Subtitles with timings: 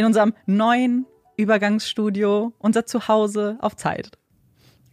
[0.00, 1.04] in unserem neuen
[1.36, 4.12] Übergangsstudio, unser Zuhause auf Zeit.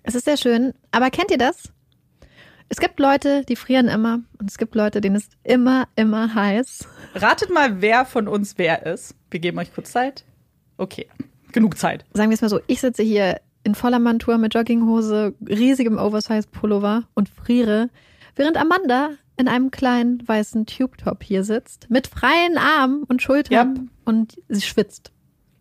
[0.03, 1.71] Es ist sehr schön, aber kennt ihr das?
[2.67, 6.89] Es gibt Leute, die frieren immer und es gibt Leute, denen ist immer, immer heiß.
[7.15, 9.15] Ratet mal, wer von uns wer ist.
[9.31, 10.25] Wir geben euch kurz Zeit.
[10.75, 11.07] Okay,
[11.53, 12.03] genug Zeit.
[12.13, 17.03] Sagen wir es mal so, ich sitze hier in voller Montur mit Jogginghose, riesigem Oversize-Pullover
[17.13, 17.89] und friere,
[18.35, 23.87] während Amanda in einem kleinen weißen Tube-Top hier sitzt, mit freien Armen und Schultern yep.
[24.05, 25.11] und sie schwitzt.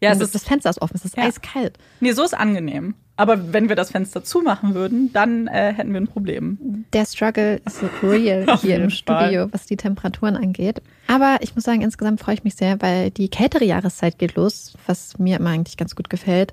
[0.03, 1.25] Ja, es ist, das Fenster ist offen, es ist ja.
[1.25, 1.79] eiskalt.
[2.01, 2.95] Nee, so ist angenehm.
[3.17, 6.85] Aber wenn wir das Fenster zumachen würden, dann äh, hätten wir ein Problem.
[6.93, 9.53] Der Struggle ist real hier im Studio, Fall.
[9.53, 10.83] was die Temperaturen angeht.
[11.07, 14.75] Aber ich muss sagen, insgesamt freue ich mich sehr, weil die kältere Jahreszeit geht los,
[14.87, 16.53] was mir immer eigentlich ganz gut gefällt.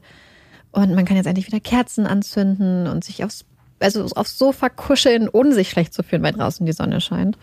[0.72, 3.46] Und man kann jetzt endlich wieder Kerzen anzünden und sich aufs,
[3.84, 7.38] also aufs Sofa kuscheln, ohne sich schlecht zu fühlen, weil draußen die Sonne scheint.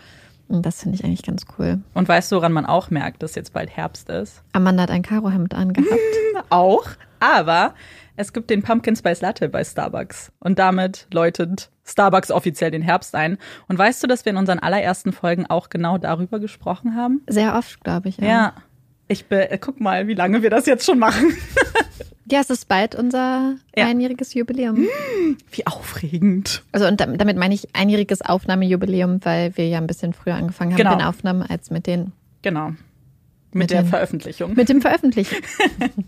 [0.47, 1.79] Und das finde ich eigentlich ganz cool.
[1.93, 4.43] Und weißt du, woran man auch merkt, dass jetzt bald Herbst ist?
[4.51, 5.99] Amanda hat ein Karohemd angehabt.
[6.49, 6.85] auch,
[7.21, 7.73] aber
[8.17, 10.31] es gibt den Pumpkin Spice Latte bei Starbucks.
[10.39, 13.37] Und damit läutet Starbucks offiziell den Herbst ein.
[13.69, 17.21] Und weißt du, dass wir in unseren allerersten Folgen auch genau darüber gesprochen haben?
[17.27, 18.17] Sehr oft, glaube ich.
[18.17, 18.25] Ja.
[18.25, 18.53] ja.
[19.07, 21.33] Ich be äh, guck mal, wie lange wir das jetzt schon machen.
[22.29, 23.85] Ja, es ist bald unser Ja.
[23.87, 24.87] einjähriges Jubiläum.
[25.51, 26.63] Wie aufregend.
[26.71, 30.71] Also und dam- damit meine ich einjähriges Aufnahmejubiläum, weil wir ja ein bisschen früher angefangen
[30.71, 30.91] haben Genau.
[30.91, 32.11] mit den Aufnahmen als mit den
[32.43, 32.69] Genau.
[32.69, 32.77] Mit,
[33.53, 34.53] Mit der den- Veröffentlichung.
[34.53, 35.35] mit dem Veröffentlichen.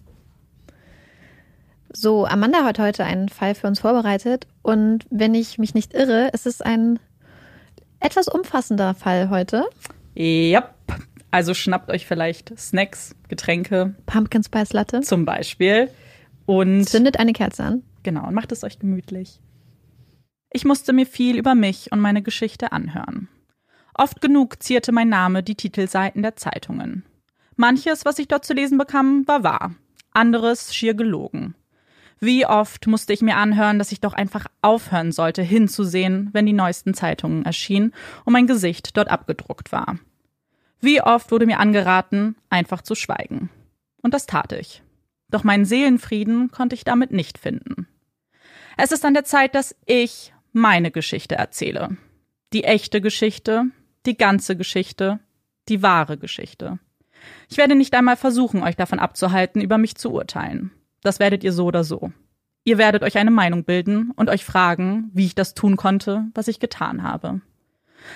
[1.92, 6.30] so, Amanda hat heute einen Fall für uns vorbereitet und wenn ich mich nicht irre,
[6.33, 7.00] ist es ein
[8.00, 9.66] etwas umfassender Fall heute.
[10.18, 10.69] Yep.
[11.31, 15.01] Also schnappt euch vielleicht Snacks, Getränke Pumpkin Spice Latte.
[15.01, 15.89] zum Beispiel.
[16.45, 17.84] Und Zündet eine Kerze an.
[18.04, 19.40] genau, und macht es euch gemütlich.
[20.51, 23.28] Ich musste mir viel über mich und meine Geschichte anhören.
[23.95, 27.04] Oft genug zierte mein Name die Titelseiten der Zeitungen.
[27.56, 29.75] Manches, was ich dort zu lesen bekam, war wahr,
[30.12, 31.56] anderes schier gelogen.
[32.19, 36.54] Wie oft musste ich mir anhören, dass ich doch einfach aufhören sollte, hinzusehen, wenn die
[36.54, 37.94] neuesten Zeitungen erschienen
[38.24, 39.98] und mein Gesicht dort abgedruckt war.
[40.80, 43.50] Wie oft wurde mir angeraten, einfach zu schweigen.
[44.01, 44.81] Und das tat ich.
[45.33, 47.88] Doch meinen Seelenfrieden konnte ich damit nicht finden.
[48.77, 51.97] Es ist an der Zeit, dass ich meine Geschichte erzähle.
[52.53, 53.63] Die echte Geschichte,
[54.06, 55.19] die ganze Geschichte,
[55.69, 56.77] die wahre Geschichte.
[57.50, 60.69] Ich werde nicht einmal versuchen, euch davon abzuhalten, über mich zu urteilen.
[61.01, 62.12] Das werdet ihr so oder so.
[62.63, 66.47] Ihr werdet euch eine Meinung bilden und euch fragen, wie ich das tun konnte, was
[66.47, 67.41] ich getan habe.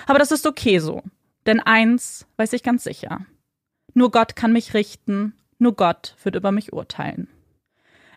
[0.06, 1.02] Aber das ist okay so,
[1.46, 3.26] denn eins weiß ich ganz sicher.
[3.92, 7.28] Nur Gott kann mich richten, nur Gott wird über mich urteilen.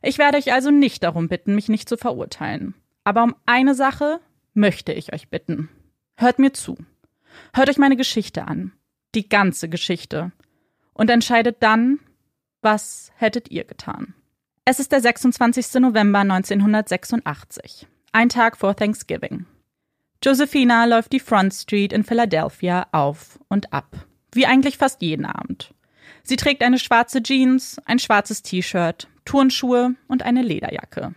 [0.02, 2.74] Ich werde euch also nicht darum bitten, mich nicht zu verurteilen.
[3.04, 4.20] Aber um eine Sache
[4.54, 5.70] möchte ich euch bitten.
[6.16, 6.78] Hört mir zu.
[7.54, 8.72] Hört euch meine Geschichte an.
[9.16, 10.32] Die ganze Geschichte.
[10.94, 12.00] Und entscheidet dann,
[12.62, 14.14] was hättet ihr getan.
[14.66, 15.82] Es ist der 26.
[15.82, 17.88] November 1986.
[18.12, 19.46] Ein Tag vor Thanksgiving.
[20.24, 24.06] Josephina läuft die Front Street in Philadelphia auf und ab.
[24.32, 25.74] Wie eigentlich fast jeden Abend.
[26.24, 31.14] Sie trägt eine schwarze Jeans, ein schwarzes T-Shirt, Turnschuhe und eine Lederjacke.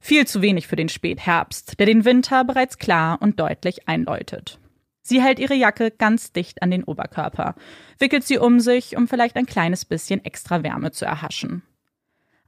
[0.00, 4.58] Viel zu wenig für den Spätherbst, der den Winter bereits klar und deutlich einläutet.
[5.02, 7.54] Sie hält ihre Jacke ganz dicht an den Oberkörper,
[7.98, 11.62] wickelt sie um sich, um vielleicht ein kleines bisschen extra Wärme zu erhaschen.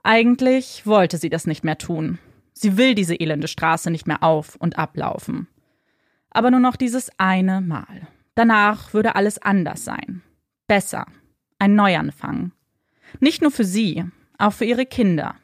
[0.03, 2.19] Eigentlich wollte sie das nicht mehr tun.
[2.53, 5.49] Sie will diese elende Straße nicht mehr auf und ablaufen.
[6.31, 8.09] Aber nur noch dieses eine Mal.
[8.35, 10.23] Danach würde alles anders sein.
[10.67, 11.07] Besser.
[11.63, 12.51] Ein Neuanfang.
[13.21, 14.05] Nicht nur für sie,
[14.37, 15.37] auch für ihre Kinder.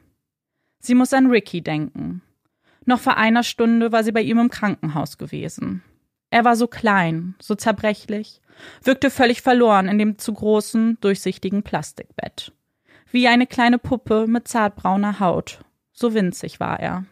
[0.80, 2.22] Sie muss an Ricky denken.
[2.84, 5.84] Noch vor einer Stunde war sie bei ihm im Krankenhaus gewesen.
[6.30, 8.40] Er war so klein, so zerbrechlich,
[8.82, 12.50] wirkte völlig verloren in dem zu großen, durchsichtigen Plastikbett.
[13.12, 15.60] Wie eine kleine Puppe mit zartbrauner Haut.
[15.92, 17.04] So winzig war er.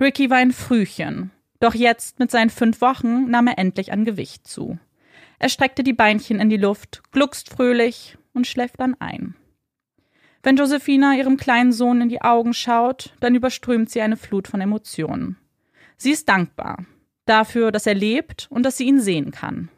[0.00, 1.30] Ricky war ein Frühchen,
[1.60, 4.80] doch jetzt mit seinen fünf Wochen nahm er endlich an Gewicht zu.
[5.38, 9.34] Er streckte die Beinchen in die Luft, gluckst fröhlich und schläft dann ein.
[10.42, 14.60] Wenn Josephina ihrem kleinen Sohn in die Augen schaut, dann überströmt sie eine Flut von
[14.60, 15.36] Emotionen.
[15.96, 16.84] Sie ist dankbar
[17.26, 19.68] dafür, dass er lebt und dass sie ihn sehen kann.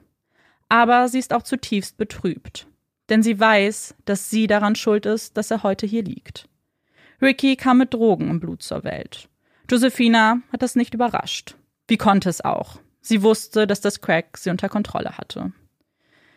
[0.68, 2.66] Aber sie ist auch zutiefst betrübt,
[3.08, 6.48] denn sie weiß, dass sie daran schuld ist, dass er heute hier liegt.
[7.20, 9.28] Ricky kam mit Drogen im Blut zur Welt.
[9.68, 11.56] Josephina hat das nicht überrascht.
[11.88, 12.78] Wie konnte es auch?
[13.08, 15.52] Sie wusste, dass das Crack sie unter Kontrolle hatte.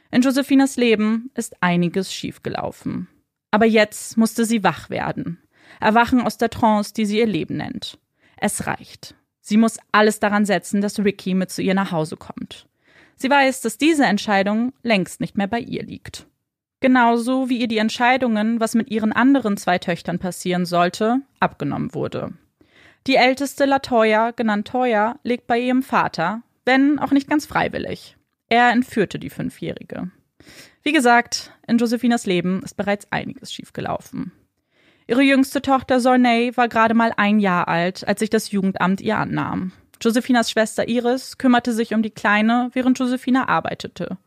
[0.10, 3.10] In Josephinas Leben ist einiges schiefgelaufen.
[3.52, 5.38] Aber jetzt musste sie wach werden.
[5.82, 8.00] Erwachen aus der Trance, die sie ihr Leben nennt.
[8.38, 9.16] Es reicht.
[9.42, 12.70] Sie muss alles daran setzen, dass Ricky mit zu ihr nach Hause kommt.
[13.18, 16.26] Sie weiß, dass diese Entscheidung längst nicht mehr bei ihr liegt.
[16.80, 22.32] Genauso wie ihr die Entscheidungen, was mit ihren anderen zwei Töchtern passieren sollte, abgenommen wurde.
[23.08, 28.18] Die älteste Latoya, genannt Toya, lebt bei ihrem Vater, wenn auch nicht ganz freiwillig.
[28.50, 30.12] Er entführte die Fünfjährige.
[30.84, 34.32] Wie gesagt, in Josephinas Leben ist bereits einiges schiefgelaufen.
[35.08, 39.18] Ihre jüngste Tochter Sornay war gerade mal ein Jahr alt, als sich das Jugendamt ihr
[39.18, 39.72] annahm.
[40.02, 44.18] Josephinas Schwester Iris kümmerte sich um die Kleine, während Josephina arbeitete.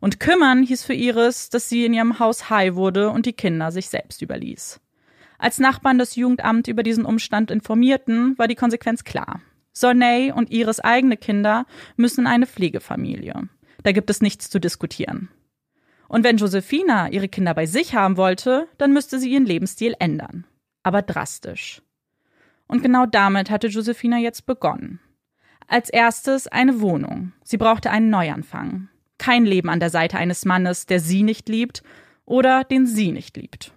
[0.00, 3.72] Und kümmern hieß für Iris, dass sie in ihrem Haus high wurde und die Kinder
[3.72, 4.80] sich selbst überließ.
[5.38, 9.40] Als Nachbarn das Jugendamt über diesen Umstand informierten, war die Konsequenz klar.
[9.74, 11.66] Sornay und Iris eigene Kinder
[11.96, 13.48] müssen in eine Pflegefamilie.
[13.82, 15.28] Da gibt es nichts zu diskutieren.
[16.08, 20.46] Und wenn Josephina ihre Kinder bei sich haben wollte, dann müsste sie ihren Lebensstil ändern.
[20.82, 21.82] Aber drastisch.
[22.66, 25.00] Und genau damit hatte Josephina jetzt begonnen.
[25.66, 27.32] Als erstes eine Wohnung.
[27.42, 28.88] Sie brauchte einen Neuanfang.
[29.18, 31.82] Kein Leben an der Seite eines Mannes, der sie nicht liebt
[32.26, 33.72] oder den sie nicht liebt.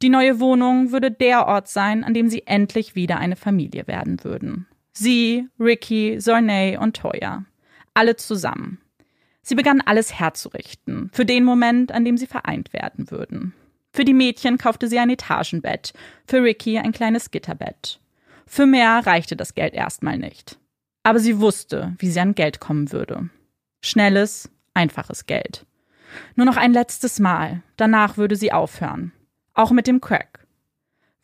[0.00, 4.22] Die neue Wohnung würde der Ort sein, an dem sie endlich wieder eine Familie werden
[4.22, 4.67] würden.
[4.98, 7.44] Sie, Ricky, Sornay und Toya.
[7.94, 8.80] Alle zusammen.
[9.42, 13.54] Sie begann alles herzurichten, für den Moment, an dem sie vereint werden würden.
[13.92, 15.92] Für die Mädchen kaufte sie ein Etagenbett,
[16.26, 18.00] für Ricky ein kleines Gitterbett.
[18.44, 20.58] Für mehr reichte das Geld erstmal nicht.
[21.04, 23.30] Aber sie wusste, wie sie an Geld kommen würde.
[23.80, 25.64] Schnelles, einfaches Geld.
[26.34, 29.12] Nur noch ein letztes Mal, danach würde sie aufhören.
[29.54, 30.44] Auch mit dem Crack.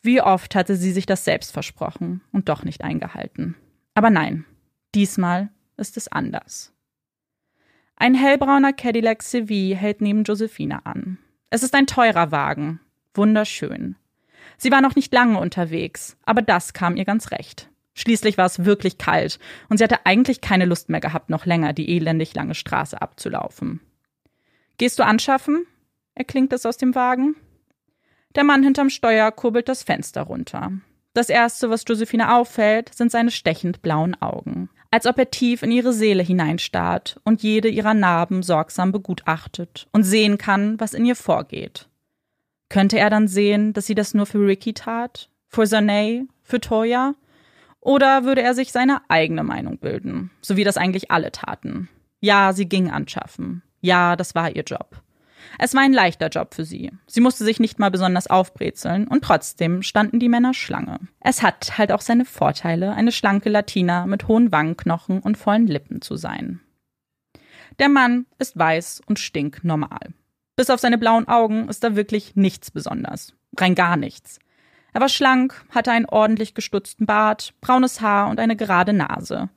[0.01, 3.55] Wie oft hatte sie sich das selbst versprochen und doch nicht eingehalten.
[3.95, 4.45] Aber nein,
[4.93, 6.71] diesmal ist es anders.
[7.95, 11.17] Ein hellbrauner Cadillac CV hält neben Josephine an.
[11.49, 12.81] Es ist ein teurer Wagen.
[13.13, 13.95] Wunderschön.
[14.57, 17.69] Sie war noch nicht lange unterwegs, aber das kam ihr ganz recht.
[17.93, 21.71] Schließlich war es wirklich kalt und sie hatte eigentlich keine Lust mehr gehabt, noch länger
[21.71, 23.79] die elendig lange Straße abzulaufen.
[24.77, 25.65] Gehst du anschaffen?
[26.13, 27.35] erklingt es aus dem Wagen.
[28.35, 30.73] Der Mann hinterm Steuer kurbelt das Fenster runter.
[31.15, 34.69] Das erste, was Josephine auffällt, sind seine stechend blauen Augen.
[34.91, 40.03] Als ob er tief in ihre Seele hineinstarrt und jede ihrer Narben sorgsam begutachtet und
[40.03, 41.87] sehen kann, was in ihr vorgeht.
[42.67, 45.29] Könnte er dann sehen, dass sie das nur für Ricky tat?
[45.47, 46.27] Für Zanay?
[46.43, 47.15] Für Toya?
[47.79, 51.87] Oder würde er sich seine eigene Meinung bilden, so wie das eigentlich alle taten?
[52.19, 53.61] Ja, sie ging anschaffen.
[53.79, 55.01] Ja, das war ihr Job.
[55.57, 56.91] Es war ein leichter Job für sie.
[57.07, 60.99] Sie musste sich nicht mal besonders aufbrezeln und trotzdem standen die Männer Schlange.
[61.19, 66.01] Es hat halt auch seine Vorteile, eine schlanke Latina mit hohen Wangenknochen und vollen Lippen
[66.01, 66.59] zu sein.
[67.79, 70.13] Der Mann ist weiß und stinknormal.
[70.55, 73.33] Bis auf seine blauen Augen ist da wirklich nichts besonders.
[73.57, 74.39] Rein gar nichts.
[74.93, 79.49] Er war schlank, hatte einen ordentlich gestutzten Bart, braunes Haar und eine gerade Nase.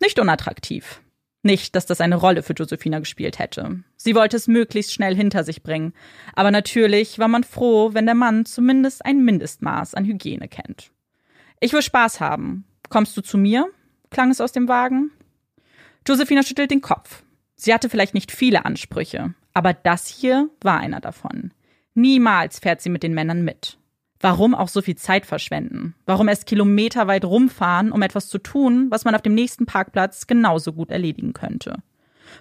[0.00, 1.00] Nicht unattraktiv.
[1.44, 3.84] Nicht, dass das eine Rolle für Josephina gespielt hätte.
[3.96, 5.92] Sie wollte es möglichst schnell hinter sich bringen.
[6.32, 10.90] Aber natürlich war man froh, wenn der Mann zumindest ein Mindestmaß an Hygiene kennt.
[11.60, 12.64] Ich will Spaß haben.
[12.88, 13.68] Kommst du zu mir?
[14.08, 15.10] klang es aus dem Wagen.
[16.08, 17.22] Josephina schüttelt den Kopf.
[17.56, 21.52] Sie hatte vielleicht nicht viele Ansprüche, aber das hier war einer davon.
[21.92, 23.76] Niemals fährt sie mit den Männern mit.
[24.24, 25.94] Warum auch so viel Zeit verschwenden?
[26.06, 30.72] Warum erst kilometerweit rumfahren, um etwas zu tun, was man auf dem nächsten Parkplatz genauso
[30.72, 31.82] gut erledigen könnte?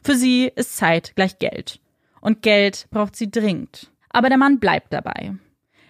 [0.01, 1.81] Für sie ist Zeit gleich Geld.
[2.21, 3.91] Und Geld braucht sie dringend.
[4.07, 5.35] Aber der Mann bleibt dabei.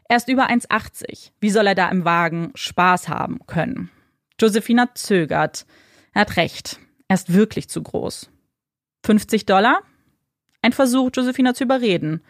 [0.05, 1.29] Er ist über 1,80.
[1.39, 3.91] Wie soll er da im Wagen Spaß haben können?
[4.41, 5.67] Josephina zögert.
[6.13, 6.79] Er hat recht.
[7.07, 8.31] Er ist wirklich zu groß.
[9.05, 9.83] 50 Dollar?
[10.63, 12.23] Ein Versuch, Josephina zu überreden.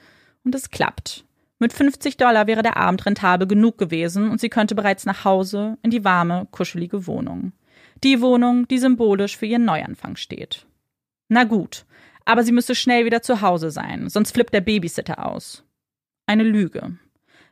[0.43, 1.24] Und es klappt.
[1.63, 5.77] Mit 50 Dollar wäre der Abend rentabel genug gewesen und sie könnte bereits nach Hause
[5.82, 7.53] in die warme, kuschelige Wohnung.
[8.03, 10.65] Die Wohnung, die symbolisch für ihren Neuanfang steht.
[11.29, 11.86] Na gut,
[12.25, 15.63] aber sie müsse schnell wieder zu Hause sein, sonst flippt der Babysitter aus.
[16.25, 16.98] Eine Lüge.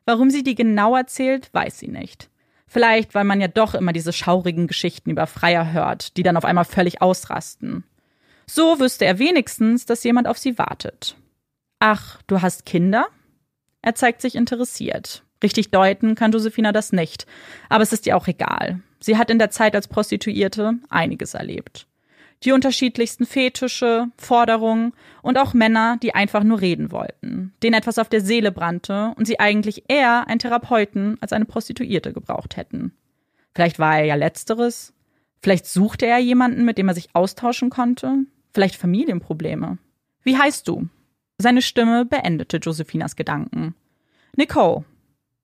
[0.04, 2.30] Warum sie die genau erzählt, weiß sie nicht.
[2.68, 6.44] Vielleicht, weil man ja doch immer diese schaurigen Geschichten über Freier hört, die dann auf
[6.44, 7.86] einmal völlig ausrasten.
[8.46, 11.16] So wüsste er wenigstens, dass jemand auf sie wartet.
[11.80, 13.08] Ach, du hast Kinder?
[13.82, 15.24] Er zeigt sich interessiert.
[15.44, 17.26] Richtig deuten kann Josephina das nicht.
[17.70, 18.82] Aber es ist ihr auch egal.
[19.00, 21.88] Sie hat in der Zeit als Prostituierte einiges erlebt.
[22.44, 28.10] Die unterschiedlichsten Fetische, Forderungen und auch Männer, die einfach nur reden wollten, denen etwas auf
[28.10, 32.94] der Seele brannte und sie eigentlich eher einen Therapeuten als eine Prostituierte gebraucht hätten.
[33.54, 34.94] Vielleicht war er ja letzteres.
[35.42, 38.26] Vielleicht suchte er jemanden, mit dem er sich austauschen konnte.
[38.54, 39.78] Vielleicht Familienprobleme.
[40.24, 40.88] Wie heißt du?
[41.42, 43.74] Seine Stimme beendete Josephinas Gedanken.
[44.38, 44.86] Nicole.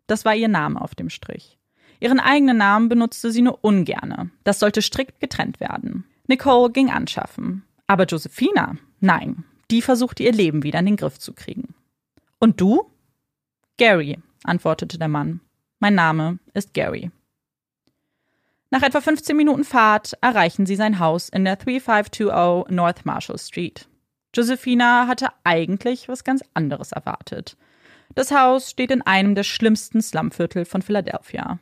[0.06, 1.58] Das war ihr Name auf dem Strich.
[2.00, 4.30] Ihren eigenen Namen benutzte sie nur ungerne.
[4.44, 6.06] Das sollte strikt getrennt werden.
[6.28, 7.64] Nicole ging anschaffen.
[7.88, 11.74] Aber Josephina, nein, die versuchte ihr Leben wieder in den Griff zu kriegen.
[12.40, 12.92] Und du?
[13.78, 15.40] Gary, antwortete der Mann.
[15.80, 17.10] Mein Name ist Gary.
[18.70, 23.88] Nach etwa 15 Minuten Fahrt erreichen sie sein Haus in der 3520 North Marshall Street.
[24.38, 27.58] Josephina hatte eigentlich was ganz anderes erwartet.
[28.14, 31.60] Das Haus steht in einem der schlimmsten Slumviertel von Philadelphia.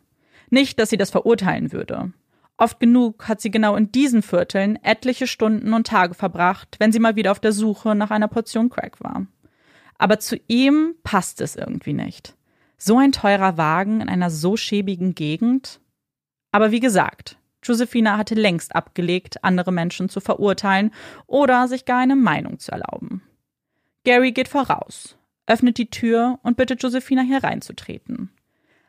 [0.49, 2.11] Nicht, dass sie das verurteilen würde.
[2.57, 6.99] Oft genug hat sie genau in diesen Vierteln etliche Stunden und Tage verbracht, wenn sie
[6.99, 9.25] mal wieder auf der Suche nach einer Portion Crack war.
[9.97, 12.35] Aber zu ihm passt es irgendwie nicht.
[12.77, 15.79] So ein teurer Wagen in einer so schäbigen Gegend?
[16.51, 20.91] Aber wie gesagt, Josephina hatte längst abgelegt, andere Menschen zu verurteilen
[21.27, 23.23] oder sich gar eine Meinung zu erlauben.
[24.03, 25.17] Gary geht voraus,
[25.47, 28.29] öffnet die Tür und bittet Josephina hereinzutreten.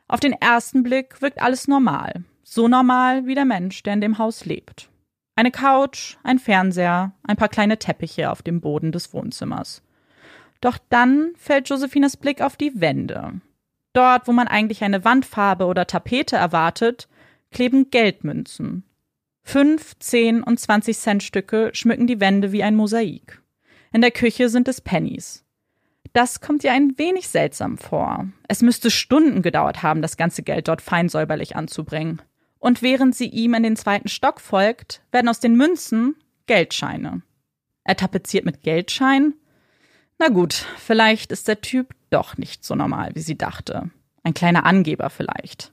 [0.07, 4.17] Auf den ersten Blick wirkt alles normal, so normal wie der Mensch, der in dem
[4.19, 4.89] Haus lebt.
[5.35, 9.83] Eine Couch, ein Fernseher, ein paar kleine Teppiche auf dem Boden des Wohnzimmers.
[10.61, 13.41] Doch dann fällt Josephinas Blick auf die Wände.
[13.93, 17.07] Dort, wo man eigentlich eine Wandfarbe oder Tapete erwartet,
[17.51, 18.83] kleben Geldmünzen.
[19.43, 23.41] Fünf, zehn und zwanzig Cent Stücke schmücken die Wände wie ein Mosaik.
[23.93, 25.45] In der Küche sind es Pennies.
[26.13, 28.27] Das kommt ihr ein wenig seltsam vor.
[28.47, 32.21] Es müsste Stunden gedauert haben, das ganze Geld dort fein säuberlich anzubringen.
[32.59, 36.15] Und während sie ihm in den zweiten Stock folgt, werden aus den Münzen
[36.47, 37.21] Geldscheine.
[37.83, 39.35] Er tapeziert mit Geldscheinen?
[40.17, 43.91] Na gut, vielleicht ist der Typ doch nicht so normal, wie sie dachte.
[44.23, 45.71] Ein kleiner Angeber vielleicht.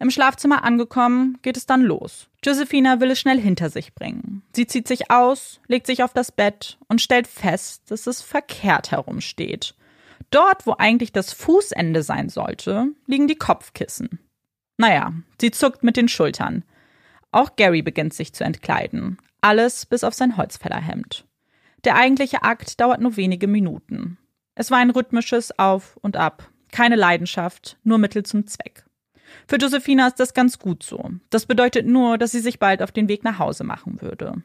[0.00, 2.28] Im Schlafzimmer angekommen, geht es dann los.
[2.44, 4.42] Josephina will es schnell hinter sich bringen.
[4.52, 8.92] Sie zieht sich aus, legt sich auf das Bett und stellt fest, dass es verkehrt
[8.92, 9.74] herumsteht.
[10.30, 14.20] Dort, wo eigentlich das Fußende sein sollte, liegen die Kopfkissen.
[14.76, 16.64] Naja, sie zuckt mit den Schultern.
[17.32, 19.18] Auch Gary beginnt sich zu entkleiden.
[19.40, 21.24] Alles bis auf sein Holzfällerhemd.
[21.84, 24.18] Der eigentliche Akt dauert nur wenige Minuten.
[24.54, 26.48] Es war ein rhythmisches Auf und Ab.
[26.70, 28.84] Keine Leidenschaft, nur Mittel zum Zweck.
[29.46, 31.10] Für Josephina ist das ganz gut so.
[31.30, 34.42] Das bedeutet nur, dass sie sich bald auf den Weg nach Hause machen würde.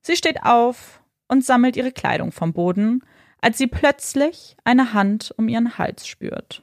[0.00, 3.02] Sie steht auf und sammelt ihre Kleidung vom Boden,
[3.40, 6.62] als sie plötzlich eine Hand um ihren Hals spürt.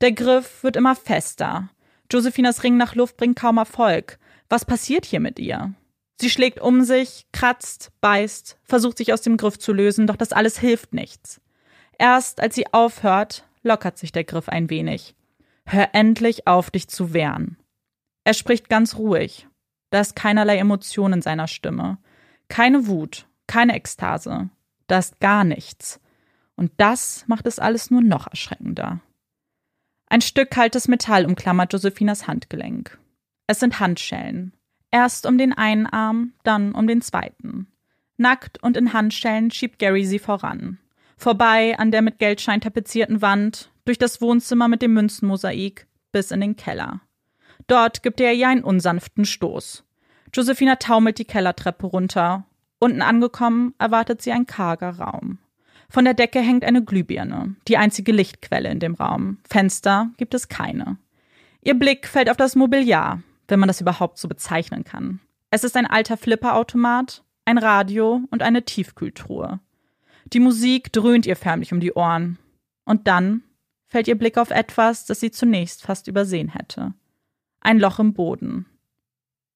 [0.00, 1.70] Der Griff wird immer fester.
[2.10, 4.18] Josephinas Ring nach Luft bringt kaum Erfolg.
[4.48, 5.74] Was passiert hier mit ihr?
[6.20, 10.32] Sie schlägt um sich, kratzt, beißt, versucht sich aus dem Griff zu lösen, doch das
[10.32, 11.40] alles hilft nichts.
[11.98, 15.14] Erst als sie aufhört, lockert sich der Griff ein wenig.
[15.72, 17.56] Hör endlich auf, dich zu wehren.
[18.24, 19.48] Er spricht ganz ruhig.
[19.88, 21.96] Da ist keinerlei Emotion in seiner Stimme.
[22.48, 24.50] Keine Wut, keine Ekstase.
[24.86, 25.98] Da ist gar nichts.
[26.56, 29.00] Und das macht es alles nur noch erschreckender.
[30.10, 32.98] Ein Stück kaltes Metall umklammert Josephinas Handgelenk.
[33.46, 34.52] Es sind Handschellen.
[34.90, 37.66] Erst um den einen Arm, dann um den zweiten.
[38.18, 40.78] Nackt und in Handschellen schiebt Gary sie voran.
[41.16, 46.40] Vorbei an der mit Geldschein tapezierten Wand, durch das Wohnzimmer mit dem Münzenmosaik bis in
[46.40, 47.00] den Keller.
[47.66, 49.84] Dort gibt er ihr einen unsanften Stoß.
[50.34, 52.44] Josephina taumelt die Kellertreppe runter.
[52.78, 55.38] Unten angekommen erwartet sie ein karger Raum.
[55.88, 59.38] Von der Decke hängt eine Glühbirne, die einzige Lichtquelle in dem Raum.
[59.48, 60.96] Fenster gibt es keine.
[61.62, 65.20] Ihr Blick fällt auf das Mobiliar, wenn man das überhaupt so bezeichnen kann.
[65.50, 69.60] Es ist ein alter Flipperautomat, ein Radio und eine Tiefkühltruhe.
[70.24, 72.38] Die Musik dröhnt ihr förmlich um die Ohren.
[72.84, 73.42] Und dann
[73.92, 76.94] fällt ihr Blick auf etwas, das sie zunächst fast übersehen hätte.
[77.60, 78.64] Ein Loch im Boden.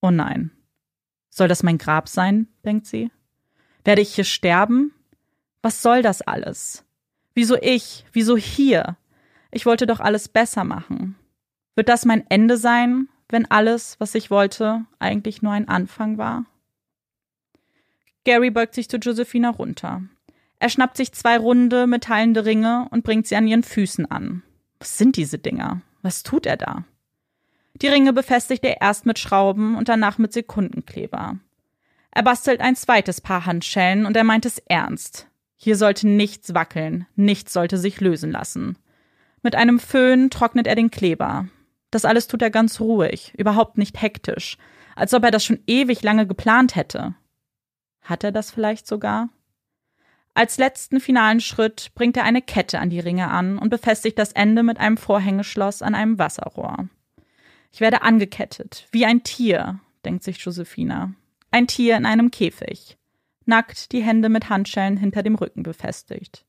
[0.02, 0.50] Oh nein.
[1.30, 2.46] Soll das mein Grab sein?
[2.62, 3.10] denkt sie.
[3.82, 4.92] Werde ich hier sterben?
[5.62, 6.84] Was soll das alles?
[7.32, 8.04] Wieso ich?
[8.12, 8.98] Wieso hier?
[9.50, 11.16] Ich wollte doch alles besser machen.
[11.74, 16.44] Wird das mein Ende sein, wenn alles, was ich wollte, eigentlich nur ein Anfang war?
[18.24, 20.02] Gary beugt sich zu Josephina runter.
[20.58, 24.42] Er schnappt sich zwei runde, metallende Ringe und bringt sie an ihren Füßen an.
[24.78, 25.82] Was sind diese Dinger?
[26.02, 26.84] Was tut er da?
[27.82, 31.38] Die Ringe befestigt er erst mit Schrauben und danach mit Sekundenkleber.
[32.10, 35.28] Er bastelt ein zweites Paar Handschellen und er meint es ernst.
[35.56, 38.78] Hier sollte nichts wackeln, nichts sollte sich lösen lassen.
[39.42, 41.48] Mit einem Föhn trocknet er den Kleber.
[41.90, 44.56] Das alles tut er ganz ruhig, überhaupt nicht hektisch,
[44.94, 47.14] als ob er das schon ewig lange geplant hätte.
[48.00, 49.28] Hat er das vielleicht sogar?
[50.36, 54.32] Als letzten finalen Schritt bringt er eine Kette an die Ringe an und befestigt das
[54.32, 56.90] Ende mit einem Vorhängeschloss an einem Wasserrohr.
[57.72, 61.14] Ich werde angekettet, wie ein Tier, denkt sich Josephina.
[61.52, 62.98] Ein Tier in einem Käfig.
[63.46, 66.44] Nackt, die Hände mit Handschellen hinter dem Rücken befestigt.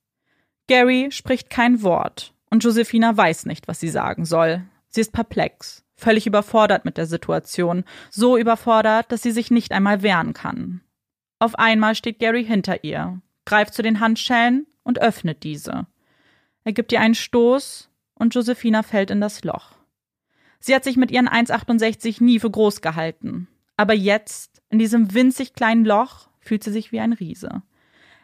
[0.67, 4.63] Gary spricht kein Wort und Josephina weiß nicht, was sie sagen soll.
[4.89, 10.01] Sie ist perplex, völlig überfordert mit der Situation, so überfordert, dass sie sich nicht einmal
[10.01, 10.81] wehren kann.
[11.39, 15.87] Auf einmal steht Gary hinter ihr, greift zu den Handschellen und öffnet diese.
[16.63, 19.71] Er gibt ihr einen Stoß und Josephina fällt in das Loch.
[20.59, 23.47] Sie hat sich mit ihren 1,68 nie für groß gehalten.
[23.77, 27.61] Aber jetzt, in diesem winzig kleinen Loch, fühlt sie sich wie ein Riese.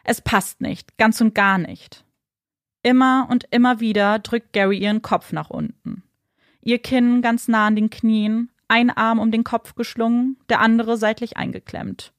[0.04, 2.04] Es passt nicht, ganz und gar nicht.
[2.82, 6.02] Immer und immer wieder drückt Gary ihren Kopf nach unten.
[6.60, 10.96] Ihr Kinn ganz nah an den Knien, ein Arm um den Kopf geschlungen, der andere
[10.96, 12.13] seitlich eingeklemmt.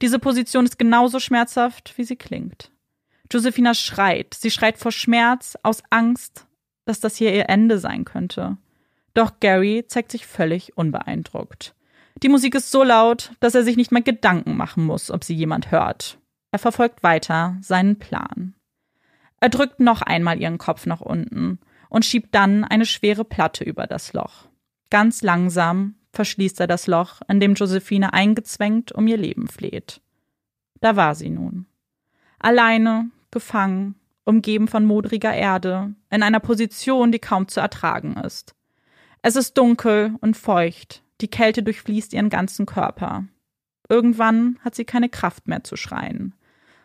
[0.00, 2.70] Diese Position ist genauso schmerzhaft, wie sie klingt.
[3.30, 4.34] Josephina schreit.
[4.34, 6.46] Sie schreit vor Schmerz, aus Angst,
[6.84, 8.56] dass das hier ihr Ende sein könnte.
[9.14, 11.74] Doch Gary zeigt sich völlig unbeeindruckt.
[12.22, 15.34] Die Musik ist so laut, dass er sich nicht mal Gedanken machen muss, ob sie
[15.34, 16.18] jemand hört.
[16.52, 18.54] Er verfolgt weiter seinen Plan.
[19.40, 23.86] Er drückt noch einmal ihren Kopf nach unten und schiebt dann eine schwere Platte über
[23.86, 24.48] das Loch.
[24.90, 30.00] Ganz langsam, verschließt er das Loch, in dem Josephine eingezwängt um ihr Leben fleht.
[30.80, 31.66] Da war sie nun.
[32.38, 38.54] Alleine, gefangen, umgeben von modriger Erde, in einer Position, die kaum zu ertragen ist.
[39.22, 43.24] Es ist dunkel und feucht, die Kälte durchfließt ihren ganzen Körper.
[43.88, 46.34] Irgendwann hat sie keine Kraft mehr zu schreien.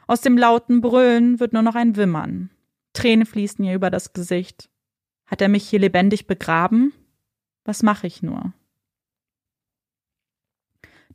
[0.08, 2.50] Aus dem lauten Brüllen wird nur noch ein Wimmern.
[2.94, 4.70] Tränen fließen ihr über das Gesicht.
[5.26, 6.94] Hat er mich hier lebendig begraben?
[7.64, 8.54] Was mache ich nur?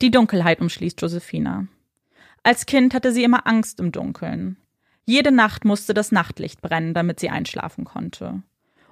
[0.02, 1.68] Die Dunkelheit umschließt Josephina.
[2.42, 4.56] Als Kind hatte sie immer Angst im Dunkeln.
[5.06, 8.42] Jede Nacht musste das Nachtlicht brennen, damit sie einschlafen konnte.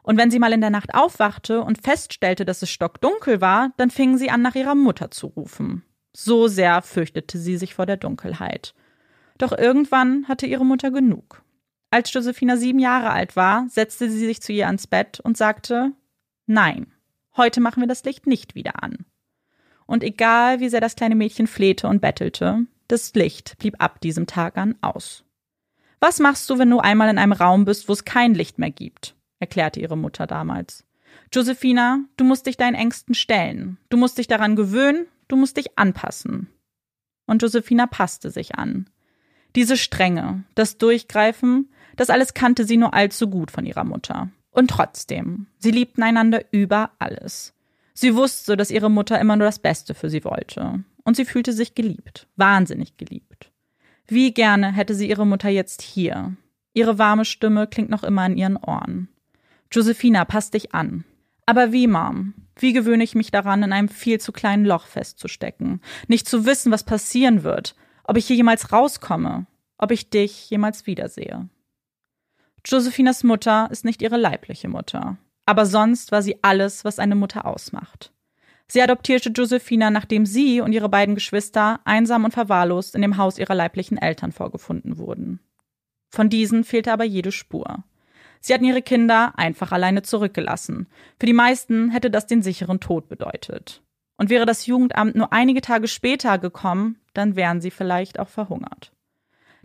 [0.02, 3.90] Und wenn sie mal in der Nacht aufwachte und feststellte, dass es stockdunkel war, dann
[3.90, 5.82] fing sie an, nach ihrer Mutter zu rufen.
[6.12, 8.74] So sehr fürchtete sie sich vor der Dunkelheit.
[9.38, 11.42] Doch irgendwann hatte ihre Mutter genug.
[11.90, 15.92] Als Josephina sieben Jahre alt war, setzte sie sich zu ihr ans Bett und sagte
[16.46, 16.92] Nein,
[17.36, 19.04] heute machen wir das Licht nicht wieder an.
[19.92, 24.26] Und egal, wie sehr das kleine Mädchen flehte und bettelte, das Licht blieb ab diesem
[24.26, 25.22] Tag an aus.
[26.00, 28.70] Was machst du, wenn du einmal in einem Raum bist, wo es kein Licht mehr
[28.70, 29.14] gibt?
[29.38, 30.86] erklärte ihre Mutter damals.
[31.30, 33.76] Josephina, du musst dich deinen Ängsten stellen.
[33.90, 36.48] Du musst dich daran gewöhnen, du musst dich anpassen.
[37.26, 38.88] Und Josephina passte sich an.
[39.56, 44.30] Diese Strenge, das Durchgreifen, das alles kannte sie nur allzu gut von ihrer Mutter.
[44.52, 47.52] Und trotzdem, sie liebten einander über alles.
[47.94, 50.84] Sie wusste, dass ihre Mutter immer nur das Beste für sie wollte.
[51.04, 53.50] Und sie fühlte sich geliebt, wahnsinnig geliebt.
[54.06, 56.36] Wie gerne hätte sie ihre Mutter jetzt hier.
[56.74, 59.08] Ihre warme Stimme klingt noch immer in ihren Ohren.
[59.70, 61.04] Josephina, pass dich an.
[61.46, 62.34] Aber wie, Mom?
[62.56, 65.80] Wie gewöhne ich mich daran, in einem viel zu kleinen Loch festzustecken?
[66.06, 67.74] Nicht zu wissen, was passieren wird,
[68.04, 69.46] ob ich hier jemals rauskomme,
[69.78, 71.48] ob ich dich jemals wiedersehe.
[72.64, 77.46] Josephinas Mutter ist nicht ihre leibliche Mutter, aber sonst war sie alles, was eine Mutter
[77.46, 78.12] ausmacht.
[78.68, 83.38] Sie adoptierte Josephina, nachdem sie und ihre beiden Geschwister einsam und verwahrlost in dem Haus
[83.38, 85.40] ihrer leiblichen Eltern vorgefunden wurden.
[86.10, 87.84] Von diesen fehlte aber jede Spur.
[88.40, 90.88] Sie hatten ihre Kinder einfach alleine zurückgelassen.
[91.18, 93.82] Für die meisten hätte das den sicheren Tod bedeutet.
[94.16, 98.92] Und wäre das Jugendamt nur einige Tage später gekommen, dann wären sie vielleicht auch verhungert.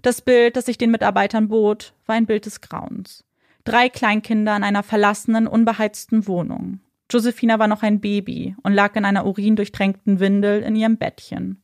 [0.01, 3.23] Das Bild, das sich den Mitarbeitern bot, war ein Bild des Grauens.
[3.67, 6.79] Drei Kleinkinder in einer verlassenen, unbeheizten Wohnung.
[7.11, 11.61] Josephina war noch ein Baby und lag in einer urindurchtränkten Windel in ihrem Bettchen.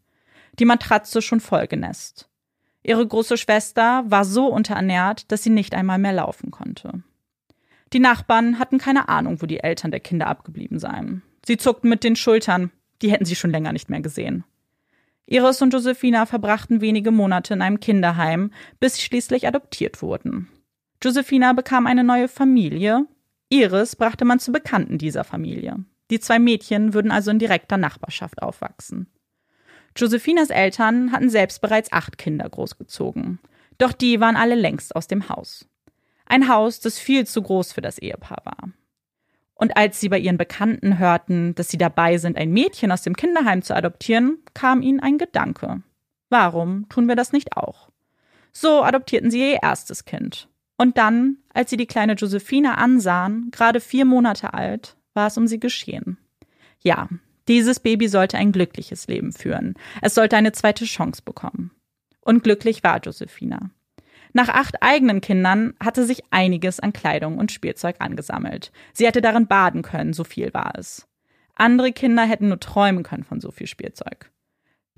[0.59, 2.27] Die Matratze schon vollgenässt.
[2.83, 7.03] Ihre große Schwester war so unterernährt, dass sie nicht einmal mehr laufen konnte.
[7.93, 11.21] Die Nachbarn hatten keine Ahnung, wo die Eltern der Kinder abgeblieben seien.
[11.45, 12.69] Sie zuckten mit den Schultern,
[13.01, 14.43] die hätten sie schon länger nicht mehr gesehen.
[15.25, 20.49] Iris und Josephina verbrachten wenige Monate in einem Kinderheim, bis sie schließlich adoptiert wurden.
[21.03, 23.05] Josephina bekam eine neue Familie.
[23.49, 25.83] Iris brachte man zu Bekannten dieser Familie.
[26.09, 29.11] Die zwei Mädchen würden also in direkter Nachbarschaft aufwachsen.
[29.97, 33.39] Josephinas Eltern hatten selbst bereits acht Kinder großgezogen.
[33.77, 35.67] Doch die waren alle längst aus dem Haus.
[36.25, 38.69] Ein Haus, das viel zu groß für das Ehepaar war.
[39.55, 43.17] Und als sie bei ihren Bekannten hörten, dass sie dabei sind, ein Mädchen aus dem
[43.17, 45.83] Kinderheim zu adoptieren, kam ihnen ein Gedanke.
[46.29, 47.89] Warum tun wir das nicht auch?
[48.53, 50.47] So adoptierten sie ihr erstes Kind.
[50.77, 55.47] Und dann, als sie die kleine Josephine ansahen, gerade vier Monate alt, war es um
[55.47, 56.17] sie geschehen.
[56.81, 57.07] Ja,
[57.47, 59.75] dieses Baby sollte ein glückliches Leben führen.
[60.01, 61.71] Es sollte eine zweite Chance bekommen.
[62.21, 63.69] Und glücklich war Josephina.
[64.33, 68.71] Nach acht eigenen Kindern hatte sich einiges an Kleidung und Spielzeug angesammelt.
[68.93, 71.07] Sie hätte darin baden können, so viel war es.
[71.55, 74.31] Andere Kinder hätten nur träumen können von so viel Spielzeug.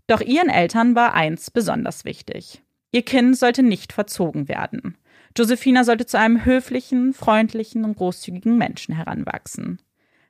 [0.08, 2.62] Doch ihren Eltern war eins besonders wichtig.
[2.92, 4.98] Ihr Kind sollte nicht verzogen werden.
[5.38, 9.82] Josephina sollte zu einem höflichen, freundlichen und großzügigen Menschen heranwachsen.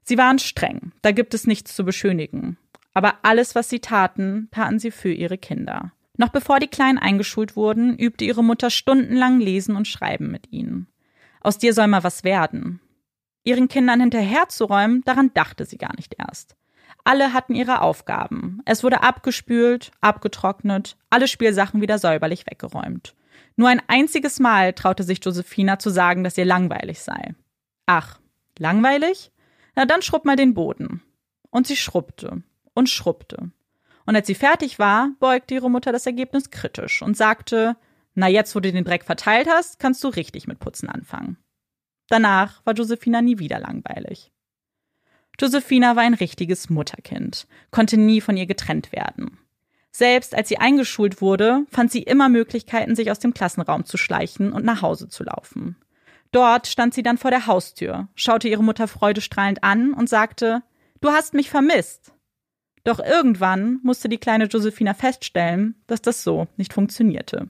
[0.04, 2.58] Sie waren streng, da gibt es nichts zu beschönigen.
[2.94, 5.92] Aber alles, was sie taten, taten sie für ihre Kinder.
[6.18, 10.88] Noch bevor die Kleinen eingeschult wurden, übte ihre Mutter stundenlang Lesen und Schreiben mit ihnen.
[11.42, 12.80] Aus dir soll mal was werden.
[13.44, 16.56] Ihren Kindern hinterherzuräumen, daran dachte sie gar nicht erst.
[17.04, 18.62] Alle hatten ihre Aufgaben.
[18.66, 23.14] Es wurde abgespült, abgetrocknet, alle Spielsachen wieder säuberlich weggeräumt.
[23.56, 27.36] Nur ein einziges Mal traute sich Josephina zu sagen, dass ihr langweilig sei.
[27.86, 28.20] Ach,
[28.58, 29.32] langweilig?
[29.76, 31.02] Na dann schrubb mal den Boden.
[31.50, 33.52] Und sie schrubbte und schrubbte.
[34.06, 37.76] Und als sie fertig war, beugte ihre Mutter das Ergebnis kritisch und sagte,
[38.14, 41.38] na jetzt, wo du den Dreck verteilt hast, kannst du richtig mit Putzen anfangen.
[42.08, 44.32] Danach war Josephina nie wieder langweilig.
[45.40, 49.38] Josephina war ein richtiges Mutterkind, konnte nie von ihr getrennt werden.
[49.98, 54.52] Selbst als sie eingeschult wurde, fand sie immer Möglichkeiten, sich aus dem Klassenraum zu schleichen
[54.52, 55.78] und nach Hause zu laufen.
[56.34, 60.64] Dort stand sie dann vor der Haustür, schaute ihre Mutter freudestrahlend an und sagte,
[61.00, 62.12] Du hast mich vermisst.
[62.84, 67.50] Doch irgendwann musste die kleine Josephina feststellen, dass das so nicht funktionierte.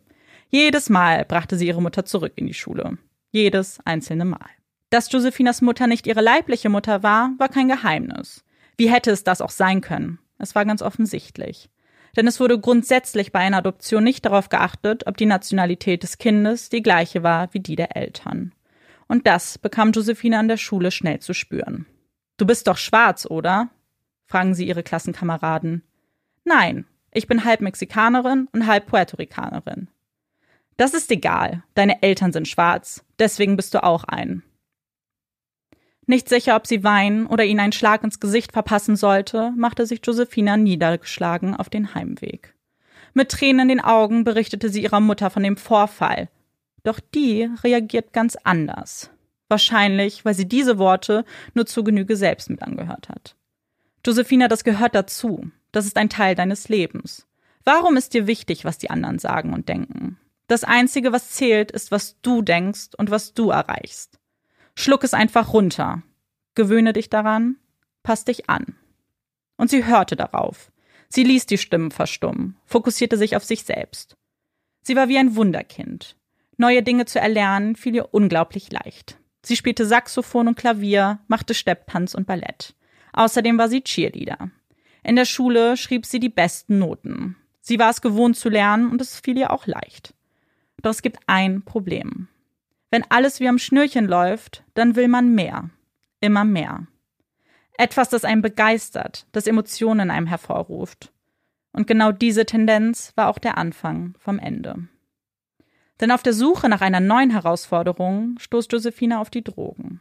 [0.49, 2.99] Jedes Mal brachte sie ihre Mutter zurück in die Schule.
[3.31, 4.49] Jedes einzelne Mal.
[4.91, 8.45] Dass Josephinas Mutter nicht ihre leibliche Mutter war, war kein Geheimnis.
[8.77, 10.19] Wie hätte es das auch sein können?
[10.37, 11.71] Es war ganz offensichtlich.
[12.15, 16.69] Denn es wurde grundsätzlich bei einer Adoption nicht darauf geachtet, ob die Nationalität des Kindes
[16.69, 18.53] die gleiche war wie die der Eltern.
[19.07, 21.85] Und das bekam Josephine an der Schule schnell zu spüren.
[22.37, 23.69] Du bist doch schwarz, oder?
[24.27, 25.83] fragen sie ihre Klassenkameraden.
[26.43, 29.89] Nein, ich bin halb Mexikanerin und halb Puerto Ricanerin.
[30.77, 34.43] Das ist egal, deine Eltern sind schwarz, deswegen bist du auch ein.
[36.07, 40.01] Nicht sicher, ob sie weinen oder ihnen einen Schlag ins Gesicht verpassen sollte, machte sich
[40.03, 42.53] Josephina niedergeschlagen auf den Heimweg.
[43.13, 46.29] Mit Tränen in den Augen berichtete sie ihrer Mutter von dem Vorfall.
[46.83, 49.09] Doch die reagiert ganz anders.
[49.47, 53.35] Wahrscheinlich, weil sie diese Worte nur zu Genüge selbst mit angehört hat.
[54.05, 55.49] Josephina, das gehört dazu.
[55.71, 57.25] Das ist ein Teil deines Lebens.
[57.63, 60.19] Warum ist dir wichtig, was die anderen sagen und denken?
[60.47, 64.14] Das Einzige, was zählt, ist, was du denkst und was du erreichst.
[64.75, 66.03] Schluck es einfach runter.
[66.53, 67.57] Gewöhne dich daran,
[68.03, 68.75] pass dich an.
[69.57, 70.71] Und sie hörte darauf.
[71.09, 74.17] Sie ließ die Stimmen verstummen, fokussierte sich auf sich selbst.
[74.81, 76.15] Sie war wie ein Wunderkind.
[76.57, 79.17] Neue Dinge zu erlernen fiel ihr unglaublich leicht.
[79.41, 82.75] Sie spielte Saxophon und Klavier, machte Stepptanz und Ballett.
[83.13, 84.51] Außerdem war sie Cheerleader.
[85.03, 87.35] In der Schule schrieb sie die besten Noten.
[87.61, 90.13] Sie war es gewohnt zu lernen und es fiel ihr auch leicht.
[90.81, 92.27] Doch es gibt ein Problem.
[92.95, 95.69] Wenn alles wie am Schnürchen läuft, dann will man mehr.
[96.21, 96.87] Immer mehr.
[97.77, 101.11] Etwas, das einen begeistert, das Emotionen in einem hervorruft.
[101.73, 104.87] Und genau diese Tendenz war auch der Anfang vom Ende.
[105.99, 109.99] Denn auf der Suche nach einer neuen Herausforderung stoßt Josephine auf die Drogen.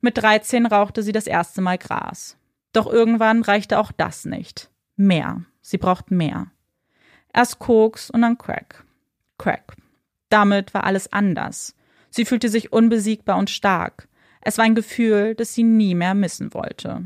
[0.00, 2.36] Mit 13 rauchte sie das erste Mal Gras.
[2.72, 4.70] Doch irgendwann reichte auch das nicht.
[4.96, 5.44] Mehr.
[5.60, 6.48] Sie braucht mehr.
[7.32, 8.82] Erst Koks und dann Crack.
[9.38, 9.76] Crack.
[10.30, 11.76] Damit war alles anders.
[12.14, 14.06] Sie fühlte sich unbesiegbar und stark.
[14.40, 17.02] Es war ein Gefühl, das sie nie mehr missen wollte.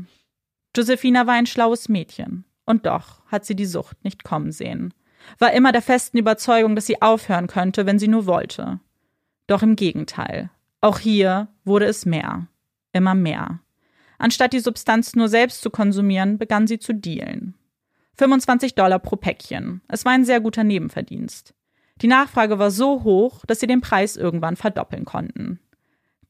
[0.77, 2.45] Josephina war ein schlaues Mädchen.
[2.63, 4.93] Und doch hat sie die Sucht nicht kommen sehen.
[5.39, 8.81] War immer der festen Überzeugung, dass sie aufhören könnte, wenn sie nur wollte.
[9.47, 10.51] Doch im Gegenteil.
[10.79, 12.45] Auch hier wurde es mehr.
[12.93, 13.61] Immer mehr.
[14.19, 17.55] Anstatt die Substanz nur selbst zu konsumieren, begann sie zu dealen.
[18.19, 19.81] 25 Dollar pro Päckchen.
[19.87, 21.55] Es war ein sehr guter Nebenverdienst.
[22.01, 25.59] Die Nachfrage war so hoch, dass sie den Preis irgendwann verdoppeln konnten.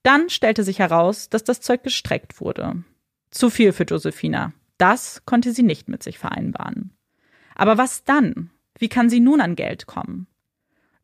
[0.04, 2.84] Dann stellte sich heraus, dass das Zeug gestreckt wurde.
[3.32, 4.54] Zu viel für Josephina.
[4.78, 6.92] Das konnte sie nicht mit sich vereinbaren.
[7.56, 8.50] Aber was dann?
[8.78, 10.28] Wie kann sie nun an Geld kommen?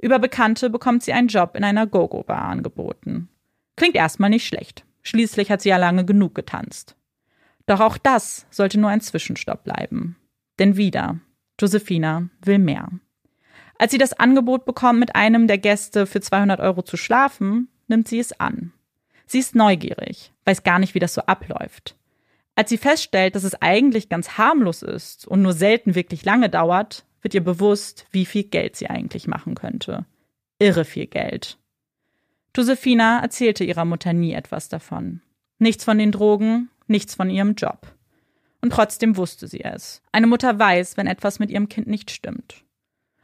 [0.01, 3.29] Über Bekannte bekommt sie einen Job in einer Go-Go-Bar angeboten.
[3.75, 4.85] Klingt erstmal nicht schlecht.
[5.03, 6.95] Schließlich hat sie ja lange genug getanzt.
[7.65, 10.15] Doch auch das sollte nur ein Zwischenstopp bleiben.
[10.57, 11.19] Denn wieder,
[11.59, 12.89] Josephina will mehr.
[13.77, 18.07] Als sie das Angebot bekommt, mit einem der Gäste für 200 Euro zu schlafen, nimmt
[18.07, 18.71] sie es an.
[19.25, 21.95] Sie ist neugierig, weiß gar nicht, wie das so abläuft.
[22.55, 27.05] Als sie feststellt, dass es eigentlich ganz harmlos ist und nur selten wirklich lange dauert,
[27.21, 30.05] wird ihr bewusst, wie viel Geld sie eigentlich machen könnte.
[30.59, 31.57] Irre viel Geld.
[32.55, 35.21] Josephina erzählte ihrer Mutter nie etwas davon.
[35.57, 37.93] Nichts von den Drogen, nichts von ihrem Job.
[38.61, 40.01] Und trotzdem wusste sie es.
[40.11, 42.64] Eine Mutter weiß, wenn etwas mit ihrem Kind nicht stimmt.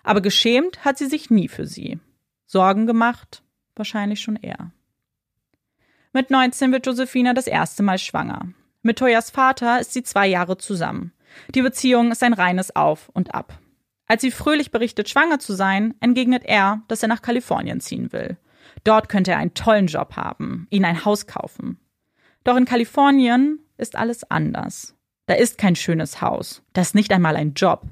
[0.03, 1.99] Aber geschämt hat sie sich nie für sie.
[2.45, 3.43] Sorgen gemacht?
[3.75, 4.71] Wahrscheinlich schon eher.
[6.13, 8.49] Mit 19 wird Josephina das erste Mal schwanger.
[8.81, 11.13] Mit Toyas Vater ist sie zwei Jahre zusammen.
[11.55, 13.57] Die Beziehung ist ein reines Auf und Ab.
[14.07, 18.37] Als sie fröhlich berichtet, schwanger zu sein, entgegnet er, dass er nach Kalifornien ziehen will.
[18.83, 21.79] Dort könnte er einen tollen Job haben, ihnen ein Haus kaufen.
[22.43, 24.95] Doch in Kalifornien ist alles anders.
[25.27, 27.83] Da ist kein schönes Haus, da ist nicht einmal ein Job.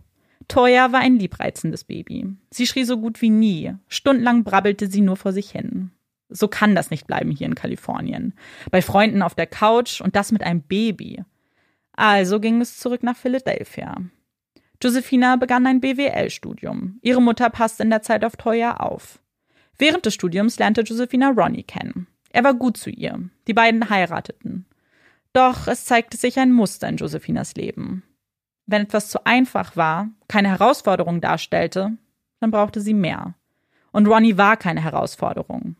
[0.50, 2.28] Toya war ein liebreizendes Baby.
[2.52, 3.74] Sie schrie so gut wie nie.
[3.88, 5.92] Stundenlang brabbelte sie nur vor sich hin.
[6.28, 8.34] So kann das nicht bleiben hier in Kalifornien.
[8.70, 11.24] Bei Freunden auf der Couch und das mit einem Baby.
[11.94, 13.96] Also ging es zurück nach Philadelphia.
[14.82, 17.00] Josephina begann ein BWL-Studium.
[17.02, 19.20] Ihre Mutter passte in der Zeit auf Toya auf.
[19.78, 22.08] Während des Studiums lernte Josephina Ronnie kennen.
[22.32, 23.30] Er war gut zu ihr.
[23.48, 24.66] Die beiden heirateten.
[25.34, 28.04] Doch es zeigte sich ein Muster in Josephinas Leben.
[28.72, 31.98] Wenn etwas zu einfach war, keine Herausforderung darstellte,
[32.40, 33.34] dann brauchte sie mehr.
[33.92, 35.76] Und Ronnie war keine Herausforderung.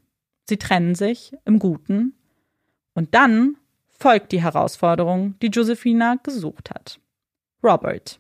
[0.48, 2.16] Sie trennen sich im Guten.
[2.96, 3.58] Und dann
[3.92, 7.00] folgt die Herausforderung, die Josephina gesucht hat.
[7.64, 8.20] Robert.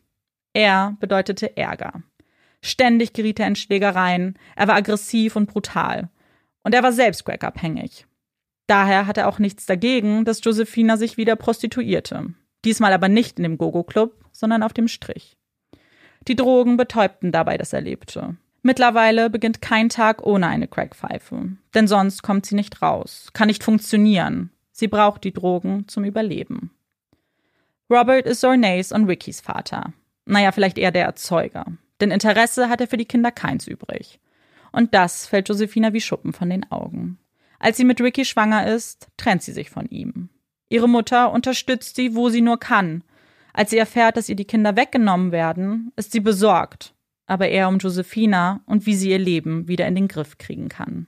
[0.54, 2.04] Er bedeutete Ärger.
[2.62, 6.10] Ständig geriet er in Schlägereien, er war aggressiv und brutal.
[6.62, 8.06] Und er war selbst crackabhängig.
[8.68, 12.36] Daher hatte er auch nichts dagegen, dass Josephina sich wieder prostituierte.
[12.66, 15.38] Diesmal aber nicht in dem Gogo-Club, sondern auf dem Strich.
[16.28, 18.38] Die Drogen betäubten dabei das Erlebte.
[18.62, 23.64] Mittlerweile beginnt kein Tag ohne eine Crackpfeife, denn sonst kommt sie nicht raus, kann nicht
[23.64, 24.52] funktionieren.
[24.72, 26.72] Sie braucht die Drogen zum Überleben.
[27.90, 29.94] Robert ist Zornays und Rickys Vater.
[30.26, 31.66] Naja, vielleicht eher der Erzeuger.
[32.00, 34.20] Denn Interesse hat er für die Kinder keins übrig.
[34.72, 37.18] Und das fällt Josefina wie Schuppen von den Augen.
[37.58, 40.30] Als sie mit Ricky schwanger ist, trennt sie sich von ihm.
[40.70, 43.04] Ihre Mutter unterstützt sie, wo sie nur kann.
[43.54, 46.94] Als sie erfährt, dass ihr die Kinder weggenommen werden, ist sie besorgt,
[47.26, 51.08] aber eher um Josefina und wie sie ihr Leben wieder in den Griff kriegen kann.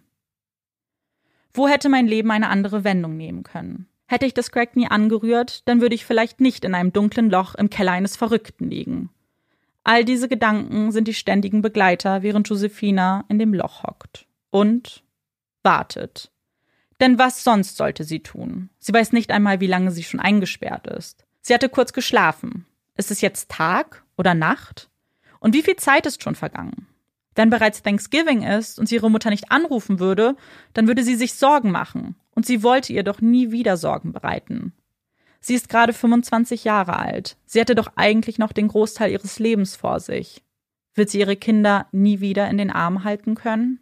[1.54, 3.88] Wo hätte mein Leben eine andere Wendung nehmen können?
[4.08, 7.56] Hätte ich das Crack nie angerührt, dann würde ich vielleicht nicht in einem dunklen Loch
[7.56, 9.10] im Keller eines Verrückten liegen.
[9.84, 15.04] All diese Gedanken sind die ständigen Begleiter, während Josefina in dem Loch hockt und
[15.63, 16.32] wartet.
[16.99, 18.69] Denn was sonst sollte sie tun?
[18.77, 21.25] Sie weiß nicht einmal, wie lange sie schon eingesperrt ist.
[21.41, 22.65] Sie hatte kurz geschlafen.
[22.95, 24.89] Ist es jetzt Tag oder Nacht?
[25.39, 26.88] Und wie viel Zeit ist schon vergangen?
[27.34, 30.36] Wenn bereits Thanksgiving ist und sie ihre Mutter nicht anrufen würde,
[30.73, 32.15] dann würde sie sich Sorgen machen.
[32.36, 34.73] Und sie wollte ihr doch nie wieder Sorgen bereiten.
[35.39, 37.38] Sie ist gerade 25 Jahre alt.
[37.45, 40.43] Sie hätte doch eigentlich noch den Großteil ihres Lebens vor sich.
[40.93, 43.80] Wird sie ihre Kinder nie wieder in den Arm halten können?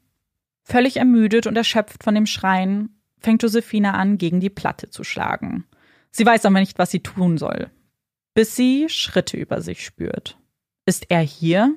[0.63, 5.65] Völlig ermüdet und erschöpft von dem Schreien fängt Josephina an, gegen die Platte zu schlagen.
[6.11, 7.69] Sie weiß aber nicht, was sie tun soll.
[8.33, 10.37] Bis sie Schritte über sich spürt.
[10.85, 11.75] Ist er hier?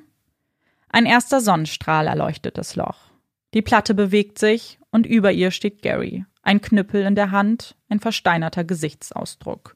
[0.89, 3.11] Ein erster Sonnenstrahl erleuchtet das Loch.
[3.53, 7.99] Die Platte bewegt sich und über ihr steht Gary, ein Knüppel in der Hand, ein
[7.99, 9.75] versteinerter Gesichtsausdruck.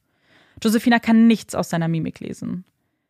[0.61, 2.65] Josephina kann nichts aus seiner Mimik lesen.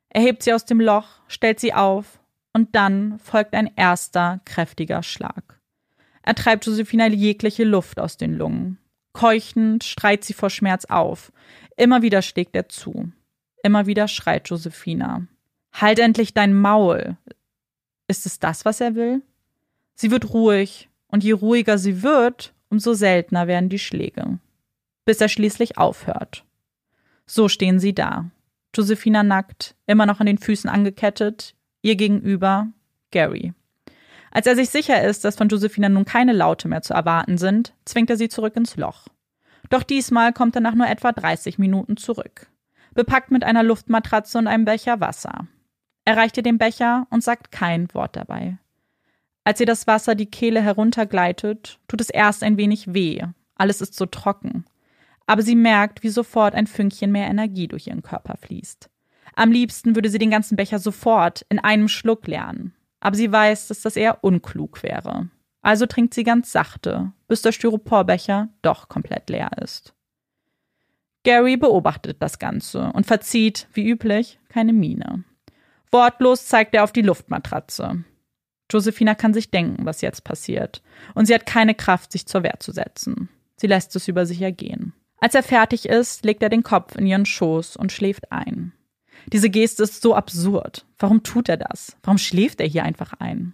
[0.10, 2.19] Er hebt sie aus dem Loch, stellt sie auf
[2.53, 5.60] und dann folgt ein erster kräftiger Schlag.
[6.23, 8.79] Er treibt Josephina jegliche Luft aus den Lungen.
[9.17, 11.32] Keuchend schreit sie vor Schmerz auf.
[11.75, 13.12] Immer wieder schlägt er zu.
[13.63, 15.25] Immer wieder schreit Josephina.
[15.73, 17.17] Halt endlich dein Maul.
[18.08, 19.23] Ist es das, was er will?
[19.95, 24.38] Sie wird ruhig, und je ruhiger sie wird, umso seltener werden die Schläge.
[25.03, 26.45] Bis er schließlich aufhört.
[27.25, 28.30] So stehen sie da.
[28.75, 32.67] Josephina nackt, immer noch an den Füßen angekettet, ihr gegenüber
[33.10, 33.56] Gary.
[34.31, 37.73] Als er sich sicher ist, dass von Josephina nun keine Laute mehr zu erwarten sind,
[37.85, 39.07] zwingt er sie zurück ins Loch.
[39.69, 42.47] Doch diesmal kommt er nach nur etwa 30 Minuten zurück.
[42.93, 45.47] Bepackt mit einer Luftmatratze und einem Becher Wasser.
[46.05, 48.57] Er reicht ihr den Becher und sagt kein Wort dabei.
[49.43, 53.21] Als ihr das Wasser die Kehle heruntergleitet, tut es erst ein wenig weh.
[53.55, 54.65] Alles ist so trocken.
[55.25, 58.89] Aber sie merkt, wie sofort ein Fünkchen mehr Energie durch ihren Körper fließt.
[59.35, 63.67] Am liebsten würde sie den ganzen Becher sofort in einem Schluck leeren aber sie weiß,
[63.67, 65.29] dass das eher unklug wäre.
[65.62, 69.93] Also trinkt sie ganz sachte, bis der Styroporbecher doch komplett leer ist.
[71.23, 75.25] Gary beobachtet das Ganze und verzieht, wie üblich, keine Miene.
[75.91, 78.03] Wortlos zeigt er auf die Luftmatratze.
[78.71, 80.81] Josephina kann sich denken, was jetzt passiert,
[81.15, 83.29] und sie hat keine Kraft, sich zur Wehr zu setzen.
[83.55, 84.93] Sie lässt es über sich ergehen.
[85.19, 88.73] Als er fertig ist, legt er den Kopf in ihren Schoß und schläft ein.
[89.33, 90.85] Diese Geste ist so absurd.
[90.99, 91.97] Warum tut er das?
[92.03, 93.53] Warum schläft er hier einfach ein?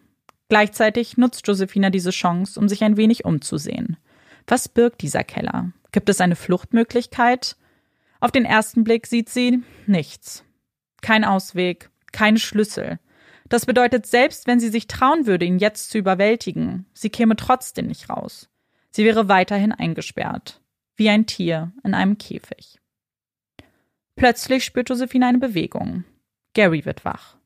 [0.50, 3.98] Gleichzeitig nutzt Josephina diese Chance, um sich ein wenig umzusehen.
[4.46, 5.72] Was birgt dieser Keller?
[5.92, 7.56] Gibt es eine Fluchtmöglichkeit?
[8.20, 10.44] Auf den ersten Blick sieht sie nichts.
[11.02, 13.00] Kein Ausweg, keine Schlüssel.
[13.50, 17.88] Das bedeutet, selbst wenn sie sich trauen würde, ihn jetzt zu überwältigen, sie käme trotzdem
[17.88, 18.50] nicht raus.
[18.92, 20.62] Sie wäre weiterhin eingesperrt,
[20.96, 22.80] wie ein Tier in einem Käfig.
[24.16, 26.04] Plötzlich spürt Josephine eine Bewegung.
[26.54, 27.38] Gary wird wach.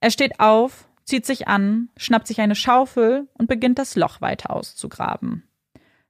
[0.00, 4.50] Er steht auf, zieht sich an, schnappt sich eine Schaufel und beginnt das Loch weiter
[4.50, 5.44] auszugraben.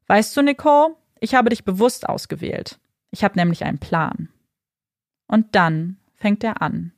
[0.07, 2.79] Weißt du, Nicole, ich habe dich bewusst ausgewählt.
[3.11, 4.29] Ich habe nämlich einen Plan.
[5.27, 6.93] Und dann fängt er an.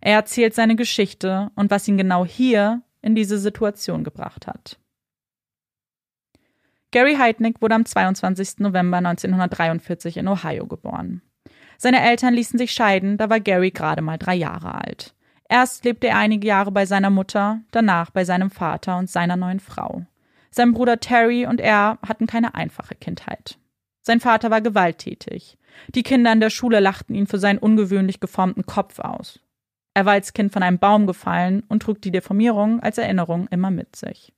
[0.00, 4.78] Er erzählt seine Geschichte und was ihn genau hier in diese Situation gebracht hat.
[6.90, 8.58] Gary Heidnick wurde am 22.
[8.58, 11.22] November 1943 in Ohio geboren.
[11.78, 15.14] Seine Eltern ließen sich scheiden, da war Gary gerade mal drei Jahre alt.
[15.48, 19.60] Erst lebte er einige Jahre bei seiner Mutter, danach bei seinem Vater und seiner neuen
[19.60, 20.04] Frau.
[20.50, 23.58] Sein Bruder Terry und er hatten keine einfache Kindheit.
[24.00, 25.58] Sein Vater war gewalttätig.
[25.94, 29.40] Die Kinder in der Schule lachten ihn für seinen ungewöhnlich geformten Kopf aus.
[29.94, 33.70] Er war als Kind von einem Baum gefallen und trug die Deformierung als Erinnerung immer
[33.70, 34.32] mit sich.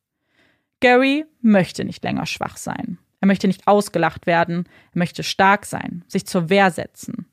[0.81, 2.99] Gary möchte nicht länger schwach sein.
[3.21, 7.27] Er möchte nicht ausgelacht werden, er möchte stark sein, sich zur Wehr setzen.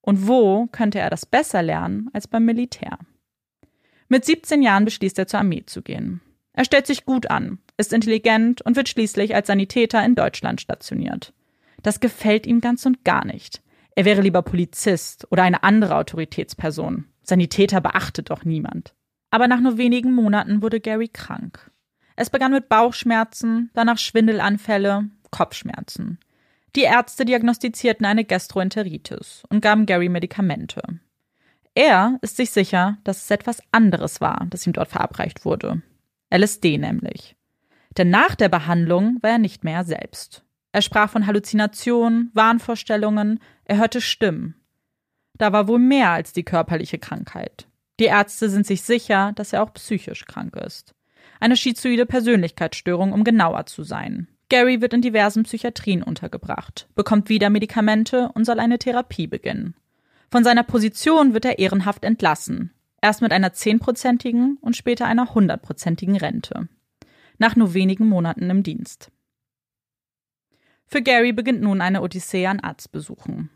[0.00, 2.98] Und wo könnte er das besser lernen als beim Militär?
[4.08, 6.20] Mit 17 Jahren beschließt er zur Armee zu gehen.
[6.52, 11.32] Er stellt sich gut an, ist intelligent und wird schließlich als Sanitäter in Deutschland stationiert.
[11.82, 13.62] Das gefällt ihm ganz und gar nicht.
[13.96, 17.06] Er wäre lieber Polizist oder eine andere Autoritätsperson.
[17.22, 18.94] Sanitäter beachtet doch niemand.
[19.30, 21.70] Aber nach nur wenigen Monaten wurde Gary krank.
[22.16, 26.20] Es begann mit Bauchschmerzen, danach Schwindelanfälle, Kopfschmerzen.
[26.76, 30.80] Die Ärzte diagnostizierten eine Gastroenteritis und gaben Gary Medikamente.
[31.74, 35.82] Er ist sich sicher, dass es etwas anderes war, das ihm dort verabreicht wurde.
[36.32, 37.34] LSD nämlich.
[37.96, 40.44] Denn nach der Behandlung war er nicht mehr selbst.
[40.70, 44.54] Er sprach von Halluzinationen, Wahnvorstellungen, er hörte Stimmen.
[45.36, 47.66] Da war wohl mehr als die körperliche Krankheit.
[47.98, 50.94] Die Ärzte sind sich sicher, dass er auch psychisch krank ist.
[51.40, 54.28] Eine schizoide Persönlichkeitsstörung, um genauer zu sein.
[54.48, 59.74] Gary wird in diversen Psychiatrien untergebracht, bekommt wieder Medikamente und soll eine Therapie beginnen.
[60.30, 66.16] Von seiner Position wird er ehrenhaft entlassen, erst mit einer zehnprozentigen und später einer hundertprozentigen
[66.16, 66.68] Rente.
[67.38, 69.10] Nach nur wenigen Monaten im Dienst.
[70.86, 73.50] Für Gary beginnt nun eine Odyssee an Arztbesuchen.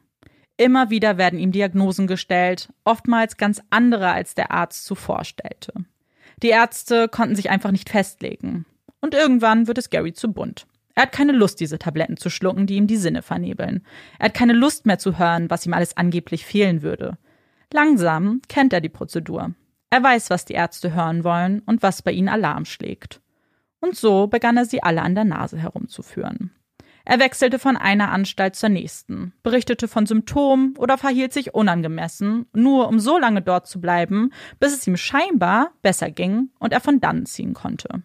[0.56, 5.72] Immer wieder werden ihm Diagnosen gestellt, oftmals ganz andere, als der Arzt zuvor stellte.
[6.42, 8.66] Die Ärzte konnten sich einfach nicht festlegen.
[9.00, 10.66] Und irgendwann wird es Gary zu bunt.
[10.98, 13.86] Er hat keine Lust, diese Tabletten zu schlucken, die ihm die Sinne vernebeln.
[14.18, 17.18] Er hat keine Lust mehr zu hören, was ihm alles angeblich fehlen würde.
[17.72, 19.54] Langsam kennt er die Prozedur.
[19.90, 23.20] Er weiß, was die Ärzte hören wollen und was bei ihnen Alarm schlägt.
[23.78, 26.50] Und so begann er sie alle an der Nase herumzuführen.
[27.04, 32.88] Er wechselte von einer Anstalt zur nächsten, berichtete von Symptomen oder verhielt sich unangemessen, nur
[32.88, 36.98] um so lange dort zu bleiben, bis es ihm scheinbar besser ging und er von
[36.98, 38.02] dann ziehen konnte.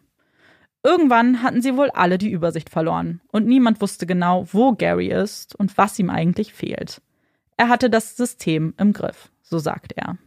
[0.83, 5.55] Irgendwann hatten sie wohl alle die Übersicht verloren und niemand wusste genau, wo Gary ist
[5.55, 7.01] und was ihm eigentlich fehlt.
[7.55, 10.17] Er hatte das System im Griff, so sagt er.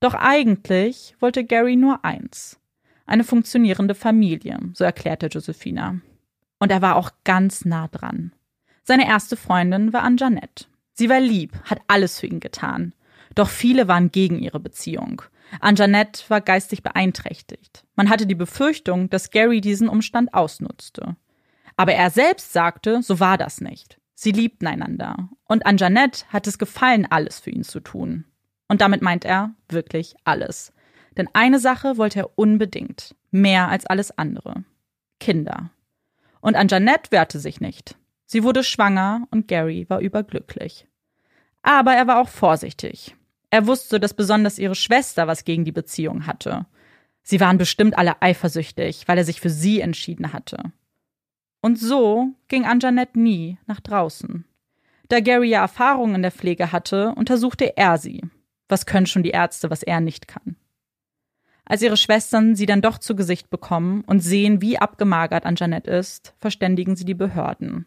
[0.00, 2.58] Doch eigentlich wollte Gary nur eins.
[3.06, 6.00] Eine funktionierende Familie, so erklärte Josephina.
[6.58, 8.32] Und er war auch ganz nah dran.
[8.82, 10.66] Seine erste Freundin war Anjanette.
[10.92, 12.94] Sie war lieb, hat alles für ihn getan.
[13.34, 15.22] Doch viele waren gegen ihre Beziehung.
[15.60, 17.84] Anjanette war geistig beeinträchtigt.
[17.94, 21.16] Man hatte die Befürchtung, dass Gary diesen Umstand ausnutzte.
[21.76, 23.98] Aber er selbst sagte, so war das nicht.
[24.14, 25.28] Sie liebten einander.
[25.46, 28.24] Und Anjanette hat es gefallen, alles für ihn zu tun.
[28.68, 30.72] Und damit meint er wirklich alles.
[31.16, 33.14] Denn eine Sache wollte er unbedingt.
[33.30, 34.64] Mehr als alles andere.
[35.20, 35.70] Kinder.
[36.40, 37.96] Und an Jeanette wehrte sich nicht.
[38.26, 40.86] Sie wurde schwanger und Gary war überglücklich.
[41.62, 43.15] Aber er war auch vorsichtig.
[43.50, 46.66] Er wusste, dass besonders ihre Schwester was gegen die Beziehung hatte.
[47.22, 50.72] Sie waren bestimmt alle eifersüchtig, weil er sich für sie entschieden hatte.
[51.60, 54.44] Und so ging Anjanette nie nach draußen.
[55.08, 58.22] Da Gary ja Erfahrung in der Pflege hatte, untersuchte er sie.
[58.68, 60.56] Was können schon die Ärzte, was er nicht kann?
[61.64, 66.34] Als ihre Schwestern sie dann doch zu Gesicht bekommen und sehen, wie abgemagert Anjanette ist,
[66.38, 67.86] verständigen sie die Behörden.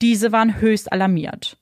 [0.00, 1.58] Diese waren höchst alarmiert,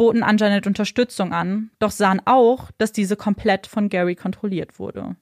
[0.00, 5.14] boten Anjanette Unterstützung an, doch sahen auch, dass diese komplett von Gary kontrolliert wurde.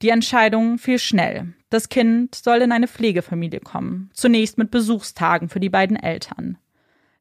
[0.00, 1.54] Die Entscheidung fiel schnell.
[1.70, 6.56] Das Kind soll in eine Pflegefamilie kommen, zunächst mit Besuchstagen für die beiden Eltern.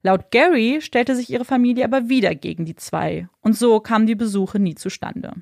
[0.03, 4.13] Laut Gary stellte sich ihre Familie aber wieder gegen die zwei, und so kamen die
[4.13, 5.33] Besuche nie zustande.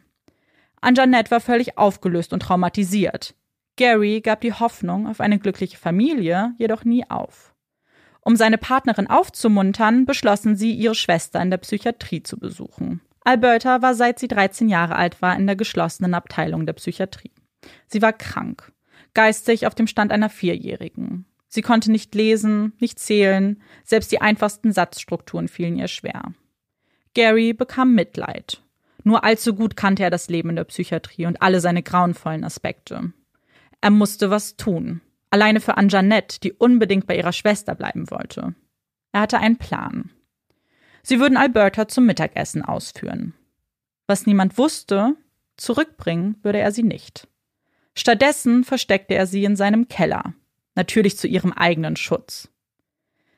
[0.80, 3.36] Anjanette war völlig aufgelöst und traumatisiert.
[3.76, 7.54] Gary gab die Hoffnung auf eine glückliche Familie jedoch nie auf.
[8.30, 13.02] Um seine Partnerin aufzumuntern, beschlossen sie, ihre Schwester in der Psychiatrie zu besuchen.
[13.22, 17.32] Alberta war seit sie 13 Jahre alt war in der geschlossenen Abteilung der Psychiatrie.
[17.88, 18.72] Sie war krank,
[19.16, 21.26] geistig auf dem Stand einer Vierjährigen.
[21.48, 26.22] Sie konnte nicht lesen, nicht zählen, selbst die einfachsten Satzstrukturen fielen ihr schwer.
[27.16, 28.62] Gary bekam Mitleid
[29.04, 33.12] nur allzu gut kannte er das Leben in der Psychiatrie und alle seine grauenvollen Aspekte.
[33.82, 35.02] Er musste was tun.
[35.32, 38.56] Alleine für Anjanette, die unbedingt bei ihrer Schwester bleiben wollte.
[39.12, 40.12] Er hatte einen Plan.
[41.04, 43.34] Sie würden Alberta zum Mittagessen ausführen.
[44.08, 45.16] Was niemand wusste,
[45.56, 47.28] zurückbringen würde er sie nicht.
[47.96, 50.34] Stattdessen versteckte er sie in seinem Keller,
[50.76, 52.50] natürlich zu ihrem eigenen Schutz.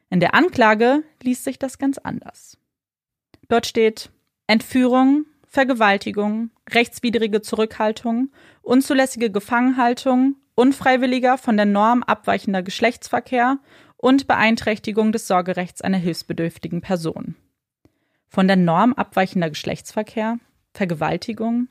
[0.10, 2.58] In der Anklage liest sich das ganz anders.
[3.48, 4.12] Dort steht
[4.48, 8.32] Entführung, Vergewaltigung, rechtswidrige Zurückhaltung,
[8.62, 13.60] unzulässige Gefangenhaltung, unfreiwilliger von der Norm abweichender Geschlechtsverkehr
[13.98, 17.36] und Beeinträchtigung des Sorgerechts einer hilfsbedürftigen Person.
[18.28, 20.38] Von der Norm abweichender Geschlechtsverkehr?
[20.74, 21.68] Vergewaltigung?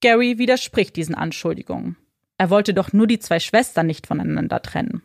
[0.00, 1.96] Gary widerspricht diesen Anschuldigungen.
[2.38, 5.02] Er wollte doch nur die zwei Schwestern nicht voneinander trennen.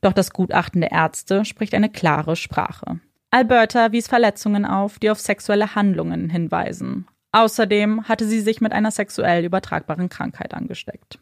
[0.00, 3.00] Doch das Gutachten der Ärzte spricht eine klare Sprache.
[3.30, 8.90] Alberta wies Verletzungen auf, die auf sexuelle Handlungen hinweisen, Außerdem hatte sie sich mit einer
[8.90, 11.18] sexuell übertragbaren Krankheit angesteckt.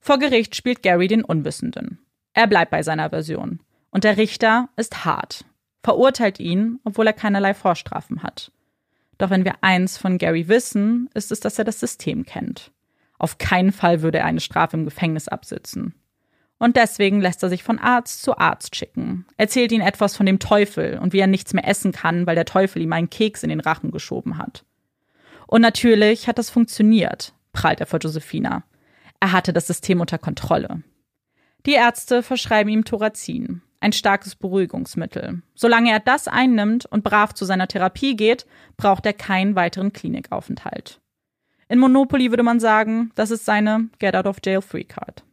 [0.00, 1.98] Vor Gericht spielt Gary den Unwissenden.
[2.32, 3.60] Er bleibt bei seiner Version.
[3.90, 5.44] Und der Richter ist hart,
[5.82, 8.52] verurteilt ihn, obwohl er keinerlei Vorstrafen hat.
[9.16, 12.70] Doch wenn wir eins von Gary wissen, ist es, dass er das System kennt.
[13.18, 15.94] Auf keinen Fall würde er eine Strafe im Gefängnis absitzen.
[16.58, 20.40] Und deswegen lässt er sich von Arzt zu Arzt schicken, erzählt ihnen etwas von dem
[20.40, 23.48] Teufel und wie er nichts mehr essen kann, weil der Teufel ihm einen Keks in
[23.48, 24.64] den Rachen geschoben hat.
[25.46, 28.64] Und natürlich hat das funktioniert, prahlt er vor Josephina.
[29.20, 30.82] Er hatte das System unter Kontrolle.
[31.66, 35.42] Die Ärzte verschreiben ihm Thorazin, ein starkes Beruhigungsmittel.
[35.54, 38.46] Solange er das einnimmt und brav zu seiner Therapie geht,
[38.76, 41.00] braucht er keinen weiteren Klinikaufenthalt.
[41.68, 45.24] In Monopoly würde man sagen, das ist seine Get Out of Jail Free Card.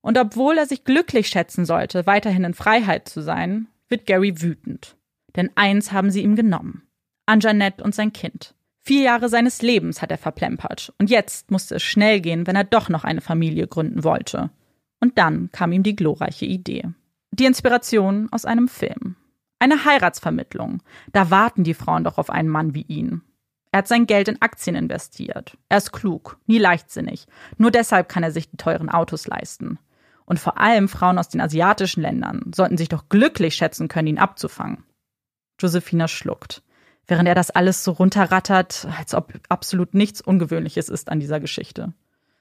[0.00, 4.96] Und obwohl er sich glücklich schätzen sollte, weiterhin in Freiheit zu sein, wird Gary wütend.
[5.36, 6.82] Denn eins haben sie ihm genommen.
[7.26, 8.54] Anjanette und sein Kind.
[8.86, 10.92] Vier Jahre seines Lebens hat er verplempert.
[10.98, 14.50] Und jetzt musste es schnell gehen, wenn er doch noch eine Familie gründen wollte.
[15.00, 16.84] Und dann kam ihm die glorreiche Idee.
[17.30, 19.16] Die Inspiration aus einem Film.
[19.58, 20.82] Eine Heiratsvermittlung.
[21.12, 23.22] Da warten die Frauen doch auf einen Mann wie ihn.
[23.72, 25.56] Er hat sein Geld in Aktien investiert.
[25.70, 27.26] Er ist klug, nie leichtsinnig.
[27.56, 29.78] Nur deshalb kann er sich die teuren Autos leisten.
[30.26, 34.18] Und vor allem Frauen aus den asiatischen Ländern sollten sich doch glücklich schätzen können, ihn
[34.18, 34.84] abzufangen.
[35.58, 36.62] Josephina schluckt,
[37.06, 41.92] während er das alles so runterrattert, als ob absolut nichts Ungewöhnliches ist an dieser Geschichte.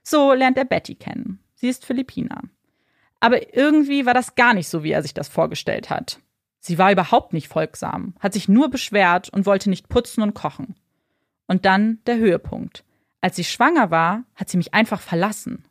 [0.03, 1.39] So lernt er Betty kennen.
[1.55, 2.41] Sie ist Philippiner.
[3.19, 6.19] Aber irgendwie war das gar nicht so, wie er sich das vorgestellt hat.
[6.59, 10.75] Sie war überhaupt nicht folgsam, hat sich nur beschwert und wollte nicht putzen und kochen.
[11.47, 12.83] Und dann der Höhepunkt.
[13.21, 15.65] Als sie schwanger war, hat sie mich einfach verlassen.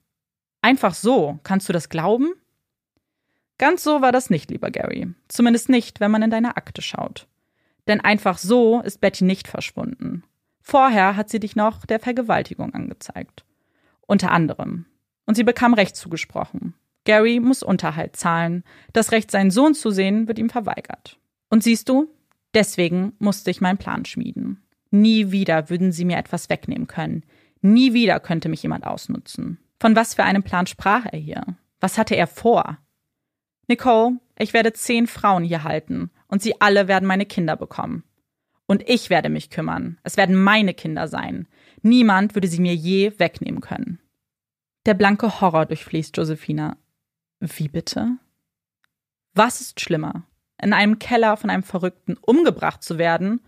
[0.63, 2.33] Einfach so, kannst du das glauben?
[3.59, 5.09] Ganz so war das nicht, lieber Gary.
[5.29, 7.27] Zumindest nicht, wenn man in deine Akte schaut.
[7.89, 10.25] Denn einfach so ist Betty nicht verschwunden.
[10.61, 13.45] Vorher hat sie dich noch der Vergewaltigung angezeigt.
[14.07, 14.87] Unter anderem.
[15.27, 16.75] Und sie bekam Recht zugesprochen.
[17.05, 18.63] Gary muss Unterhalt zahlen.
[18.93, 21.19] Das Recht, seinen Sohn zu sehen, wird ihm verweigert.
[21.51, 22.09] Und siehst du,
[22.55, 24.63] deswegen musste ich meinen Plan schmieden.
[24.91, 27.25] Nie wieder würden sie mir etwas wegnehmen können.
[27.61, 29.59] Nie wieder könnte mich jemand ausnutzen.
[29.81, 31.43] Von was für einem Plan sprach er hier?
[31.81, 32.79] Was hatte er vor?
[33.69, 38.05] Nicole, ich werde zehn Frauen hier halten und sie alle werden meine Kinder bekommen.
[38.67, 39.99] Und ich werde mich kümmern.
[40.03, 41.47] Es werden meine Kinder sein.
[41.83, 44.01] Niemand würde sie mir je wegnehmen können.
[44.87, 46.77] Der blanke Horror durchfließt Josephina.
[47.41, 48.19] Wie bitte?
[49.35, 50.27] Was ist schlimmer?
[50.61, 53.41] In einem Keller von einem Verrückten umgebracht zu werden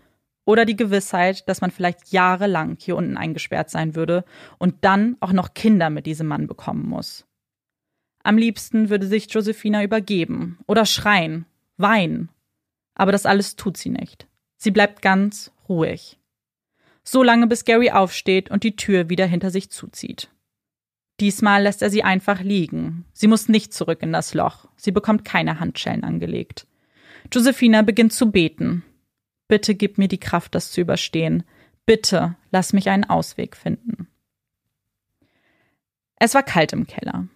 [0.45, 4.25] oder die Gewissheit, dass man vielleicht jahrelang hier unten eingesperrt sein würde
[4.59, 7.25] und dann auch noch Kinder mit diesem Mann bekommen muss?
[8.25, 11.45] Am liebsten würde sich Josephina übergeben oder schreien,
[11.77, 12.29] weinen.
[12.95, 14.25] Aber das alles tut sie nicht.
[14.57, 16.17] Sie bleibt ganz ruhig.
[17.03, 20.31] So lange, bis Gary aufsteht und die Tür wieder hinter sich zuzieht.
[21.19, 23.05] Diesmal lässt er sie einfach liegen.
[23.13, 24.69] Sie muss nicht zurück in das Loch.
[24.75, 26.65] Sie bekommt keine Handschellen angelegt.
[27.31, 28.83] Josephina beginnt zu beten.
[29.47, 31.43] Bitte gib mir die Kraft, das zu überstehen.
[31.85, 34.07] Bitte lass mich einen Ausweg finden.
[36.15, 37.27] Es war kalt im Keller.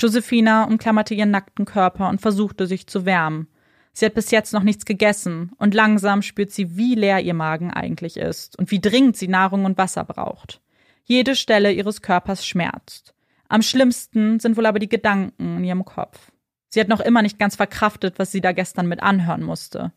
[0.00, 3.48] Josephina umklammerte ihren nackten Körper und versuchte sich zu wärmen.
[3.92, 7.72] Sie hat bis jetzt noch nichts gegessen und langsam spürt sie, wie leer ihr Magen
[7.72, 10.60] eigentlich ist und wie dringend sie Nahrung und Wasser braucht.
[11.04, 13.14] Jede Stelle ihres Körpers schmerzt.
[13.48, 16.32] Am schlimmsten sind wohl aber die Gedanken in ihrem Kopf.
[16.70, 19.92] Sie hat noch immer nicht ganz verkraftet, was sie da gestern mit anhören musste.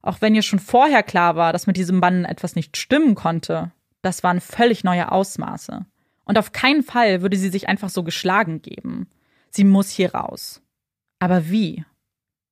[0.00, 3.72] Auch wenn ihr schon vorher klar war, dass mit diesem Bann etwas nicht stimmen konnte,
[4.00, 5.84] das waren völlig neue Ausmaße.
[6.24, 9.08] Und auf keinen Fall würde sie sich einfach so geschlagen geben.
[9.56, 10.60] Sie muss hier raus.
[11.18, 11.82] Aber wie?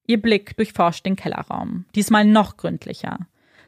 [0.06, 3.18] Ihr Blick durchforscht den Kellerraum, diesmal noch gründlicher.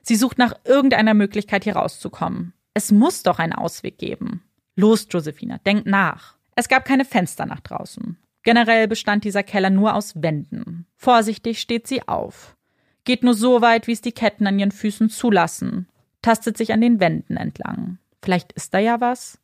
[0.00, 2.54] Sie sucht nach irgendeiner Möglichkeit, hier rauszukommen.
[2.72, 4.42] Es muss doch einen Ausweg geben.
[4.74, 6.38] Los, Josephina, denk nach.
[6.54, 8.16] Es gab keine Fenster nach draußen.
[8.42, 10.86] Generell bestand dieser Keller nur aus Wänden.
[10.96, 12.56] Vorsichtig steht sie auf.
[13.04, 15.90] Geht nur so weit, wie es die Ketten an ihren Füßen zulassen.
[16.22, 17.98] Tastet sich an den Wänden entlang.
[18.22, 19.38] Vielleicht ist da ja was.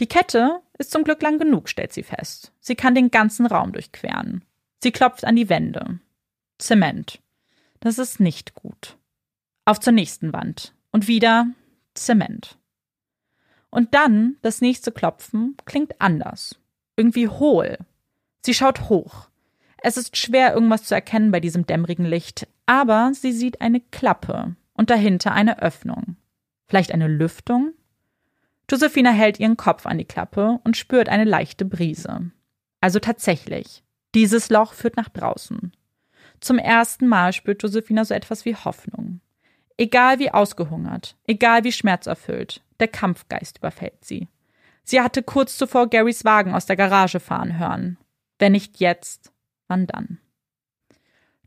[0.00, 2.52] Die Kette ist zum Glück lang genug, stellt sie fest.
[2.60, 4.44] Sie kann den ganzen Raum durchqueren.
[4.82, 6.00] Sie klopft an die Wände.
[6.58, 7.20] Zement.
[7.80, 8.96] Das ist nicht gut.
[9.64, 10.74] Auf zur nächsten Wand.
[10.90, 11.46] Und wieder
[11.94, 12.58] Zement.
[13.70, 16.58] Und dann das nächste Klopfen klingt anders.
[16.96, 17.78] Irgendwie hohl.
[18.44, 19.28] Sie schaut hoch.
[19.78, 24.56] Es ist schwer, irgendwas zu erkennen bei diesem dämmerigen Licht, aber sie sieht eine Klappe
[24.74, 26.16] und dahinter eine Öffnung.
[26.66, 27.72] Vielleicht eine Lüftung?
[28.72, 32.30] Josephina hält ihren Kopf an die Klappe und spürt eine leichte Brise.
[32.80, 35.72] Also tatsächlich, dieses Loch führt nach draußen.
[36.40, 39.20] Zum ersten Mal spürt Josephina so etwas wie Hoffnung.
[39.76, 44.28] Egal wie ausgehungert, egal wie schmerzerfüllt, der Kampfgeist überfällt sie.
[44.84, 47.98] Sie hatte kurz zuvor Garys Wagen aus der Garage fahren hören.
[48.38, 49.32] Wenn nicht jetzt,
[49.68, 50.18] wann dann?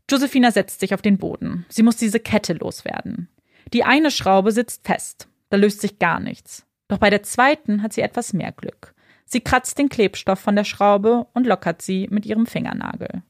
[0.08, 1.66] Josephina setzt sich auf den Boden.
[1.70, 3.28] Sie muss diese Kette loswerden.
[3.72, 5.26] Die eine Schraube sitzt fest.
[5.50, 6.65] Da löst sich gar nichts.
[6.88, 8.94] Doch bei der zweiten hat sie etwas mehr Glück.
[9.24, 13.22] Sie kratzt den Klebstoff von der Schraube und lockert sie mit ihrem Fingernagel.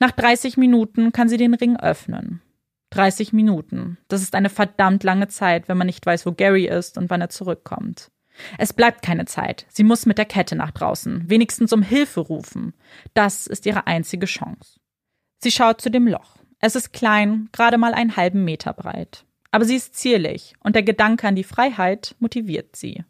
[0.00, 2.40] Nach 30 Minuten kann sie den Ring öffnen.
[2.90, 3.98] 30 Minuten.
[4.08, 7.20] Das ist eine verdammt lange Zeit, wenn man nicht weiß, wo Gary ist und wann
[7.20, 8.10] er zurückkommt.
[8.58, 9.66] Es bleibt keine Zeit.
[9.68, 12.74] Sie muss mit der Kette nach draußen, wenigstens um Hilfe rufen.
[13.12, 14.80] Das ist ihre einzige Chance.
[15.38, 16.36] Sie schaut zu dem Loch.
[16.60, 19.24] Es ist klein, gerade mal einen halben Meter breit.
[19.54, 23.04] Aber sie ist zierlich und der Gedanke an die Freiheit motiviert sie.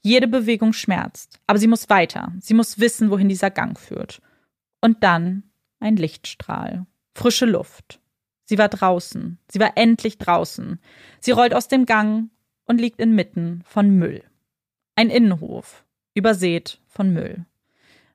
[0.00, 2.32] Jede Bewegung schmerzt, aber sie muss weiter.
[2.40, 4.22] Sie muss wissen, wohin dieser Gang führt.
[4.80, 5.42] Und dann
[5.80, 6.86] ein Lichtstrahl.
[7.14, 8.00] Frische Luft.
[8.46, 9.38] Sie war draußen.
[9.46, 10.80] Sie war endlich draußen.
[11.20, 12.30] Sie rollt aus dem Gang
[12.64, 14.24] und liegt inmitten von Müll.
[14.96, 17.44] Ein Innenhof, übersät von Müll.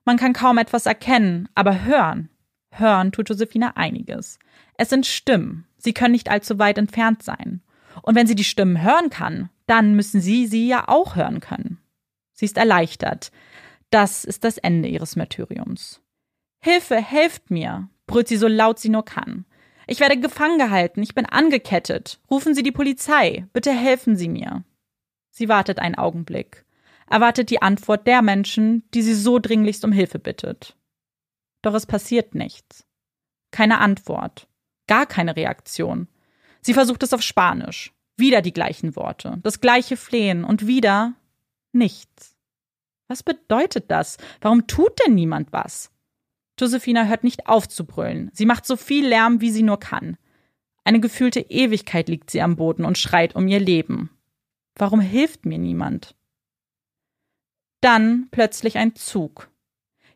[0.04, 2.30] Man kann kaum etwas erkennen, aber hören.
[2.72, 4.40] Hören tut Josephina einiges.
[4.76, 5.68] Es sind Stimmen.
[5.80, 7.62] Sie können nicht allzu weit entfernt sein.
[8.02, 11.78] Und wenn sie die Stimmen hören kann, dann müssen sie sie ja auch hören können.
[12.32, 13.32] Sie ist erleichtert.
[13.90, 16.00] Das ist das Ende ihres Martyriums.
[16.60, 19.44] Hilfe, helft mir, brüllt sie so laut sie nur kann.
[19.86, 22.20] Ich werde gefangen gehalten, ich bin angekettet.
[22.30, 24.62] Rufen Sie die Polizei, bitte helfen Sie mir.
[25.30, 26.64] Sie wartet einen Augenblick
[27.10, 30.76] erwartet die Antwort der Menschen, die sie so dringlichst um Hilfe bittet.
[31.60, 32.86] Doch es passiert nichts.
[33.50, 34.48] Keine Antwort.
[34.90, 36.08] Gar keine Reaktion.
[36.62, 37.92] Sie versucht es auf Spanisch.
[38.16, 39.38] Wieder die gleichen Worte.
[39.44, 41.14] Das gleiche Flehen und wieder
[41.70, 42.36] nichts.
[43.06, 44.16] Was bedeutet das?
[44.40, 45.92] Warum tut denn niemand was?
[46.58, 48.32] Josephina hört nicht auf zu brüllen.
[48.34, 50.16] Sie macht so viel Lärm, wie sie nur kann.
[50.82, 54.10] Eine gefühlte Ewigkeit liegt sie am Boden und schreit um ihr Leben.
[54.74, 56.16] Warum hilft mir niemand?
[57.80, 59.52] Dann plötzlich ein Zug.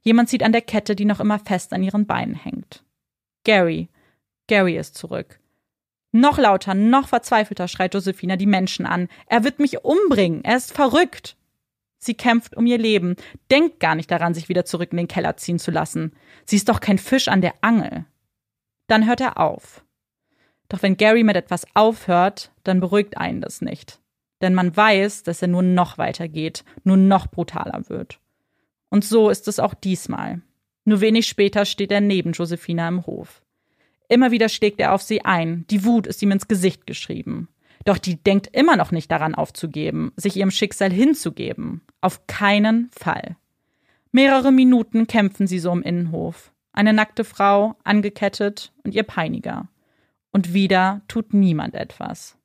[0.03, 2.85] Jemand zieht an der Kette, die noch immer fest an ihren Beinen hängt.
[3.45, 3.89] Gary.
[4.47, 5.41] Gary ist zurück.
[6.13, 9.09] Noch lauter, noch verzweifelter schreit Josephina die Menschen an.
[9.27, 10.45] Er wird mich umbringen.
[10.45, 11.37] Er ist verrückt.
[11.99, 13.17] Sie kämpft um ihr Leben,
[13.51, 16.13] denkt gar nicht daran, sich wieder zurück in den Keller ziehen zu lassen.
[16.45, 18.05] Sie ist doch kein Fisch an der Angel.
[18.87, 19.85] Dann hört er auf.
[20.69, 23.99] Doch wenn Gary mit etwas aufhört, dann beruhigt einen das nicht
[24.45, 28.21] denn man weiß, dass er nur noch weiter geht, nur noch brutaler wird.
[28.91, 30.43] Und so ist es auch diesmal.
[30.85, 33.43] Nur wenig später steht er neben Josephina im Hof.
[34.09, 37.49] Immer wieder schlägt er auf sie ein, die Wut ist ihm ins Gesicht geschrieben.
[37.85, 41.83] Doch die denkt immer noch nicht daran aufzugeben, sich ihrem Schicksal hinzugeben.
[42.01, 43.37] Auf keinen Fall.
[44.13, 46.53] Mehrere Minuten kämpfen sie so im Innenhof.
[46.73, 49.69] Eine nackte Frau, angekettet und ihr Peiniger.
[50.33, 52.37] Und wieder tut niemand etwas.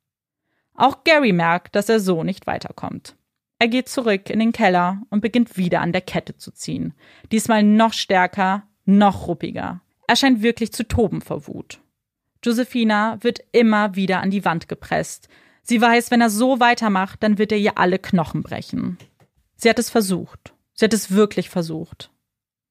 [0.74, 3.16] Auch Gary merkt, dass er so nicht weiterkommt.
[3.58, 6.94] Er geht zurück in den Keller und beginnt wieder an der Kette zu ziehen.
[7.30, 9.82] Diesmal noch stärker, noch ruppiger.
[10.10, 11.78] Er scheint wirklich zu toben vor Wut.
[12.42, 15.28] Josephina wird immer wieder an die Wand gepresst.
[15.62, 18.98] Sie weiß, wenn er so weitermacht, dann wird er ihr alle Knochen brechen.
[19.54, 20.52] Sie hat es versucht.
[20.74, 22.10] Sie hat es wirklich versucht.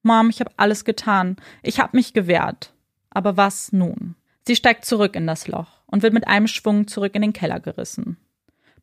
[0.03, 1.37] Mom, ich habe alles getan.
[1.63, 2.73] Ich habe mich gewehrt.
[3.09, 4.15] Aber was nun?
[4.45, 7.61] Sie steigt zurück in das Loch und wird mit einem Schwung zurück in den Keller
[7.61, 8.17] gerissen.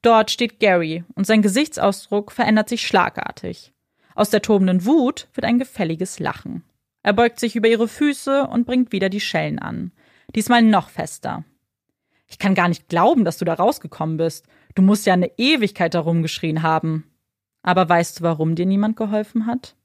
[0.01, 3.75] Dort steht Gary und sein Gesichtsausdruck verändert sich schlagartig.
[4.15, 6.65] Aus der tobenden Wut wird ein gefälliges Lachen.
[7.07, 9.93] Er beugt sich über ihre Füße und bringt wieder die Schellen an.
[10.35, 11.45] Diesmal noch fester.
[12.27, 14.45] Ich kann gar nicht glauben, dass du da rausgekommen bist.
[14.75, 17.05] Du musst ja eine Ewigkeit darum geschrien haben.
[17.63, 19.77] Aber weißt du, warum dir niemand geholfen hat?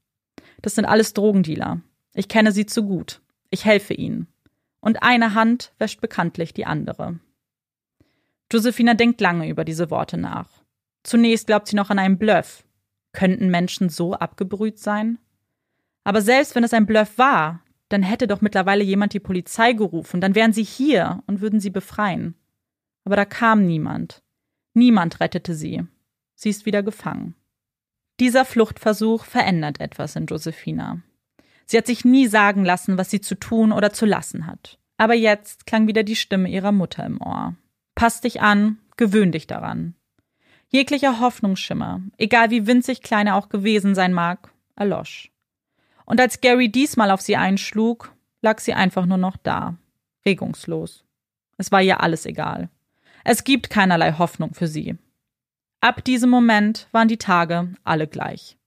[0.64, 1.82] Das sind alles Drogendealer.
[2.16, 3.22] Ich kenne sie zu gut.
[3.52, 4.28] Ich helfe ihnen
[4.80, 7.20] und eine Hand wäscht bekanntlich die andere.
[8.52, 10.50] Josephina denkt lange über diese Worte nach.
[11.04, 12.64] Zunächst glaubt sie noch an einen Bluff.
[13.14, 15.20] Könnten Menschen so abgebrüht sein?
[16.04, 20.22] Aber selbst wenn es ein Bluff war, dann hätte doch mittlerweile jemand die Polizei gerufen,
[20.22, 22.36] dann wären sie hier und würden sie befreien.
[23.04, 24.24] Aber da kam niemand.
[24.74, 25.84] Niemand rettete sie.
[26.36, 27.36] Sie ist wieder gefangen.
[28.20, 31.02] Dieser Fluchtversuch verändert etwas in Josephina.
[31.66, 34.78] Sie hat sich nie sagen lassen, was sie zu tun oder zu lassen hat.
[34.98, 37.56] Aber jetzt klang wieder die Stimme ihrer Mutter im Ohr.
[37.96, 39.96] Pass dich an, gewöhn dich daran.
[40.70, 45.31] Jeglicher Hoffnungsschimmer, egal wie winzig klein er auch gewesen sein mag, erlosch.
[46.06, 49.78] Und als Gary diesmal auf sie einschlug, lag sie einfach nur noch da,
[50.26, 51.04] regungslos.
[51.58, 52.70] Es war ihr alles egal.
[53.24, 54.98] Es gibt keinerlei Hoffnung für sie.
[55.80, 58.58] Ab diesem Moment waren die Tage alle gleich.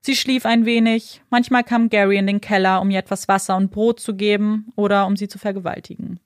[0.00, 3.70] Sie schlief ein wenig, manchmal kam Gary in den Keller, um ihr etwas Wasser und
[3.70, 6.18] Brot zu geben oder um sie zu vergewaltigen.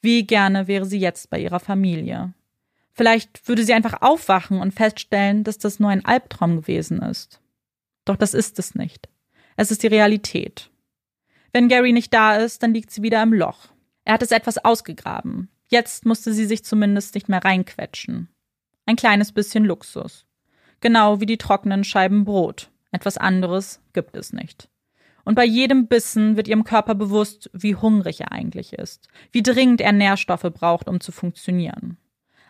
[0.00, 2.32] Wie gerne wäre sie jetzt bei ihrer Familie.
[2.92, 7.40] Vielleicht würde sie einfach aufwachen und feststellen, dass das nur ein Albtraum gewesen ist.
[8.04, 9.07] Doch das ist es nicht.
[9.60, 10.70] Es ist die Realität.
[11.52, 13.66] Wenn Gary nicht da ist, dann liegt sie wieder im Loch.
[14.04, 15.48] Er hat es etwas ausgegraben.
[15.66, 18.28] Jetzt musste sie sich zumindest nicht mehr reinquetschen.
[18.86, 20.26] Ein kleines bisschen Luxus.
[20.78, 24.68] Genau wie die trockenen Scheiben Brot, etwas anderes gibt es nicht.
[25.24, 29.80] Und bei jedem Bissen wird ihrem Körper bewusst, wie hungrig er eigentlich ist, wie dringend
[29.80, 31.96] er Nährstoffe braucht, um zu funktionieren.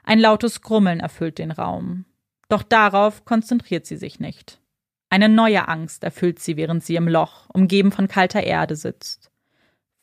[0.05, 2.05] Ein lautes Grummeln erfüllt den Raum.
[2.51, 4.58] Doch darauf konzentriert sie sich nicht.
[5.11, 9.31] Eine neue Angst erfüllt sie, während sie im Loch, umgeben von kalter Erde sitzt.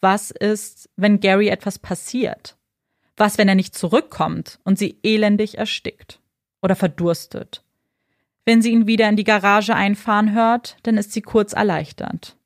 [0.02, 2.58] Was ist, wenn Gary etwas passiert?
[3.18, 6.20] Was, wenn er nicht zurückkommt und sie elendig erstickt
[6.62, 7.64] oder verdurstet?
[8.46, 12.38] Wenn sie ihn wieder in die Garage einfahren hört, dann ist sie kurz erleichtert.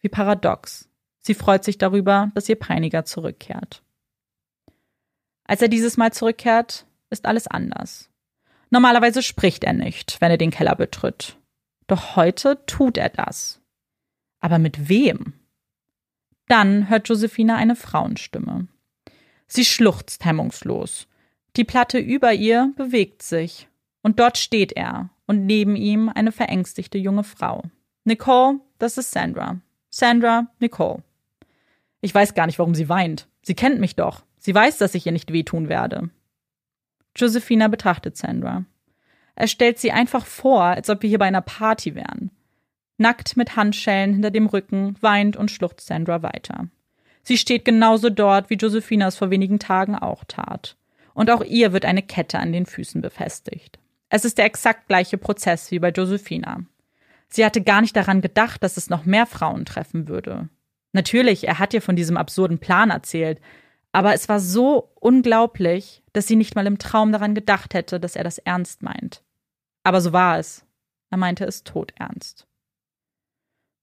[0.00, 0.88] Wie paradox.
[1.18, 3.82] Sie freut sich darüber, dass ihr Peiniger zurückkehrt.
[5.44, 8.10] Als er dieses Mal zurückkehrt, ist alles anders.
[8.70, 11.36] Normalerweise spricht er nicht, wenn er den Keller betritt.
[11.86, 13.60] Doch heute tut er das.
[14.40, 15.34] Aber mit wem?
[16.48, 18.68] Dann hört Josephine eine Frauenstimme.
[19.46, 21.06] Sie schluchzt hemmungslos.
[21.56, 23.68] Die Platte über ihr bewegt sich.
[24.02, 27.62] Und dort steht er und neben ihm eine verängstigte junge Frau.
[28.04, 29.60] Nicole, das ist Sandra.
[29.88, 31.02] Sandra, Nicole.
[32.00, 33.28] Ich weiß gar nicht, warum sie weint.
[33.42, 34.24] Sie kennt mich doch.
[34.38, 36.10] Sie weiß, dass ich ihr nicht wehtun werde.
[37.16, 38.64] Josephina betrachtet Sandra.
[39.36, 42.30] Er stellt sie einfach vor, als ob wir hier bei einer Party wären.
[42.96, 46.68] Nackt mit Handschellen hinter dem Rücken weint und schluchzt Sandra weiter.
[47.22, 50.76] Sie steht genauso dort, wie Josephina es vor wenigen Tagen auch tat.
[51.14, 53.78] Und auch ihr wird eine Kette an den Füßen befestigt.
[54.10, 56.60] Es ist der exakt gleiche Prozess wie bei Josephina.
[57.28, 60.48] Sie hatte gar nicht daran gedacht, dass es noch mehr Frauen treffen würde.
[60.92, 63.40] Natürlich, er hat ihr von diesem absurden Plan erzählt,
[63.94, 68.16] aber es war so unglaublich, dass sie nicht mal im Traum daran gedacht hätte, dass
[68.16, 69.22] er das ernst meint.
[69.84, 70.66] Aber so war es.
[71.10, 72.48] Er meinte es todernst.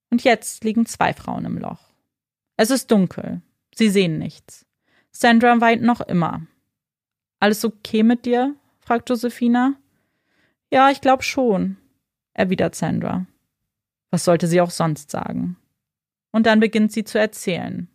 [0.09, 1.93] Und jetzt liegen zwei Frauen im Loch.
[2.57, 3.41] Es ist dunkel.
[3.73, 4.65] Sie sehen nichts.
[5.11, 6.45] Sandra weint noch immer.
[7.39, 8.53] Alles okay mit dir?
[8.81, 9.75] fragt Josephina.
[10.73, 11.77] Ja, ich glaube schon,
[12.33, 13.27] erwidert Sandra.
[14.09, 15.55] Was sollte sie auch sonst sagen?
[16.33, 17.87] Und dann beginnt sie zu erzählen.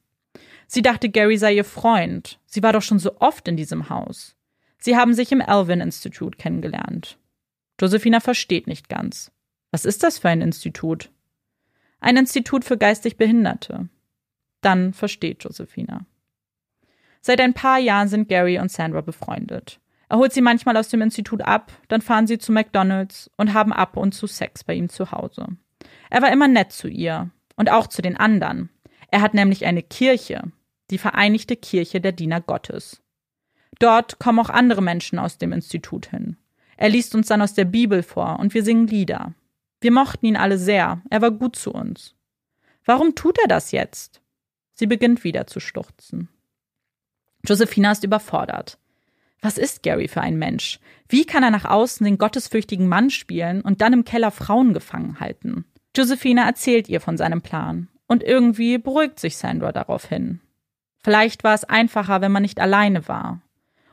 [0.66, 2.38] Sie dachte, Gary sei ihr Freund.
[2.46, 4.36] Sie war doch schon so oft in diesem Haus.
[4.78, 7.18] Sie haben sich im Alvin Institute kennengelernt.
[7.80, 9.30] Josephina versteht nicht ganz.
[9.70, 11.10] Was ist das für ein Institut?
[12.00, 13.88] Ein Institut für geistig Behinderte.
[14.60, 16.06] Dann versteht Josephina.
[17.20, 19.80] Seit ein paar Jahren sind Gary und Sandra befreundet.
[20.08, 23.72] Er holt sie manchmal aus dem Institut ab, dann fahren sie zu McDonalds und haben
[23.72, 25.46] ab und zu Sex bei ihm zu Hause.
[26.10, 28.70] Er war immer nett zu ihr und auch zu den anderen.
[29.16, 30.42] Er hat nämlich eine Kirche,
[30.90, 33.02] die Vereinigte Kirche der Diener Gottes.
[33.78, 36.36] Dort kommen auch andere Menschen aus dem Institut hin.
[36.76, 39.32] Er liest uns dann aus der Bibel vor und wir singen Lieder.
[39.80, 42.14] Wir mochten ihn alle sehr, er war gut zu uns.
[42.84, 44.20] Warum tut er das jetzt?
[44.72, 46.28] Sie beginnt wieder zu schluchzen.
[47.42, 48.76] Josephina ist überfordert.
[49.40, 50.78] Was ist Gary für ein Mensch?
[51.08, 55.20] Wie kann er nach außen den gottesfürchtigen Mann spielen und dann im Keller Frauen gefangen
[55.20, 55.64] halten?
[55.96, 60.40] Josephina erzählt ihr von seinem Plan und irgendwie beruhigt sich Sandra daraufhin.
[60.98, 63.40] Vielleicht war es einfacher, wenn man nicht alleine war.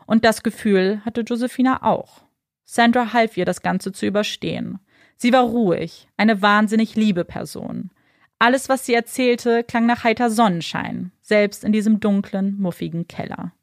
[0.05, 2.24] Und das Gefühl hatte Josephina auch.
[2.66, 4.80] Sandra half ihr, das Ganze zu überstehen.
[5.16, 7.91] Sie war ruhig, eine wahnsinnig liebe Person.
[8.39, 13.53] Alles, was sie erzählte, klang nach heiter Sonnenschein, selbst in diesem dunklen, muffigen Keller.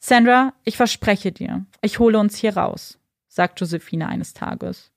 [0.00, 4.90] Sandra, ich verspreche dir, ich hole uns hier raus, sagt Josephine eines Tages.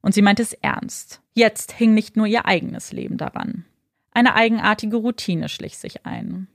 [0.00, 1.20] Und sie meint es ernst.
[1.34, 3.64] Jetzt hing nicht nur ihr eigenes Leben daran.
[4.12, 6.48] Eine eigenartige Routine schlich sich ein.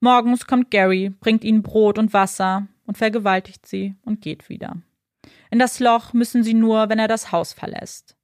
[0.00, 4.76] Morgens kommt Gary, bringt ihnen Brot und Wasser und vergewaltigt sie und geht wieder.
[5.50, 8.16] In das Loch müssen sie nur, wenn er das Haus verlässt.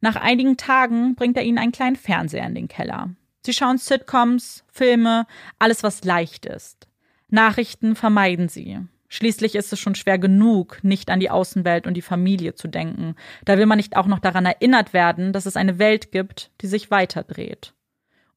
[0.00, 3.10] Nach einigen Tagen bringt er ihnen einen kleinen Fernseher in den Keller.
[3.44, 5.26] Sie schauen Sitcoms, Filme,
[5.58, 6.88] alles, was leicht ist.
[7.28, 8.78] Nachrichten vermeiden sie.
[9.08, 13.14] Schließlich ist es schon schwer genug, nicht an die Außenwelt und die Familie zu denken.
[13.44, 16.66] Da will man nicht auch noch daran erinnert werden, dass es eine Welt gibt, die
[16.66, 17.74] sich weiterdreht.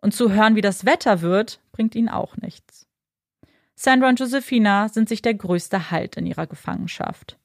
[0.05, 2.85] Und zu hören, wie das Wetter wird, bringt ihnen auch nichts.
[3.73, 7.39] Sandra und Josephina sind sich der größte Halt in ihrer Gefangenschaft.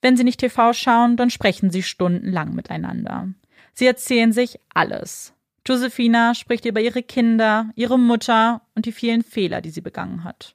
[0.00, 3.30] Wenn sie nicht TV schauen, dann sprechen sie stundenlang miteinander.
[3.72, 5.34] Sie erzählen sich alles.
[5.66, 10.54] Josephina spricht über ihre Kinder, ihre Mutter und die vielen Fehler, die sie begangen hat.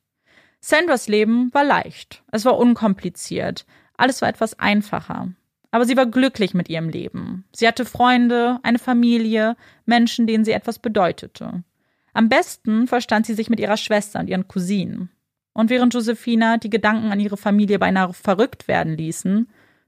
[0.62, 3.66] Sandras Leben war leicht, es war unkompliziert,
[3.98, 5.34] alles war etwas einfacher.
[5.72, 7.46] Aber sie war glücklich mit ihrem Leben.
[7.52, 9.56] Sie hatte Freunde, eine Familie,
[9.86, 11.64] Menschen, denen sie etwas bedeutete.
[12.14, 15.10] Am besten verstand sie sich mit ihrer Schwester und ihren Cousinen.
[15.54, 19.48] Und während Josephina die Gedanken an ihre Familie beinahe verrückt werden ließen,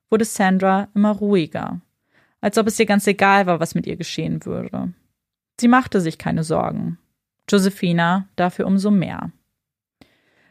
[0.09, 1.81] wurde Sandra immer ruhiger,
[2.41, 4.93] als ob es ihr ganz egal war, was mit ihr geschehen würde.
[5.59, 6.97] Sie machte sich keine Sorgen.
[7.49, 9.31] Josephina dafür umso mehr.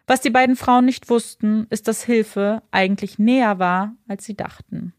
[0.06, 4.92] Was die beiden Frauen nicht wussten, ist, dass Hilfe eigentlich näher war, als sie dachten.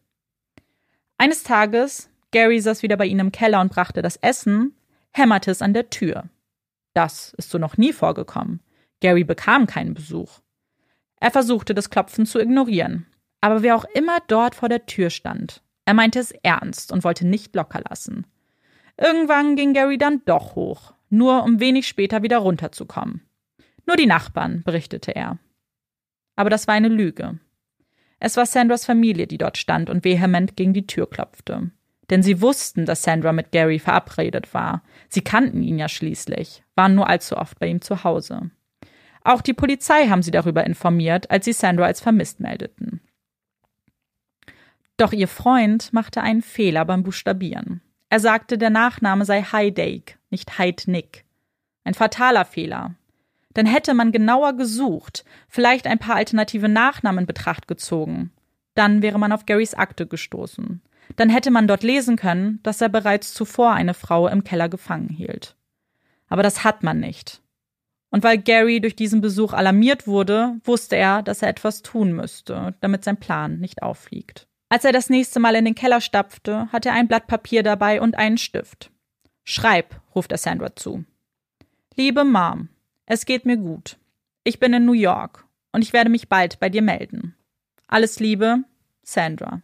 [1.22, 4.76] Eines Tages, Gary saß wieder bei ihnen im Keller und brachte das Essen,
[5.12, 6.24] hämmerte es an der Tür.
[6.96, 8.60] Das ist so noch nie vorgekommen.
[9.02, 10.40] Gary bekam keinen Besuch.
[11.20, 13.06] Er versuchte das Klopfen zu ignorieren,
[13.40, 17.28] aber wer auch immer dort vor der Tür stand, er meinte es ernst und wollte
[17.28, 18.26] nicht locker lassen.
[18.98, 23.22] Irgendwann ging Gary dann doch hoch, nur um wenig später wieder runterzukommen.
[23.86, 25.38] Nur die Nachbarn, berichtete er.
[26.36, 27.38] Aber das war eine Lüge.
[28.24, 31.72] Es war Sandras Familie, die dort stand und vehement gegen die Tür klopfte.
[32.12, 34.84] Denn sie wussten, dass Sandra mit Gary verabredet war.
[35.10, 38.52] Sie kannten ihn ja schließlich, waren nur allzu oft bei ihm zu Hause.
[39.24, 43.02] Auch die Polizei haben sie darüber informiert, als sie Sandra als vermisst meldeten.
[44.98, 47.82] Doch ihr Freund machte einen Fehler beim Buchstabieren.
[48.10, 51.26] Er sagte, der Nachname sei Heidake, nicht Heidnick.
[51.84, 52.94] Ein fataler Fehler.
[53.56, 58.32] Denn hätte man genauer gesucht, vielleicht ein paar alternative Nachnamen in Betracht gezogen,
[58.76, 60.82] dann wäre man auf Garys Akte gestoßen.
[61.18, 65.10] Dann hätte man dort lesen können, dass er bereits zuvor eine Frau im Keller gefangen
[65.10, 65.56] hielt.
[66.30, 67.42] Aber das hat man nicht.
[68.10, 72.76] Und weil Gary durch diesen Besuch alarmiert wurde, wusste er, dass er etwas tun müsste,
[72.82, 74.48] damit sein Plan nicht auffliegt.
[74.70, 78.00] Als er das nächste Mal in den Keller stapfte, hatte er ein Blatt Papier dabei
[78.02, 78.92] und einen Stift.
[79.44, 81.04] Schreib, ruft er Sandra zu.
[81.96, 82.70] Liebe Mom,
[83.06, 83.98] es geht mir gut.
[84.44, 87.36] Ich bin in New York und ich werde mich bald bei dir melden.
[87.88, 88.64] Alles Liebe,
[89.04, 89.62] Sandra.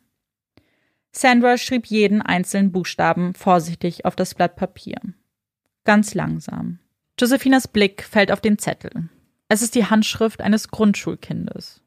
[1.11, 4.97] Sandra schrieb jeden einzelnen Buchstaben vorsichtig auf das Blatt Papier.
[5.83, 6.79] Ganz langsam.
[7.19, 9.09] Josephinas Blick fällt auf den Zettel.
[9.49, 11.81] Es ist die Handschrift eines Grundschulkindes.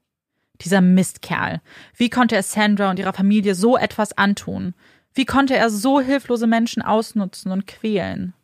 [0.60, 1.60] Dieser Mistkerl.
[1.94, 4.74] Wie konnte er Sandra und ihrer Familie so etwas antun?
[5.14, 8.34] Wie konnte er so hilflose Menschen ausnutzen und quälen?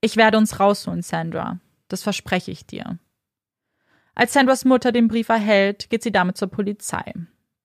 [0.00, 1.60] Ich werde uns rausholen, Sandra.
[1.88, 2.98] Das verspreche ich dir.
[4.14, 7.12] Als Sandras Mutter den Brief erhält, geht sie damit zur Polizei.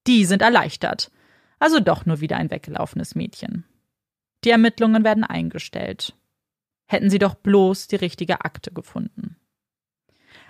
[0.06, 1.10] Die sind erleichtert.
[1.58, 3.64] Also doch nur wieder ein weggelaufenes Mädchen.
[4.44, 6.16] Die Ermittlungen werden eingestellt.
[6.86, 9.36] Hätten sie doch bloß die richtige Akte gefunden.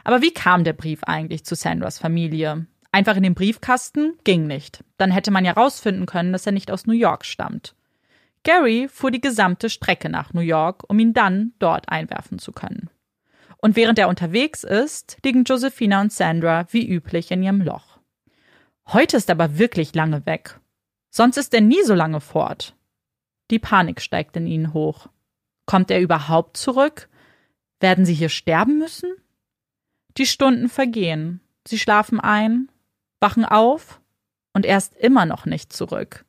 [0.04, 2.66] Aber wie kam der Brief eigentlich zu Sandras Familie?
[2.92, 4.84] Einfach in den Briefkasten ging nicht.
[4.96, 7.74] Dann hätte man ja rausfinden können, dass er nicht aus New York stammt.
[8.42, 12.88] Gary fuhr die gesamte Strecke nach New York, um ihn dann dort einwerfen zu können.
[13.62, 17.98] Und während er unterwegs ist, liegen Josephina und Sandra wie üblich in ihrem Loch.
[18.88, 20.58] Heute ist er aber wirklich lange weg.
[21.10, 22.74] Sonst ist er nie so lange fort.
[23.50, 25.08] Die Panik steigt in ihnen hoch.
[25.66, 27.08] Kommt er überhaupt zurück?
[27.80, 29.12] Werden sie hier sterben müssen?
[30.16, 31.40] Die Stunden vergehen.
[31.66, 32.70] Sie schlafen ein,
[33.20, 34.00] wachen auf
[34.54, 36.24] und er ist immer noch nicht zurück.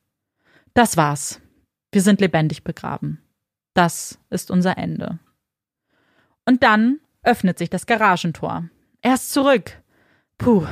[0.74, 1.42] Das war's.
[1.92, 3.22] Wir sind lebendig begraben.
[3.74, 5.20] Das ist unser Ende.
[6.46, 8.69] Und dann öffnet sich das Garagentor.
[9.01, 9.82] Er ist zurück.
[10.38, 10.65] Puh,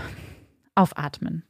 [0.75, 1.43] aufatmen.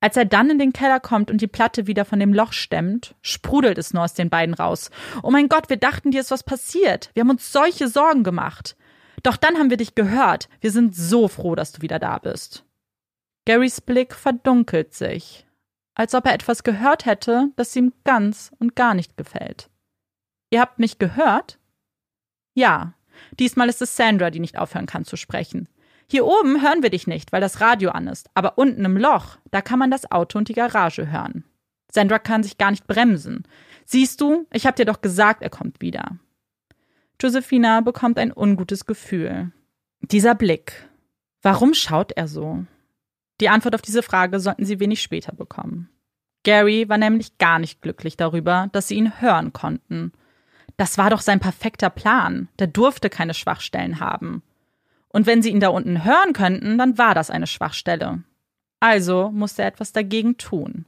[0.00, 3.14] Als er dann in den Keller kommt und die Platte wieder von dem Loch stemmt,
[3.20, 4.90] sprudelt es nur aus den beiden raus.
[5.22, 7.10] Oh mein Gott, wir dachten, dir ist was passiert.
[7.12, 8.76] Wir haben uns solche Sorgen gemacht.
[9.22, 10.48] Doch dann haben wir dich gehört.
[10.60, 12.64] Wir sind so froh, dass du wieder da bist.
[13.44, 15.46] Garys Blick verdunkelt sich,
[15.94, 19.68] als ob er etwas gehört hätte, das ihm ganz und gar nicht gefällt.
[20.50, 21.58] Ihr habt mich gehört?
[22.54, 22.94] Ja,
[23.38, 25.68] diesmal ist es Sandra, die nicht aufhören kann zu sprechen.
[26.08, 29.38] Hier oben hören wir dich nicht, weil das Radio an ist, aber unten im Loch,
[29.50, 31.44] da kann man das Auto und die Garage hören.
[31.92, 33.44] Sandra kann sich gar nicht bremsen.
[33.84, 36.18] Siehst du, ich hab dir doch gesagt, er kommt wieder.
[37.20, 39.52] Josephina bekommt ein ungutes Gefühl.
[40.00, 40.88] Dieser Blick.
[41.42, 42.64] Warum schaut er so?
[43.40, 45.88] Die Antwort auf diese Frage sollten sie wenig später bekommen.
[46.42, 50.12] Gary war nämlich gar nicht glücklich darüber, dass sie ihn hören konnten.
[50.80, 52.48] Das war doch sein perfekter Plan.
[52.58, 54.42] Der durfte keine Schwachstellen haben.
[55.08, 58.24] Und wenn sie ihn da unten hören könnten, dann war das eine Schwachstelle.
[58.80, 60.86] Also musste er etwas dagegen tun.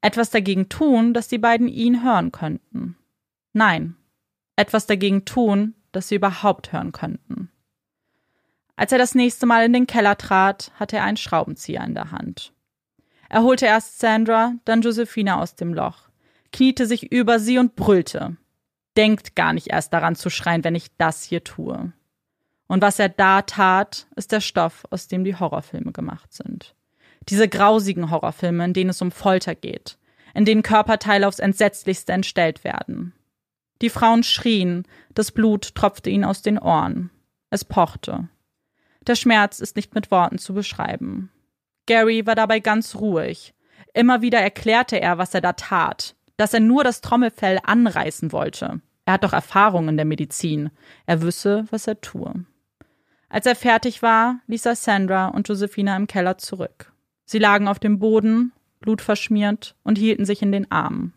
[0.00, 2.96] Etwas dagegen tun, dass die beiden ihn hören könnten.
[3.52, 3.96] Nein,
[4.56, 7.50] etwas dagegen tun, dass sie überhaupt hören könnten.
[8.76, 12.12] Als er das nächste Mal in den Keller trat, hatte er einen Schraubenzieher in der
[12.12, 12.54] Hand.
[13.28, 16.08] Er holte erst Sandra, dann Josephina aus dem Loch,
[16.50, 18.38] kniete sich über sie und brüllte.
[18.98, 21.92] Denkt gar nicht erst daran zu schreien, wenn ich das hier tue.
[22.66, 26.74] Und was er da tat, ist der Stoff, aus dem die Horrorfilme gemacht sind.
[27.28, 29.98] Diese grausigen Horrorfilme, in denen es um Folter geht,
[30.34, 33.14] in denen Körperteile aufs Entsetzlichste entstellt werden.
[33.82, 34.84] Die Frauen schrien,
[35.14, 37.10] das Blut tropfte ihnen aus den Ohren.
[37.50, 38.28] Es pochte.
[39.06, 41.30] Der Schmerz ist nicht mit Worten zu beschreiben.
[41.86, 43.54] Gary war dabei ganz ruhig.
[43.94, 48.80] Immer wieder erklärte er, was er da tat, dass er nur das Trommelfell anreißen wollte.
[49.08, 50.68] Er hat doch Erfahrung in der Medizin.
[51.06, 52.44] Er wüsse, was er tue.
[53.30, 56.92] Als er fertig war, ließ er Sandra und Josephina im Keller zurück.
[57.24, 61.14] Sie lagen auf dem Boden, blutverschmiert, und hielten sich in den Armen.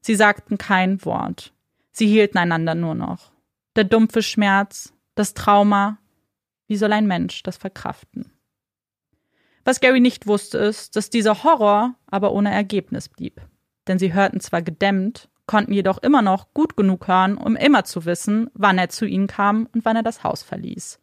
[0.00, 1.52] Sie sagten kein Wort.
[1.90, 3.30] Sie hielten einander nur noch.
[3.76, 5.98] Der dumpfe Schmerz, das Trauma.
[6.66, 8.32] Wie soll ein Mensch das verkraften?
[9.64, 13.42] Was Gary nicht wusste, ist, dass dieser Horror aber ohne Ergebnis blieb.
[13.86, 18.04] Denn sie hörten zwar gedämmt, konnten jedoch immer noch gut genug hören, um immer zu
[18.04, 21.00] wissen, wann er zu ihnen kam und wann er das Haus verließ.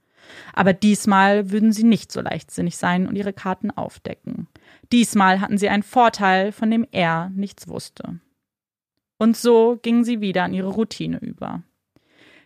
[0.53, 4.47] Aber diesmal würden sie nicht so leichtsinnig sein und ihre Karten aufdecken.
[4.91, 8.19] Diesmal hatten sie einen Vorteil, von dem er nichts wusste.
[9.17, 11.63] Und so gingen sie wieder an ihre Routine über.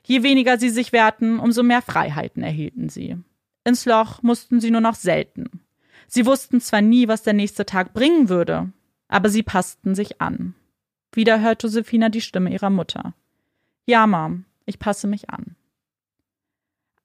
[0.04, 3.18] Je weniger sie sich wehrten, umso mehr Freiheiten erhielten sie.
[3.64, 5.62] Ins Loch mussten sie nur noch selten.
[6.08, 8.72] Sie wussten zwar nie, was der nächste Tag bringen würde,
[9.08, 10.56] aber sie passten sich an.
[11.12, 13.14] Wieder hört Josephina die Stimme ihrer Mutter.
[13.86, 15.56] Ja, Mom, ich passe mich an.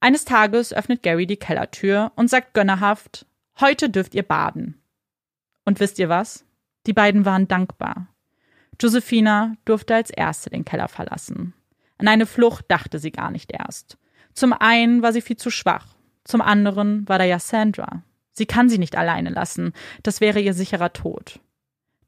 [0.01, 3.27] Eines Tages öffnet Gary die Kellertür und sagt gönnerhaft,
[3.59, 4.83] heute dürft ihr baden.
[5.65, 6.45] Und wisst ihr was?
[6.87, 8.09] Die beiden waren dankbar.
[8.79, 11.55] Josephina durfte als erste den Keller verlassen.
[11.97, 13.97] An eine Flucht dachte sie gar nicht erst.
[14.35, 15.87] Zum einen war sie viel zu schwach,
[16.25, 18.03] zum anderen war da ja Sandra.
[18.33, 21.41] Sie kann sie nicht alleine lassen, das wäre ihr sicherer Tod.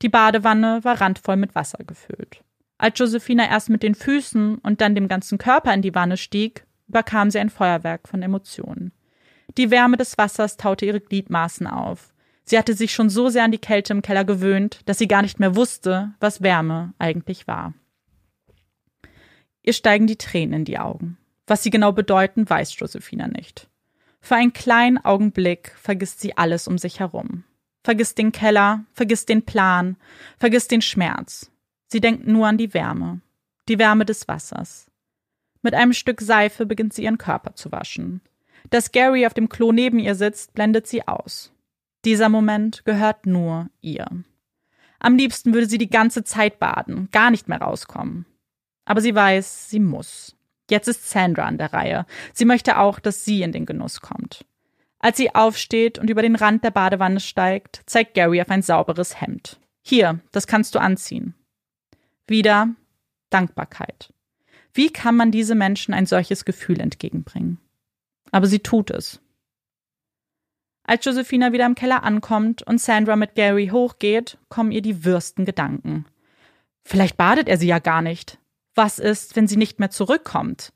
[0.02, 2.42] Die Badewanne war randvoll mit Wasser gefüllt.
[2.78, 6.66] Als Josephina erst mit den Füßen und dann dem ganzen Körper in die Wanne stieg,
[6.88, 8.92] überkam sie ein Feuerwerk von Emotionen.
[9.56, 12.12] Die Wärme des Wassers taute ihre Gliedmaßen auf.
[12.44, 15.22] Sie hatte sich schon so sehr an die Kälte im Keller gewöhnt, dass sie gar
[15.22, 17.74] nicht mehr wusste, was Wärme eigentlich war.
[19.62, 21.18] Ihr steigen die Tränen in die Augen.
[21.46, 23.68] Was sie genau bedeuten, weiß Josephina nicht.
[24.20, 27.44] Für einen kleinen Augenblick vergisst sie alles um sich herum.
[27.86, 29.94] Vergisst den Keller, vergisst den Plan,
[30.40, 31.52] vergisst den Schmerz.
[31.86, 33.20] Sie denkt nur an die Wärme,
[33.68, 34.90] die Wärme des Wassers.
[35.62, 38.22] Mit einem Stück Seife beginnt sie ihren Körper zu waschen.
[38.70, 41.52] Dass Gary auf dem Klo neben ihr sitzt, blendet sie aus.
[42.04, 44.08] Dieser Moment gehört nur ihr.
[44.98, 48.26] Am liebsten würde sie die ganze Zeit baden, gar nicht mehr rauskommen.
[48.84, 50.34] Aber sie weiß, sie muss.
[50.68, 52.04] Jetzt ist Sandra an der Reihe.
[52.32, 54.44] Sie möchte auch, dass sie in den Genuss kommt.
[55.06, 59.20] Als sie aufsteht und über den Rand der Badewanne steigt, zeigt Gary auf ein sauberes
[59.20, 59.60] Hemd.
[59.80, 61.32] Hier, das kannst du anziehen.
[62.26, 62.70] Wieder
[63.30, 64.12] Dankbarkeit.
[64.74, 67.60] Wie kann man diese Menschen ein solches Gefühl entgegenbringen?
[68.32, 69.20] Aber sie tut es.
[70.82, 75.44] Als Josephina wieder im Keller ankommt und Sandra mit Gary hochgeht, kommen ihr die würsten
[75.44, 76.06] Gedanken.
[76.82, 78.40] Vielleicht badet er sie ja gar nicht.
[78.74, 80.72] Was ist, wenn sie nicht mehr zurückkommt?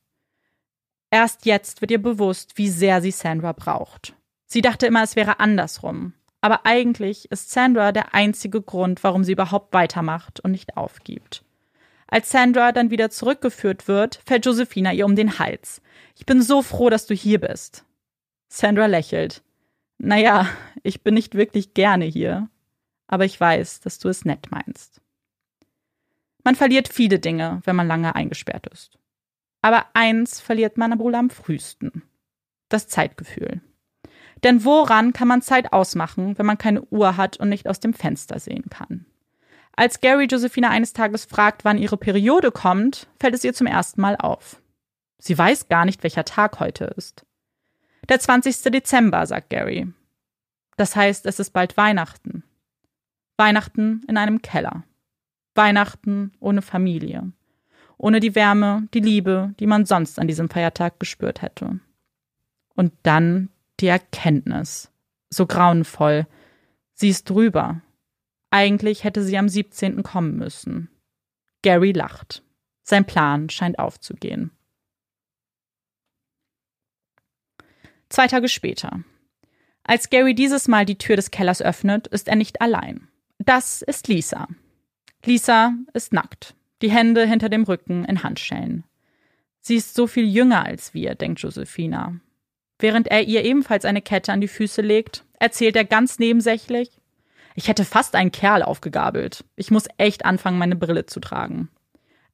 [1.11, 4.14] Erst jetzt wird ihr bewusst, wie sehr sie Sandra braucht.
[4.53, 6.12] Sie dachte immer, es wäre andersrum.
[6.40, 11.44] Aber eigentlich ist Sandra der einzige Grund, warum sie überhaupt weitermacht und nicht aufgibt.
[12.09, 15.80] Als Sandra dann wieder zurückgeführt wird, fällt Josephina ihr um den Hals.
[16.16, 17.84] Ich bin so froh, dass du hier bist.
[18.48, 19.44] Sandra lächelt.
[19.98, 20.48] Naja,
[20.82, 22.48] ich bin nicht wirklich gerne hier,
[23.07, 25.01] aber ich weiß, dass du es nett meinst.
[26.42, 28.98] Man verliert viele Dinge, wenn man lange eingesperrt ist.
[29.62, 32.03] Aber eins verliert man wohl am frühesten.
[32.68, 33.61] Das Zeitgefühl.
[34.43, 37.93] Denn woran kann man Zeit ausmachen, wenn man keine Uhr hat und nicht aus dem
[37.93, 39.07] Fenster sehen kann?
[39.72, 44.01] Als Gary Josephina eines Tages fragt, wann ihre Periode kommt, fällt es ihr zum ersten
[44.01, 44.61] Mal auf.
[45.18, 47.24] Sie weiß gar nicht, welcher Tag heute ist.
[48.09, 48.62] Der 20.
[48.72, 49.93] Dezember, sagt Gary.
[50.76, 52.43] Das heißt, es ist bald Weihnachten.
[53.36, 54.84] Weihnachten in einem Keller.
[55.55, 57.32] Weihnachten ohne Familie.
[57.99, 61.80] Ohne die Wärme, die Liebe, die man sonst an diesem Feiertag gespürt hätte.
[62.74, 63.51] Und dann
[63.81, 64.91] die Erkenntnis.
[65.31, 66.26] So grauenvoll.
[66.95, 67.83] Sie ist drüber.
[68.51, 70.03] Eigentlich hätte sie am 17.
[70.03, 70.91] kommen müssen.
[71.62, 72.43] Gary lacht.
[72.83, 74.51] Sein Plan scheint aufzugehen.
[78.09, 79.05] Zwei Tage später.
[79.85, 83.09] Als Gary dieses Mal die Tür des Kellers öffnet, ist er nicht allein.
[83.39, 84.49] Das ist Lisa.
[85.24, 88.85] Lisa ist nackt, die Hände hinter dem Rücken in Handschellen.
[89.61, 92.20] Sie ist so viel jünger als wir, denkt Josephina.
[92.81, 96.91] Während er ihr ebenfalls eine Kette an die Füße legt, erzählt er ganz nebensächlich,
[97.55, 99.45] ich hätte fast einen Kerl aufgegabelt.
[99.57, 101.68] Ich muss echt anfangen, meine Brille zu tragen.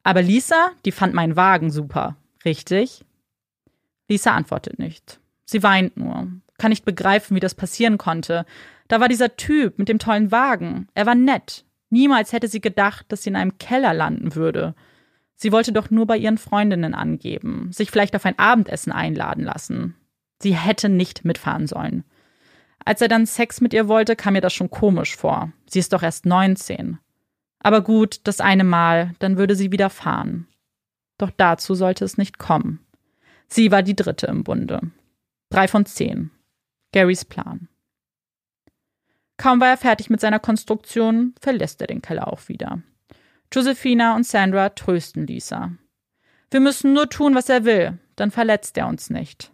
[0.04, 2.16] Aber Lisa, die fand meinen Wagen super.
[2.44, 3.04] Richtig?
[4.08, 5.18] Lisa antwortet nicht.
[5.44, 6.28] Sie weint nur.
[6.58, 8.46] Kann nicht begreifen, wie das passieren konnte.
[8.88, 10.86] Da war dieser Typ mit dem tollen Wagen.
[10.94, 11.64] Er war nett.
[11.90, 14.74] Niemals hätte sie gedacht, dass sie in einem Keller landen würde.
[15.34, 19.96] Sie wollte doch nur bei ihren Freundinnen angeben, sich vielleicht auf ein Abendessen einladen lassen.
[20.40, 22.04] Sie hätte nicht mitfahren sollen.
[22.84, 25.52] Als er dann Sex mit ihr wollte, kam mir das schon komisch vor.
[25.68, 26.98] Sie ist doch erst 19.
[27.58, 30.46] Aber gut, das eine Mal, dann würde sie wieder fahren.
[31.18, 32.86] Doch dazu sollte es nicht kommen.
[33.48, 34.80] Sie war die dritte im Bunde.
[35.50, 36.30] Drei von zehn.
[36.92, 37.68] Garys Plan.
[39.36, 42.82] Kaum war er fertig mit seiner Konstruktion, verlässt er den Keller auch wieder.
[43.52, 45.72] Josephina und Sandra trösten Lisa.
[46.50, 49.52] Wir müssen nur tun, was er will, dann verletzt er uns nicht.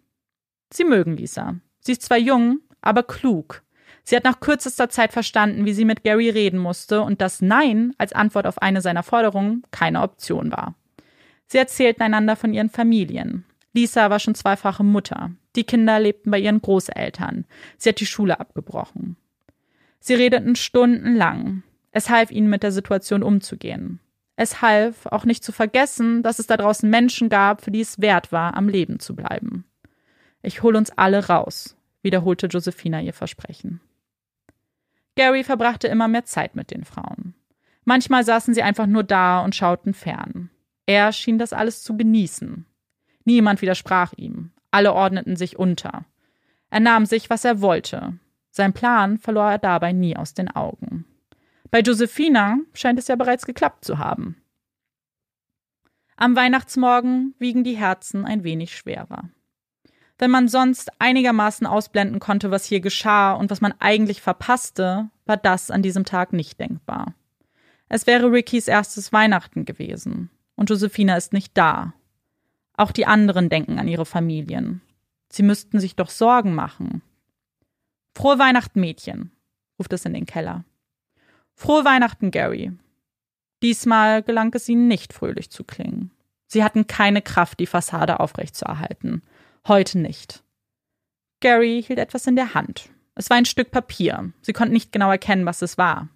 [0.73, 1.57] Sie mögen Lisa.
[1.81, 3.63] Sie ist zwar jung, aber klug.
[4.05, 7.95] Sie hat nach kürzester Zeit verstanden, wie sie mit Gary reden musste und dass Nein
[7.99, 10.75] als Antwort auf eine seiner Forderungen keine Option war.
[11.47, 13.45] Sie erzählten einander von ihren Familien.
[13.75, 15.31] Lisa war schon zweifache Mutter.
[15.55, 17.45] Die Kinder lebten bei ihren Großeltern.
[17.77, 19.17] Sie hat die Schule abgebrochen.
[20.01, 21.63] Sie redeten stundenlang.
[21.91, 24.01] Es half ihnen, mit der Situation umzugehen.
[24.35, 28.01] Es half, auch nicht zu vergessen, dass es da draußen Menschen gab, für die es
[28.01, 29.65] wert war, am Leben zu bleiben.
[30.43, 33.81] Ich hol uns alle raus, wiederholte Josephina ihr Versprechen.
[35.15, 37.35] Gary verbrachte immer mehr Zeit mit den Frauen.
[37.85, 40.51] Manchmal saßen sie einfach nur da und schauten fern.
[40.87, 42.67] Er schien das alles zu genießen.
[43.25, 44.51] Niemand widersprach ihm.
[44.71, 46.05] Alle ordneten sich unter.
[46.71, 48.19] Er nahm sich, was er wollte.
[48.51, 51.05] Sein Plan verlor er dabei nie aus den Augen.
[51.71, 54.43] Bei Josephina scheint es ja bereits geklappt zu haben.
[56.17, 59.31] Am Weihnachtsmorgen wiegen die Herzen ein wenig schwerer.
[60.23, 65.37] Wenn man sonst einigermaßen ausblenden konnte, was hier geschah und was man eigentlich verpasste, war
[65.37, 67.17] das an diesem Tag nicht denkbar.
[67.89, 71.95] Es wäre Rickys erstes Weihnachten gewesen und Josephina ist nicht da.
[72.77, 74.81] Auch die anderen denken an ihre Familien.
[75.29, 77.03] Sie müssten sich doch Sorgen machen.
[78.15, 79.33] Frohe Weihnachten, Mädchen,
[79.77, 80.63] ruft es in den Keller.
[81.57, 82.71] Frohe Weihnachten, Gary.
[83.61, 86.13] Diesmal gelang es ihnen nicht fröhlich zu klingen.
[86.47, 89.23] Sie hatten keine Kraft, die Fassade aufrechtzuerhalten.
[89.69, 90.43] Heute nicht.
[91.39, 92.89] Gary hielt etwas in der Hand.
[93.15, 94.33] Es war ein Stück Papier.
[94.41, 96.09] Sie konnten nicht genau erkennen, was es war.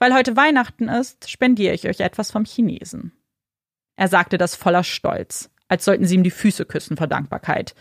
[0.00, 3.12] Weil heute Weihnachten ist, spendiere ich euch etwas vom Chinesen.
[3.96, 7.76] Er sagte das voller Stolz, als sollten sie ihm die Füße küssen vor Dankbarkeit.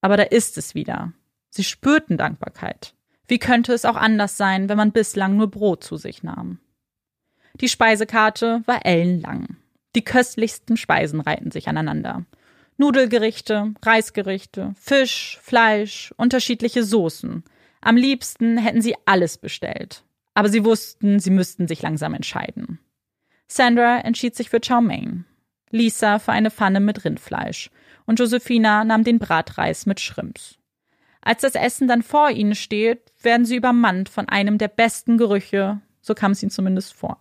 [0.00, 1.12] Aber da ist es wieder.
[1.50, 2.94] Sie spürten Dankbarkeit.
[3.26, 6.58] Wie könnte es auch anders sein, wenn man bislang nur Brot zu sich nahm?
[7.54, 9.56] Die Speisekarte war ellenlang.
[9.94, 12.24] Die köstlichsten Speisen reihten sich aneinander.
[12.80, 17.44] Nudelgerichte, Reisgerichte, Fisch, Fleisch, unterschiedliche Soßen.
[17.82, 20.02] Am liebsten hätten sie alles bestellt.
[20.32, 22.78] Aber sie wussten, sie müssten sich langsam entscheiden.
[23.46, 25.26] Sandra entschied sich für Chow Mein,
[25.70, 27.70] Lisa für eine Pfanne mit Rindfleisch
[28.06, 30.56] und Josephina nahm den Bratreis mit Shrimps.
[31.20, 35.82] Als das Essen dann vor ihnen steht, werden sie übermannt von einem der besten Gerüche,
[36.00, 37.18] so kam es ihnen zumindest vor.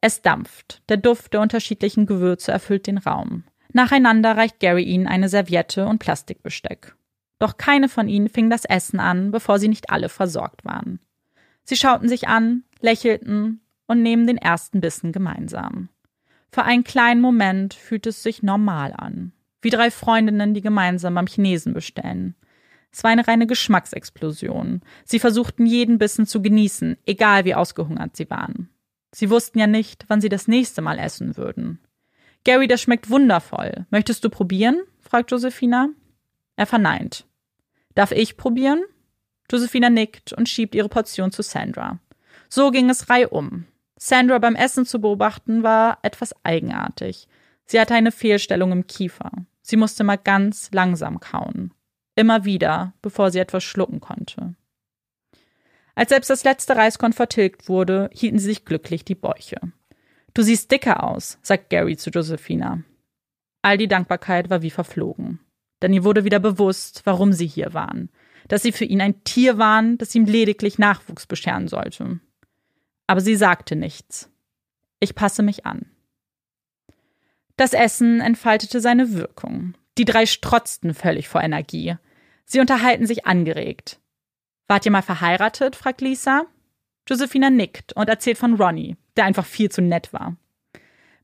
[0.00, 3.44] Es dampft, der Duft der unterschiedlichen Gewürze erfüllt den Raum.
[3.74, 6.94] Nacheinander reicht Gary ihnen eine Serviette und Plastikbesteck.
[7.40, 11.00] Doch keine von ihnen fing das Essen an, bevor sie nicht alle versorgt waren.
[11.64, 15.88] Sie schauten sich an, lächelten und nehmen den ersten Bissen gemeinsam.
[16.52, 21.26] Für einen kleinen Moment fühlt es sich normal an, wie drei Freundinnen, die gemeinsam beim
[21.26, 22.36] Chinesen bestellen.
[22.92, 24.82] Es war eine reine Geschmacksexplosion.
[25.04, 28.70] Sie versuchten jeden Bissen zu genießen, egal wie ausgehungert sie waren.
[29.12, 31.80] Sie wussten ja nicht, wann sie das nächste Mal essen würden.
[32.44, 33.86] Gary, das schmeckt wundervoll.
[33.90, 34.82] Möchtest du probieren?
[35.00, 35.88] fragt Josephina.
[36.56, 37.26] Er verneint.
[37.94, 38.84] Darf ich probieren?
[39.50, 41.98] Josephina nickt und schiebt ihre Portion zu Sandra.
[42.48, 43.66] So ging es reihum.
[43.96, 47.28] Sandra beim Essen zu beobachten war etwas eigenartig.
[47.66, 49.30] Sie hatte eine Fehlstellung im Kiefer.
[49.62, 51.72] Sie musste mal ganz langsam kauen.
[52.16, 54.54] Immer wieder, bevor sie etwas schlucken konnte.
[55.94, 59.60] Als selbst das letzte Reiskorn vertilgt wurde, hielten sie sich glücklich die Bäuche.
[60.34, 62.82] Du siehst dicker aus, sagt Gary zu Josephina.
[63.62, 65.40] All die Dankbarkeit war wie verflogen.
[65.80, 68.10] Denn ihr wurde wieder bewusst, warum sie hier waren.
[68.48, 72.20] Dass sie für ihn ein Tier waren, das ihm lediglich Nachwuchs bescheren sollte.
[73.06, 74.30] Aber sie sagte nichts.
[74.98, 75.86] Ich passe mich an.
[77.56, 79.74] Das Essen entfaltete seine Wirkung.
[79.96, 81.96] Die drei strotzten völlig vor Energie.
[82.44, 84.00] Sie unterhalten sich angeregt.
[84.66, 85.76] Wart ihr mal verheiratet?
[85.76, 86.46] fragt Lisa.
[87.08, 90.36] Josephina nickt und erzählt von Ronnie, der einfach viel zu nett war.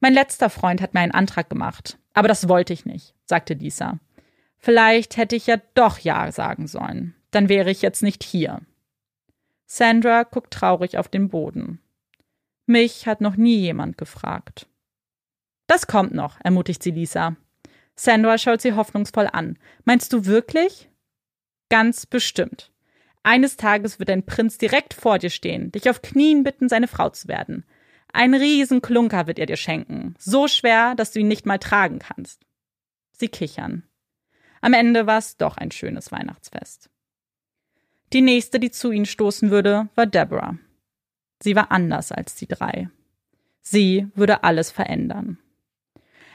[0.00, 3.98] Mein letzter Freund hat mir einen Antrag gemacht, aber das wollte ich nicht, sagte Lisa.
[4.58, 7.14] Vielleicht hätte ich ja doch Ja sagen sollen.
[7.30, 8.60] Dann wäre ich jetzt nicht hier.
[9.66, 11.80] Sandra guckt traurig auf den Boden.
[12.66, 14.66] Mich hat noch nie jemand gefragt.
[15.66, 17.36] Das kommt noch, ermutigt sie Lisa.
[17.94, 19.58] Sandra schaut sie hoffnungsvoll an.
[19.84, 20.88] Meinst du wirklich?
[21.68, 22.72] Ganz bestimmt.
[23.22, 27.10] Eines Tages wird ein Prinz direkt vor dir stehen, dich auf Knien bitten, seine Frau
[27.10, 27.64] zu werden.
[28.12, 32.44] Ein Riesenklunker wird er dir schenken, so schwer, dass du ihn nicht mal tragen kannst.
[33.12, 33.84] Sie kichern.
[34.60, 36.90] Am Ende war es doch ein schönes Weihnachtsfest.
[38.12, 40.58] Die nächste, die zu ihnen stoßen würde, war Deborah.
[41.42, 42.90] Sie war anders als die drei.
[43.62, 45.38] Sie würde alles verändern.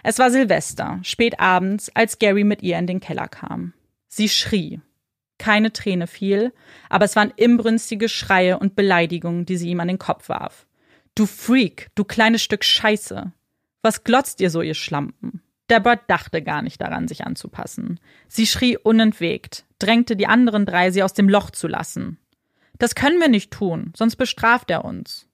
[0.04, 3.74] Es war Silvester, spät abends, als Gary mit ihr in den Keller kam.
[4.08, 4.80] Sie schrie.
[5.38, 6.54] Keine Träne fiel,
[6.90, 10.66] aber es waren imbrünstige Schreie und Beleidigungen, die sie ihm an den Kopf warf.
[11.16, 13.32] Du Freak, du kleines Stück Scheiße.
[13.82, 15.42] Was glotzt ihr so, ihr Schlampen?
[15.70, 18.02] Deborah dachte gar nicht daran, sich anzupassen.
[18.28, 22.18] Sie schrie unentwegt, drängte die anderen drei, sie aus dem Loch zu lassen.
[22.80, 25.30] Das können wir nicht tun, sonst bestraft er uns.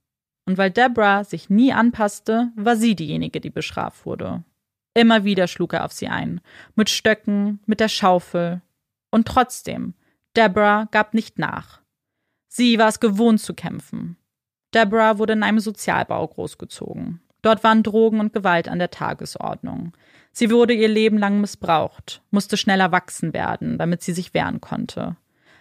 [0.45, 4.43] Und weil Deborah sich nie anpasste, war sie diejenige, die bestraft wurde.
[4.93, 6.41] Immer wieder schlug er auf sie ein,
[6.75, 8.61] mit Stöcken, mit der Schaufel.
[9.09, 9.95] Und trotzdem,
[10.35, 11.81] Deborah gab nicht nach.
[12.47, 14.17] Sie war es gewohnt zu kämpfen.
[14.73, 17.21] Deborah wurde in einem Sozialbau großgezogen.
[17.41, 19.93] Dort waren Drogen und Gewalt an der Tagesordnung.
[20.31, 25.17] Sie wurde ihr Leben lang missbraucht, musste schnell erwachsen werden, damit sie sich wehren konnte.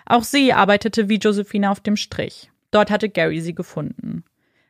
[0.06, 2.50] Auch sie arbeitete wie Josephine auf dem Strich.
[2.70, 4.24] Dort hatte Gary sie gefunden.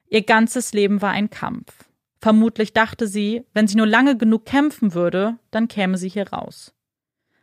[0.09, 1.85] Ihr ganzes Leben war ein Kampf.
[2.21, 6.75] Vermutlich dachte sie, wenn sie nur lange genug kämpfen würde, dann käme sie hier raus.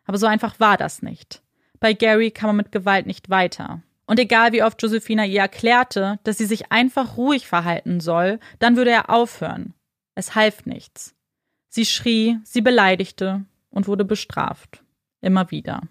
[0.05, 1.41] Aber so einfach war das nicht.
[1.79, 3.81] Bei Gary kam man mit Gewalt nicht weiter.
[4.07, 8.77] Und egal wie oft Josephina ihr erklärte, dass sie sich einfach ruhig verhalten soll, dann
[8.77, 9.73] würde er aufhören.
[10.15, 11.13] Es half nichts.
[11.67, 14.83] Sie schrie, sie beleidigte und wurde bestraft.
[15.21, 15.81] Immer wieder.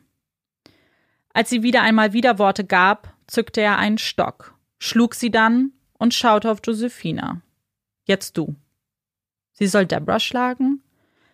[1.34, 6.50] Als sie wieder einmal Widerworte gab, zückte er einen Stock, schlug sie dann und schaute
[6.50, 7.42] auf Josephina.
[8.04, 8.56] Jetzt du.
[9.52, 10.82] Sie soll Deborah schlagen?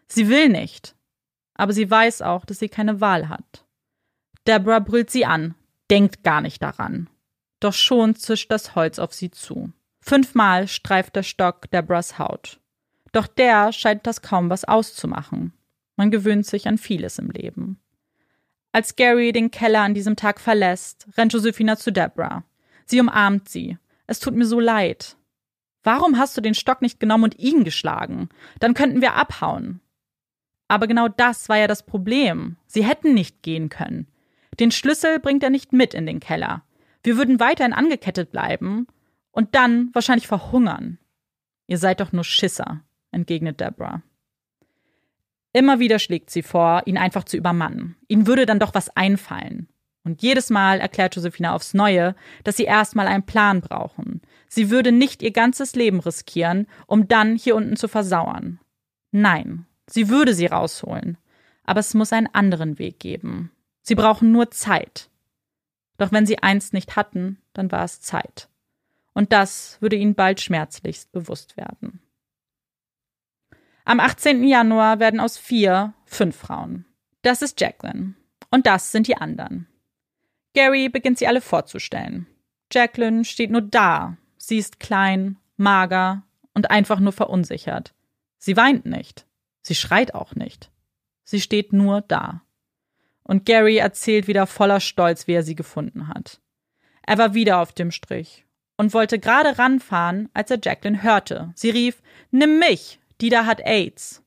[0.09, 0.97] Sie will nicht.
[1.55, 3.65] Aber sie weiß auch, dass sie keine Wahl hat.
[4.47, 5.55] Deborah brüllt sie an,
[5.93, 7.11] denkt gar nicht daran.
[7.61, 9.75] Doch schon zischt das Holz auf sie zu.
[10.01, 12.61] Fünfmal streift der Stock Deborahs Haut.
[13.13, 15.53] Doch der scheint das kaum was auszumachen.
[15.97, 17.79] Man gewöhnt sich an vieles im Leben.
[18.73, 22.43] Als Gary den Keller an diesem Tag verlässt, rennt Josephina zu Deborah.
[22.87, 23.77] Sie umarmt sie.
[24.07, 25.19] Es tut mir so leid.
[25.83, 28.31] Warum hast du den Stock nicht genommen und ihn geschlagen?
[28.61, 29.83] Dann könnten wir abhauen.
[30.69, 32.57] Aber genau das war ja das Problem.
[32.67, 34.07] Sie hätten nicht gehen können.
[34.59, 36.65] Den Schlüssel bringt er nicht mit in den Keller.
[37.03, 38.87] Wir würden weiterhin angekettet bleiben
[39.31, 40.99] und dann wahrscheinlich verhungern.
[41.67, 44.03] Ihr seid doch nur Schisser, entgegnet Deborah.
[45.53, 47.97] Immer wieder schlägt sie vor, ihn einfach zu übermannen.
[48.09, 49.69] Ihnen würde dann doch was einfallen.
[50.05, 54.23] Und jedes Mal erklärt Josephina aufs Neue, dass sie erstmal einen Plan brauchen.
[54.49, 58.59] Sie würde nicht ihr ganzes Leben riskieren, um dann hier unten zu versauern.
[59.13, 61.19] Nein, sie würde sie rausholen.
[61.65, 63.53] Aber es muss einen anderen Weg geben.
[63.83, 65.11] Sie brauchen nur Zeit.
[65.99, 68.49] Doch wenn sie eins nicht hatten, dann war es Zeit.
[69.13, 72.01] Und das würde ihnen bald schmerzlichst bewusst werden.
[73.85, 74.45] Am 18.
[74.45, 76.87] Januar werden aus vier fünf Frauen.
[77.23, 78.15] Das ist Jacqueline.
[78.51, 79.67] Und das sind die anderen.
[80.55, 82.27] Gary beginnt sie alle vorzustellen.
[82.73, 84.17] Jacqueline steht nur da.
[84.37, 86.23] Sie ist klein, mager
[86.55, 87.95] und einfach nur verunsichert.
[88.39, 89.27] Sie weint nicht.
[89.63, 90.71] Sie schreit auch nicht.
[91.25, 92.43] Sie steht nur da
[93.25, 96.41] und Gary erzählt wieder voller Stolz, wie er sie gefunden hat.
[97.07, 98.45] Er war wieder auf dem Strich
[98.77, 101.53] und wollte gerade ranfahren, als er Jacqueline hörte.
[101.55, 104.23] Sie rief, Nimm mich, die da hat AIDS.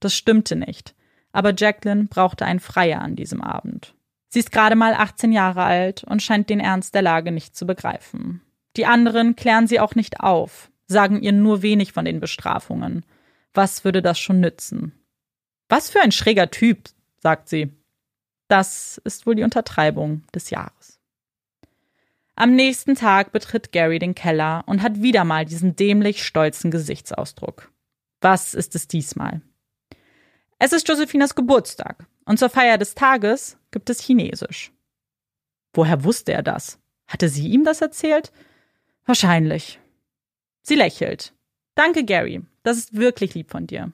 [0.00, 0.94] Das stimmte nicht,
[1.32, 3.94] aber Jacqueline brauchte einen Freier an diesem Abend.
[4.28, 7.66] Sie ist gerade mal 18 Jahre alt und scheint den Ernst der Lage nicht zu
[7.66, 8.42] begreifen.
[8.76, 13.04] Die anderen klären sie auch nicht auf, sagen ihr nur wenig von den Bestrafungen.
[13.52, 14.92] Was würde das schon nützen?
[15.68, 16.88] Was für ein schräger Typ,
[17.18, 17.70] sagt sie.
[18.50, 20.98] Das ist wohl die Untertreibung des Jahres.
[22.34, 27.70] Am nächsten Tag betritt Gary den Keller und hat wieder mal diesen dämlich stolzen Gesichtsausdruck.
[28.20, 29.40] Was ist es diesmal?
[30.58, 34.72] Es ist Josephinas Geburtstag und zur Feier des Tages gibt es Chinesisch.
[35.72, 36.80] Woher wusste er das?
[37.06, 38.32] Hatte sie ihm das erzählt?
[39.04, 39.78] Wahrscheinlich.
[40.62, 41.34] Sie lächelt.
[41.76, 42.42] Danke, Gary.
[42.64, 43.92] Das ist wirklich lieb von dir.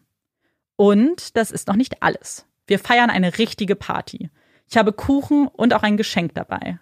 [0.77, 2.47] Und das ist noch nicht alles.
[2.67, 4.31] Wir feiern eine richtige Party.
[4.69, 6.79] Ich habe Kuchen und auch ein Geschenk dabei.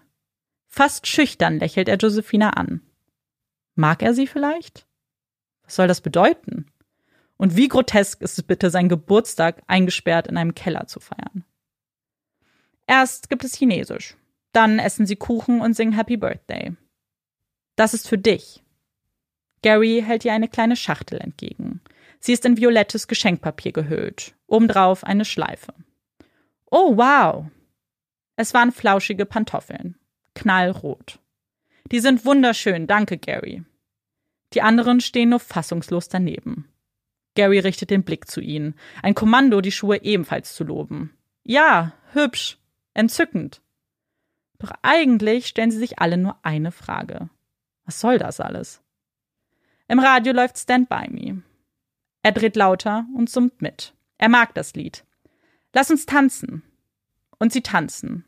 [0.67, 2.81] Fast schüchtern lächelt er Josephina an.
[3.75, 4.87] Mag er sie vielleicht?
[5.63, 6.67] Was soll das bedeuten?
[7.37, 11.45] Und wie grotesk ist es bitte, seinen Geburtstag eingesperrt in einem Keller zu feiern?
[12.87, 14.17] Erst gibt es Chinesisch.
[14.53, 16.73] Dann essen sie Kuchen und singen Happy Birthday.
[17.77, 18.63] Das ist für dich.
[19.63, 21.81] Gary hält ihr eine kleine Schachtel entgegen.
[22.21, 25.75] Sie ist in violettes Geschenkpapier gehüllt, obendrauf eine Schleife.
[26.71, 27.47] Oh, wow,
[28.37, 29.97] es waren flauschige Pantoffeln.
[30.35, 31.21] Knallrot.
[31.91, 33.65] Die sind wunderschön, danke, Gary.
[34.53, 36.69] Die anderen stehen nur fassungslos daneben.
[37.35, 38.75] Gary richtet den Blick zu ihnen.
[39.03, 41.17] Ein Kommando, die Schuhe ebenfalls zu loben.
[41.43, 42.59] Ja, hübsch,
[42.95, 43.61] entzückend.
[44.59, 47.29] Doch eigentlich stellen sie sich alle nur eine Frage.
[47.85, 48.81] Was soll das alles?
[49.89, 51.43] Im Radio läuft Stand By Me.
[52.23, 53.93] Er dreht lauter und summt mit.
[54.17, 55.05] Er mag das Lied.
[55.73, 56.63] Lass uns tanzen.
[57.39, 58.25] Und sie tanzen.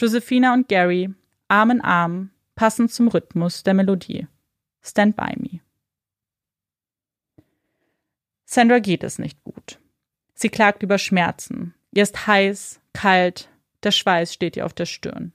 [0.00, 1.14] Josephina und Gary,
[1.48, 4.26] Arm in Arm, passend zum Rhythmus der Melodie.
[4.82, 5.60] Stand by me.
[8.44, 9.78] Sandra geht es nicht gut.
[10.34, 11.74] Sie klagt über Schmerzen.
[11.92, 13.48] Ihr ist heiß, kalt,
[13.82, 15.32] der Schweiß steht ihr auf der Stirn.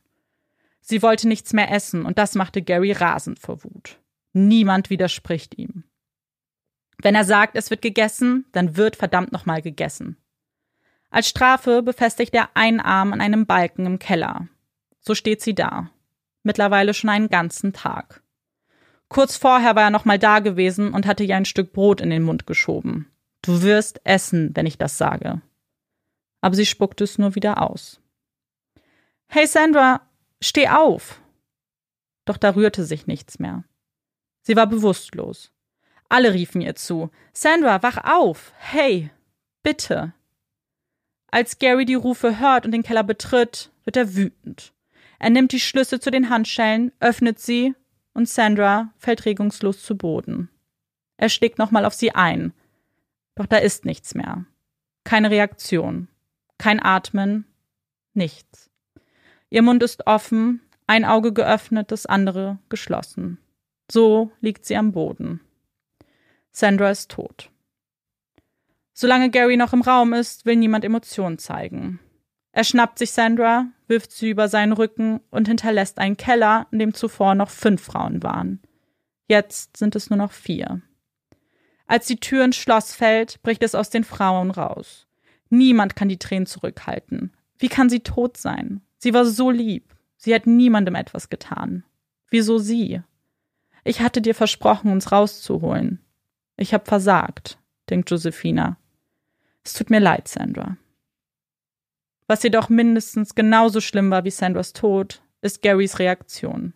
[0.81, 3.99] Sie wollte nichts mehr essen und das machte Gary rasend vor Wut.
[4.33, 5.83] Niemand widerspricht ihm.
[7.01, 10.17] Wenn er sagt, es wird gegessen, dann wird verdammt nochmal gegessen.
[11.09, 14.47] Als Strafe befestigt er einen Arm an einem Balken im Keller.
[14.99, 15.89] So steht sie da.
[16.43, 18.21] Mittlerweile schon einen ganzen Tag.
[19.07, 22.23] Kurz vorher war er nochmal da gewesen und hatte ihr ein Stück Brot in den
[22.23, 23.11] Mund geschoben.
[23.41, 25.41] Du wirst essen, wenn ich das sage.
[26.41, 27.99] Aber sie spuckte es nur wieder aus.
[29.27, 30.01] Hey Sandra,
[30.41, 31.21] steh auf!
[32.25, 33.63] Doch da rührte sich nichts mehr.
[34.41, 35.51] Sie war bewusstlos.
[36.07, 37.09] Alle riefen ihr zu.
[37.33, 38.53] Sandra, wach auf!
[38.57, 39.09] Hey!
[39.63, 40.13] Bitte!
[41.31, 44.73] Als Gary die Rufe hört und den Keller betritt, wird er wütend.
[45.19, 47.75] Er nimmt die Schlüssel zu den Handschellen, öffnet sie
[48.13, 50.49] und Sandra fällt regungslos zu Boden.
[51.17, 52.53] Er schlägt nochmal auf sie ein.
[53.35, 54.45] Doch da ist nichts mehr.
[55.03, 56.07] Keine Reaktion.
[56.57, 57.45] Kein Atmen.
[58.13, 58.69] Nichts.
[59.49, 63.37] Ihr Mund ist offen, ein Auge geöffnet, das andere geschlossen.
[63.91, 65.41] So liegt sie am Boden.
[66.51, 67.51] Sandra ist tot.
[69.01, 72.01] Solange Gary noch im Raum ist, will niemand Emotionen zeigen.
[72.51, 76.93] Er schnappt sich Sandra, wirft sie über seinen Rücken und hinterlässt einen Keller, in dem
[76.93, 78.59] zuvor noch fünf Frauen waren.
[79.29, 80.81] Jetzt sind es nur noch vier.
[81.87, 85.07] Als die Tür ins Schloss fällt, bricht es aus den Frauen raus.
[85.47, 87.31] Niemand kann die Tränen zurückhalten.
[87.57, 88.81] Wie kann sie tot sein?
[88.97, 89.95] Sie war so lieb.
[90.17, 91.85] Sie hat niemandem etwas getan.
[92.29, 93.01] Wieso sie?
[93.85, 96.03] Ich hatte dir versprochen, uns rauszuholen.
[96.57, 97.59] Ich hab versagt,
[97.89, 98.75] denkt Josephina.
[99.63, 100.77] Es tut mir leid, Sandra.
[102.27, 106.73] Was jedoch mindestens genauso schlimm war wie Sandras Tod, ist Garys Reaktion.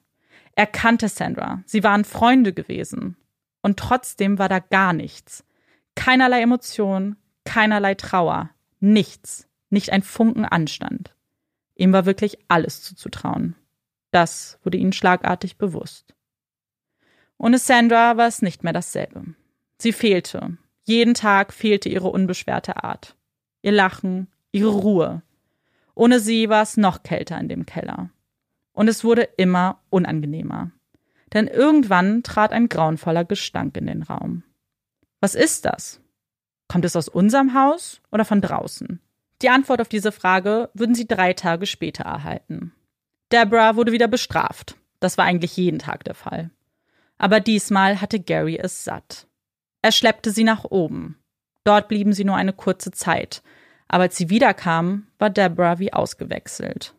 [0.56, 3.18] Er kannte Sandra, sie waren Freunde gewesen.
[3.62, 5.44] Und trotzdem war da gar nichts.
[5.96, 7.16] Keinerlei Emotion,
[7.46, 8.50] keinerlei Trauer,
[8.80, 11.16] nichts, nicht ein Funken Anstand.
[11.76, 13.56] Ihm war wirklich alles zuzutrauen.
[14.12, 16.14] Das wurde ihnen schlagartig bewusst.
[17.38, 19.24] Ohne Sandra war es nicht mehr dasselbe.
[19.78, 23.16] Sie fehlte, jeden Tag fehlte ihre unbeschwerte Art.
[23.62, 25.22] Ihr Lachen, ihre Ruhe.
[25.96, 28.10] Ohne sie war es noch kälter in dem Keller.
[28.74, 30.72] Und es wurde immer unangenehmer.
[31.34, 34.44] Denn irgendwann trat ein grauenvoller Gestank in den Raum.
[35.20, 36.02] Was ist das?
[36.68, 39.00] Kommt es aus unserem Haus oder von draußen?
[39.42, 42.74] Die Antwort auf diese Frage würden sie drei Tage später erhalten.
[43.32, 44.76] Deborah wurde wieder bestraft.
[45.00, 46.50] Das war eigentlich jeden Tag der Fall.
[47.18, 49.28] Aber diesmal hatte Gary es satt.
[49.84, 51.20] Er schleppte sie nach oben.
[51.66, 53.44] Dort blieben sie nur eine kurze Zeit,
[53.88, 56.96] aber als sie wiederkamen, war Deborah wie ausgewechselt.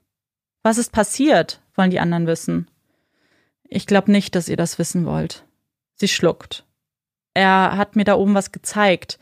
[0.63, 1.61] Was ist passiert?
[1.75, 2.71] wollen die anderen wissen.
[3.65, 5.45] Ich glaube nicht, dass ihr das wissen wollt.
[5.97, 6.65] Sie schluckt.
[7.33, 9.19] Er hat mir da oben was gezeigt.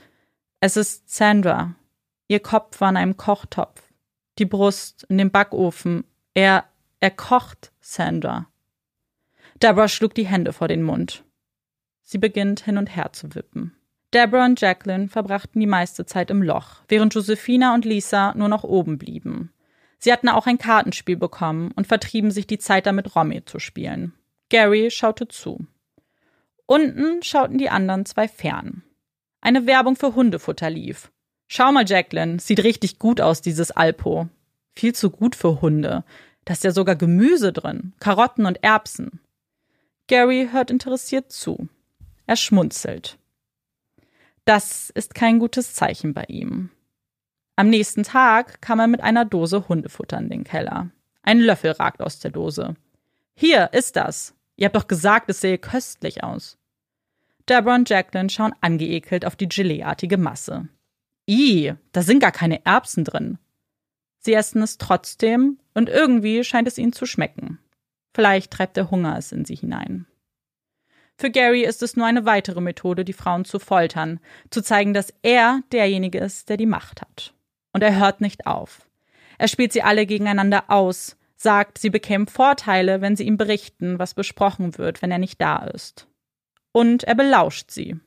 [0.60, 1.74] Es ist Sandra.
[2.28, 3.82] Ihr Kopf war in einem Kochtopf.
[4.38, 6.04] Die Brust in dem Backofen.
[6.34, 6.64] Er,
[7.00, 8.46] er kocht Sandra.
[9.62, 11.24] Deborah schlug die Hände vor den Mund.
[12.12, 13.74] Sie beginnt hin und her zu wippen.
[14.12, 18.64] Deborah und Jacqueline verbrachten die meiste Zeit im Loch, während Josephina und Lisa nur noch
[18.64, 19.50] oben blieben.
[19.98, 24.12] Sie hatten auch ein Kartenspiel bekommen und vertrieben sich die Zeit damit, Romy zu spielen.
[24.50, 25.66] Gary schaute zu.
[26.66, 28.82] Unten schauten die anderen zwei fern.
[29.40, 31.10] Eine Werbung für Hundefutter lief.
[31.48, 34.28] Schau mal, Jacqueline, sieht richtig gut aus, dieses Alpo.
[34.74, 36.04] Viel zu gut für Hunde.
[36.44, 39.20] Da ist ja sogar Gemüse drin, Karotten und Erbsen.
[40.08, 41.70] Gary hört interessiert zu.
[42.32, 43.18] Er schmunzelt.
[44.46, 46.70] Das ist kein gutes Zeichen bei ihm.
[47.56, 50.88] Am nächsten Tag kam er mit einer Dose Hundefutter in den Keller.
[51.20, 52.74] Ein Löffel ragt aus der Dose.
[53.34, 54.34] Hier ist das.
[54.56, 56.56] Ihr habt doch gesagt, es sähe köstlich aus.
[57.50, 60.68] Deborah und Jacqueline schauen angeekelt auf die Geleeartige Masse.
[61.28, 63.36] I, da sind gar keine Erbsen drin.
[64.20, 67.58] Sie essen es trotzdem und irgendwie scheint es ihnen zu schmecken.
[68.14, 70.06] Vielleicht treibt der Hunger es in sie hinein.
[71.22, 74.18] Für Gary ist es nur eine weitere Methode, die Frauen zu foltern,
[74.50, 77.32] zu zeigen, dass er derjenige ist, der die Macht hat.
[77.72, 78.88] Und er hört nicht auf.
[79.38, 84.14] Er spielt sie alle gegeneinander aus, sagt, sie bekämen Vorteile, wenn sie ihm berichten, was
[84.14, 86.08] besprochen wird, wenn er nicht da ist.
[86.72, 88.00] Und er belauscht sie.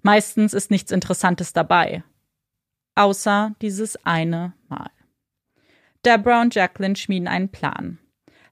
[0.00, 2.02] Meistens ist nichts Interessantes dabei.
[2.94, 4.90] Außer dieses eine Mal.
[6.02, 7.98] Deborah und Jacqueline schmieden einen Plan.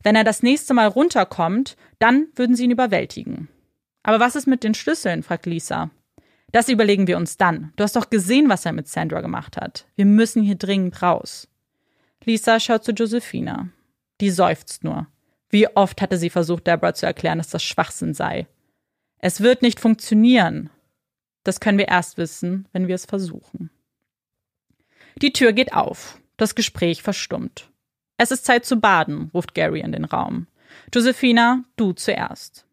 [0.02, 3.48] Wenn er das nächste Mal runterkommt, dann würden sie ihn überwältigen.
[4.06, 5.24] Aber was ist mit den Schlüsseln?
[5.24, 5.90] fragt Lisa.
[6.52, 7.72] Das überlegen wir uns dann.
[7.74, 9.88] Du hast doch gesehen, was er mit Sandra gemacht hat.
[9.96, 11.48] Wir müssen hier dringend raus.
[12.22, 13.68] Lisa schaut zu Josephina.
[14.20, 15.08] Die seufzt nur.
[15.50, 18.46] Wie oft hatte sie versucht, Deborah zu erklären, dass das Schwachsinn sei.
[19.18, 20.70] Es wird nicht funktionieren.
[21.42, 23.70] Das können wir erst wissen, wenn wir es versuchen.
[25.20, 26.20] Die Tür geht auf.
[26.36, 27.72] Das Gespräch verstummt.
[28.18, 30.46] Es ist Zeit zu baden, ruft Gary in den Raum.
[30.94, 32.65] Josephina, du zuerst.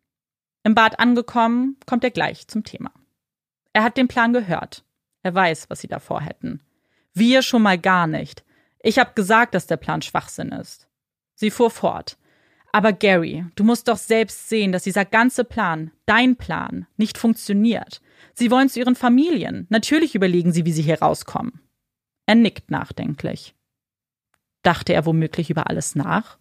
[0.63, 2.91] Im Bad angekommen, kommt er gleich zum Thema.
[3.73, 4.83] Er hat den Plan gehört.
[5.21, 6.61] Er weiß, was sie davor hätten.
[7.13, 8.43] Wir schon mal gar nicht.
[8.81, 10.87] Ich habe gesagt, dass der Plan Schwachsinn ist.
[11.35, 12.17] Sie fuhr fort.
[12.71, 18.01] Aber Gary, du musst doch selbst sehen, dass dieser ganze Plan, dein Plan, nicht funktioniert.
[18.33, 19.67] Sie wollen zu ihren Familien.
[19.69, 21.61] Natürlich überlegen sie, wie sie hier rauskommen.
[22.25, 23.53] Er nickt nachdenklich.
[24.63, 26.37] Dachte er womöglich über alles nach?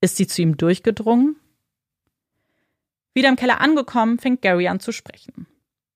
[0.00, 1.36] Ist sie zu ihm durchgedrungen?
[3.14, 5.46] Wieder im Keller angekommen, fängt Gary an zu sprechen.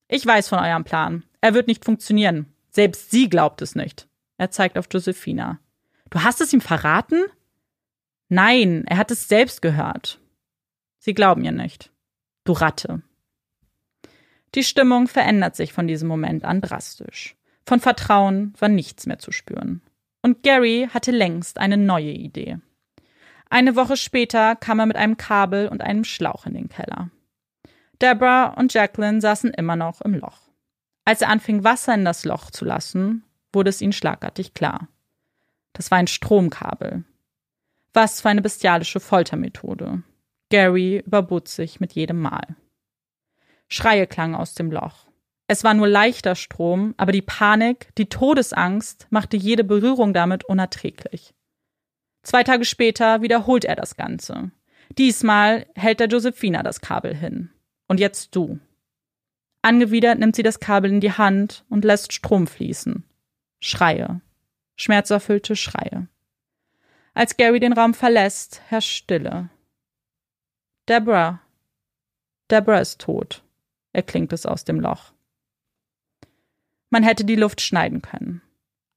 [0.09, 1.25] Ich weiß von eurem Plan.
[1.41, 2.53] Er wird nicht funktionieren.
[2.71, 4.09] Selbst sie glaubt es nicht.
[4.39, 5.59] Er zeigt auf Josephina.
[6.11, 7.25] Du hast es ihm verraten?
[8.29, 10.21] Nein, er hat es selbst gehört.
[10.99, 11.91] Sie glauben ihr nicht.
[12.45, 13.03] Du Ratte.
[14.55, 17.37] Die Stimmung verändert sich von diesem Moment an drastisch.
[17.67, 19.83] Von Vertrauen war nichts mehr zu spüren.
[20.23, 22.59] Und Gary hatte längst eine neue Idee.
[23.53, 27.11] Eine Woche später kam er mit einem Kabel und einem Schlauch in den Keller.
[28.01, 30.39] Deborah und Jacqueline saßen immer noch im Loch.
[31.05, 34.89] Als er anfing, Wasser in das Loch zu lassen, wurde es ihnen schlagartig klar.
[35.75, 37.05] Das war ein Stromkabel.
[37.93, 40.03] Was für eine bestialische Foltermethode.
[40.49, 42.57] Gary überbot sich mit jedem Mal.
[43.69, 45.09] Schreie klangen aus dem Loch.
[45.47, 51.35] Es war nur leichter Strom, aber die Panik, die Todesangst machte jede Berührung damit unerträglich.
[52.23, 54.51] Zwei Tage später wiederholt er das Ganze.
[54.99, 57.51] Diesmal hält der Josephina das Kabel hin.
[57.89, 58.59] Und jetzt du.
[59.63, 63.05] Angewidert nimmt sie das Kabel in die Hand und lässt Strom fließen.
[63.61, 64.21] Schreie.
[64.77, 66.09] Schmerzerfüllte Schreie.
[67.15, 69.51] Als Gary den Raum verlässt, herrscht Stille.
[70.89, 71.41] Deborah.
[72.51, 73.43] Deborah ist tot
[73.93, 75.13] erklingt es aus dem Loch.
[76.91, 78.43] Man hätte die Luft schneiden können.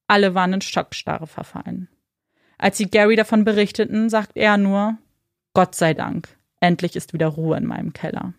[0.07, 1.88] Alle waren in Schockstarre verfallen.
[2.57, 4.98] Als sie Gary davon berichteten, sagt er nur,
[5.53, 6.27] Gott sei Dank,
[6.60, 8.34] endlich ist wieder Ruhe in meinem Keller.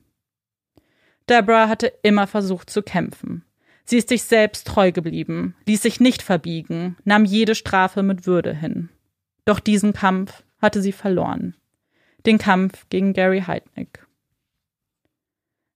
[1.28, 3.44] Deborah hatte immer versucht zu kämpfen.
[3.84, 8.54] Sie ist sich selbst treu geblieben, ließ sich nicht verbiegen, nahm jede Strafe mit Würde
[8.54, 8.90] hin.
[9.44, 11.54] Doch diesen Kampf hatte sie verloren.
[12.24, 14.04] Den Kampf gegen Gary Heidnick.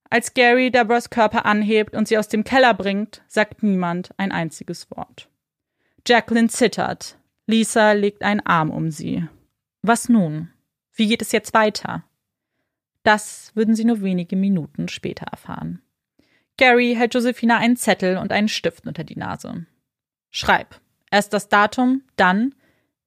[0.08, 4.90] Als Gary Deborahs Körper anhebt und sie aus dem Keller bringt, sagt niemand ein einziges
[4.90, 5.28] Wort.
[6.04, 7.16] Jacqueline zittert.
[7.50, 9.26] Lisa legt einen Arm um sie.
[9.82, 10.50] Was nun?
[10.94, 12.04] Wie geht es jetzt weiter?
[13.02, 15.82] Das würden sie nur wenige Minuten später erfahren.
[16.56, 19.66] Gary hält Josephina einen Zettel und einen Stift unter die Nase.
[20.30, 20.80] Schreib.
[21.10, 22.54] Erst das Datum, dann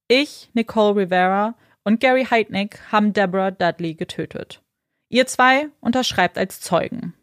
[0.10, 1.56] ich, Nicole Rivera
[1.86, 4.62] und Gary Heidnick haben Deborah Dudley getötet.
[5.08, 7.14] Ihr zwei unterschreibt als Zeugen.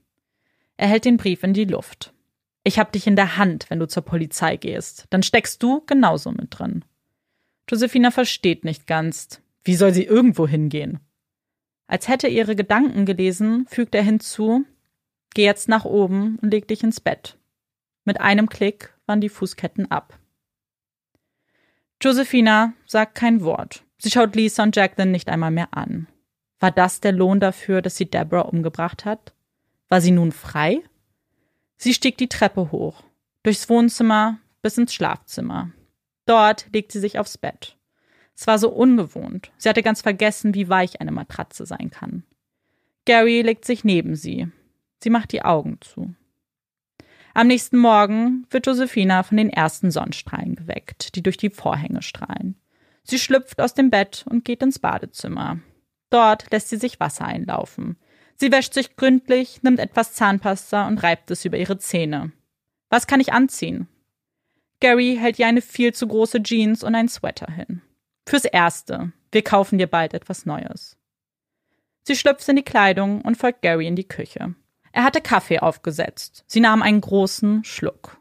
[0.79, 2.15] Er hält den Brief in die Luft.
[2.65, 5.07] Ich hab dich in der Hand, wenn du zur Polizei gehst.
[5.11, 6.85] Dann steckst du genauso mit drin.
[7.71, 9.41] Josephina versteht nicht ganz.
[9.63, 10.99] Wie soll sie irgendwo hingehen?
[11.87, 14.65] Als hätte er ihre Gedanken gelesen, fügt er hinzu,
[15.35, 17.39] geh jetzt nach oben und leg dich ins Bett.
[18.05, 20.19] Mit einem Klick waren die Fußketten ab.
[22.03, 23.85] Josephina sagt kein Wort.
[23.99, 26.09] Sie schaut Lisa und Jacqueline nicht einmal mehr an.
[26.59, 29.33] War das der Lohn dafür, dass sie Deborah umgebracht hat?
[29.89, 30.83] War sie nun frei?
[31.77, 33.05] Sie stieg die Treppe hoch,
[33.45, 35.71] durchs Wohnzimmer bis ins Schlafzimmer.
[36.31, 37.77] Dort legt sie sich aufs Bett.
[38.37, 39.51] Es war so ungewohnt.
[39.59, 42.23] Sie hatte ganz vergessen, wie weich eine Matratze sein kann.
[43.05, 44.47] Gary legt sich neben sie.
[45.03, 46.15] Sie macht die Augen zu.
[47.35, 52.55] Am nächsten Morgen wird Josephina von den ersten Sonnenstrahlen geweckt, die durch die Vorhänge strahlen.
[53.03, 55.59] Sie schlüpft aus dem Bett und geht ins Badezimmer.
[56.11, 57.97] Dort lässt sie sich Wasser einlaufen.
[58.37, 62.31] Sie wäscht sich gründlich, nimmt etwas Zahnpasta und reibt es über ihre Zähne.
[62.89, 63.89] Was kann ich anziehen?
[64.81, 67.83] Gary hält ihr eine viel zu große Jeans und ein Sweater hin.
[68.27, 69.13] Fürs Erste.
[69.31, 70.97] Wir kaufen dir bald etwas Neues.
[72.03, 74.55] Sie schlüpft in die Kleidung und folgt Gary in die Küche.
[74.93, 76.45] Er hatte Kaffee aufgesetzt.
[76.47, 78.19] Sie nahm einen großen Schluck.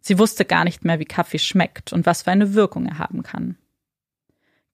[0.00, 3.22] Sie wusste gar nicht mehr, wie Kaffee schmeckt und was für eine Wirkung er haben
[3.22, 3.56] kann.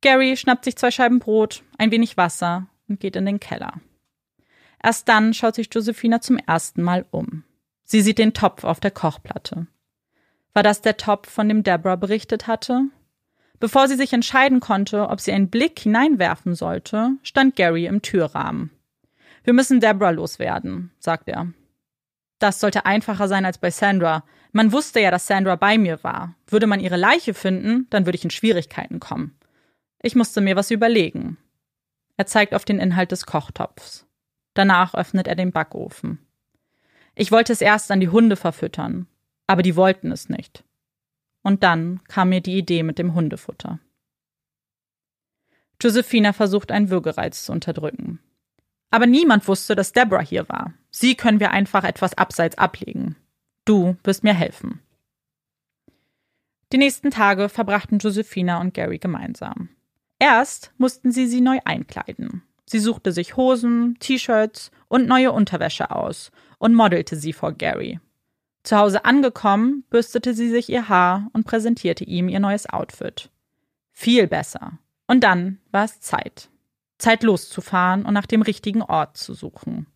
[0.00, 3.80] Gary schnappt sich zwei Scheiben Brot, ein wenig Wasser und geht in den Keller.
[4.82, 7.44] Erst dann schaut sich Josephina zum ersten Mal um.
[7.84, 9.66] Sie sieht den Topf auf der Kochplatte.
[10.56, 12.86] War das der Topf, von dem Deborah berichtet hatte?
[13.60, 18.70] Bevor sie sich entscheiden konnte, ob sie einen Blick hineinwerfen sollte, stand Gary im Türrahmen.
[19.44, 21.52] Wir müssen Deborah loswerden, sagt er.
[22.38, 24.24] Das sollte einfacher sein als bei Sandra.
[24.50, 26.34] Man wusste ja, dass Sandra bei mir war.
[26.46, 29.38] Würde man ihre Leiche finden, dann würde ich in Schwierigkeiten kommen.
[30.00, 31.36] Ich musste mir was überlegen.
[32.16, 34.06] Er zeigt auf den Inhalt des Kochtopfs.
[34.54, 36.18] Danach öffnet er den Backofen.
[37.14, 39.06] Ich wollte es erst an die Hunde verfüttern,
[39.46, 40.64] aber die wollten es nicht.
[41.42, 43.78] Und dann kam mir die Idee mit dem Hundefutter.
[45.80, 48.20] Josephina versucht, einen Würgereiz zu unterdrücken.
[48.90, 50.72] Aber niemand wusste, dass Deborah hier war.
[50.90, 53.16] Sie können wir einfach etwas abseits ablegen.
[53.64, 54.80] Du wirst mir helfen.
[56.72, 59.68] Die nächsten Tage verbrachten Josephina und Gary gemeinsam.
[60.18, 62.42] Erst mussten sie sie neu einkleiden.
[62.64, 68.00] Sie suchte sich Hosen, T-Shirts und neue Unterwäsche aus und modelte sie vor Gary.
[68.66, 73.30] Zu Hause angekommen, bürstete sie sich ihr Haar und präsentierte ihm ihr neues Outfit.
[73.92, 74.80] Viel besser.
[75.06, 76.48] Und dann war es Zeit.
[76.98, 79.86] Zeit loszufahren und nach dem richtigen Ort zu suchen.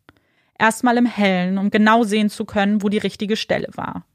[0.57, 4.07] Erstmal im Hellen, um genau sehen zu können, wo die richtige Stelle war.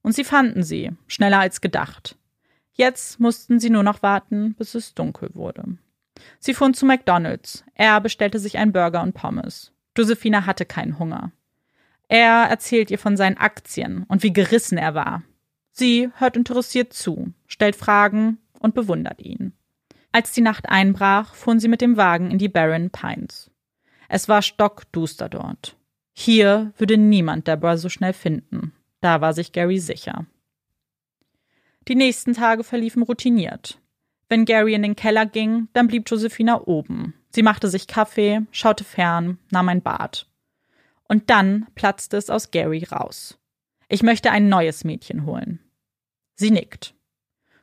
[0.00, 2.16] Und sie fanden sie, schneller als gedacht.
[2.72, 5.76] Jetzt mussten sie nur noch warten, bis es dunkel wurde.
[6.38, 7.62] Sie fuhren zu McDonald's.
[7.74, 9.70] Er bestellte sich einen Burger und Pommes.
[9.94, 11.30] Josephina hatte keinen Hunger.
[12.08, 15.22] Er erzählt ihr von seinen Aktien und wie gerissen er war.
[15.70, 19.52] Sie hört interessiert zu, stellt Fragen und bewundert ihn.
[20.10, 23.50] Als die Nacht einbrach, fuhren sie mit dem Wagen in die Barren Pines.
[24.08, 25.76] Es war stockduster dort.
[26.14, 28.72] Hier würde niemand Deborah so schnell finden.
[29.00, 30.26] Da war sich Gary sicher.
[31.86, 33.80] Die nächsten Tage verliefen routiniert.
[34.28, 37.14] Wenn Gary in den Keller ging, dann blieb Josephina oben.
[37.30, 40.26] Sie machte sich Kaffee, schaute fern, nahm ein Bad.
[41.08, 43.38] Und dann platzte es aus Gary raus.
[43.88, 45.60] Ich möchte ein neues Mädchen holen.
[46.34, 46.94] Sie nickt.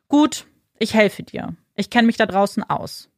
[0.08, 0.48] Gut,
[0.80, 1.56] ich helfe dir.
[1.76, 3.10] Ich kenne mich da draußen aus.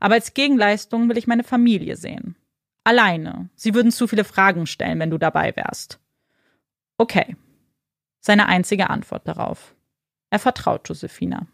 [0.00, 2.36] Aber als Gegenleistung will ich meine Familie sehen.
[2.84, 3.50] Alleine.
[3.54, 6.00] Sie würden zu viele Fragen stellen, wenn du dabei wärst.
[6.96, 7.36] Okay.
[8.20, 9.74] Seine einzige Antwort darauf.
[10.30, 11.46] Er vertraut Josephina.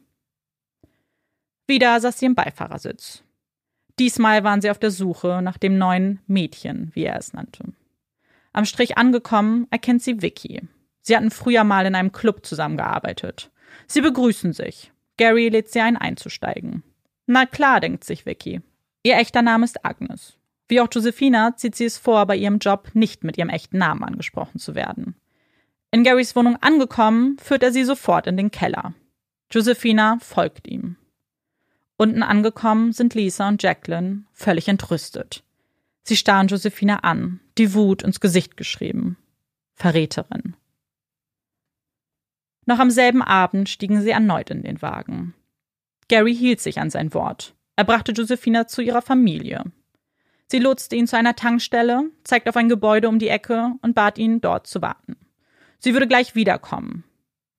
[1.66, 3.24] Wieder saß sie im Beifahrersitz.
[3.98, 7.72] Diesmal waren sie auf der Suche nach dem neuen Mädchen, wie er es nannte.
[8.56, 10.62] Am Strich angekommen, erkennt sie Vicky.
[11.02, 13.50] Sie hatten früher mal in einem Club zusammengearbeitet.
[13.86, 14.92] Sie begrüßen sich.
[15.18, 16.82] Gary lädt sie ein, einzusteigen.
[17.26, 18.62] Na klar, denkt sich Vicky.
[19.02, 20.38] Ihr echter Name ist Agnes.
[20.68, 24.02] Wie auch Josephina zieht sie es vor, bei ihrem Job nicht mit ihrem echten Namen
[24.02, 25.16] angesprochen zu werden.
[25.90, 28.94] In Garys Wohnung angekommen, führt er sie sofort in den Keller.
[29.52, 30.96] Josephina folgt ihm.
[31.98, 35.44] Unten angekommen sind Lisa und Jacqueline völlig entrüstet.
[36.06, 39.18] Sie starren Josephina an, die Wut ins Gesicht geschrieben.
[39.74, 40.54] Verräterin.
[42.64, 45.34] Noch am selben Abend stiegen sie erneut in den Wagen.
[46.06, 47.56] Gary hielt sich an sein Wort.
[47.74, 49.64] Er brachte Josephina zu ihrer Familie.
[50.46, 54.16] Sie lotste ihn zu einer Tankstelle, zeigte auf ein Gebäude um die Ecke und bat
[54.16, 55.16] ihn, dort zu warten.
[55.80, 57.02] Sie würde gleich wiederkommen.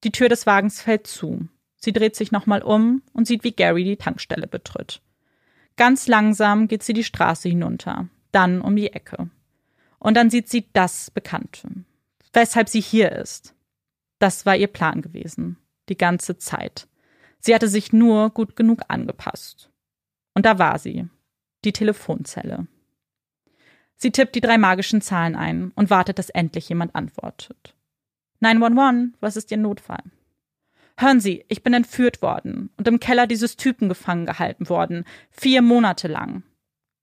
[0.06, 1.50] Die Tür des Wagens fällt zu.
[1.76, 5.02] Sie dreht sich nochmal um und sieht, wie Gary die Tankstelle betritt.
[5.76, 9.30] Ganz langsam geht sie die Straße hinunter, dann um die Ecke.
[10.00, 11.70] Und dann sieht sie das Bekannte.
[12.34, 13.56] Weshalb sie hier ist.
[14.20, 15.58] Das war ihr Plan gewesen.
[15.90, 16.88] Die ganze Zeit.
[17.40, 19.70] Sie hatte sich nur gut genug angepasst.
[20.34, 21.08] Und da war sie.
[21.64, 22.68] Die Telefonzelle.
[23.96, 27.74] Sie tippt die drei magischen Zahlen ein und wartet, dass endlich jemand antwortet.
[28.40, 30.04] 911, was ist Ihr Notfall?
[31.00, 35.06] Hören Sie, ich bin entführt worden und im Keller dieses Typen gefangen gehalten worden.
[35.32, 36.44] Vier Monate lang.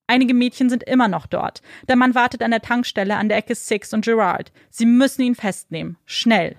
[0.07, 1.63] Einige Mädchen sind immer noch dort.
[1.89, 4.53] Der Mann wartet an der Tankstelle an der Ecke Six und Gerard.
[4.71, 5.97] Sie müssen ihn festnehmen.
[6.05, 6.59] Schnell.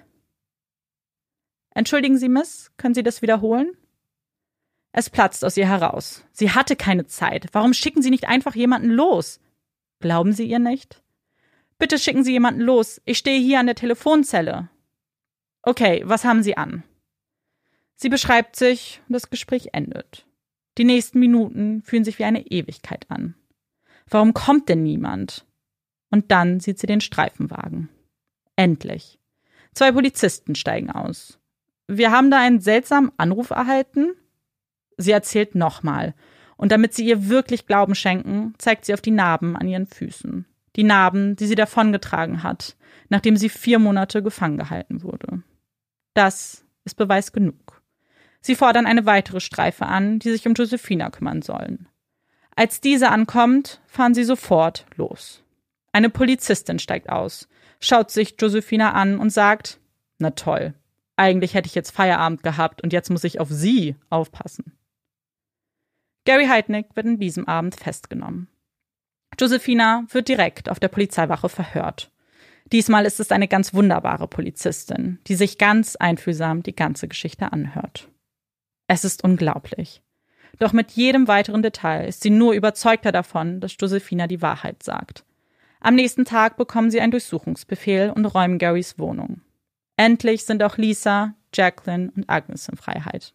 [1.71, 3.77] Entschuldigen Sie, Miss, können Sie das wiederholen?
[4.91, 6.23] Es platzt aus ihr heraus.
[6.31, 7.47] Sie hatte keine Zeit.
[7.51, 9.41] Warum schicken Sie nicht einfach jemanden los?
[9.99, 11.03] Glauben Sie ihr nicht?
[11.77, 13.01] Bitte schicken Sie jemanden los.
[13.03, 14.69] Ich stehe hier an der Telefonzelle.
[15.61, 16.83] Okay, was haben Sie an?
[17.95, 20.25] Sie beschreibt sich und das Gespräch endet.
[20.77, 23.35] Die nächsten Minuten fühlen sich wie eine Ewigkeit an.
[24.09, 25.45] Warum kommt denn niemand?
[26.11, 27.89] Und dann sieht sie den Streifenwagen.
[28.55, 29.19] Endlich.
[29.73, 31.39] Zwei Polizisten steigen aus.
[31.87, 34.13] Wir haben da einen seltsamen Anruf erhalten.
[34.97, 36.13] Sie erzählt nochmal.
[36.57, 40.45] Und damit sie ihr wirklich Glauben schenken, zeigt sie auf die Narben an ihren Füßen.
[40.77, 42.77] Die Narben, die sie davongetragen hat,
[43.09, 45.43] nachdem sie vier Monate gefangen gehalten wurde.
[46.13, 47.74] Das ist Beweis genug.
[48.45, 51.87] Sie fordern eine weitere Streife an, die sich um Josephina kümmern sollen.
[52.55, 55.41] Als diese ankommt, fahren sie sofort los.
[55.93, 57.47] Eine Polizistin steigt aus,
[57.79, 59.79] schaut sich Josephina an und sagt,
[60.19, 60.75] na toll,
[61.15, 64.77] eigentlich hätte ich jetzt Feierabend gehabt und jetzt muss ich auf Sie aufpassen.
[66.25, 68.47] Gary Heidnick wird in diesem Abend festgenommen.
[69.39, 72.11] Josephina wird direkt auf der Polizeiwache verhört.
[72.71, 78.07] Diesmal ist es eine ganz wunderbare Polizistin, die sich ganz einfühlsam die ganze Geschichte anhört.
[78.87, 80.01] Es ist unglaublich.
[80.59, 85.25] Doch mit jedem weiteren Detail ist sie nur überzeugter davon, dass Josephina die Wahrheit sagt.
[85.79, 89.41] Am nächsten Tag bekommen sie einen Durchsuchungsbefehl und räumen Garys Wohnung.
[89.97, 93.33] Endlich sind auch Lisa, Jacqueline und Agnes in Freiheit.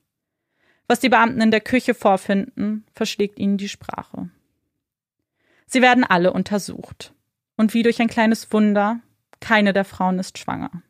[0.88, 4.30] Was die Beamten in der Küche vorfinden, verschlägt ihnen die Sprache.
[5.66, 7.14] Sie werden alle untersucht.
[7.56, 9.00] Und wie durch ein kleines Wunder,
[9.40, 10.82] keine der Frauen ist schwanger.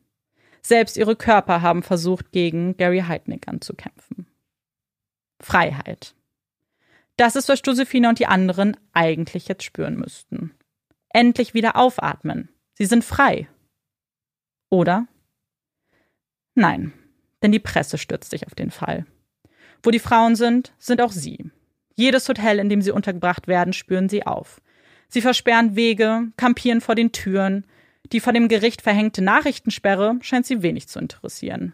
[0.61, 4.25] Selbst ihre Körper haben versucht, gegen Gary Heidnick anzukämpfen.
[5.41, 6.15] Freiheit.
[7.17, 10.51] Das ist, was Josephine und die anderen eigentlich jetzt spüren müssten.
[11.09, 12.49] Endlich wieder aufatmen.
[12.73, 13.47] Sie sind frei.
[14.69, 15.07] Oder?
[16.55, 16.93] Nein,
[17.41, 19.05] denn die Presse stürzt sich auf den Fall.
[19.83, 21.51] Wo die Frauen sind, sind auch sie.
[21.95, 24.61] Jedes Hotel, in dem sie untergebracht werden, spüren sie auf.
[25.07, 27.65] Sie versperren Wege, kampieren vor den Türen.
[28.11, 31.73] Die von dem Gericht verhängte Nachrichtensperre scheint sie wenig zu interessieren.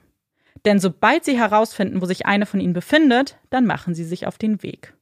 [0.65, 4.37] Denn sobald sie herausfinden, wo sich eine von ihnen befindet, dann machen sie sich auf
[4.37, 4.93] den Weg.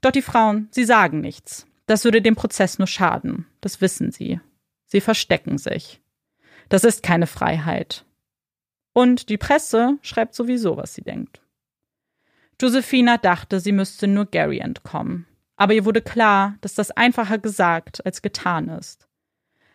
[0.00, 1.66] Doch die Frauen, sie sagen nichts.
[1.86, 3.46] Das würde dem Prozess nur schaden.
[3.60, 4.40] Das wissen sie.
[4.86, 6.00] Sie verstecken sich.
[6.68, 8.04] Das ist keine Freiheit.
[8.92, 11.40] Und die Presse schreibt sowieso, was sie denkt.
[12.60, 15.26] Josephina dachte, sie müsste nur Gary entkommen.
[15.56, 19.08] Aber ihr wurde klar, dass das einfacher gesagt als getan ist.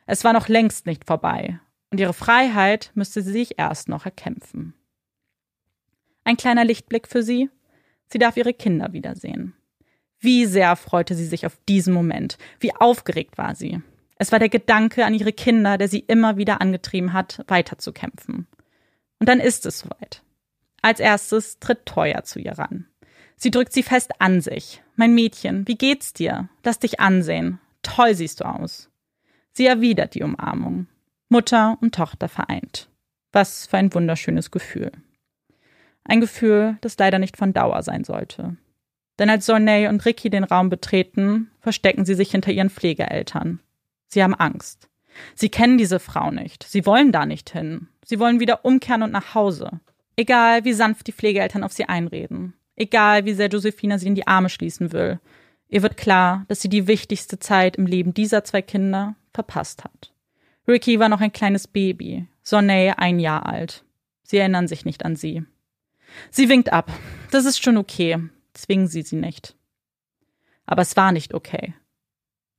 [0.05, 1.59] Es war noch längst nicht vorbei,
[1.91, 4.73] und ihre Freiheit müsste sie sich erst noch erkämpfen.
[6.23, 7.49] Ein kleiner Lichtblick für sie.
[8.07, 9.53] Sie darf ihre Kinder wiedersehen.
[10.19, 12.37] Wie sehr freute sie sich auf diesen Moment.
[12.59, 13.81] Wie aufgeregt war sie.
[14.17, 18.47] Es war der Gedanke an ihre Kinder, der sie immer wieder angetrieben hat, weiterzukämpfen.
[19.19, 20.21] Und dann ist es soweit.
[20.83, 22.85] Als erstes tritt Toya zu ihr ran.
[23.35, 24.83] Sie drückt sie fest an sich.
[24.95, 26.49] Mein Mädchen, wie geht's dir?
[26.63, 27.59] Lass dich ansehen.
[27.81, 28.91] Toll siehst du aus.
[29.53, 30.87] Sie erwidert die Umarmung.
[31.29, 32.89] Mutter und Tochter vereint.
[33.31, 34.91] Was für ein wunderschönes Gefühl.
[36.03, 38.57] Ein Gefühl, das leider nicht von Dauer sein sollte.
[39.19, 43.59] Denn als Sonay und Ricky den Raum betreten, verstecken sie sich hinter ihren Pflegeeltern.
[44.07, 44.89] Sie haben Angst.
[45.35, 46.63] Sie kennen diese Frau nicht.
[46.63, 47.87] Sie wollen da nicht hin.
[48.03, 49.79] Sie wollen wieder umkehren und nach Hause.
[50.15, 52.53] Egal, wie sanft die Pflegeeltern auf sie einreden.
[52.75, 55.19] Egal, wie sehr Josephina sie in die Arme schließen will.
[55.67, 60.11] Ihr wird klar, dass sie die wichtigste Zeit im Leben dieser zwei Kinder verpasst hat.
[60.67, 63.83] Ricky war noch ein kleines Baby, Sonne ein Jahr alt.
[64.23, 65.43] Sie erinnern sich nicht an sie.
[66.29, 66.91] Sie winkt ab.
[67.31, 68.17] Das ist schon okay.
[68.53, 69.55] Zwingen Sie sie nicht.
[70.65, 71.73] Aber es war nicht okay.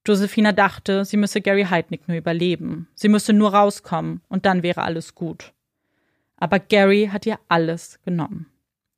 [0.07, 2.89] Josephina dachte, sie müsse Gary Heidnick nur überleben.
[2.95, 5.53] Sie müsse nur rauskommen und dann wäre alles gut.
[6.37, 8.47] Aber Gary hat ihr alles genommen.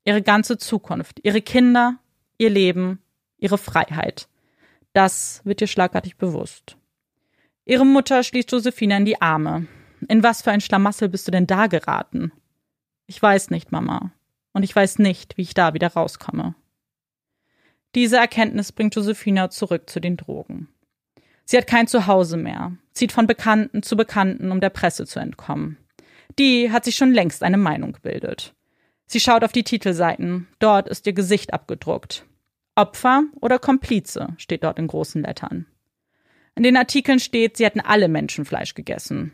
[0.05, 1.99] Ihre ganze Zukunft, ihre Kinder,
[2.39, 3.01] ihr Leben,
[3.39, 4.29] ihre Freiheit.
[4.95, 6.77] Das wird ihr schlagartig bewusst.
[7.67, 9.67] Ihre Mutter schließt Josephina in die Arme.
[10.09, 12.33] In was für ein Schlamassel bist du denn da geraten?
[13.07, 14.13] Ich weiß nicht, Mama.
[14.55, 16.55] Und ich weiß nicht, wie ich da wieder rauskomme.
[17.95, 20.69] Diese Erkenntnis bringt Josephina zurück zu den Drogen.
[21.45, 25.77] Sie hat kein Zuhause mehr, zieht von Bekannten zu Bekannten, um der Presse zu entkommen.
[26.39, 28.55] Die hat sich schon längst eine Meinung gebildet.
[29.07, 32.25] Sie schaut auf die Titelseiten, dort ist ihr Gesicht abgedruckt.
[32.75, 35.67] Opfer oder Komplize steht dort in großen Lettern.
[36.57, 39.33] In den Artikeln steht, sie hätten alle Menschen Fleisch gegessen.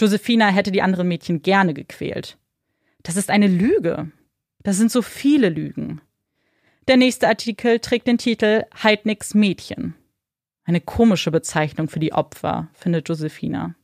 [0.00, 2.38] Josephina hätte die anderen Mädchen gerne gequält.
[3.02, 4.10] Das ist eine Lüge.
[4.62, 6.00] Das sind so viele Lügen.
[6.88, 9.94] Der nächste Artikel trägt den Titel Heidnicks Mädchen.
[10.64, 13.74] Eine komische Bezeichnung für die Opfer, findet Josephina.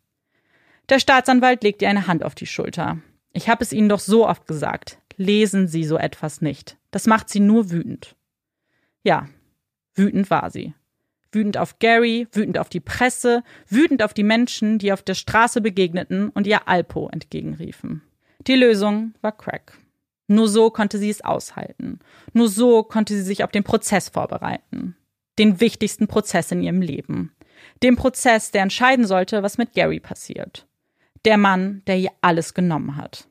[0.88, 2.98] Der Staatsanwalt legt ihr eine Hand auf die Schulter.
[3.32, 4.98] Ich habe es Ihnen doch so oft gesagt.
[5.16, 6.76] Lesen Sie so etwas nicht.
[6.90, 8.16] Das macht Sie nur wütend.
[9.02, 9.28] Ja,
[9.94, 10.74] wütend war sie.
[11.30, 15.60] Wütend auf Gary, wütend auf die Presse, wütend auf die Menschen, die auf der Straße
[15.60, 18.02] begegneten und ihr Alpo entgegenriefen.
[18.46, 19.78] Die Lösung war Crack.
[20.28, 21.98] Nur so konnte sie es aushalten.
[22.32, 24.94] Nur so konnte sie sich auf den Prozess vorbereiten
[25.38, 27.32] den wichtigsten Prozess in ihrem Leben.
[27.82, 30.66] Dem Prozess, der entscheiden sollte, was mit Gary passiert.
[31.24, 33.28] Der Mann, der ihr alles genommen hat.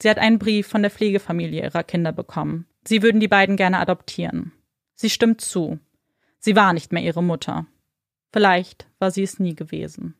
[0.00, 2.66] Sie hat einen Brief von der Pflegefamilie ihrer Kinder bekommen.
[2.84, 4.52] Sie würden die beiden gerne adoptieren.
[4.94, 5.78] Sie stimmt zu.
[6.38, 7.66] Sie war nicht mehr ihre Mutter.
[8.32, 10.14] Vielleicht war sie es nie gewesen.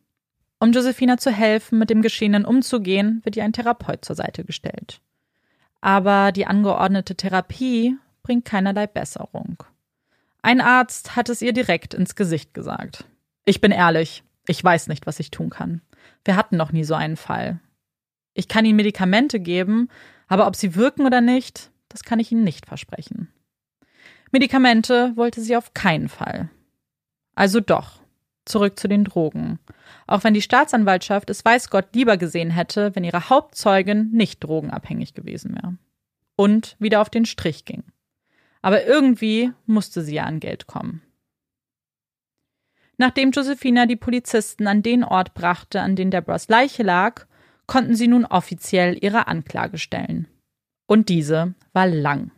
[0.59, 5.01] Um Josephina zu helfen, mit dem Geschehenen umzugehen, wird ihr ein Therapeut zur Seite gestellt.
[5.81, 9.63] Aber die angeordnete Therapie bringt keinerlei Besserung.
[10.43, 13.05] Ein Arzt hat es ihr direkt ins Gesicht gesagt.
[13.45, 15.83] Ich bin ehrlich, ich weiß nicht, was ich tun kann.
[16.25, 17.61] Wir hatten noch nie so einen Fall.
[18.35, 19.89] Ich kann Ihnen Medikamente geben,
[20.29, 23.29] aber ob sie wirken oder nicht, das kann ich Ihnen nicht versprechen.
[24.33, 26.51] Medikamente wollte sie auf keinen Fall.
[27.35, 28.01] Also doch,
[28.47, 29.59] zurück zu den Drogen.
[30.07, 35.15] Auch wenn die Staatsanwaltschaft es weiß Gott lieber gesehen hätte, wenn ihre Hauptzeugin nicht drogenabhängig
[35.15, 35.77] gewesen wäre.
[36.37, 37.85] Und wieder auf den Strich ging.
[38.63, 41.03] Aber irgendwie musste sie ja an Geld kommen.
[42.99, 47.27] Nachdem Josephina die Polizisten an den Ort brachte, an den Deborahs Leiche lag,
[47.67, 50.29] konnten sie nun offiziell ihre Anklage stellen.
[50.87, 52.31] Und diese war lang.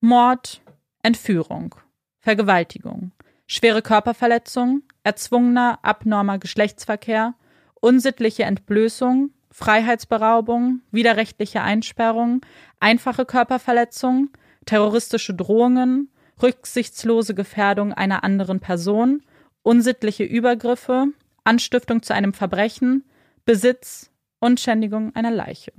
[0.00, 0.62] Mord,
[1.02, 1.74] Entführung,
[2.20, 3.12] Vergewaltigung,
[3.52, 7.34] schwere Körperverletzung, erzwungener, abnormer Geschlechtsverkehr,
[7.82, 12.40] unsittliche Entblößung, Freiheitsberaubung, widerrechtliche Einsperrung,
[12.80, 14.30] einfache Körperverletzung,
[14.64, 16.10] terroristische Drohungen,
[16.42, 19.22] rücksichtslose Gefährdung einer anderen Person,
[19.62, 21.08] unsittliche Übergriffe,
[21.44, 23.04] Anstiftung zu einem Verbrechen,
[23.44, 24.10] Besitz
[24.40, 25.72] und Schändigung einer Leiche.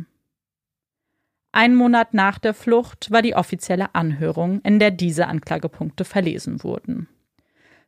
[1.52, 7.08] Ein Monat nach der Flucht war die offizielle Anhörung, in der diese Anklagepunkte verlesen wurden.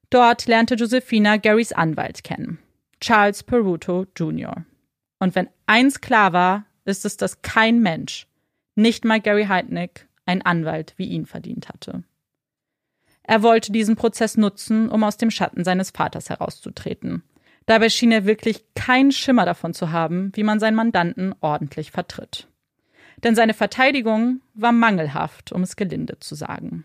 [0.10, 2.60] Dort lernte Josephina Garys Anwalt kennen,
[3.00, 4.66] Charles Peruto Jr.
[5.20, 8.28] Und wenn eins klar war, ist es, dass kein Mensch,
[8.76, 12.04] nicht mal Gary Heidnick, einen Anwalt wie ihn verdient hatte.
[13.24, 17.24] Er wollte diesen Prozess nutzen, um aus dem Schatten seines Vaters herauszutreten.
[17.66, 22.48] Dabei schien er wirklich keinen Schimmer davon zu haben, wie man seinen Mandanten ordentlich vertritt.
[23.24, 26.84] Denn seine Verteidigung war mangelhaft, um es gelinde zu sagen.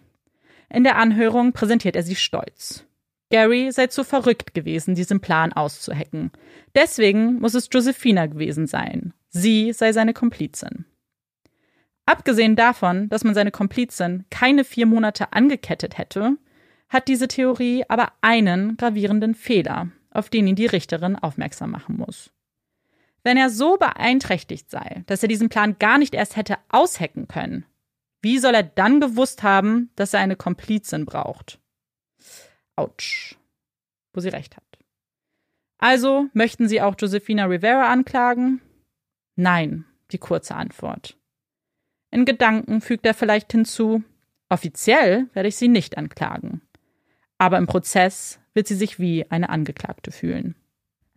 [0.71, 2.87] In der Anhörung präsentiert er sie stolz.
[3.31, 6.33] Gary sei zu verrückt gewesen, diesen Plan auszuhacken.
[6.75, 9.15] Deswegen muss es Josephina gewesen sein.
[9.29, 10.85] Sie sei seine Komplizin.
[12.07, 16.37] Abgesehen davon, dass man seine Komplizin keine vier Monate angekettet hätte,
[16.89, 22.33] hat diese Theorie aber einen gravierenden Fehler, auf den ihn die Richterin aufmerksam machen muss.
[23.23, 27.65] Wenn er so beeinträchtigt sei, dass er diesen Plan gar nicht erst hätte aushacken können,
[28.23, 31.61] wie soll er dann gewusst haben, dass er eine Komplizin braucht?
[32.81, 33.37] Autsch.
[34.13, 34.65] Wo sie recht hat.
[35.79, 38.61] Also möchten Sie auch Josefina Rivera anklagen?
[39.37, 41.17] Nein, die kurze Antwort.
[42.11, 44.03] In Gedanken fügt er vielleicht hinzu,
[44.49, 46.61] offiziell werde ich sie nicht anklagen.
[47.39, 50.57] Aber im Prozess wird sie sich wie eine Angeklagte fühlen.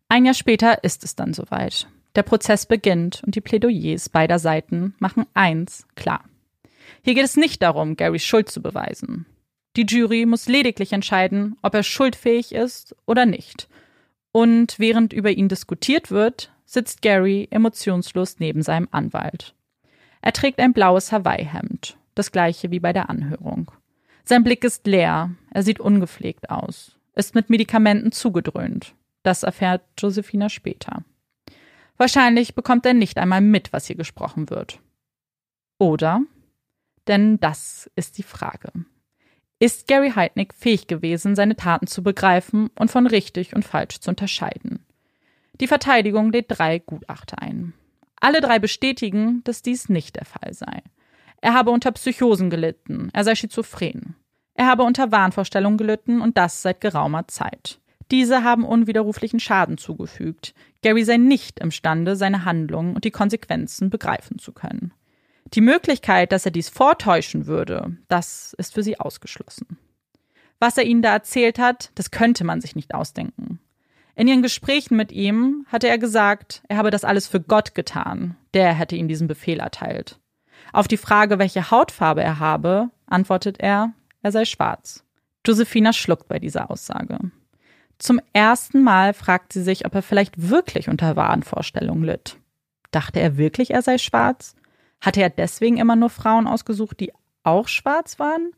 [0.07, 1.87] Ein Jahr später ist es dann soweit.
[2.15, 6.23] Der Prozess beginnt und die Plädoyers beider Seiten machen eins klar.
[7.03, 9.25] Hier geht es nicht darum, Garys Schuld zu beweisen.
[9.75, 13.67] Die Jury muss lediglich entscheiden, ob er schuldfähig ist oder nicht.
[14.31, 19.55] Und während über ihn diskutiert wird, sitzt Gary emotionslos neben seinem Anwalt.
[20.21, 23.71] Er trägt ein blaues Hawaii-Hemd, das gleiche wie bei der Anhörung.
[24.23, 28.95] Sein Blick ist leer, er sieht ungepflegt aus, ist mit Medikamenten zugedröhnt.
[29.23, 31.03] Das erfährt Josephina später.
[31.97, 34.79] Wahrscheinlich bekommt er nicht einmal mit, was hier gesprochen wird.
[35.77, 36.21] Oder?
[37.07, 38.71] Denn das ist die Frage.
[39.63, 44.09] Ist Gary Heidnick fähig gewesen, seine Taten zu begreifen und von richtig und falsch zu
[44.09, 44.85] unterscheiden?
[45.61, 47.71] Die Verteidigung lädt drei Gutachter ein.
[48.19, 50.81] Alle drei bestätigen, dass dies nicht der Fall sei.
[51.39, 54.17] Er habe unter Psychosen gelitten, er sei schizophren.
[54.53, 57.79] Er habe unter Wahnvorstellungen gelitten und das seit geraumer Zeit.
[58.11, 60.53] Diese haben unwiderruflichen Schaden zugefügt.
[60.81, 64.91] Gary sei nicht imstande, seine Handlungen und die Konsequenzen begreifen zu können.
[65.53, 69.77] Die Möglichkeit, dass er dies vortäuschen würde, das ist für sie ausgeschlossen.
[70.59, 73.59] Was er ihnen da erzählt hat, das könnte man sich nicht ausdenken.
[74.15, 78.35] In ihren Gesprächen mit ihm hatte er gesagt, er habe das alles für Gott getan.
[78.53, 80.19] Der hätte ihm diesen Befehl erteilt.
[80.71, 85.03] Auf die Frage, welche Hautfarbe er habe, antwortet er, er sei schwarz.
[85.45, 87.19] Josephina schluckt bei dieser Aussage.
[87.99, 92.37] Zum ersten Mal fragt sie sich, ob er vielleicht wirklich unter Wahnvorstellungen litt.
[92.91, 94.55] Dachte er wirklich, er sei schwarz?
[95.03, 97.11] Hatte er deswegen immer nur Frauen ausgesucht, die
[97.43, 98.53] auch schwarz waren?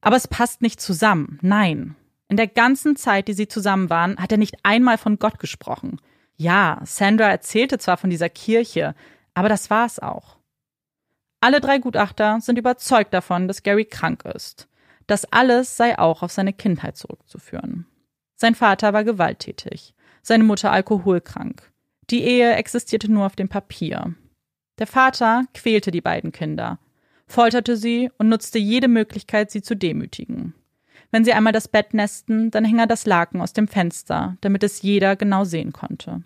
[0.00, 1.40] Aber es passt nicht zusammen.
[1.42, 1.96] Nein,
[2.28, 6.00] in der ganzen Zeit, die sie zusammen waren, hat er nicht einmal von Gott gesprochen.
[6.36, 8.94] Ja, Sandra erzählte zwar von dieser Kirche,
[9.34, 10.38] aber das war's auch.
[11.40, 14.68] Alle drei Gutachter sind überzeugt davon, dass Gary krank ist.
[15.08, 17.86] Das alles sei auch auf seine Kindheit zurückzuführen.
[18.36, 21.72] Sein Vater war gewalttätig, seine Mutter alkoholkrank.
[22.10, 24.14] Die Ehe existierte nur auf dem Papier.
[24.82, 26.80] Der Vater quälte die beiden Kinder,
[27.28, 30.54] folterte sie und nutzte jede Möglichkeit, sie zu demütigen.
[31.12, 34.64] Wenn sie einmal das Bett nässten, dann hing er das Laken aus dem Fenster, damit
[34.64, 36.24] es jeder genau sehen konnte.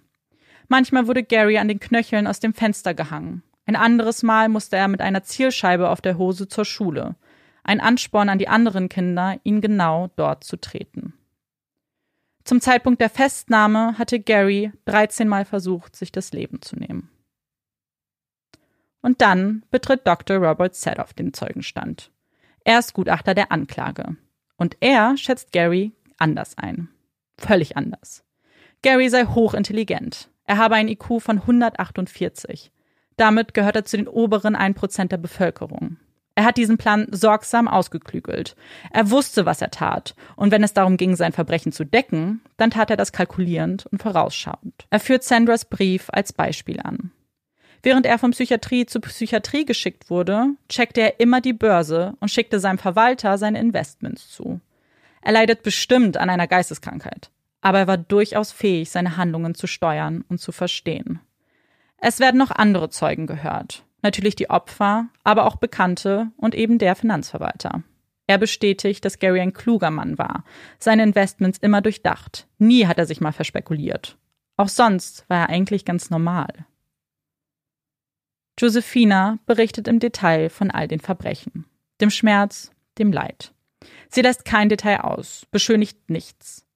[0.69, 3.43] Manchmal wurde Gary an den Knöcheln aus dem Fenster gehangen.
[3.66, 7.15] Ein anderes Mal musste er mit einer Zielscheibe auf der Hose zur Schule.
[7.62, 11.12] Ein Ansporn an die anderen Kinder, ihn genau dort zu treten.
[12.45, 17.11] Zum Zeitpunkt der Festnahme hatte Gary 13 Mal versucht, sich das Leben zu nehmen.
[19.02, 20.39] Und dann betritt Dr.
[20.39, 22.10] Robert Sedoff den Zeugenstand.
[22.64, 24.16] Er ist Gutachter der Anklage.
[24.56, 26.89] Und er schätzt Gary anders ein.
[27.39, 28.24] Völlig anders.
[28.82, 30.31] Gary sei hochintelligent.
[30.44, 32.73] Er habe ein IQ von 148.
[33.16, 35.97] Damit gehört er zu den oberen 1% der Bevölkerung.
[36.35, 38.56] Er hat diesen Plan sorgsam ausgeklügelt.
[38.93, 40.14] Er wusste, was er tat.
[40.36, 44.02] Und wenn es darum ging, sein Verbrechen zu decken, dann tat er das kalkulierend und
[44.02, 44.86] vorausschauend.
[44.90, 47.10] Er führt Sandras Brief als Beispiel an.
[47.87, 52.59] Während er von Psychiatrie zu Psychiatrie geschickt wurde, checkte er immer die Börse und schickte
[52.59, 54.61] seinem Verwalter seine Investments zu.
[55.23, 57.31] Er leidet bestimmt an einer Geisteskrankheit,
[57.61, 61.21] aber er war durchaus fähig, seine Handlungen zu steuern und zu verstehen.
[61.99, 66.97] Es werden noch andere Zeugen gehört, natürlich die Opfer, aber auch Bekannte und eben der
[66.97, 67.85] Finanzverwalter.
[68.27, 70.43] Er bestätigt, dass Gary ein kluger Mann war,
[70.81, 72.49] seine Investments immer durchdacht.
[72.59, 74.19] Nie hat er sich mal verspekuliert.
[74.57, 76.49] Auch sonst war er eigentlich ganz normal.
[78.59, 81.66] Josephina berichtet im Detail von all den Verbrechen,
[82.01, 83.53] dem Schmerz, dem Leid.
[84.09, 86.66] Sie lässt kein Detail aus, beschönigt nichts.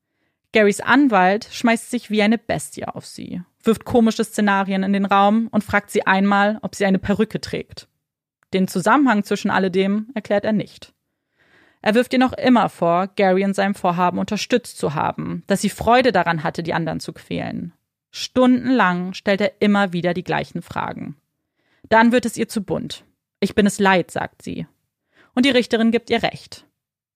[0.52, 5.48] Garys Anwalt schmeißt sich wie eine Bestie auf sie, wirft komische Szenarien in den Raum
[5.50, 7.88] und fragt sie einmal, ob sie eine Perücke trägt.
[8.52, 10.92] Den Zusammenhang zwischen alledem erklärt er nicht.
[11.82, 15.70] Er wirft ihr noch immer vor, Gary in seinem Vorhaben unterstützt zu haben, dass sie
[15.70, 17.72] Freude daran hatte, die anderen zu quälen.
[18.10, 21.16] Stundenlang stellt er immer wieder die gleichen Fragen.
[21.90, 23.04] Dann wird es ihr zu bunt.
[23.40, 24.66] Ich bin es leid, sagt sie.
[25.34, 26.66] Und die Richterin gibt ihr recht.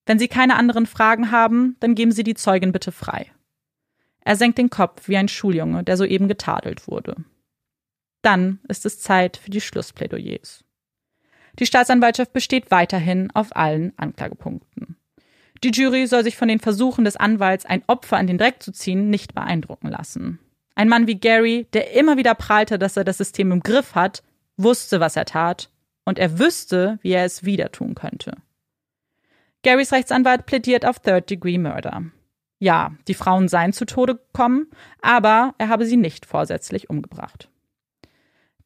[0.05, 3.31] Wenn Sie keine anderen Fragen haben, dann geben Sie die Zeugin bitte frei.
[4.21, 7.15] Er senkt den Kopf wie ein Schuljunge, der soeben getadelt wurde.
[8.21, 10.63] Dann ist es Zeit für die Schlussplädoyers.
[11.59, 14.97] Die Staatsanwaltschaft besteht weiterhin auf allen Anklagepunkten.
[15.63, 18.71] Die Jury soll sich von den Versuchen des Anwalts, ein Opfer an den Dreck zu
[18.71, 20.39] ziehen, nicht beeindrucken lassen.
[20.75, 24.21] Ein Mann wie Gary, der immer wieder prahlte, dass er das System im Griff hat,
[24.57, 25.69] wusste, was er tat,
[26.05, 28.33] und er wüsste, wie er es wieder tun könnte.
[29.63, 32.03] Garys Rechtsanwalt plädiert auf Third-Degree-Murder.
[32.59, 34.67] Ja, die Frauen seien zu Tode gekommen,
[35.01, 37.49] aber er habe sie nicht vorsätzlich umgebracht.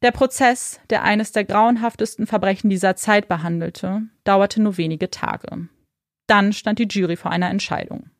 [0.02, 5.68] Der Prozess, der eines der grauenhaftesten Verbrechen dieser Zeit behandelte, dauerte nur wenige Tage.
[6.26, 8.10] Dann stand die Jury vor einer Entscheidung.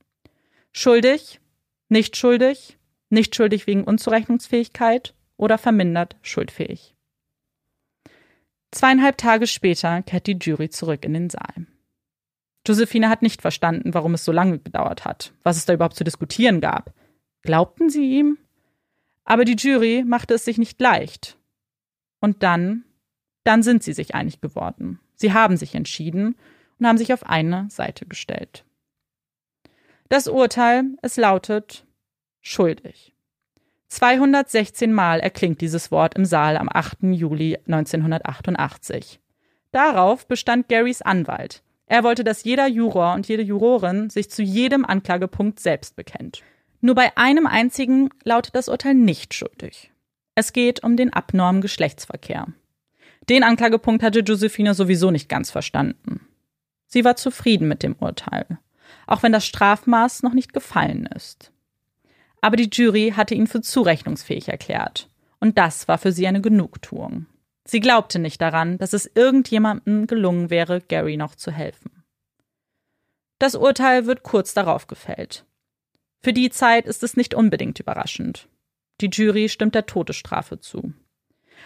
[0.73, 1.41] Schuldig,
[1.89, 2.79] nicht schuldig,
[3.09, 6.95] nicht schuldig wegen Unzurechnungsfähigkeit oder vermindert schuldfähig.
[8.73, 11.67] Zweieinhalb Tage später kehrt die Jury zurück in den Saal.
[12.67, 16.05] Josephine hat nicht verstanden, warum es so lange gedauert hat, was es da überhaupt zu
[16.05, 16.95] diskutieren gab.
[17.43, 18.39] Glaubten sie ihm?
[19.25, 21.39] Aber die Jury machte es sich nicht leicht.
[22.21, 22.85] Und dann,
[23.45, 25.01] dann sind sie sich einig geworden.
[25.15, 26.37] Sie haben sich entschieden
[26.79, 28.65] und haben sich auf eine Seite gestellt.
[30.09, 31.87] Das Urteil, es lautet
[32.41, 33.15] schuldig.
[33.91, 37.03] 216 Mal erklingt dieses Wort im Saal am 8.
[37.03, 39.21] Juli 1988.
[39.73, 44.85] Darauf bestand Garys Anwalt, er wollte, dass jeder Juror und jede Jurorin sich zu jedem
[44.85, 46.45] Anklagepunkt selbst bekennt.
[46.81, 49.91] Nur bei einem einzigen lautet das Urteil nicht schuldig.
[50.37, 52.47] Es geht um den abnormen Geschlechtsverkehr.
[53.29, 56.29] Den Anklagepunkt hatte Josephine sowieso nicht ganz verstanden.
[56.87, 58.47] Sie war zufrieden mit dem Urteil,
[59.09, 61.51] auch wenn das Strafmaß noch nicht gefallen ist.
[62.41, 65.09] Aber die Jury hatte ihn für zurechnungsfähig erklärt,
[65.39, 67.27] und das war für sie eine Genugtuung.
[67.65, 72.03] Sie glaubte nicht daran, dass es irgendjemandem gelungen wäre, Gary noch zu helfen.
[73.39, 75.45] Das Urteil wird kurz darauf gefällt.
[76.23, 78.49] Für die Zeit ist es nicht unbedingt überraschend.
[79.01, 80.93] Die Jury stimmt der Todesstrafe zu.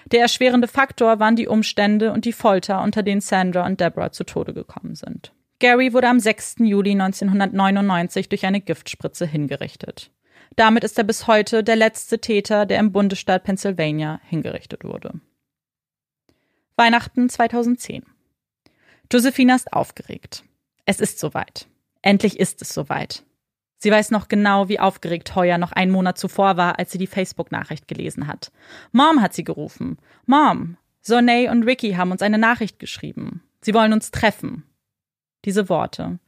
[0.06, 4.24] Der erschwerende Faktor waren die Umstände und die Folter, unter denen Sandra und Deborah zu
[4.24, 5.32] Tode gekommen sind.
[5.58, 6.56] Gary wurde am 6.
[6.58, 10.10] Juli 1999 durch eine Giftspritze hingerichtet.
[10.56, 15.20] Damit ist er bis heute der letzte Täter, der im Bundesstaat Pennsylvania hingerichtet wurde.
[16.76, 18.04] Weihnachten 2010.
[19.12, 20.44] Josephina ist aufgeregt.
[20.86, 21.66] Es ist soweit.
[22.02, 23.24] Endlich ist es soweit.
[23.78, 27.06] Sie weiß noch genau, wie aufgeregt Heuer noch einen Monat zuvor war, als sie die
[27.06, 28.50] Facebook-Nachricht gelesen hat.
[28.92, 29.98] Mom hat sie gerufen.
[30.26, 33.42] Mom, Sonay und Ricky haben uns eine Nachricht geschrieben.
[33.60, 34.64] Sie wollen uns treffen.
[35.44, 36.18] Diese Worte.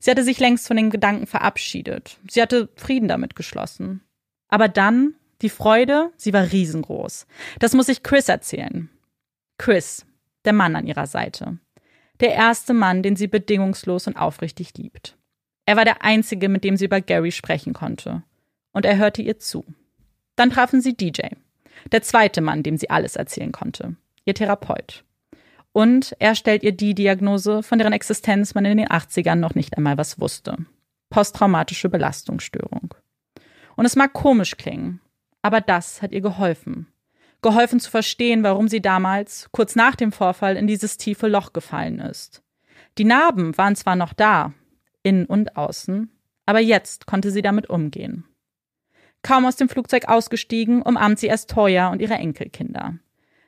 [0.00, 2.18] Sie hatte sich längst von den Gedanken verabschiedet.
[2.28, 4.00] Sie hatte Frieden damit geschlossen.
[4.48, 7.26] Aber dann, die Freude, sie war riesengroß.
[7.58, 8.88] Das muss ich Chris erzählen.
[9.58, 10.06] Chris,
[10.46, 11.58] der Mann an ihrer Seite.
[12.20, 15.16] Der erste Mann, den sie bedingungslos und aufrichtig liebt.
[15.66, 18.22] Er war der einzige, mit dem sie über Gary sprechen konnte.
[18.72, 19.64] Und er hörte ihr zu.
[20.34, 21.28] Dann trafen sie DJ,
[21.92, 25.04] der zweite Mann, dem sie alles erzählen konnte, ihr Therapeut.
[25.72, 29.76] Und er stellt ihr die Diagnose, von deren Existenz man in den 80ern noch nicht
[29.76, 30.56] einmal was wusste.
[31.10, 32.94] Posttraumatische Belastungsstörung.
[33.76, 35.00] Und es mag komisch klingen,
[35.42, 36.88] aber das hat ihr geholfen
[37.42, 41.98] geholfen zu verstehen, warum sie damals, kurz nach dem Vorfall, in dieses tiefe Loch gefallen
[41.98, 42.42] ist.
[42.98, 44.52] Die Narben waren zwar noch da,
[45.02, 46.10] innen und außen,
[46.46, 48.24] aber jetzt konnte sie damit umgehen.
[49.22, 52.98] Kaum aus dem Flugzeug ausgestiegen, umarmt sie erst Toya und ihre Enkelkinder.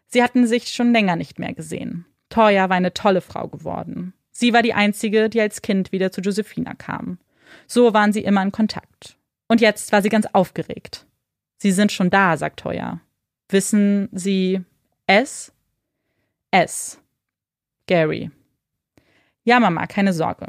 [0.07, 2.05] Sie hatten sich schon länger nicht mehr gesehen.
[2.33, 4.15] Toya war eine tolle Frau geworden.
[4.31, 7.19] Sie war die einzige, die als Kind wieder zu Josephina kam.
[7.67, 9.17] So waren sie immer in Kontakt.
[9.49, 11.07] Und jetzt war sie ganz aufgeregt.
[11.59, 13.01] Sie sind schon da, sagt Toya.
[13.51, 14.63] Wissen Sie
[15.07, 15.53] es?
[16.51, 16.99] S.
[17.87, 18.31] Gary.
[19.45, 20.47] Ja, Mama, keine Sorge.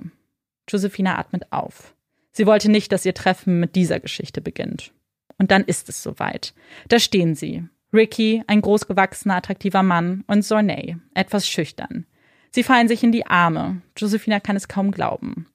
[0.70, 1.94] Josephina atmet auf.
[2.32, 4.94] Sie wollte nicht, dass ihr Treffen mit dieser Geschichte beginnt.
[5.38, 6.54] Und dann ist es soweit.
[6.88, 7.68] Da stehen sie.
[7.94, 12.06] Ricky, ein großgewachsener, attraktiver Mann, und Sornay, etwas schüchtern.
[12.52, 13.82] Sie fallen sich in die Arme.
[13.98, 15.48] Josephina kann es kaum glauben.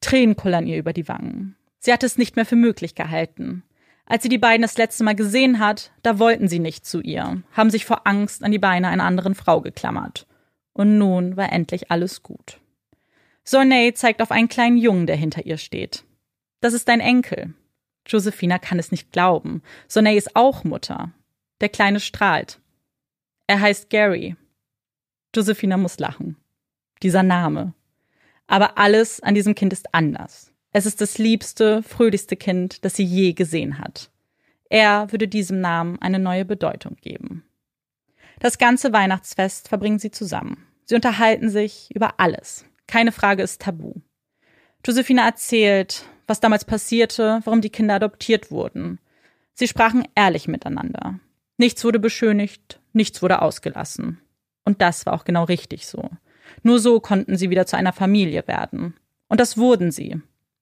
[0.00, 1.56] Tränen kullern ihr über die Wangen.
[1.78, 3.62] Sie hat es nicht mehr für möglich gehalten.
[4.06, 7.42] Als sie die beiden das letzte Mal gesehen hat, da wollten sie nicht zu ihr,
[7.52, 10.26] haben sich vor Angst an die Beine einer anderen Frau geklammert.
[10.72, 12.60] Und nun war endlich alles gut.
[13.44, 16.04] Sornay zeigt auf einen kleinen Jungen, der hinter ihr steht.
[16.60, 17.54] Das ist dein Enkel.
[18.06, 19.62] Josephina kann es nicht glauben.
[19.88, 21.12] Sornay ist auch Mutter.
[21.62, 22.60] Der Kleine strahlt.
[23.46, 24.34] Er heißt Gary.
[25.32, 26.36] Josephina muss lachen.
[27.04, 27.72] Dieser Name.
[28.48, 30.52] Aber alles an diesem Kind ist anders.
[30.72, 34.10] Es ist das liebste, fröhlichste Kind, das sie je gesehen hat.
[34.70, 37.44] Er würde diesem Namen eine neue Bedeutung geben.
[38.40, 40.66] Das ganze Weihnachtsfest verbringen sie zusammen.
[40.84, 42.64] Sie unterhalten sich über alles.
[42.88, 43.94] Keine Frage ist tabu.
[44.84, 48.98] Josephina erzählt, was damals passierte, warum die Kinder adoptiert wurden.
[49.54, 51.20] Sie sprachen ehrlich miteinander.
[51.56, 54.20] Nichts wurde beschönigt, nichts wurde ausgelassen.
[54.64, 56.10] Und das war auch genau richtig so.
[56.62, 58.94] Nur so konnten sie wieder zu einer Familie werden.
[59.28, 60.20] Und das wurden sie.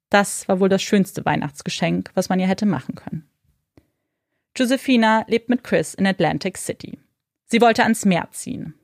[0.08, 3.28] Das war wohl das schönste Weihnachtsgeschenk, was man ihr hätte machen können.
[4.56, 6.98] Josephina lebt mit Chris in Atlantic City.
[7.46, 8.74] Sie wollte ans Meer ziehen.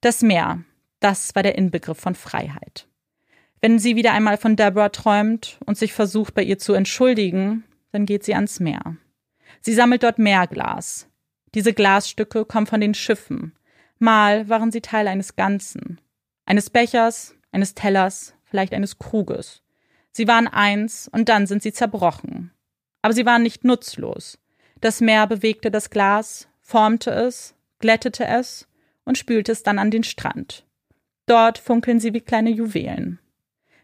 [0.00, 0.64] Das Meer,
[1.00, 2.86] das war der Inbegriff von Freiheit.
[3.60, 8.04] Wenn sie wieder einmal von Deborah träumt und sich versucht, bei ihr zu entschuldigen, dann
[8.04, 8.96] geht sie ans Meer.
[9.60, 11.08] Sie sammelt dort Meerglas.
[11.54, 13.52] Diese Glasstücke kommen von den Schiffen.
[13.98, 16.00] Mal waren sie Teil eines Ganzen.
[16.46, 19.62] Eines Bechers, eines Tellers, vielleicht eines Kruges.
[20.10, 22.52] Sie waren eins und dann sind sie zerbrochen.
[23.02, 24.38] Aber sie waren nicht nutzlos.
[24.80, 28.68] Das Meer bewegte das Glas, formte es, glättete es
[29.04, 30.66] und spülte es dann an den Strand.
[31.26, 33.18] Dort funkeln sie wie kleine Juwelen.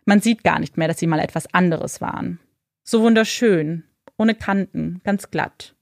[0.04, 2.40] Man sieht gar nicht mehr, dass sie mal etwas anderes waren.
[2.82, 3.84] So wunderschön,
[4.16, 5.74] ohne Kanten, ganz glatt.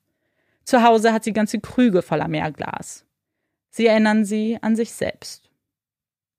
[0.68, 3.06] Zu Hause hat sie ganze Krüge voller Meerglas.
[3.70, 5.48] Sie erinnern sie an sich selbst.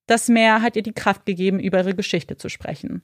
[0.06, 3.02] Das Meer hat ihr die Kraft gegeben, über ihre Geschichte zu sprechen,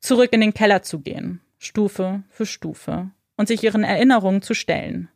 [0.00, 5.08] zurück in den Keller zu gehen, Stufe für Stufe, und sich ihren Erinnerungen zu stellen.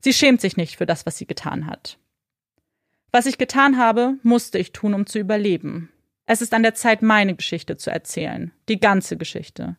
[0.00, 1.98] Sie schämt sich nicht für das, was sie getan hat.
[3.12, 5.90] Was ich getan habe, musste ich tun, um zu überleben.
[6.24, 9.76] Es ist an der Zeit, meine Geschichte zu erzählen, die ganze Geschichte.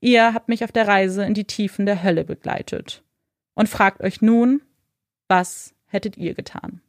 [0.00, 3.04] Ihr habt mich auf der Reise in die Tiefen der Hölle begleitet.
[3.58, 4.62] Und fragt euch nun,
[5.26, 6.80] was hättet ihr getan?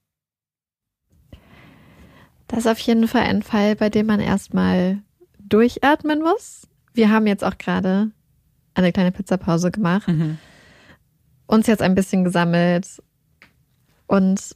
[2.47, 4.99] Das ist auf jeden Fall ein Fall, bei dem man erstmal
[5.39, 6.67] durchatmen muss.
[6.93, 8.11] Wir haben jetzt auch gerade
[8.75, 10.37] eine kleine Pizzapause gemacht, mhm.
[11.47, 13.01] uns jetzt ein bisschen gesammelt
[14.05, 14.55] und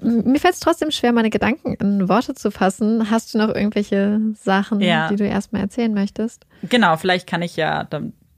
[0.00, 3.10] mir fällt es trotzdem schwer, meine Gedanken in Worte zu fassen.
[3.10, 5.08] Hast du noch irgendwelche Sachen, ja.
[5.08, 6.46] die du erstmal erzählen möchtest?
[6.62, 7.82] Genau, vielleicht kann ich ja,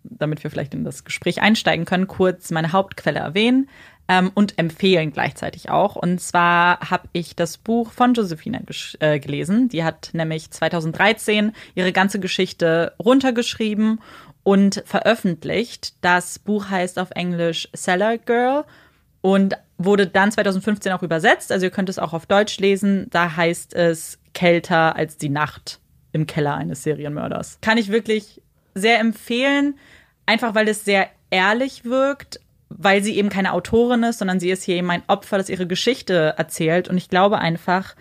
[0.05, 3.69] damit wir vielleicht in das Gespräch einsteigen können, kurz meine Hauptquelle erwähnen
[4.09, 5.97] ähm, und empfehlen gleichzeitig auch.
[5.97, 8.61] Und zwar habe ich das Buch von Josephina
[8.99, 9.69] äh, gelesen.
[9.69, 14.01] Die hat nämlich 2013 ihre ganze Geschichte runtergeschrieben
[14.43, 15.95] und veröffentlicht.
[16.01, 18.65] Das Buch heißt auf Englisch Cellar Girl
[19.21, 21.53] und wurde dann 2015 auch übersetzt.
[21.53, 23.07] Also ihr könnt es auch auf Deutsch lesen.
[23.11, 25.81] Da heißt es kälter als die Nacht
[26.13, 27.59] im Keller eines Serienmörders.
[27.61, 28.43] Kann ich wirklich
[28.75, 29.79] sehr empfehlen,
[30.27, 34.63] einfach weil es sehr ehrlich wirkt, weil sie eben keine Autorin ist, sondern sie ist
[34.63, 36.89] hier eben ein Opfer, das ihre Geschichte erzählt.
[36.89, 37.97] Und ich glaube einfach,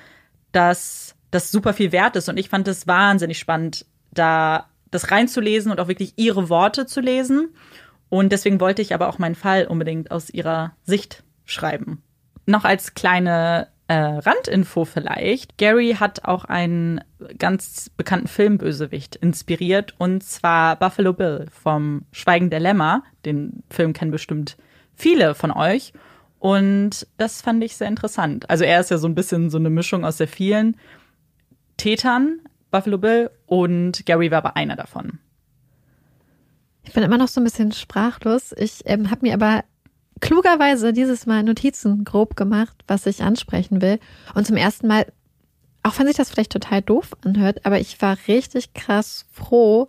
[0.51, 2.29] dass das super viel wert ist.
[2.29, 7.01] Und ich fand es wahnsinnig spannend, da das reinzulesen und auch wirklich ihre Worte zu
[7.01, 7.49] lesen.
[8.09, 12.01] Und deswegen wollte ich aber auch meinen Fall unbedingt aus ihrer Sicht schreiben.
[12.45, 15.57] Noch als kleine äh, Randinfo vielleicht.
[15.57, 17.01] Gary hat auch einen
[17.39, 23.03] ganz bekannten Filmbösewicht inspiriert und zwar Buffalo Bill vom Schweigen der Lämmer.
[23.25, 24.57] Den Film kennen bestimmt
[24.93, 25.91] viele von euch.
[26.37, 28.47] Und das fand ich sehr interessant.
[28.47, 30.77] Also er ist ja so ein bisschen so eine Mischung aus sehr vielen
[31.77, 35.17] Tätern, Buffalo Bill, und Gary war aber einer davon.
[36.83, 38.53] Ich bin immer noch so ein bisschen sprachlos.
[38.55, 39.63] Ich ähm, habe mir aber
[40.19, 43.99] klugerweise dieses Mal Notizen grob gemacht, was ich ansprechen will.
[44.33, 45.05] Und zum ersten Mal,
[45.83, 49.87] auch wenn sich das vielleicht total doof anhört, aber ich war richtig krass froh,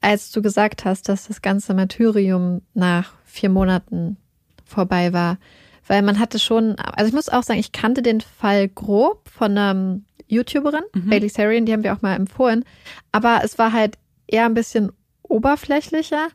[0.00, 4.16] als du gesagt hast, dass das ganze Martyrium nach vier Monaten
[4.64, 5.38] vorbei war.
[5.86, 9.56] Weil man hatte schon, also ich muss auch sagen, ich kannte den Fall grob von
[9.56, 11.10] einem YouTuberin, mhm.
[11.10, 12.64] Bailey Sarian, die haben wir auch mal empfohlen.
[13.12, 14.92] Aber es war halt eher ein bisschen
[15.22, 16.28] oberflächlicher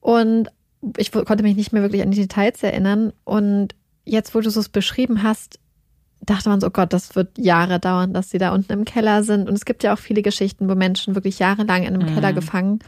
[0.00, 0.48] und
[0.96, 3.12] ich konnte mich nicht mehr wirklich an die Details erinnern.
[3.24, 3.74] Und
[4.04, 5.58] jetzt, wo du es beschrieben hast,
[6.20, 9.22] dachte man so, oh Gott, das wird Jahre dauern, dass sie da unten im Keller
[9.22, 9.48] sind.
[9.48, 12.14] Und es gibt ja auch viele Geschichten, wo Menschen wirklich jahrelang in einem mhm.
[12.14, 12.80] Keller gefangen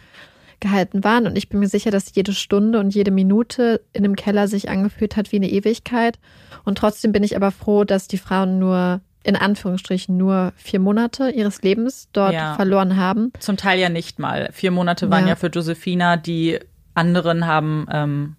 [0.60, 1.27] gehalten waren.
[1.27, 4.69] Und ich bin mir sicher, dass jede Stunde und jede Minute in einem Keller sich
[4.69, 6.19] angefühlt hat wie eine Ewigkeit.
[6.65, 11.31] Und trotzdem bin ich aber froh, dass die Frauen nur in Anführungsstrichen nur vier Monate
[11.31, 12.55] ihres Lebens dort ja.
[12.55, 13.32] verloren haben.
[13.40, 14.48] Zum Teil ja nicht mal.
[14.52, 16.59] Vier Monate waren ja, ja für Josephina, die
[16.98, 18.36] anderen haben, ähm,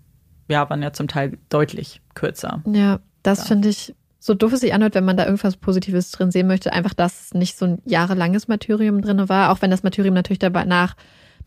[0.47, 2.61] ja, waren ja zum Teil deutlich kürzer.
[2.67, 3.45] Ja, das ja.
[3.45, 6.73] finde ich so doof es sich anhört, wenn man da irgendwas Positives drin sehen möchte,
[6.73, 10.39] einfach, dass es nicht so ein jahrelanges Martyrium drin war, auch wenn das Martyrium natürlich
[10.39, 10.95] danach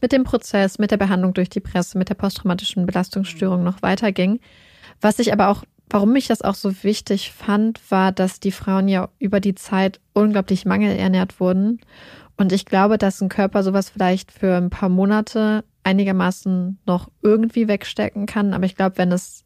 [0.00, 4.40] mit dem Prozess, mit der Behandlung durch die Presse, mit der posttraumatischen Belastungsstörung noch weiterging.
[5.00, 8.88] Was ich aber auch, warum ich das auch so wichtig fand, war, dass die Frauen
[8.88, 11.80] ja über die Zeit unglaublich mangelernährt wurden.
[12.36, 17.68] Und ich glaube, dass ein Körper sowas vielleicht für ein paar Monate einigermaßen noch irgendwie
[17.68, 18.54] wegstecken kann.
[18.54, 19.44] Aber ich glaube, wenn es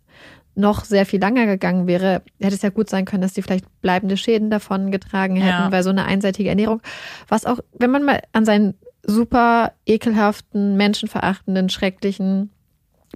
[0.56, 3.66] noch sehr viel länger gegangen wäre, hätte es ja gut sein können, dass die vielleicht
[3.82, 5.72] bleibende Schäden davon getragen hätten, ja.
[5.72, 6.80] weil so eine einseitige Ernährung,
[7.28, 12.50] was auch, wenn man mal an seinen super ekelhaften, menschenverachtenden, schrecklichen,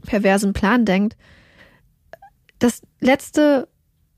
[0.05, 1.17] perversen Plan denkt,
[2.59, 3.69] das letzte,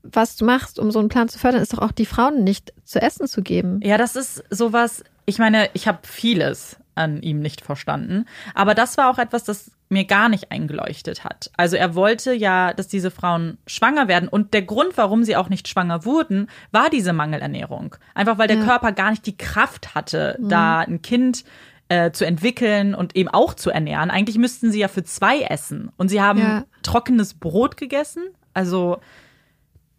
[0.03, 2.73] was du machst, um so einen Plan zu fördern, ist doch auch die Frauen nicht
[2.83, 3.79] zu essen zu geben.
[3.81, 8.25] Ja, das ist sowas, ich meine, ich habe vieles an ihm nicht verstanden.
[8.53, 11.51] Aber das war auch etwas, das mir gar nicht eingeleuchtet hat.
[11.55, 14.27] Also er wollte ja, dass diese Frauen schwanger werden.
[14.27, 17.95] Und der Grund, warum sie auch nicht schwanger wurden, war diese Mangelernährung.
[18.13, 18.65] Einfach weil der ja.
[18.65, 20.49] Körper gar nicht die Kraft hatte, mhm.
[20.49, 21.43] da ein Kind
[21.89, 24.09] äh, zu entwickeln und eben auch zu ernähren.
[24.09, 25.91] Eigentlich müssten sie ja für zwei essen.
[25.97, 26.65] Und sie haben ja.
[26.81, 28.23] trockenes Brot gegessen.
[28.53, 28.99] Also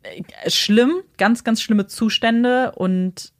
[0.03, 2.73] äh, schlimm, ganz, ganz schlimme Zustände.
[2.73, 3.34] Und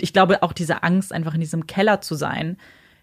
[0.00, 2.56] ich glaube auch diese Angst, einfach in diesem Keller zu sein.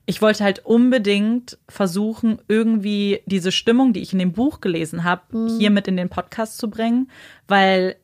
[0.06, 5.38] Ich wollte halt unbedingt versuchen, irgendwie diese Stimmung, die ich in dem Buch gelesen habe,
[5.38, 5.58] mhm.
[5.58, 7.10] hier mit in den Podcast zu bringen,
[7.48, 7.96] weil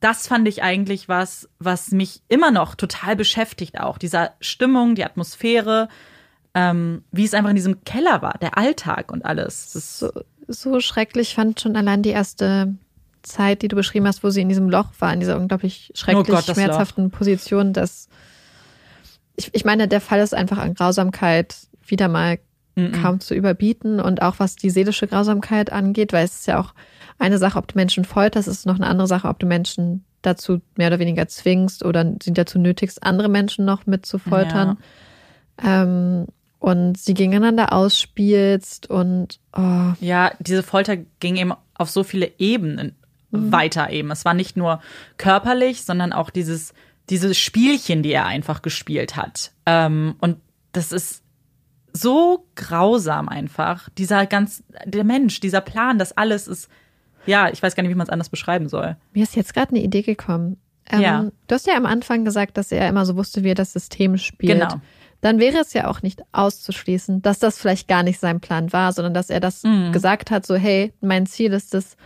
[0.00, 3.98] das fand ich eigentlich was, was mich immer noch total beschäftigt auch.
[3.98, 5.88] Dieser Stimmung, die Atmosphäre,
[6.54, 9.72] ähm, wie es einfach in diesem Keller war, der Alltag und alles.
[9.72, 10.10] So,
[10.48, 12.74] so schrecklich fand schon allein die erste
[13.22, 16.28] Zeit, die du beschrieben hast, wo sie in diesem Loch war, in dieser unglaublich schrecklich
[16.28, 17.18] oh Gott, schmerzhaften Loch.
[17.18, 18.08] Position, dass
[19.36, 22.38] ich, ich meine, der Fall ist einfach an Grausamkeit wieder mal
[22.74, 23.02] mm -mm.
[23.02, 26.74] kaum zu überbieten und auch was die seelische Grausamkeit angeht, weil es ist ja auch
[27.18, 30.04] eine Sache, ob du Menschen folterst, es ist noch eine andere Sache, ob du Menschen
[30.22, 34.78] dazu mehr oder weniger zwingst oder sie dazu nötigst, andere Menschen noch mit zu foltern.
[35.62, 35.82] Ja.
[35.82, 36.26] Ähm,
[36.58, 39.92] und sie gegeneinander ausspielst und oh.
[40.00, 42.94] ja, diese Folter ging eben auf so viele Ebenen
[43.32, 43.52] mhm.
[43.52, 44.10] weiter eben.
[44.10, 44.80] Es war nicht nur
[45.16, 46.72] körperlich, sondern auch dieses,
[47.10, 49.52] dieses Spielchen, die er einfach gespielt hat.
[49.66, 50.38] Ähm, und
[50.72, 51.22] das ist
[51.92, 53.88] so grausam einfach.
[53.98, 56.68] Dieser ganz, der Mensch, dieser Plan, das alles ist,
[57.26, 58.96] ja, ich weiß gar nicht, wie man es anders beschreiben soll.
[59.12, 60.56] Mir ist jetzt gerade eine Idee gekommen.
[60.90, 61.30] Ähm, ja.
[61.46, 64.16] Du hast ja am Anfang gesagt, dass er immer so wusste, wie er das System
[64.16, 64.60] spielt.
[64.60, 64.80] Genau.
[65.20, 68.92] Dann wäre es ja auch nicht auszuschließen, dass das vielleicht gar nicht sein Plan war,
[68.92, 69.92] sondern dass er das mhm.
[69.92, 71.96] gesagt hat, so, hey, mein Ziel ist es,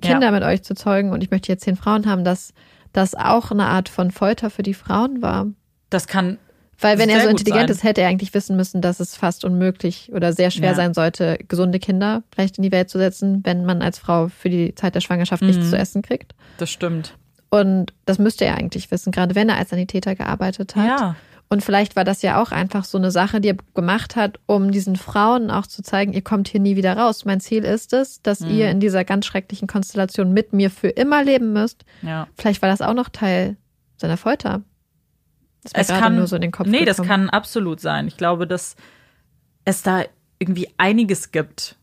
[0.00, 0.30] Kinder ja.
[0.30, 2.52] mit euch zu zeugen und ich möchte jetzt zehn Frauen haben, dass
[2.92, 5.46] das auch eine Art von Folter für die Frauen war.
[5.90, 6.38] Das kann.
[6.78, 10.10] Weil wenn er so intelligent ist, hätte er eigentlich wissen müssen, dass es fast unmöglich
[10.12, 10.74] oder sehr schwer ja.
[10.74, 14.50] sein sollte, gesunde Kinder vielleicht in die Welt zu setzen, wenn man als Frau für
[14.50, 15.48] die Zeit der Schwangerschaft mhm.
[15.48, 16.34] nichts zu essen kriegt.
[16.58, 17.14] Das stimmt.
[17.50, 20.86] Und das müsste er eigentlich wissen, gerade wenn er als Sanitäter gearbeitet hat.
[20.86, 21.16] Ja.
[21.52, 24.70] Und vielleicht war das ja auch einfach so eine Sache, die er gemacht hat, um
[24.70, 27.26] diesen Frauen auch zu zeigen, ihr kommt hier nie wieder raus.
[27.26, 28.50] Mein Ziel ist es, dass mhm.
[28.52, 31.84] ihr in dieser ganz schrecklichen Konstellation mit mir für immer leben müsst.
[32.00, 32.26] Ja.
[32.38, 33.58] Vielleicht war das auch noch Teil
[33.98, 34.62] seiner Folter.
[35.62, 36.68] Das es kann nur so in den Kopf.
[36.68, 36.96] Nee, gekommen.
[36.96, 38.08] das kann absolut sein.
[38.08, 38.74] Ich glaube, dass
[39.66, 40.04] es da
[40.38, 41.76] irgendwie einiges gibt,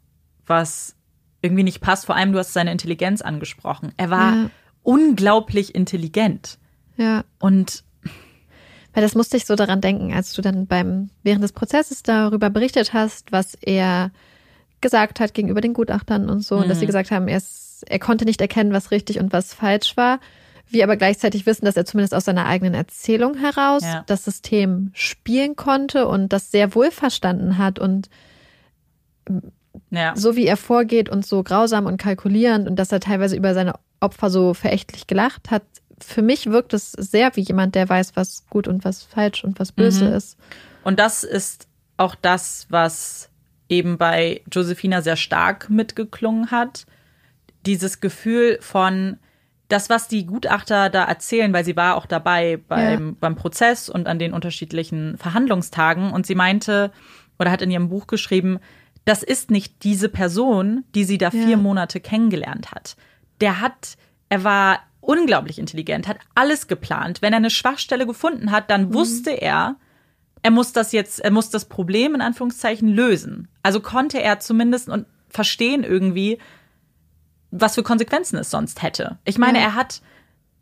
[0.47, 0.95] was
[1.43, 2.07] irgendwie nicht passt.
[2.07, 3.93] Vor allem, du hast seine Intelligenz angesprochen.
[3.97, 4.49] Er war ja.
[4.81, 6.57] unglaublich intelligent.
[6.97, 7.23] Ja.
[7.37, 7.83] Und
[8.99, 12.49] weil das musste ich so daran denken, als du dann beim, während des Prozesses darüber
[12.49, 14.11] berichtet hast, was er
[14.81, 16.63] gesagt hat gegenüber den Gutachtern und so, mhm.
[16.63, 16.87] und dass sie mhm.
[16.87, 20.19] gesagt haben, er, ist, er konnte nicht erkennen, was richtig und was falsch war.
[20.67, 24.03] Wir aber gleichzeitig wissen, dass er zumindest aus seiner eigenen Erzählung heraus ja.
[24.05, 28.09] das System spielen konnte und das sehr wohl verstanden hat und
[29.91, 30.13] ja.
[30.13, 33.75] so wie er vorgeht und so grausam und kalkulierend und dass er teilweise über seine
[34.01, 35.63] Opfer so verächtlich gelacht hat,
[36.03, 39.59] für mich wirkt es sehr wie jemand, der weiß, was gut und was falsch und
[39.59, 40.13] was böse mhm.
[40.13, 40.37] ist.
[40.83, 41.67] Und das ist
[41.97, 43.29] auch das, was
[43.67, 46.85] eben bei Josephina sehr stark mitgeklungen hat.
[47.65, 49.17] Dieses Gefühl von,
[49.69, 53.15] das, was die Gutachter da erzählen, weil sie war auch dabei beim, ja.
[53.19, 56.91] beim Prozess und an den unterschiedlichen Verhandlungstagen und sie meinte
[57.37, 58.59] oder hat in ihrem Buch geschrieben,
[59.05, 61.45] das ist nicht diese Person, die sie da ja.
[61.45, 62.95] vier Monate kennengelernt hat.
[63.41, 63.95] Der hat,
[64.27, 67.23] er war unglaublich intelligent, hat alles geplant.
[67.23, 68.93] Wenn er eine Schwachstelle gefunden hat, dann mhm.
[68.93, 69.77] wusste er,
[70.43, 73.47] er muss das jetzt, er muss das Problem in Anführungszeichen lösen.
[73.63, 76.37] Also konnte er zumindest und verstehen irgendwie,
[77.49, 79.17] was für Konsequenzen es sonst hätte.
[79.25, 79.65] Ich meine, ja.
[79.65, 80.03] er hat,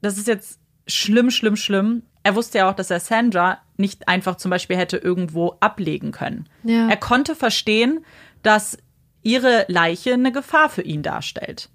[0.01, 2.03] das ist jetzt schlimm, schlimm, schlimm.
[2.23, 6.47] Er wusste ja auch, dass er Sandra nicht einfach zum Beispiel hätte irgendwo ablegen können.
[6.63, 6.87] Ja.
[6.87, 8.05] Er konnte verstehen,
[8.43, 8.77] dass
[9.23, 11.69] ihre Leiche eine Gefahr für ihn darstellt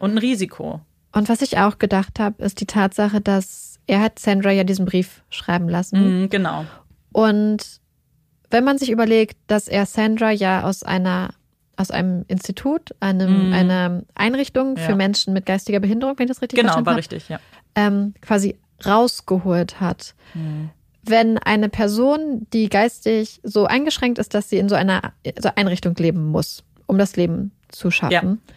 [0.00, 0.80] und ein Risiko.
[1.16, 4.84] Und was ich auch gedacht habe, ist die Tatsache, dass er hat Sandra ja diesen
[4.84, 6.24] Brief schreiben lassen.
[6.24, 6.66] Mm, genau.
[7.10, 7.80] Und
[8.50, 11.30] wenn man sich überlegt, dass er Sandra ja aus einer
[11.78, 13.52] aus einem Institut, einem, mm.
[13.54, 14.96] einer Einrichtung für ja.
[14.96, 17.02] Menschen mit geistiger Behinderung, wenn ich das richtig genau, verstanden habe.
[17.02, 17.40] Genau, war richtig, ja.
[17.74, 20.14] Ähm, quasi rausgeholt hat.
[20.34, 20.66] Mm.
[21.02, 25.14] Wenn eine Person, die geistig so eingeschränkt ist, dass sie in so einer
[25.54, 28.54] Einrichtung leben muss, um das Leben zu schaffen, ja.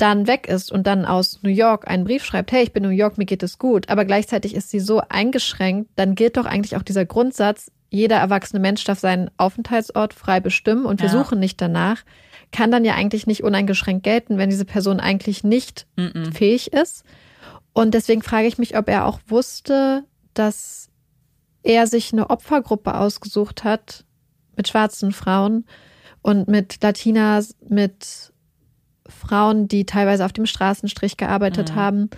[0.00, 2.90] Dann weg ist und dann aus New York einen Brief schreibt, hey, ich bin in
[2.90, 6.46] New York, mir geht es gut, aber gleichzeitig ist sie so eingeschränkt, dann gilt doch
[6.46, 11.12] eigentlich auch dieser Grundsatz, jeder erwachsene Mensch darf seinen Aufenthaltsort frei bestimmen und wir ja.
[11.12, 12.04] suchen nicht danach
[12.52, 16.34] kann dann ja eigentlich nicht uneingeschränkt gelten, wenn diese Person eigentlich nicht mm -mm.
[16.34, 17.04] fähig ist.
[17.72, 20.04] Und deswegen frage ich mich, ob er auch wusste,
[20.34, 20.88] dass
[21.62, 24.04] er sich eine Opfergruppe ausgesucht hat
[24.56, 25.66] mit schwarzen Frauen
[26.22, 28.32] und mit Latinas, mit
[29.10, 31.74] Frauen, die teilweise auf dem Straßenstrich gearbeitet mhm.
[31.74, 32.10] haben,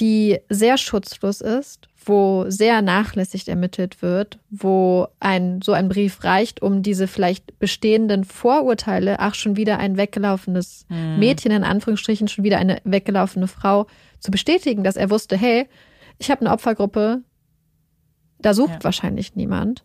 [0.00, 6.60] die sehr schutzlos ist, wo sehr nachlässig ermittelt wird, wo ein so ein Brief reicht,
[6.62, 11.18] um diese vielleicht bestehenden Vorurteile, ach schon wieder ein weggelaufenes mhm.
[11.18, 13.86] Mädchen in Anführungsstrichen, schon wieder eine weggelaufene Frau
[14.18, 15.66] zu bestätigen, dass er wusste, hey,
[16.18, 17.22] ich habe eine Opfergruppe,
[18.38, 18.84] da sucht ja.
[18.84, 19.84] wahrscheinlich niemand.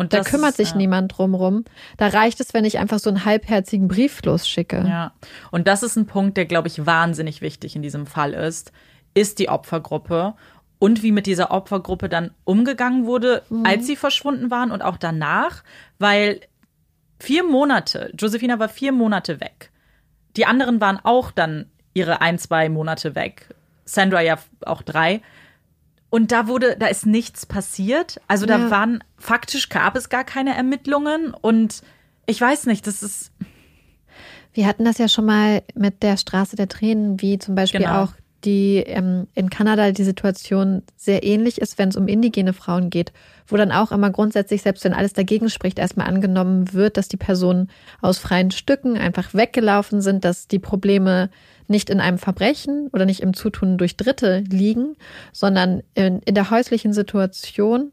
[0.00, 0.76] Und da kümmert sich ja.
[0.78, 1.66] niemand drumrum.
[1.98, 4.82] Da reicht es, wenn ich einfach so einen halbherzigen Brief losschicke.
[4.88, 5.12] Ja.
[5.50, 8.72] Und das ist ein Punkt, der, glaube ich, wahnsinnig wichtig in diesem Fall ist,
[9.12, 10.32] ist die Opfergruppe
[10.78, 13.66] und wie mit dieser Opfergruppe dann umgegangen wurde, mhm.
[13.66, 15.64] als sie verschwunden waren und auch danach,
[15.98, 16.40] weil
[17.18, 19.70] vier Monate, Josephina war vier Monate weg.
[20.38, 23.54] Die anderen waren auch dann ihre ein, zwei Monate weg.
[23.84, 25.20] Sandra ja auch drei.
[26.10, 28.20] Und da wurde, da ist nichts passiert.
[28.26, 28.70] Also da ja.
[28.70, 31.82] waren, faktisch gab es gar keine Ermittlungen und
[32.26, 33.32] ich weiß nicht, das ist.
[34.52, 38.02] Wir hatten das ja schon mal mit der Straße der Tränen, wie zum Beispiel genau.
[38.02, 38.12] auch
[38.44, 43.12] die ähm, in Kanada die Situation sehr ähnlich ist, wenn es um indigene Frauen geht,
[43.46, 47.16] wo dann auch immer grundsätzlich, selbst wenn alles dagegen spricht, erstmal angenommen wird, dass die
[47.16, 47.70] Personen
[48.00, 51.30] aus freien Stücken einfach weggelaufen sind, dass die Probleme
[51.70, 54.96] nicht in einem Verbrechen oder nicht im Zutun durch Dritte liegen,
[55.32, 57.92] sondern in, in der häuslichen Situation.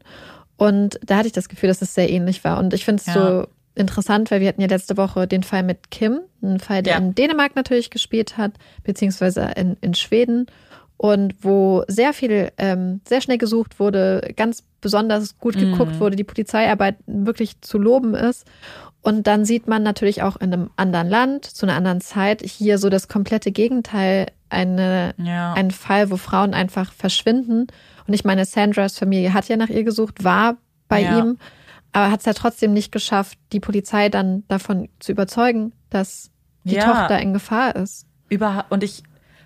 [0.56, 2.58] Und da hatte ich das Gefühl, dass es sehr ähnlich war.
[2.58, 3.14] Und ich finde es ja.
[3.14, 6.94] so interessant, weil wir hatten ja letzte Woche den Fall mit Kim, einen Fall, der
[6.94, 6.98] ja.
[6.98, 8.52] in Dänemark natürlich gespielt hat,
[8.82, 10.46] beziehungsweise in, in Schweden
[10.96, 16.00] und wo sehr viel, ähm, sehr schnell gesucht wurde, ganz besonders gut geguckt mhm.
[16.00, 18.46] wurde, die Polizeiarbeit wirklich zu loben ist.
[19.08, 22.78] Und dann sieht man natürlich auch in einem anderen Land, zu einer anderen Zeit, hier
[22.78, 25.54] so das komplette Gegenteil, eine, ja.
[25.54, 27.66] ein Fall, wo Frauen einfach verschwinden.
[28.06, 30.56] Und ich meine, Sandras Familie hat ja nach ihr gesucht, war
[30.88, 31.18] bei ja.
[31.18, 31.38] ihm
[31.92, 36.30] aber hat es ja trotzdem nicht geschafft, die Polizei dann davon zu überzeugen, dass
[36.64, 36.84] die ja.
[36.84, 38.06] Tochter in Gefahr ist.
[38.28, 39.02] Über und ich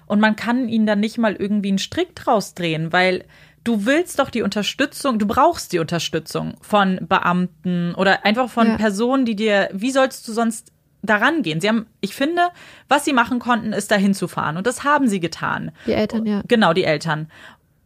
[0.06, 3.24] und man kann ihnen dann nicht mal irgendwie einen Strick draus drehen, weil
[3.64, 8.76] du willst doch die Unterstützung, du brauchst die Unterstützung von Beamten oder einfach von ja.
[8.76, 10.72] Personen, die dir, wie sollst du sonst
[11.02, 11.60] daran gehen?
[11.60, 12.48] Sie haben, ich finde,
[12.88, 15.72] was sie machen konnten, ist dahin zu fahren und das haben sie getan.
[15.86, 16.42] Die Eltern, ja.
[16.48, 17.30] Genau, die Eltern.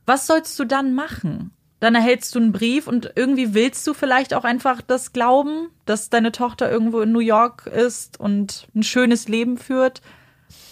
[0.06, 1.52] Was sollst du dann machen?
[1.80, 6.08] dann erhältst du einen Brief und irgendwie willst du vielleicht auch einfach das glauben, dass
[6.08, 10.00] deine Tochter irgendwo in New York ist und ein schönes Leben führt.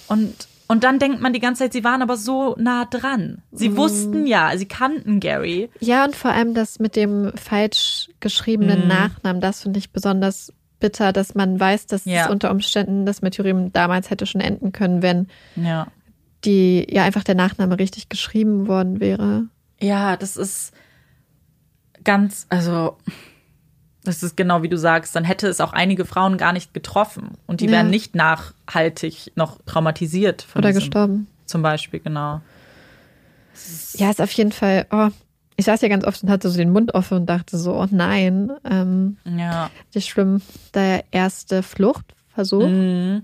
[0.08, 3.42] Und, und dann denkt man die ganze Zeit, sie waren aber so nah dran.
[3.52, 3.76] Sie mm.
[3.76, 5.70] wussten ja, sie kannten Gary.
[5.78, 8.88] Ja, und vor allem das mit dem falsch geschriebenen mm.
[8.88, 12.24] Nachnamen, das finde ich besonders bitter, dass man weiß, dass ja.
[12.24, 15.86] es unter Umständen das Meteorium damals hätte schon enden können, wenn ja.
[16.44, 19.44] die ja einfach der Nachname richtig geschrieben worden wäre.
[19.80, 20.72] Ja, das ist
[22.02, 22.96] ganz, also
[24.04, 27.32] das ist genau wie du sagst, dann hätte es auch einige Frauen gar nicht getroffen
[27.46, 27.72] und die ja.
[27.72, 30.46] wären nicht nachhaltig noch traumatisiert.
[30.54, 31.26] Oder diesem, gestorben.
[31.46, 32.40] Zum Beispiel, genau.
[33.94, 35.08] Ja, ist auf jeden Fall, oh,
[35.56, 37.86] ich saß ja ganz oft und hatte so den Mund offen und dachte so, oh
[37.90, 38.52] nein.
[38.68, 39.70] Ähm, ja.
[39.92, 40.42] Das schlimm,
[40.74, 43.22] der erste Fluchtversuch mhm.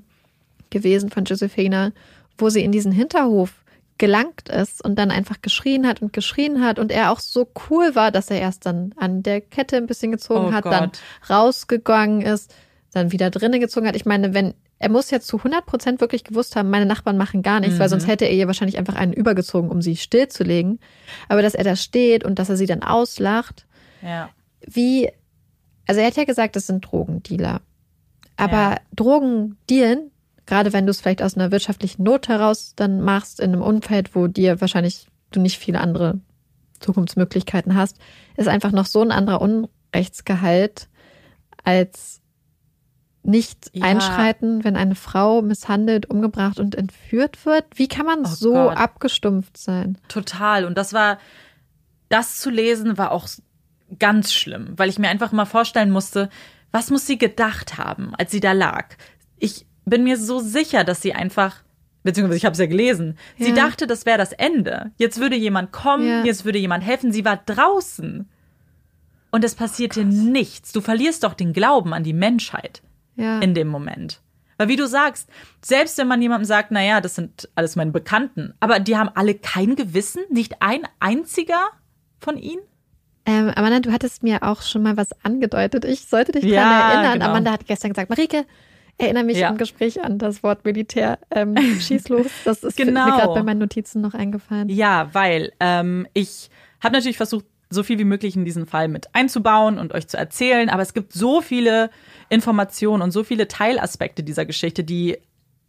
[0.70, 1.92] gewesen von Josephina,
[2.38, 3.52] wo sie in diesen Hinterhof
[4.00, 7.94] gelangt ist und dann einfach geschrien hat und geschrien hat und er auch so cool
[7.94, 10.72] war, dass er erst dann an der Kette ein bisschen gezogen Oh hat, Gott.
[10.72, 10.90] dann
[11.28, 12.52] rausgegangen ist,
[12.92, 13.94] dann wieder drinnen gezogen hat.
[13.96, 17.42] Ich meine, wenn er muss ja zu 100 Prozent wirklich gewusst haben, meine Nachbarn machen
[17.42, 17.90] gar nichts, weil Mhm.
[17.90, 20.80] sonst hätte er ihr wahrscheinlich einfach einen übergezogen, um sie stillzulegen.
[21.28, 23.66] Aber dass er da steht und dass er sie dann auslacht,
[24.02, 24.30] Ja.
[24.66, 25.10] wie,
[25.86, 27.60] also er hat ja gesagt, das sind Drogendealer.
[28.38, 28.76] Aber Ja.
[28.96, 30.10] Drogen dealen,
[30.50, 34.14] gerade wenn du es vielleicht aus einer wirtschaftlichen Not heraus dann machst, in einem Umfeld,
[34.16, 36.20] wo dir wahrscheinlich du nicht viele andere
[36.80, 37.98] Zukunftsmöglichkeiten hast,
[38.36, 40.88] ist einfach noch so ein anderer Unrechtsgehalt
[41.62, 42.20] als
[43.22, 43.84] nicht Ja.
[43.86, 47.64] einschreiten, wenn eine Frau misshandelt, umgebracht und entführt wird.
[47.76, 48.76] Wie kann man Oh so Gott.
[48.76, 49.98] abgestumpft sein?
[50.08, 50.64] Total.
[50.64, 51.18] Und das war,
[52.08, 53.28] das zu lesen war auch
[54.00, 56.28] ganz schlimm, weil ich mir einfach mal vorstellen musste,
[56.72, 58.96] was muss sie gedacht haben, als sie da lag.
[59.38, 61.56] Ich bin mir so sicher, dass sie einfach,
[62.02, 63.54] beziehungsweise ich habe es ja gelesen, sie Ja.
[63.54, 64.90] dachte, das wäre das Ende.
[64.96, 66.24] Jetzt würde jemand kommen, Ja.
[66.24, 67.12] jetzt würde jemand helfen.
[67.12, 68.28] Sie war draußen.
[69.32, 70.72] Und es passierte nichts.
[70.72, 72.82] Du verlierst doch den Glauben an die Menschheit
[73.16, 73.38] Ja.
[73.38, 74.20] in dem Moment.
[74.58, 75.28] Weil wie du sagst,
[75.64, 79.34] selbst wenn man jemandem sagt, naja, das sind alles meine Bekannten, aber die haben alle
[79.34, 81.60] kein Gewissen, nicht ein einziger
[82.18, 82.60] von ihnen?
[83.24, 85.84] Ähm, Amanda, du hattest mir auch schon mal was angedeutet.
[85.84, 87.12] Ich sollte dich Ja, daran erinnern.
[87.20, 87.26] genau.
[87.30, 88.44] Amanda hat gestern gesagt, Marike,
[89.00, 89.48] erinnere mich Ja.
[89.50, 91.18] im Gespräch an das Wort Militär.
[91.30, 92.26] Ähm, schieß los.
[92.44, 93.06] Das ist Genau.
[93.06, 94.68] mir gerade bei meinen Notizen noch eingefallen.
[94.68, 96.50] Ja, weil ähm, ich
[96.82, 100.16] habe natürlich versucht, so viel wie möglich in diesen Fall mit einzubauen und euch zu
[100.16, 101.90] erzählen, aber es gibt so viele
[102.28, 105.18] Informationen und so viele Teilaspekte dieser Geschichte, die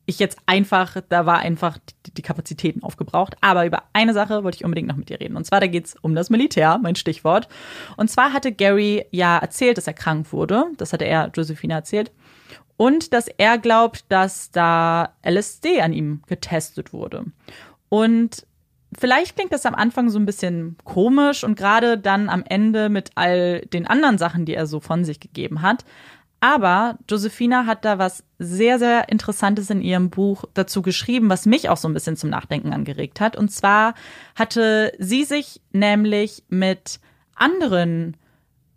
[0.07, 1.77] ich jetzt einfach, da war einfach
[2.07, 3.35] die, die Kapazitäten aufgebraucht.
[3.41, 5.37] Aber über eine Sache wollte ich unbedingt noch mit dir reden.
[5.37, 7.47] Und zwar, da geht's um das Militär, mein Stichwort.
[7.97, 10.65] Und zwar hatte Gary ja erzählt, dass er krank wurde.
[10.77, 12.11] Das hatte er Josephine erzählt.
[12.81, 17.25] Und dass er glaubt, dass da LSD an ihm getestet wurde.
[17.89, 18.47] Und
[18.97, 23.11] vielleicht klingt das am Anfang so ein bisschen komisch und gerade dann am Ende mit
[23.13, 25.85] all den anderen Sachen, die er so von sich gegeben hat.
[26.39, 31.69] Aber Josephina hat da was sehr, sehr Interessantes in ihrem Buch dazu geschrieben, was mich
[31.69, 33.37] auch so ein bisschen zum Nachdenken angeregt hat.
[33.37, 33.93] Und zwar
[34.33, 36.99] hatte sie sich nämlich mit
[37.35, 38.17] anderen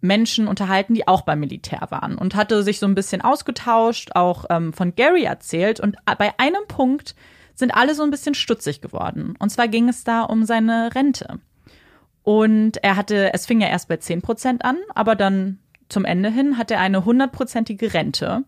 [0.05, 4.45] Menschen unterhalten, die auch beim Militär waren und hatte sich so ein bisschen ausgetauscht, auch
[4.51, 5.81] ähm, von Gary erzählt.
[5.81, 7.15] Und bei einem Punkt
[7.55, 9.35] sind alle so ein bisschen stutzig geworden.
[9.39, 11.41] Und zwar ging es da um seine Rente.
[12.23, 15.59] Und er hatte, es fing ja erst bei 10 Prozent an, aber dann
[15.89, 18.45] zum Ende hin hat er eine hundertprozentige Rente.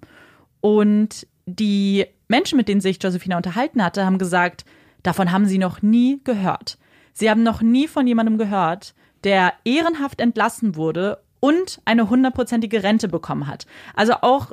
[0.61, 4.66] Und die Menschen, mit denen sich Josephina unterhalten hatte, haben gesagt,
[5.03, 6.77] davon haben sie noch nie gehört.
[7.15, 13.08] Sie haben noch nie von jemandem gehört, der ehrenhaft entlassen wurde und eine hundertprozentige Rente
[13.08, 13.66] bekommen hat.
[13.94, 14.52] Also auch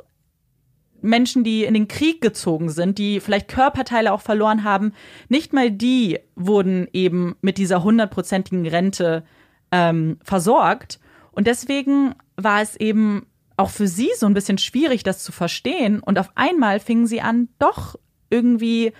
[1.04, 4.92] Menschen, die in den Krieg gezogen sind, die vielleicht Körperteile auch verloren haben,
[5.28, 9.24] nicht mal die wurden eben mit dieser hundertprozentigen Rente
[9.70, 10.98] ähm, versorgt.
[11.32, 16.00] Und deswegen war es eben auch für sie so ein bisschen schwierig, das zu verstehen.
[16.00, 17.96] Und auf einmal fingen sie an, doch
[18.30, 18.92] irgendwie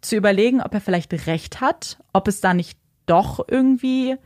[0.00, 4.16] zu überlegen, ob er vielleicht recht hat, ob es da nicht doch irgendwie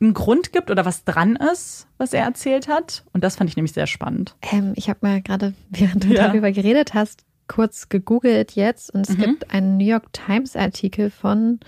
[0.00, 3.04] einen Grund gibt oder was dran ist, was er erzählt hat.
[3.12, 4.34] Und das fand ich nämlich sehr spannend.
[4.52, 6.28] Ähm, ich habe mal gerade, während du Ja.
[6.28, 9.20] darüber geredet hast, kurz gegoogelt jetzt und es Mhm.
[9.20, 11.60] gibt einen New York Times Artikel von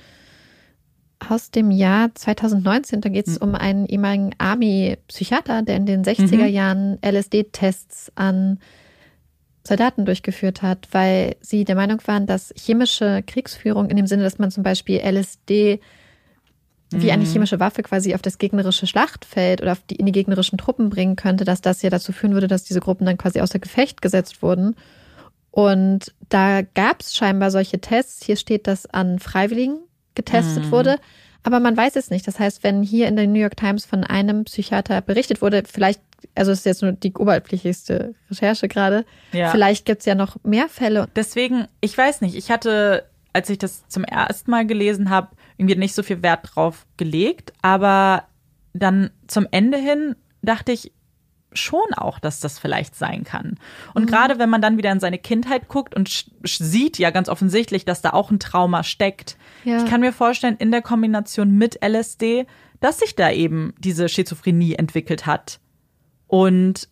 [1.28, 3.00] aus dem Jahr 2019.
[3.00, 3.48] Da geht es Mhm.
[3.48, 6.52] um einen ehemaligen Army-Psychiater, der in den 60er Mhm.
[6.52, 8.58] Jahren LSD-Tests an
[9.64, 14.38] Soldaten durchgeführt hat, weil sie der Meinung waren, dass chemische Kriegsführung in dem Sinne, dass
[14.38, 15.78] man zum Beispiel LSD
[17.00, 17.28] wie eine Mhm.
[17.30, 21.16] chemische Waffe quasi auf das gegnerische Schlachtfeld oder auf die, in die gegnerischen Truppen bringen
[21.16, 24.42] könnte, dass das ja dazu führen würde, dass diese Gruppen dann quasi außer Gefecht gesetzt
[24.42, 24.76] wurden.
[25.50, 28.24] Und da gab es scheinbar solche Tests.
[28.24, 29.78] Hier steht, dass an Freiwilligen
[30.14, 30.70] getestet Mhm.
[30.70, 30.96] wurde.
[31.44, 32.26] Aber man weiß es nicht.
[32.26, 36.00] Das heißt, wenn hier in der New York Times von einem Psychiater berichtet wurde, vielleicht,
[36.36, 39.50] also es ist jetzt nur die oberflächlichste Recherche gerade, Ja.
[39.50, 41.08] vielleicht gibt es ja noch mehr Fälle.
[41.16, 45.76] Deswegen, ich weiß nicht, ich hatte, als ich das zum ersten Mal gelesen habe, irgendwie
[45.76, 48.24] nicht so viel Wert drauf gelegt, aber
[48.72, 50.92] dann zum Ende hin dachte ich
[51.54, 53.58] schon auch, dass das vielleicht sein kann.
[53.94, 57.84] Und gerade wenn man dann wieder in seine Kindheit guckt und sieht ja ganz offensichtlich,
[57.84, 59.36] dass da auch ein Trauma steckt.
[59.64, 59.78] Ja.
[59.82, 62.46] Ich kann mir vorstellen, in der Kombination mit LSD,
[62.80, 65.60] dass sich da eben diese Schizophrenie entwickelt hat.
[66.26, 66.88] Und,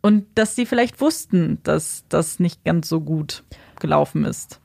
[0.00, 3.44] und dass sie vielleicht wussten, dass das nicht ganz so gut
[3.78, 4.60] gelaufen ist.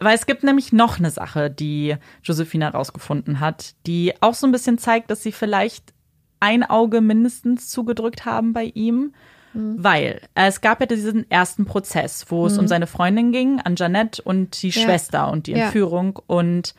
[0.00, 4.52] Weil es gibt nämlich noch eine Sache, die Josephina rausgefunden hat, die auch so ein
[4.52, 5.92] bisschen zeigt, dass sie vielleicht
[6.40, 9.12] ein Auge mindestens zugedrückt haben bei ihm.
[9.54, 13.74] Weil äh, es gab ja diesen ersten Prozess, wo es um seine Freundin ging, an
[13.76, 14.82] Jeanette und die Ja.
[14.82, 15.64] Schwester und die Ja.
[15.64, 16.20] Entführung.
[16.28, 16.74] Und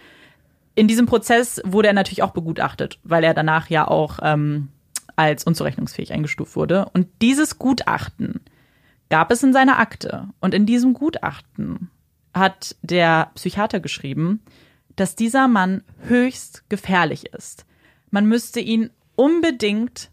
[0.75, 4.69] in diesem Prozess wurde er natürlich auch begutachtet, weil er danach ja auch ähm,
[5.17, 6.85] als unzurechnungsfähig eingestuft wurde.
[6.93, 8.39] Und dieses Gutachten
[9.09, 10.27] gab es in seiner Akte.
[10.39, 11.89] Und in diesem Gutachten
[12.33, 14.41] hat der Psychiater geschrieben,
[14.95, 17.65] dass dieser Mann höchst gefährlich ist.
[18.11, 20.09] Man müsste ihn unbedingt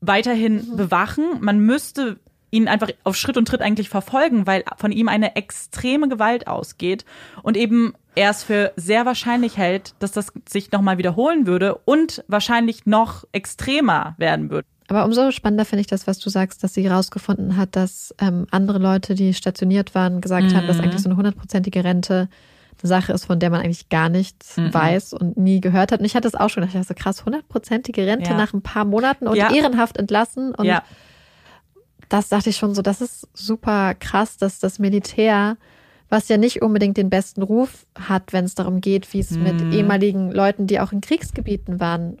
[0.00, 1.24] weiterhin bewachen.
[1.40, 2.18] Man müsste
[2.50, 7.04] ihn einfach auf Schritt und Tritt eigentlich verfolgen, weil von ihm eine extreme Gewalt ausgeht
[7.42, 12.24] und eben er es für sehr wahrscheinlich hält, dass das sich nochmal wiederholen würde und
[12.26, 14.66] wahrscheinlich noch extremer werden würde.
[14.90, 18.48] Aber umso spannender finde ich das, was du sagst, dass sie herausgefunden hat, dass ähm,
[18.50, 20.56] andere Leute, die stationiert waren, gesagt mhm.
[20.56, 20.84] haben, dass mhm.
[20.84, 22.28] eigentlich so eine hundertprozentige Rente
[22.82, 24.74] eine Sache ist, von der man eigentlich gar nichts mhm.
[24.74, 26.00] weiß und nie gehört hat.
[26.00, 28.36] Und ich hatte es auch schon, ich dachte so krass, hundertprozentige Rente ja.
[28.36, 29.54] nach ein paar Monaten und ja.
[29.54, 30.56] ehrenhaft entlassen.
[30.56, 30.82] Und ja.
[32.08, 35.56] das dachte ich schon so, das ist super krass, dass das Militär
[36.10, 39.42] was ja nicht unbedingt den besten Ruf hat, wenn es darum geht, wie es mhm.
[39.44, 42.18] mit ehemaligen Leuten, die auch in Kriegsgebieten waren.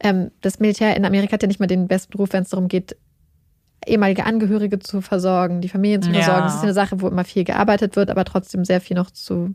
[0.00, 2.68] Ähm, das Militär in Amerika hat ja nicht mal den besten Ruf, wenn es darum
[2.68, 2.96] geht,
[3.86, 6.40] ehemalige Angehörige zu versorgen, die Familien zu versorgen.
[6.40, 6.44] Ja.
[6.46, 9.54] Das ist eine Sache, wo immer viel gearbeitet wird, aber trotzdem sehr viel noch zu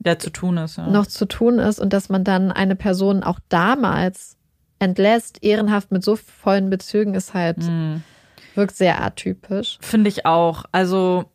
[0.00, 0.78] der zu tun ist.
[0.78, 0.88] Ja.
[0.88, 4.36] Noch zu tun ist und dass man dann eine Person auch damals
[4.78, 8.02] entlässt, ehrenhaft mit so vollen Bezügen, ist halt, mhm.
[8.54, 9.76] wirkt sehr atypisch.
[9.80, 10.64] Finde ich auch.
[10.72, 11.26] Also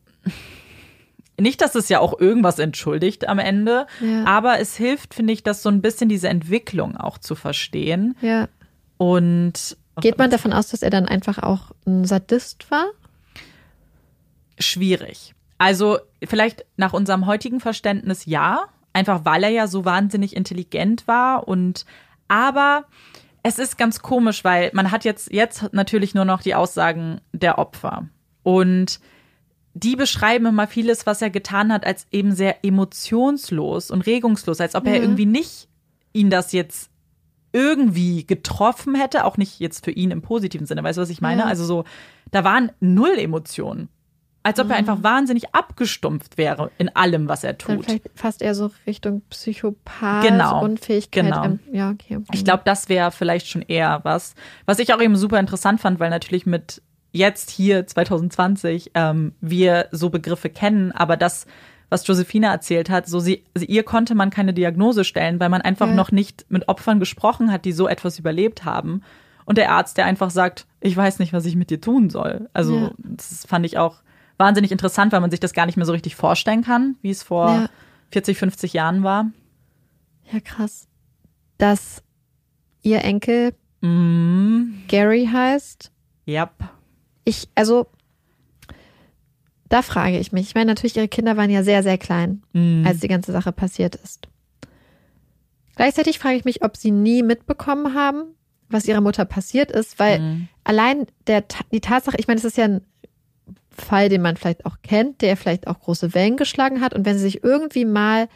[1.38, 4.24] nicht, dass es ja auch irgendwas entschuldigt am Ende, ja.
[4.24, 8.16] aber es hilft, finde ich, das so ein bisschen diese Entwicklung auch zu verstehen.
[8.20, 8.48] Ja.
[8.96, 12.86] Und geht man davon aus, dass er dann einfach auch ein Sadist war?
[14.58, 15.34] Schwierig.
[15.58, 21.46] Also vielleicht nach unserem heutigen Verständnis ja, einfach weil er ja so wahnsinnig intelligent war
[21.48, 21.84] und
[22.28, 22.84] aber
[23.42, 27.58] es ist ganz komisch, weil man hat jetzt jetzt natürlich nur noch die Aussagen der
[27.58, 28.08] Opfer
[28.42, 29.00] und
[29.76, 34.74] die beschreiben immer vieles, was er getan hat, als eben sehr emotionslos und regungslos, als
[34.74, 35.68] ob er irgendwie nicht
[36.14, 36.90] ihn das jetzt
[37.52, 41.20] irgendwie getroffen hätte, auch nicht jetzt für ihn im positiven Sinne, weißt du, was ich
[41.20, 41.42] meine?
[41.42, 41.46] Ja.
[41.46, 41.84] Also so,
[42.30, 43.88] da waren null Emotionen.
[44.42, 47.70] Als ob er einfach wahnsinnig abgestumpft wäre in allem, was er tut.
[47.70, 51.24] Dann vielleicht fast eher so Richtung Psychopath, genau, Unfähigkeit.
[51.24, 51.44] Genau.
[51.44, 52.20] Ähm, ja, okay.
[52.32, 54.36] Ich glaube, das wäre vielleicht schon eher was.
[54.64, 56.80] Was ich auch eben super interessant fand, weil natürlich mit
[57.16, 61.46] jetzt hier 2020 ähm, wir so Begriffe kennen, aber das,
[61.88, 65.62] was Josephina erzählt hat, so sie, also ihr konnte man keine Diagnose stellen, weil man
[65.62, 65.94] einfach ja.
[65.94, 69.02] noch nicht mit Opfern gesprochen hat, die so etwas überlebt haben.
[69.44, 72.50] Und der Arzt, der einfach sagt, ich weiß nicht, was ich mit dir tun soll.
[72.52, 72.90] Also ja.
[72.98, 73.96] das fand ich auch
[74.38, 77.22] wahnsinnig interessant, weil man sich das gar nicht mehr so richtig vorstellen kann, wie es
[77.22, 77.68] vor ja.
[78.10, 79.30] 40, 50 Jahren war.
[80.32, 80.88] Ja, krass.
[81.58, 82.02] Dass
[82.82, 84.86] ihr Enkel mm.
[84.88, 85.92] Gary heißt.
[86.28, 86.75] Yep
[87.26, 87.86] ich, also,
[89.68, 90.46] da frage ich mich.
[90.46, 92.84] Ich meine, natürlich, ihre Kinder waren ja sehr, sehr klein, mhm.
[92.86, 94.28] als die ganze Sache passiert ist.
[95.74, 98.34] Gleichzeitig frage ich mich, ob sie nie mitbekommen haben,
[98.68, 100.48] was ihrer Mutter passiert ist, weil mhm.
[100.64, 102.80] allein der, die Tatsache, ich meine, es ist ja ein
[103.70, 106.94] Fall, den man vielleicht auch kennt, der vielleicht auch große Wellen geschlagen hat.
[106.94, 108.28] Und wenn sie sich irgendwie mal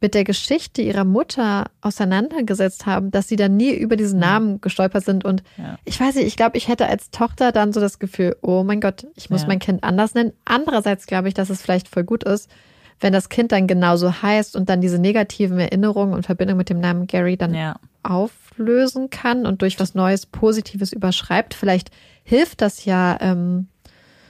[0.00, 5.04] mit der Geschichte ihrer Mutter auseinandergesetzt haben, dass sie dann nie über diesen Namen gestolpert
[5.04, 5.24] sind.
[5.24, 5.78] Und ja.
[5.84, 8.80] ich weiß nicht, ich glaube, ich hätte als Tochter dann so das Gefühl, oh mein
[8.80, 9.48] Gott, ich muss ja.
[9.48, 10.32] mein Kind anders nennen.
[10.44, 12.50] Andererseits glaube ich, dass es vielleicht voll gut ist,
[12.98, 16.80] wenn das Kind dann genauso heißt und dann diese negativen Erinnerungen und Verbindung mit dem
[16.80, 17.76] Namen Gary dann ja.
[18.02, 21.52] auflösen kann und durch was Neues, Positives überschreibt.
[21.52, 21.90] Vielleicht
[22.24, 23.68] hilft das ja, ähm,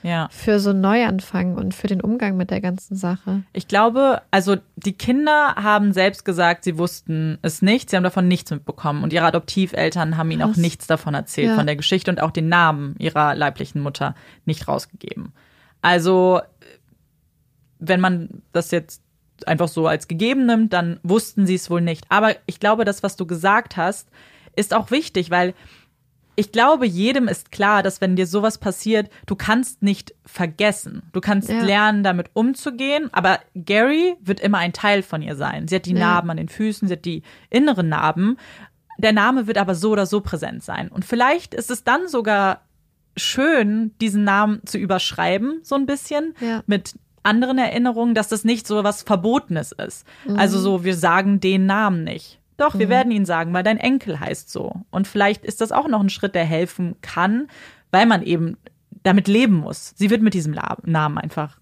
[0.03, 0.27] ja.
[0.31, 3.43] für so einen Neuanfang und für den Umgang mit der ganzen Sache.
[3.53, 8.27] Ich glaube, also die Kinder haben selbst gesagt, sie wussten es nicht, sie haben davon
[8.27, 11.55] nichts mitbekommen und ihre Adoptiveltern haben ihnen auch nichts davon erzählt, ja.
[11.55, 14.15] von der Geschichte und auch den Namen ihrer leiblichen Mutter
[14.45, 15.33] nicht rausgegeben.
[15.81, 16.41] Also,
[17.79, 19.01] wenn man das jetzt
[19.47, 22.05] einfach so als gegeben nimmt, dann wussten sie es wohl nicht.
[22.09, 24.09] Aber ich glaube, das, was du gesagt hast,
[24.55, 25.53] ist auch wichtig, weil
[26.35, 31.03] ich glaube, jedem ist klar, dass wenn dir sowas passiert, du kannst nicht vergessen.
[31.11, 31.61] Du kannst ja.
[31.61, 33.09] lernen, damit umzugehen.
[33.13, 35.67] Aber Gary wird immer ein Teil von ihr sein.
[35.67, 35.99] Sie hat die ja.
[35.99, 38.37] Narben an den Füßen, sie hat die inneren Narben.
[38.97, 40.87] Der Name wird aber so oder so präsent sein.
[40.87, 42.61] Und vielleicht ist es dann sogar
[43.17, 46.63] schön, diesen Namen zu überschreiben, so ein bisschen, ja.
[46.65, 50.07] mit anderen Erinnerungen, dass das nicht so was Verbotenes ist.
[50.25, 50.37] Mhm.
[50.37, 52.40] Also so, wir sagen den Namen nicht.
[52.61, 52.91] Doch, wir mhm.
[52.91, 54.75] werden ihn sagen, weil dein Enkel heißt so.
[54.91, 57.47] Und vielleicht ist das auch noch ein Schritt, der helfen kann,
[57.89, 58.55] weil man eben
[59.01, 59.95] damit leben muss.
[59.97, 61.57] Sie wird mit diesem Namen einfach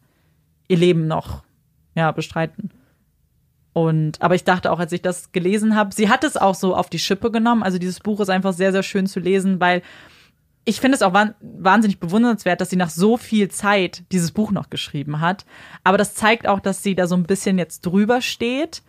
[0.67, 1.43] ihr Leben noch
[1.95, 2.71] ja, bestreiten.
[3.71, 6.75] Und, aber ich dachte auch, als ich das gelesen habe, sie hat es auch so
[6.75, 7.63] auf die Schippe genommen.
[7.63, 9.81] Also dieses Buch ist einfach sehr, sehr schön zu lesen, weil
[10.65, 14.69] ich finde es auch wahnsinnig bewundernswert, dass sie nach so viel Zeit dieses Buch noch
[14.69, 15.45] geschrieben hat.
[15.85, 18.83] Aber das zeigt auch, dass sie da so ein bisschen jetzt drüber steht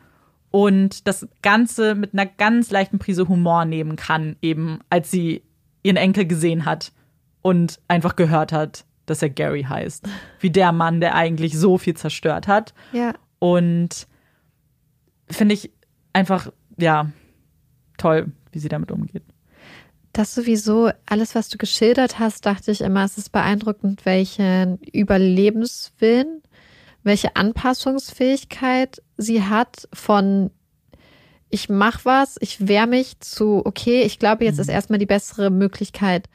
[0.51, 5.43] und das Ganze mit einer ganz leichten Prise Humor nehmen kann, eben als sie
[5.82, 6.93] ihren Enkel gesehen hat
[7.43, 10.09] und einfach gehört hat, dass er Gary heißt.
[10.40, 12.74] Wie der Mann, der eigentlich so viel zerstört hat.
[12.93, 13.14] Ja.
[13.39, 14.06] Und
[15.28, 15.70] finde ich
[16.12, 17.10] einfach, ja,
[17.97, 19.22] toll, wie sie damit umgeht.
[20.12, 26.43] Das sowieso, alles, was du geschildert hast, dachte ich immer, es ist beeindruckend, welchen Überlebenswillen,
[27.02, 30.51] welche Anpassungsfähigkeit sie hat von
[31.51, 35.51] ich mach was, ich wehre mich zu, okay, ich glaube, jetzt ist erstmal die bessere
[35.51, 36.28] Möglichkeit,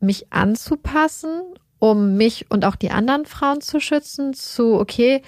[0.00, 1.40] mich anzupassen,
[1.78, 5.22] um mich und auch die anderen Frauen zu schützen, zu, okay,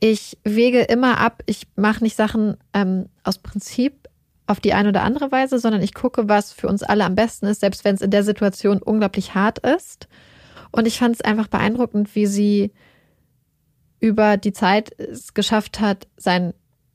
[0.00, 4.08] ich wege immer ab, ich mache nicht Sachen ähm, aus Prinzip
[4.46, 7.46] auf die eine oder andere Weise, sondern ich gucke, was für uns alle am besten
[7.46, 10.08] ist, selbst wenn es in der Situation unglaublich hart ist.
[10.72, 12.72] Und ich fand es einfach beeindruckend, wie sie
[14.02, 16.52] über die Zeit es geschafft hat, sein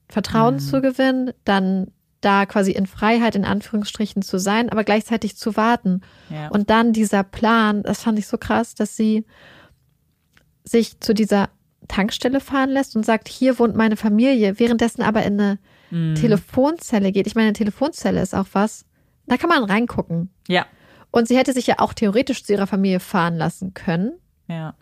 [0.09, 0.59] Vertrauen Mhm.
[0.59, 1.87] zu gewinnen, dann
[2.21, 6.01] da quasi in Freiheit in Anführungsstrichen zu sein, aber gleichzeitig zu warten.
[6.29, 6.49] Ja.
[6.49, 9.25] Und dann dieser Plan, das fand ich so krass, dass sie
[10.63, 11.49] sich zu dieser
[11.87, 15.59] Tankstelle fahren lässt und sagt, hier wohnt meine Familie, währenddessen aber in eine
[15.89, 16.15] Mhm.
[16.15, 17.27] Telefonzelle geht.
[17.27, 18.83] Ich meine, eine Telefonzelle ist auch was,
[19.25, 20.29] da kann man reingucken.
[20.49, 20.65] ja,
[21.11, 24.11] Und sie hätte sich ja auch theoretisch zu ihrer Familie fahren lassen können
[24.49, 24.73] ja.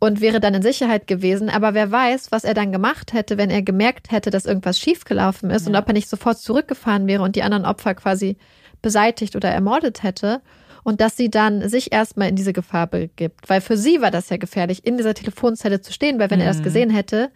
[0.00, 1.50] Und wäre dann in Sicherheit gewesen.
[1.50, 5.50] Aber wer weiß, was er dann gemacht hätte, wenn er gemerkt hätte, dass irgendwas schiefgelaufen
[5.50, 5.80] ist und Ja.
[5.80, 8.36] ob er nicht sofort zurückgefahren wäre und die anderen Opfer quasi
[8.82, 10.40] beseitigt oder ermordet hätte.
[10.84, 13.48] Und dass sie dann sich erstmal in diese Gefahr begibt.
[13.48, 16.46] Weil für sie war das ja gefährlich, in dieser Telefonzelle zu stehen, weil wenn er
[16.46, 16.62] das Mhm.
[16.62, 17.30] gesehen hätte,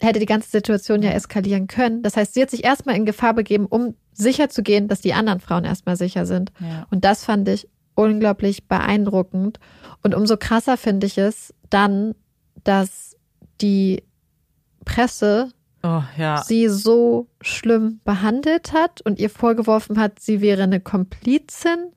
[0.00, 2.02] hätte die ganze Situation ja eskalieren können.
[2.02, 5.12] Das heißt, sie hat sich erstmal in Gefahr begeben, um sicher zu gehen, dass die
[5.14, 6.52] anderen Frauen erstmal sicher sind.
[6.60, 6.86] ja.
[6.90, 9.58] Und das fand ich unglaublich beeindruckend.
[10.02, 12.14] Und umso krasser finde ich es dann,
[12.64, 13.16] dass
[13.60, 14.02] die
[14.84, 15.50] Presse
[15.84, 16.42] Oh, ja.
[16.44, 21.90] sie so schlimm behandelt hat und ihr vorgeworfen hat, sie wäre eine Komplizin.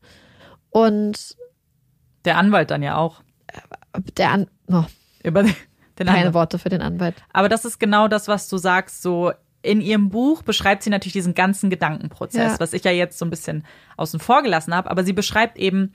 [0.72, 1.36] Und
[2.26, 3.22] Der Anwalt dann ja auch.
[4.18, 4.86] der An oh,
[5.24, 5.54] Über den
[5.98, 6.34] keine Anwalt.
[6.34, 7.16] Worte für den Anwalt.
[7.32, 9.02] Aber das ist genau das, was du sagst.
[9.04, 9.32] So
[9.66, 12.60] in ihrem Buch beschreibt sie natürlich diesen ganzen Gedankenprozess, Ja.
[12.60, 13.66] was ich ja jetzt so ein bisschen
[13.98, 14.90] außen vor gelassen habe.
[14.92, 15.92] Aber sie beschreibt eben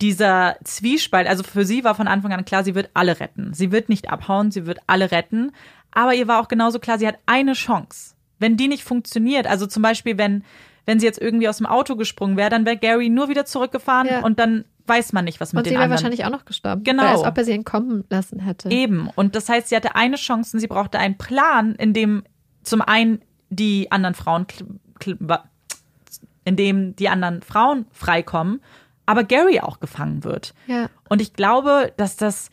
[0.00, 1.26] dieser Zwiespalt.
[1.26, 3.52] Also für sie war von Anfang an klar, sie wird alle retten.
[3.54, 5.52] Sie wird nicht abhauen, sie wird alle retten.
[5.90, 8.14] Aber ihr war auch genauso klar, sie hat eine Chance.
[8.38, 10.44] Wenn die nicht funktioniert, also zum Beispiel, wenn,
[10.86, 14.06] wenn sie jetzt irgendwie aus dem Auto gesprungen wäre, dann wäre Gary nur wieder zurückgefahren
[14.08, 14.20] Ja.
[14.20, 16.44] und dann weiß man nicht, was mit Und den sie wäre anderen wahrscheinlich auch noch
[16.44, 16.84] gestorben.
[16.84, 17.02] Genau.
[17.04, 18.70] Als ob er sie entkommen lassen hätte.
[18.70, 19.10] Eben.
[19.16, 22.22] Und das heißt, sie hatte eine Chance und sie brauchte einen Plan, in dem
[22.68, 23.20] zum einen
[23.50, 24.66] die anderen Frauen, kl-
[25.00, 25.40] kl-
[26.44, 28.60] in dem die anderen Frauen freikommen,
[29.06, 30.54] aber Gary auch gefangen wird.
[30.66, 30.88] Ja.
[31.08, 32.50] Und ich glaube, dass das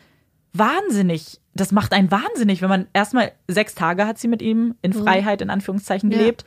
[0.54, 4.94] wahnsinnig, das macht einen wahnsinnig, wenn man erstmal sechs Tage hat sie mit ihm in
[4.94, 6.18] Freiheit in Anführungszeichen Ja.
[6.18, 6.46] gelebt.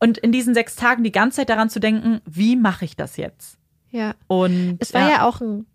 [0.00, 3.16] Und in diesen sechs Tagen die ganze Zeit daran zu denken, wie mache ich das
[3.16, 3.58] jetzt?
[3.90, 4.14] Ja.
[4.26, 5.66] Und Es war ja, auch ein,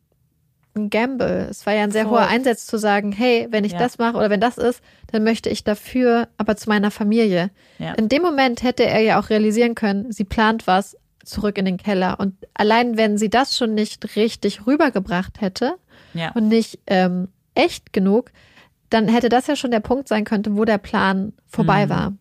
[0.85, 1.47] ein Gamble.
[1.49, 2.19] Es war ja ein sehr Voll.
[2.19, 3.79] hoher Einsatz zu sagen, hey, wenn ich Ja.
[3.79, 4.81] das mache oder wenn das ist,
[5.11, 7.49] dann möchte ich dafür aber zu meiner Familie.
[7.77, 7.93] Ja.
[7.93, 11.77] In dem Moment hätte er ja auch realisieren können, sie plant was zurück in den
[11.77, 12.19] Keller.
[12.19, 15.75] Und allein wenn sie das schon nicht richtig rübergebracht hätte
[16.13, 16.31] ja.
[16.31, 18.31] und nicht ähm, echt genug,
[18.89, 21.89] dann hätte das ja schon der Punkt sein können, wo der Plan vorbei Mhm.
[21.89, 22.13] war.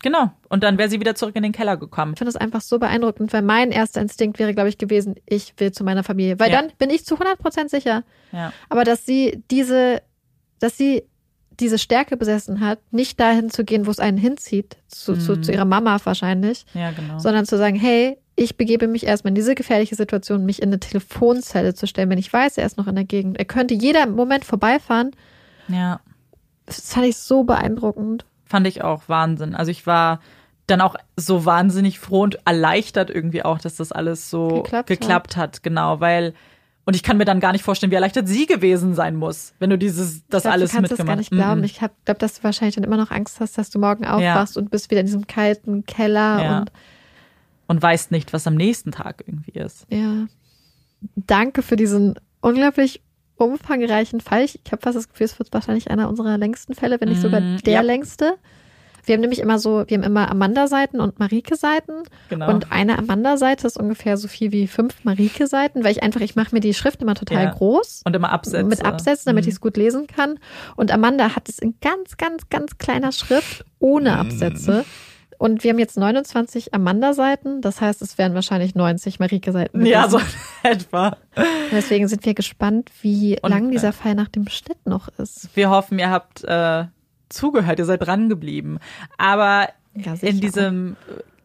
[0.00, 0.30] Genau.
[0.48, 2.12] Und dann wäre sie wieder zurück in den Keller gekommen.
[2.12, 5.54] Ich finde das einfach so beeindruckend, weil mein erster Instinkt wäre, glaube ich, gewesen, ich
[5.58, 6.38] will zu meiner Familie.
[6.38, 6.60] Weil Ja.
[6.62, 8.04] dann bin ich zu 100% sicher.
[8.32, 8.52] Ja.
[8.68, 10.02] Aber dass sie diese,
[10.60, 11.02] dass sie
[11.58, 15.42] diese Stärke besessen hat, nicht dahin zu gehen, wo es einen hinzieht, zu, zu, Mhm.
[15.42, 17.18] zu ihrer Mama wahrscheinlich, Ja, genau.
[17.18, 20.78] sondern zu sagen, hey, ich begebe mich erstmal in diese gefährliche Situation, mich in eine
[20.78, 23.36] Telefonzelle zu stellen, wenn ich weiß, er ist noch in der Gegend.
[23.40, 25.10] Er könnte jeder Moment vorbeifahren.
[25.66, 25.98] Ja.
[26.66, 28.24] Das fand ich so beeindruckend.
[28.48, 29.54] Fand ich auch Wahnsinn.
[29.54, 30.20] Also ich war
[30.66, 35.36] dann auch so wahnsinnig froh und erleichtert irgendwie auch, dass das alles so Geklappt geklappt,
[35.36, 35.62] hat.
[35.62, 36.34] Genau, weil
[36.84, 39.68] und ich kann mir dann gar nicht vorstellen, wie erleichtert sie gewesen sein muss, wenn
[39.68, 41.58] du dieses das ich glaub, alles du kannst das mitgemacht gar nicht glauben.
[41.60, 41.64] Mhm.
[41.64, 44.70] Ich glaube, dass du wahrscheinlich dann immer noch Angst hast, dass du morgen aufwachst und
[44.70, 46.58] bist wieder in diesem kalten Keller Ja.
[46.60, 46.70] und
[47.66, 49.86] Und weißt nicht, was am nächsten Tag irgendwie ist.
[49.90, 50.26] Ja.
[51.14, 53.02] Danke für diesen unglaublich
[53.38, 54.44] umfangreichen Fall.
[54.44, 57.20] Ich, ich habe fast das Gefühl, es wird wahrscheinlich einer unserer längsten Fälle, wenn nicht
[57.22, 57.80] sogar Mm, der ja.
[57.80, 58.34] längste.
[59.04, 62.02] Wir haben nämlich immer so, wir haben immer Amanda-Seiten und Marike-Seiten.
[62.28, 62.50] Genau.
[62.50, 66.54] Und eine Amanda-Seite ist ungefähr so viel wie fünf Marike-Seiten, weil ich einfach, ich mache
[66.54, 67.50] mir die Schrift immer total Ja.
[67.52, 68.02] groß.
[68.04, 68.64] Und immer Absätze.
[68.64, 69.48] Mit Absätzen, damit Mhm.
[69.48, 70.38] ich es gut lesen kann.
[70.76, 74.84] Und Amanda hat es in ganz, ganz, ganz kleiner Schrift ohne Absätze.
[75.38, 77.60] Und wir haben jetzt 29 Amanda-Seiten.
[77.60, 79.86] Das heißt, es wären wahrscheinlich 90 Marike-Seiten.
[79.86, 80.20] Ja, so
[80.64, 81.16] etwa.
[81.70, 85.48] Deswegen sind wir gespannt, wie Und, lang äh, dieser Fall nach dem Schnitt noch ist.
[85.54, 86.84] Wir hoffen, ihr habt äh,
[87.28, 88.78] zugehört, ihr seid dran geblieben.
[89.16, 90.96] Aber Ja, in diesem,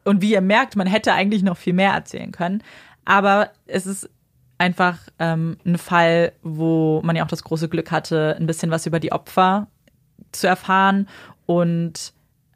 [0.04, 2.64] und wie ihr merkt, man hätte eigentlich noch viel mehr erzählen können.
[3.06, 4.10] Aber es ist
[4.58, 8.88] einfach ähm, ein Fall, wo man ja auch das große Glück hatte, ein bisschen was
[8.88, 9.68] über die Opfer
[10.32, 11.08] zu erfahren.
[11.46, 12.14] Und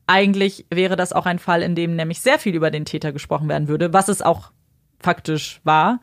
[0.08, 3.50] eigentlich wäre das auch ein Fall, in dem nämlich sehr viel über den Täter gesprochen
[3.50, 4.52] werden würde, was es auch
[5.00, 6.00] faktisch war.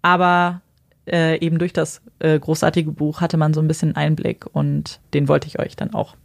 [0.00, 0.62] Aber
[1.06, 5.28] äh, eben durch das äh, großartige Buch hatte man so ein bisschen Einblick und den
[5.28, 6.16] wollte ich euch dann auch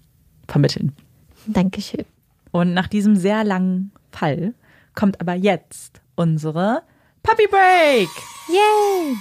[0.47, 0.93] vermitteln.
[1.47, 2.05] Dankeschön.
[2.51, 4.53] Und nach diesem sehr langen Fall
[4.93, 6.83] kommt aber jetzt unsere
[7.23, 8.09] Puppy Break.
[8.47, 9.17] Yay!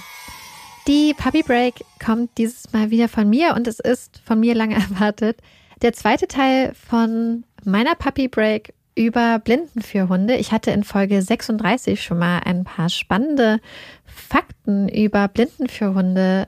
[0.87, 4.75] Die Puppy Break kommt dieses Mal wieder von mir und es ist von mir lange
[4.91, 5.39] erwartet.
[5.81, 10.35] Der zweite Teil von meiner Puppy Break über Blinden für Hunde.
[10.35, 13.59] Ich hatte in Folge 36 schon mal ein paar spannende
[14.05, 16.47] Fakten über Blinden für Hunde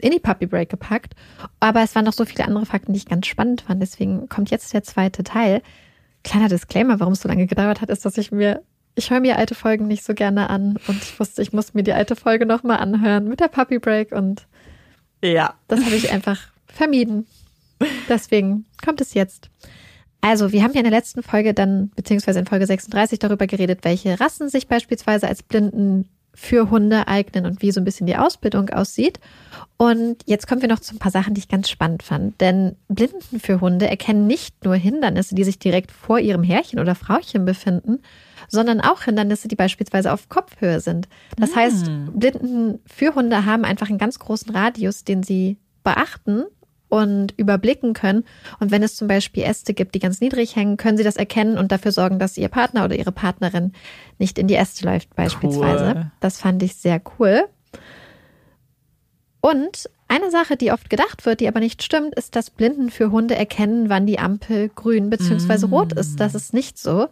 [0.00, 1.14] in die Puppy Break gepackt.
[1.58, 3.82] Aber es waren noch so viele andere Fakten, die ich ganz spannend fand.
[3.82, 5.62] Deswegen kommt jetzt der zweite Teil.
[6.22, 8.62] Kleiner Disclaimer, warum es so lange gedauert hat, ist, dass ich mir,
[8.94, 11.82] ich höre mir alte Folgen nicht so gerne an und ich wusste, ich muss mir
[11.82, 14.46] die alte Folge nochmal anhören mit der Puppy Break und
[15.22, 15.54] Ja.
[15.68, 17.26] das habe ich einfach vermieden.
[18.08, 19.50] Deswegen kommt es jetzt.
[20.20, 23.80] Also, wir haben ja in der letzten Folge dann, beziehungsweise in Folge 36 darüber geredet,
[23.82, 28.16] welche Rassen sich beispielsweise als Blinden für Hunde eignen und wie so ein bisschen die
[28.16, 29.18] Ausbildung aussieht.
[29.76, 32.40] Und jetzt kommen wir noch zu ein paar Sachen, die ich ganz spannend fand.
[32.40, 36.94] Denn Blinden für Hunde erkennen nicht nur Hindernisse, die sich direkt vor ihrem Herrchen oder
[36.94, 38.00] Frauchen befinden,
[38.48, 41.08] sondern auch Hindernisse, die beispielsweise auf Kopfhöhe sind.
[41.36, 46.44] Das heißt, Blinden für Hunde haben einfach einen ganz großen Radius, den sie beachten
[46.90, 48.24] und überblicken können.
[48.58, 51.56] Und wenn es zum Beispiel Äste gibt, die ganz niedrig hängen, können sie das erkennen
[51.56, 53.72] und dafür sorgen, dass ihr Partner oder ihre Partnerin
[54.18, 55.92] nicht in die Äste läuft beispielsweise.
[55.96, 56.10] Cool.
[56.20, 57.44] Das fand ich sehr cool.
[59.40, 63.12] Und eine Sache, die oft gedacht wird, die aber nicht stimmt, ist, dass Blinden für
[63.12, 65.66] Hunde erkennen, wann die Ampel grün bzw.
[65.66, 66.18] rot ist.
[66.18, 67.06] Das ist nicht so.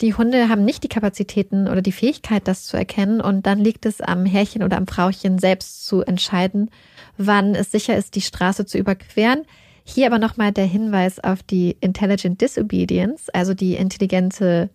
[0.00, 3.20] Die Hunde haben nicht die Kapazitäten oder die Fähigkeit, das zu erkennen.
[3.20, 6.70] Und dann liegt es am Herrchen oder am Frauchen selbst zu entscheiden,
[7.18, 9.42] wann es sicher ist, die Straße zu überqueren.
[9.84, 14.70] Hier aber nochmal der Hinweis auf die Intelligent Disobedience, also die intelligente,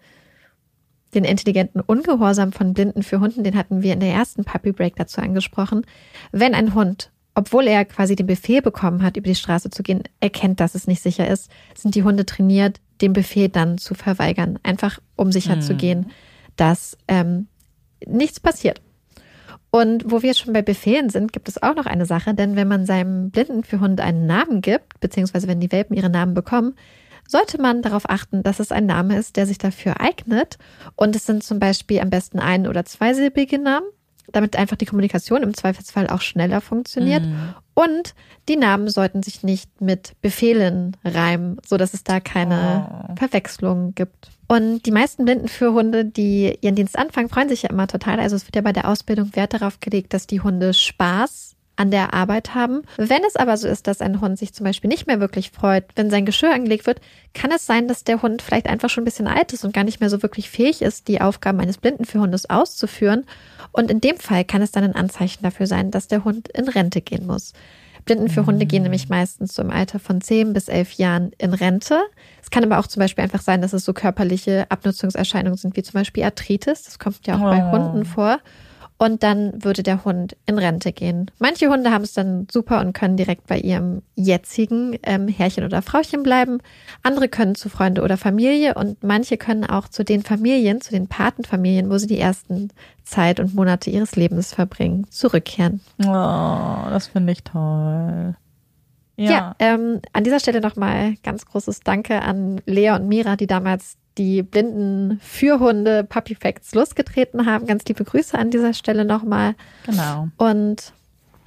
[1.14, 4.96] den intelligenten Ungehorsam von Blinden für Hunden, den hatten wir in der ersten Puppy Break
[4.96, 5.86] dazu angesprochen.
[6.32, 10.04] Wenn ein Hund, obwohl er quasi den Befehl bekommen hat, über die Straße zu gehen,
[10.20, 14.60] erkennt, dass es nicht sicher ist, sind die Hunde trainiert, den Befehl dann zu verweigern,
[14.64, 16.12] einfach um sicher zu gehen,
[16.56, 17.48] dass ähm,
[18.06, 18.82] nichts passiert.
[19.76, 22.68] Und wo wir schon bei Befehlen sind, gibt es auch noch eine Sache, denn wenn
[22.68, 26.76] man seinem Blinden für Hund einen Namen gibt, beziehungsweise wenn die Welpen ihre Namen bekommen,
[27.28, 30.60] sollte man darauf achten, dass es ein Name ist, der sich dafür eignet.
[30.96, 33.88] Und es sind zum Beispiel am besten ein- oder zweisilbige Namen,
[34.32, 37.24] damit einfach die Kommunikation im Zweifelsfall auch schneller funktioniert.
[37.74, 38.14] Und
[38.48, 44.30] die Namen sollten sich nicht mit Befehlen reimen, so dass es da keine Verwechslung gibt.
[44.48, 48.20] Und die meisten Blinden für Hunde, die ihren Dienst anfangen, freuen sich ja immer total.
[48.20, 51.92] Also es wird ja bei der Ausbildung Wert darauf gelegt, dass die Hunde Spaß an
[51.92, 52.84] der Arbeit haben.
[52.98, 55.86] Wenn es aber so ist, dass ein Hund sich zum Beispiel nicht mehr wirklich freut,
[55.96, 57.02] wenn sein Geschirr angelegt wird,
[57.34, 59.84] kann es sein, dass der Hund vielleicht einfach schon ein bisschen alt ist und gar
[59.84, 63.26] nicht mehr so wirklich fähig ist, die Aufgaben eines Blinden für Hundes auszuführen.
[63.72, 66.70] Und in dem Fall kann es dann ein Anzeichen dafür sein, dass der Hund in
[66.70, 67.54] Rente gehen muss.
[68.06, 71.54] Blinden für Hunde gehen nämlich meistens so im Alter von 10 bis 11 Jahren in
[71.54, 72.00] Rente.
[72.42, 75.84] Es kann aber auch zum Beispiel einfach sein, dass es so körperliche Abnutzungserscheinungen sind, wie
[75.84, 76.84] zum Beispiel Arthritis.
[76.84, 77.72] Das kommt ja auch bei Oh.
[77.72, 78.40] Hunden vor.
[79.04, 81.30] Und dann würde der Hund in Rente gehen.
[81.38, 85.82] Manche Hunde haben es dann super und können direkt bei ihrem jetzigen ähm, Herrchen oder
[85.82, 86.60] Frauchen bleiben.
[87.02, 91.10] Andere können zu Freunde oder Familie und manche können auch zu den Familien, zu den
[91.10, 92.70] Patenfamilien, wo sie die ersten
[93.04, 95.82] Zeit und Monate ihres Lebens verbringen, zurückkehren.
[96.00, 98.38] Oh, das finde ich toll.
[99.18, 99.32] Ja.
[99.32, 103.98] Ja, ähm, an dieser Stelle nochmal ganz großes Danke an Lea und Mira, die damals
[104.18, 107.66] die blinden Fürhunde Puppy Facts losgetreten haben.
[107.66, 109.56] Ganz liebe Grüße an dieser Stelle nochmal.
[109.86, 110.28] genau.
[110.38, 110.94] Und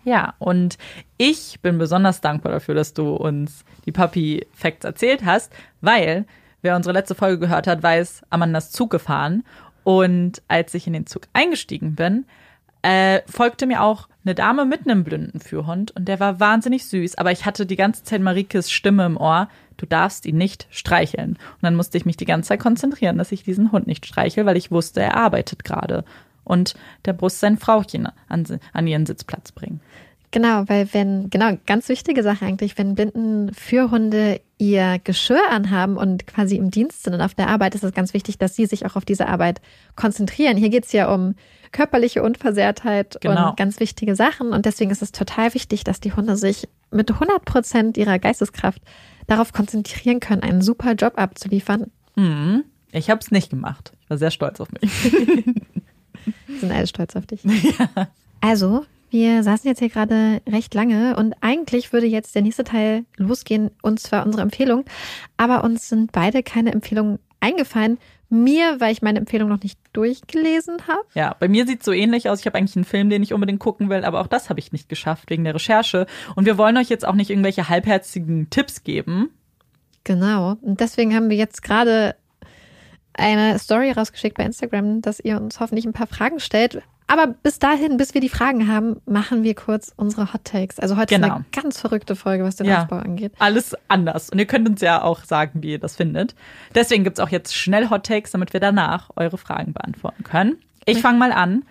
[0.05, 0.78] Ja, und
[1.17, 6.27] ich bin besonders dankbar dafür, dass du uns die Puppy Facts erzählt hast, weil
[6.62, 9.45] wer unsere letzte Folge gehört hat, weiß, Amanda ist Zug gefahren.
[9.85, 12.25] Und als ich in den Zug eingestiegen bin,
[12.83, 17.17] äh, folgte mir auch eine Dame mit einem blinden Führhund und der war wahnsinnig süß,
[17.19, 19.49] aber ich hatte die ganze Zeit Marikes Stimme im Ohr.
[19.76, 21.30] Du darfst ihn nicht streicheln.
[21.30, 24.46] Und dann musste ich mich die ganze Zeit konzentrieren, dass ich diesen Hund nicht streichel,
[24.46, 26.05] weil ich wusste, er arbeitet gerade.
[26.44, 26.74] Und
[27.05, 29.80] der muss sein Frauchen an, an ihren Sitzplatz bringen.
[30.30, 36.26] genau, weil wenn, genau, ganz wichtige Sache eigentlich, wenn blinden Fürhunde ihr Geschirr anhaben und
[36.26, 38.86] quasi im Dienst sind und auf der Arbeit, ist es ganz wichtig, dass sie sich
[38.86, 39.60] auch auf diese Arbeit
[39.96, 40.56] konzentrieren.
[40.56, 41.34] Hier geht es ja um
[41.72, 43.50] körperliche Unversehrtheit Genau.
[43.50, 44.52] und ganz wichtige Sachen.
[44.52, 48.80] Und deswegen ist es total wichtig, dass die Hunde sich mit 100 Prozent ihrer Geisteskraft
[49.26, 51.90] darauf konzentrieren können, einen super Job abzuliefern.
[52.14, 52.64] Mhm.
[52.92, 53.92] Ich habe es nicht gemacht.
[54.02, 54.90] Ich war sehr stolz auf mich.
[56.46, 57.40] Wir sind alle stolz auf dich.
[57.78, 58.08] Ja.
[58.40, 63.05] Also, wir saßen jetzt hier gerade recht lange und eigentlich würde jetzt der nächste Teil
[63.16, 64.84] losgehen, und zwar unsere Empfehlung.
[65.36, 67.98] Aber uns sind beide keine Empfehlungen eingefallen.
[68.28, 71.05] Mir, weil ich meine Empfehlung noch nicht durchgelesen habe.
[71.14, 72.40] Ja, bei mir sieht es so ähnlich aus.
[72.40, 74.72] Ich habe eigentlich einen Film, den ich unbedingt gucken will, aber auch das habe ich
[74.72, 76.06] nicht geschafft wegen der Recherche.
[76.34, 79.30] Und wir wollen euch jetzt auch nicht irgendwelche halbherzigen Tipps geben.
[80.05, 80.56] Genau.
[80.60, 82.16] Und deswegen haben wir jetzt gerade
[83.14, 86.82] eine Story rausgeschickt bei Instagram, dass ihr uns hoffentlich ein paar Fragen stellt.
[87.09, 90.81] Aber bis dahin, bis wir die Fragen haben, machen wir kurz unsere Hot Takes.
[90.81, 91.26] Also heute genau.
[91.28, 93.33] ist eine ganz verrückte Folge, was den ja, Aufbau angeht.
[93.39, 94.31] Alles anders.
[94.31, 96.35] Und ihr könnt uns ja auch sagen, wie ihr das findet.
[96.75, 100.57] Deswegen gibt's auch jetzt schnell Hot Takes, damit wir danach eure Fragen beantworten können.
[100.85, 101.65] Ich fange mal an.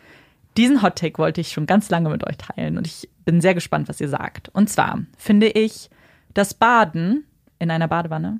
[0.58, 3.54] Diesen Hot Take wollte ich schon ganz lange mit euch teilen und ich bin sehr
[3.54, 4.50] gespannt, was ihr sagt.
[4.50, 5.90] Und zwar finde ich,
[6.34, 7.26] dass Baden
[7.60, 8.40] in einer Badewanne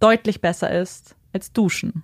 [0.00, 2.02] deutlich besser ist als Duschen.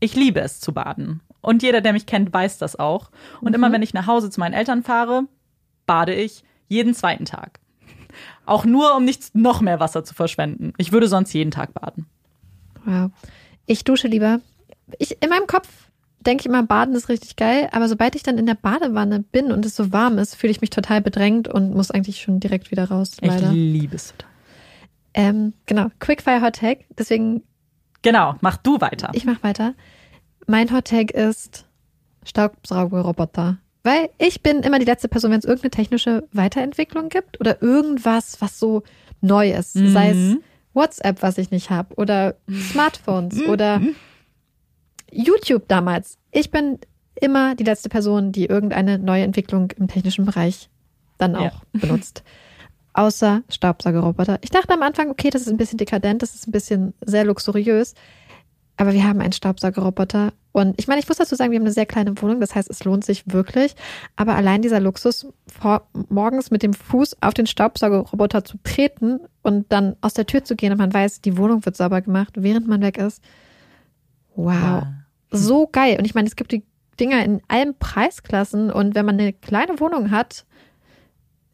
[0.00, 1.20] Ich liebe es zu baden.
[1.40, 3.10] Und jeder, der mich kennt, weiß das auch.
[3.40, 3.54] Und mhm.
[3.54, 5.24] immer wenn ich nach Hause zu meinen Eltern fahre,
[5.86, 7.60] bade ich jeden zweiten Tag.
[8.46, 10.72] Auch nur, um nicht noch mehr Wasser zu verschwenden.
[10.78, 12.06] Ich würde sonst jeden Tag baden.
[12.84, 13.10] Wow.
[13.66, 14.40] Ich dusche lieber.
[14.98, 15.68] Ich, in meinem Kopf
[16.20, 19.52] denke ich immer, Baden ist richtig geil, aber sobald ich dann in der Badewanne bin
[19.52, 22.70] und es so warm ist, fühle ich mich total bedrängt und muss eigentlich schon direkt
[22.70, 23.16] wieder raus.
[23.20, 23.50] Leider.
[23.50, 24.28] Ich liebe es total.
[25.14, 26.78] Ähm, genau, Quickfire Hot Tag.
[26.96, 27.42] Deswegen
[28.02, 29.10] Genau, mach du weiter.
[29.12, 29.74] Ich mach weiter.
[30.48, 31.66] Mein Hot Take ist
[32.24, 33.58] Staubsaugerroboter.
[33.84, 38.40] Weil ich bin immer die letzte Person, wenn es irgendeine technische Weiterentwicklung gibt oder irgendwas,
[38.40, 38.82] was so
[39.20, 39.76] neu ist.
[39.76, 39.92] Mhm.
[39.92, 40.36] Sei es
[40.72, 43.50] WhatsApp, was ich nicht habe, oder Smartphones mhm.
[43.50, 43.80] oder
[45.12, 46.16] YouTube damals.
[46.32, 46.78] Ich bin
[47.14, 50.70] immer die letzte Person, die irgendeine neue Entwicklung im technischen Bereich
[51.18, 51.80] dann auch ja.
[51.80, 52.22] benutzt
[52.94, 54.38] außer Staubsaugerroboter.
[54.40, 57.24] Ich dachte am Anfang, okay, das ist ein bisschen dekadent, das ist ein bisschen sehr
[57.24, 57.94] luxuriös.
[58.78, 60.32] Aber wir haben einen Staubsaugerroboter.
[60.52, 62.40] Und ich meine, ich muss dazu sagen, wir haben eine sehr kleine Wohnung.
[62.40, 63.74] Das heißt, es lohnt sich wirklich.
[64.14, 69.70] Aber allein dieser Luxus, vor, morgens mit dem Fuß auf den Staubsaugerroboter zu treten und
[69.72, 72.68] dann aus der Tür zu gehen und man weiß, die Wohnung wird sauber gemacht, während
[72.68, 73.22] man weg ist.
[74.36, 74.54] Wow.
[74.54, 74.92] Ja.
[75.32, 75.96] So geil.
[75.98, 76.62] Und ich meine, es gibt die
[77.00, 78.70] Dinger in allen Preisklassen.
[78.70, 80.46] Und wenn man eine kleine Wohnung hat,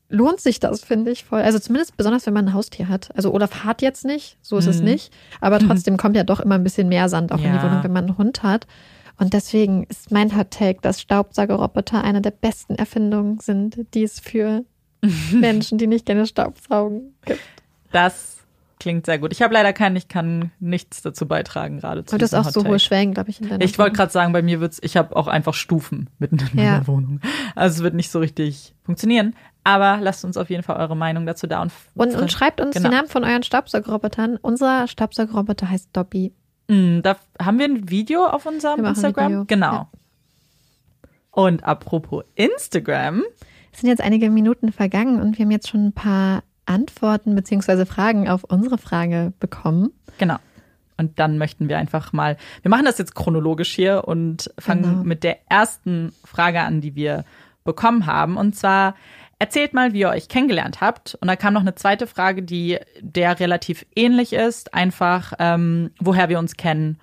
[0.09, 1.41] lohnt sich das, finde ich voll.
[1.41, 3.15] Also zumindest besonders, wenn man ein Haustier hat.
[3.17, 4.71] Also Olaf hat jetzt nicht, so ist mhm.
[4.71, 5.13] es nicht.
[5.41, 7.47] Aber trotzdem kommt ja doch immer ein bisschen mehr Sand auch ja.
[7.47, 8.67] in die Wohnung, wenn man einen Hund hat.
[9.17, 14.19] Und deswegen ist mein Hot Take, dass Staubsaugerroboter eine der besten Erfindungen sind, die es
[14.19, 14.65] für
[15.33, 17.41] Menschen, die nicht gerne Staubsaugen gibt.
[17.93, 18.39] Das
[18.81, 19.33] klingt sehr gut.
[19.33, 22.65] Ich habe leider keinen, ich kann nichts dazu beitragen gerade zu Und das auch so
[22.67, 25.15] hohe Schwellen, glaube ich, in deiner Ich wollte gerade sagen, bei mir wird's, ich habe
[25.17, 26.73] auch einfach Stufen mitten in ja.
[26.73, 27.21] meiner Wohnung.
[27.55, 29.37] Also es wird nicht so richtig funktionieren.
[29.65, 31.63] Aber lasst uns auf jeden Fall eure Meinung dazu da.
[31.63, 32.91] Und, und, und schreibt uns genau.
[32.91, 34.37] die Namen von euren Staubsaugerrobotern.
[34.37, 36.33] Unser Staubsaugerroboter heißt Dobby.
[36.69, 39.47] Mm, da haben wir ein Video auf unserem Instagram.
[39.47, 39.73] Genau.
[39.73, 39.89] Ja.
[41.31, 43.23] Und apropos Instagram.
[43.73, 47.87] Es sind jetzt einige Minuten vergangen und wir haben jetzt schon ein paar Antworten bzw.
[47.87, 49.91] Fragen auf unsere Frage bekommen.
[50.19, 50.37] Genau.
[50.97, 55.05] Und dann möchten wir einfach mal, wir machen das jetzt chronologisch hier und fangen genau.
[55.05, 57.25] mit der ersten Frage an, die wir
[57.65, 58.37] bekommen haben.
[58.37, 58.95] Und zwar,
[59.39, 61.17] Erzählt mal, wie ihr euch kennengelernt habt.
[61.21, 64.75] Und da kam noch eine zweite Frage, die der relativ ähnlich ist.
[64.75, 66.99] Einfach, ähm, woher wir uns kennen.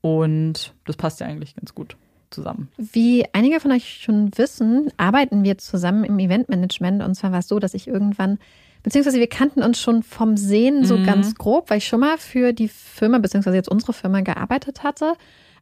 [0.00, 1.96] Und das passt ja eigentlich ganz gut
[2.30, 2.68] zusammen.
[2.76, 7.02] Wie einige von euch schon wissen, arbeiten wir zusammen im Eventmanagement.
[7.02, 8.38] Und zwar war es so, dass ich irgendwann,
[8.82, 11.04] beziehungsweise wir kannten uns schon vom Sehen so mhm.
[11.04, 15.14] ganz grob, weil ich schon mal für die Firma, beziehungsweise jetzt unsere Firma gearbeitet hatte.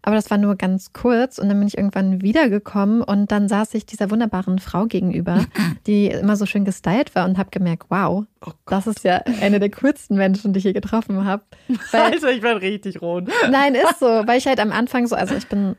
[0.05, 3.73] Aber das war nur ganz kurz und dann bin ich irgendwann wiedergekommen und dann saß
[3.75, 5.45] ich dieser wunderbaren Frau gegenüber,
[5.87, 9.61] die immer so schön gestylt war und habe gemerkt, wow, oh das ist ja eine
[9.61, 11.45] der coolsten Menschen, die ich je getroffen habe.
[11.93, 13.29] Also ich bin richtig rot.
[13.51, 15.77] Nein, ist so, weil ich halt am Anfang so, also ich bin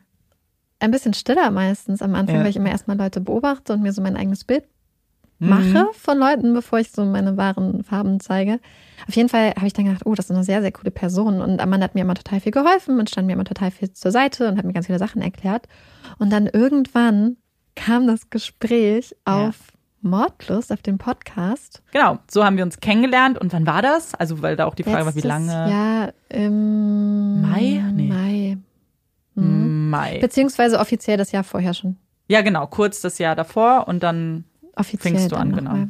[0.79, 2.41] ein bisschen stiller meistens am Anfang, ja.
[2.43, 4.63] weil ich immer erstmal Leute beobachte und mir so mein eigenes Bild
[5.39, 5.87] mache mhm.
[5.93, 8.59] von Leuten, bevor ich so meine wahren Farben zeige.
[9.07, 11.41] Auf jeden Fall habe ich dann gedacht, oh, das ist eine sehr, sehr coole Person.
[11.41, 14.11] Und Amanda hat mir immer total viel geholfen und stand mir immer total viel zur
[14.11, 15.67] Seite und hat mir ganz viele Sachen erklärt.
[16.19, 17.37] Und dann irgendwann
[17.75, 20.09] kam das Gespräch auf ja.
[20.09, 21.81] Mordlust, auf dem Podcast.
[21.91, 23.37] Genau, so haben wir uns kennengelernt.
[23.37, 24.13] Und wann war das?
[24.15, 25.71] Also, weil da auch die Frage Letztes war, wie lange?
[25.71, 27.83] Ja, im Mai?
[27.93, 28.07] Nee.
[28.07, 28.57] Mai.
[29.35, 29.89] Mhm.
[29.89, 30.19] Mai.
[30.19, 31.97] Beziehungsweise offiziell das Jahr vorher schon.
[32.27, 34.45] Ja, genau, kurz das Jahr davor und dann
[34.75, 35.71] offiziell fängst du an, genau.
[35.71, 35.89] Mal.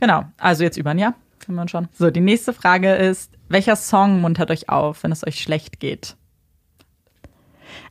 [0.00, 1.14] Genau, also jetzt über ein Jahr.
[1.38, 1.88] Kann man schon.
[1.92, 6.16] So, die nächste Frage ist, welcher Song muntert euch auf, wenn es euch schlecht geht?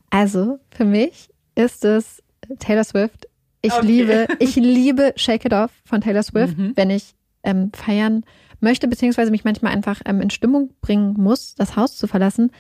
[0.10, 2.22] Also, für mich ist es
[2.60, 3.28] Taylor Swift.
[3.62, 3.86] Ich okay.
[3.86, 6.74] liebe, ich liebe Shake It Off von Taylor Swift, mhm.
[6.76, 8.24] wenn ich ähm, feiern
[8.60, 12.52] möchte, beziehungsweise mich manchmal einfach ähm, in Stimmung bringen muss, das Haus zu verlassen,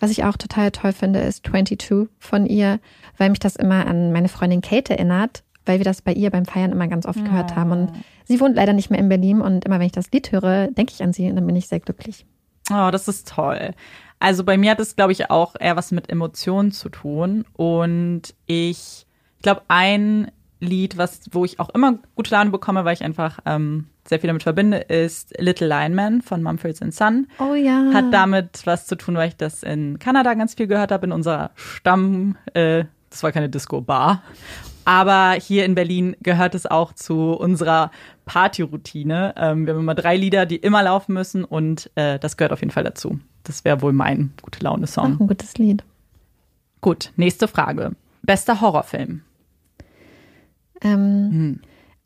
[0.00, 2.80] Was ich auch total toll finde, ist 22 von ihr,
[3.18, 6.44] weil mich das immer an meine Freundin Kate erinnert, weil wir das bei ihr beim
[6.44, 7.72] Feiern immer ganz oft gehört haben.
[7.72, 7.92] Und
[8.24, 10.92] sie wohnt leider nicht mehr in Berlin und immer wenn ich das Lied höre, denke
[10.92, 12.26] ich an sie und dann bin ich sehr glücklich.
[12.70, 13.72] Oh, das ist toll.
[14.18, 17.44] Also bei mir hat es, glaube ich, auch eher was mit Emotionen zu tun.
[17.54, 19.06] Und ich
[19.42, 20.30] glaube, ein
[20.60, 24.28] Lied, was, wo ich auch immer gute Laune bekomme, weil ich einfach ähm, sehr viel
[24.28, 27.26] damit verbinde, ist Little Lion Man von Mumford Son.
[27.38, 27.92] Oh ja.
[27.94, 31.12] Hat damit was zu tun, weil ich das in Kanada ganz viel gehört habe, in
[31.12, 34.22] unserer Stamm, äh, das war keine Disco-Bar.
[34.90, 37.92] Aber hier in Berlin gehört es auch zu unserer
[38.24, 39.34] Partyroutine.
[39.36, 42.58] Ähm, wir haben immer drei Lieder, die immer laufen müssen und äh, das gehört auf
[42.58, 43.20] jeden Fall dazu.
[43.44, 45.14] Das wäre wohl mein gute Laune-Song.
[45.14, 45.84] Auch ein gutes Lied.
[46.80, 47.92] Gut, nächste Frage.
[48.22, 49.22] Bester Horrorfilm?
[50.82, 51.60] Ähm, Hm.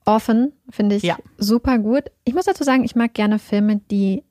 [0.05, 1.17] Orphan finde ich Ja.
[1.39, 2.05] super gut.
[2.25, 4.23] Ich muss dazu sagen, ich mag gerne Filme, die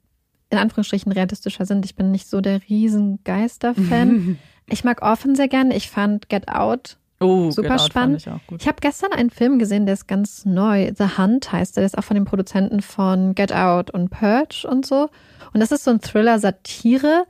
[0.51, 1.85] in Anführungsstrichen realistischer sind.
[1.85, 4.37] Ich bin nicht so der Riesengeister-Fan.
[4.69, 5.75] ich mag Orphan sehr gerne.
[5.75, 8.27] Ich fand Get Out Oh, Super Get Out spannend.
[8.27, 8.61] Ich.
[8.61, 10.91] Ich habe gestern einen Film gesehen, der ist ganz neu.
[10.95, 11.81] The Hunt heißt der.
[11.81, 15.09] Der ist auch von den Produzenten von Get Out und Purge und so.
[15.53, 17.25] Und das ist so ein Thriller-Satire.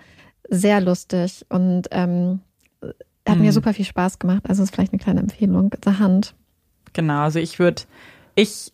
[0.49, 2.41] Sehr lustig und ähm,
[3.27, 3.51] hat mir Mhm.
[3.51, 4.43] super viel Spaß gemacht.
[4.47, 5.71] Also ist vielleicht eine kleine Empfehlung.
[5.83, 6.35] The Hunt.
[6.91, 7.83] Genau, also ich würde,
[8.35, 8.71] ich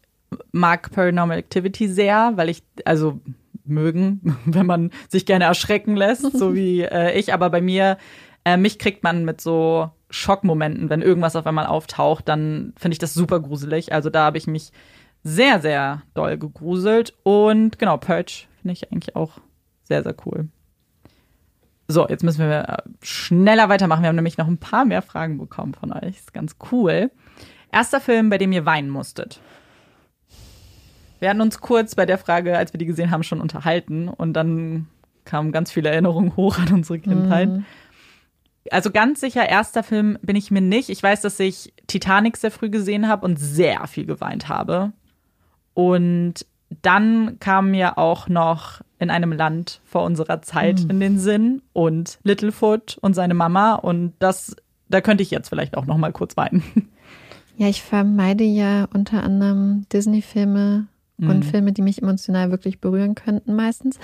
[0.51, 3.19] mag Paranormal Activity sehr, weil ich, also
[3.65, 7.97] mögen, wenn man sich gerne erschrecken lässt, so wie äh, ich, aber bei mir,
[8.45, 12.99] äh, mich kriegt man mit so Schockmomenten, wenn irgendwas auf einmal auftaucht, dann finde ich
[12.99, 13.93] das super gruselig.
[13.93, 14.71] Also da habe ich mich
[15.23, 17.13] sehr, sehr doll gegruselt.
[17.23, 19.33] Und genau, Purge finde ich eigentlich auch
[19.83, 20.47] sehr, sehr cool.
[21.87, 24.03] So, jetzt müssen wir äh, schneller weitermachen.
[24.03, 26.17] Wir haben nämlich noch ein paar mehr Fragen bekommen von euch.
[26.17, 27.11] Ist ganz cool.
[27.71, 29.41] Erster Film, bei dem ihr weinen musstet.
[31.19, 34.33] Wir hatten uns kurz bei der Frage, als wir die gesehen haben, schon unterhalten und
[34.33, 34.87] dann
[35.25, 37.49] kamen ganz viele Erinnerungen hoch an unsere Kindheit.
[37.49, 37.65] Mhm.
[38.71, 40.89] Also ganz sicher, erster Film bin ich mir nicht.
[40.89, 44.91] Ich weiß, dass ich Titanic sehr früh gesehen habe und sehr viel geweint habe.
[45.73, 46.45] Und
[46.81, 52.19] dann kam mir auch noch in einem Land vor unserer Zeit in den Sinn und
[52.23, 54.55] Littlefoot und seine Mama und das,
[54.89, 56.63] da könnte ich jetzt vielleicht auch noch mal kurz weinen.
[57.57, 60.87] Ja, ich vermeide ja unter anderem Disney-Filme
[61.21, 61.29] Mhm.
[61.29, 63.99] und Filme, die mich emotional wirklich berühren könnten meistens.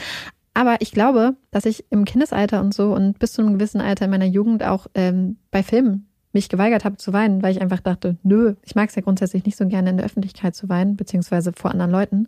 [0.56, 4.06] Aber ich glaube, dass ich im Kindesalter und so und bis zu einem gewissen Alter
[4.06, 7.82] in meiner Jugend auch ähm, bei Filmen mich geweigert habe zu weinen, weil ich einfach
[7.82, 10.96] dachte, nö, ich mag es ja grundsätzlich nicht so gerne in der Öffentlichkeit zu weinen,
[10.96, 12.28] beziehungsweise vor anderen Leuten.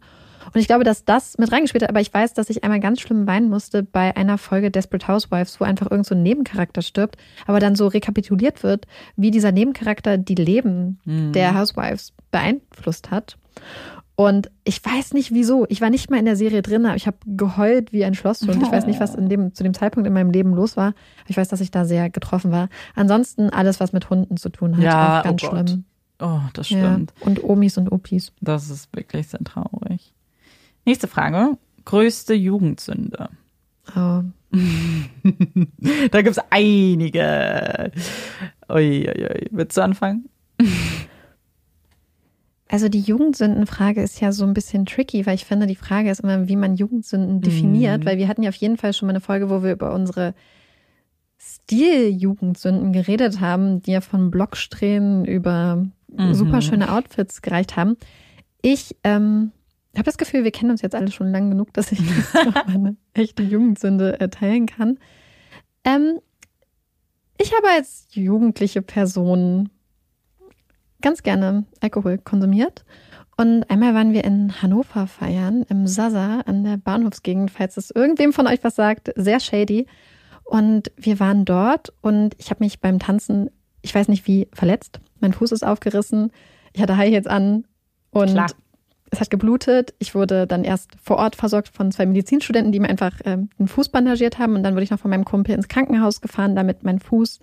[0.53, 3.01] Und ich glaube, dass das mit reingespielt hat, aber ich weiß, dass ich einmal ganz
[3.01, 7.17] schlimm weinen musste bei einer Folge Desperate Housewives, wo einfach irgend so ein Nebencharakter stirbt,
[7.45, 13.37] aber dann so rekapituliert wird, wie dieser Nebencharakter die Leben der Housewives beeinflusst hat.
[14.19, 15.67] Und ich weiß nicht wieso.
[15.69, 18.63] Ich war nicht mal in der Serie drin, aber ich habe geheult wie ein Schlosshund.
[18.63, 20.95] Ich weiß nicht, was in dem, zu dem Zeitpunkt in meinem Leben los war.
[21.27, 22.69] Ich weiß, dass ich da sehr getroffen war.
[22.95, 25.83] Ansonsten alles, was mit Hunden zu tun hat, Ja, auch ganz oh schlimm.
[26.19, 26.79] Oh, das Ja.
[26.79, 27.13] stimmt.
[27.19, 28.31] Und Omis und Opis.
[28.41, 30.15] Das ist wirklich sehr traurig.
[30.83, 31.55] Nächste Frage.
[31.85, 33.29] Größte Jugendsünde.
[33.95, 34.21] Oh.
[36.11, 37.91] Da gibt es einige.
[38.67, 39.47] Ui, ui, ui.
[39.51, 40.27] Willst du anfangen?
[42.69, 46.19] Also die Jugendsündenfrage ist ja so ein bisschen tricky, weil ich finde, die Frage ist
[46.19, 48.05] immer, wie man Jugendsünden definiert, Mhm.
[48.05, 50.33] weil wir hatten ja auf jeden Fall schon mal eine Folge, wo wir über unsere
[51.39, 56.33] Stil-Jugendsünden geredet haben, die ja von Blocksträhnen über Mhm.
[56.33, 57.97] super schöne Outfits gereicht haben.
[58.61, 59.51] Ich ähm,
[59.95, 61.99] habe das Gefühl, wir kennen uns jetzt alle schon lang genug, dass ich
[62.67, 64.97] meine echte Jugendsünde äh, teilen kann.
[65.83, 66.19] Ähm,
[67.39, 69.69] ich habe als jugendliche Person
[71.01, 72.85] ganz gerne Alkohol konsumiert.
[73.37, 78.33] Und einmal waren wir in Hannover feiern, im Sasa an der Bahnhofsgegend, falls es irgendwem
[78.33, 79.85] von euch was sagt, sehr shady.
[80.43, 83.51] Und wir waren dort und ich habe mich beim Tanzen,
[83.83, 84.99] ich weiß nicht wie, verletzt.
[85.19, 86.31] Mein Fuß ist aufgerissen.
[86.73, 87.65] Ich hatte High Heels an
[88.09, 88.47] und Klar.
[89.11, 89.93] es hat geblutet.
[89.99, 93.67] Ich wurde dann erst vor Ort versorgt von zwei Medizinstudenten, die mir einfach ähm, den
[93.67, 94.55] Fuß bandagiert haben.
[94.55, 97.39] Und dann wurde ich noch von meinem Kumpel ins Krankenhaus gefahren, damit mein Fuß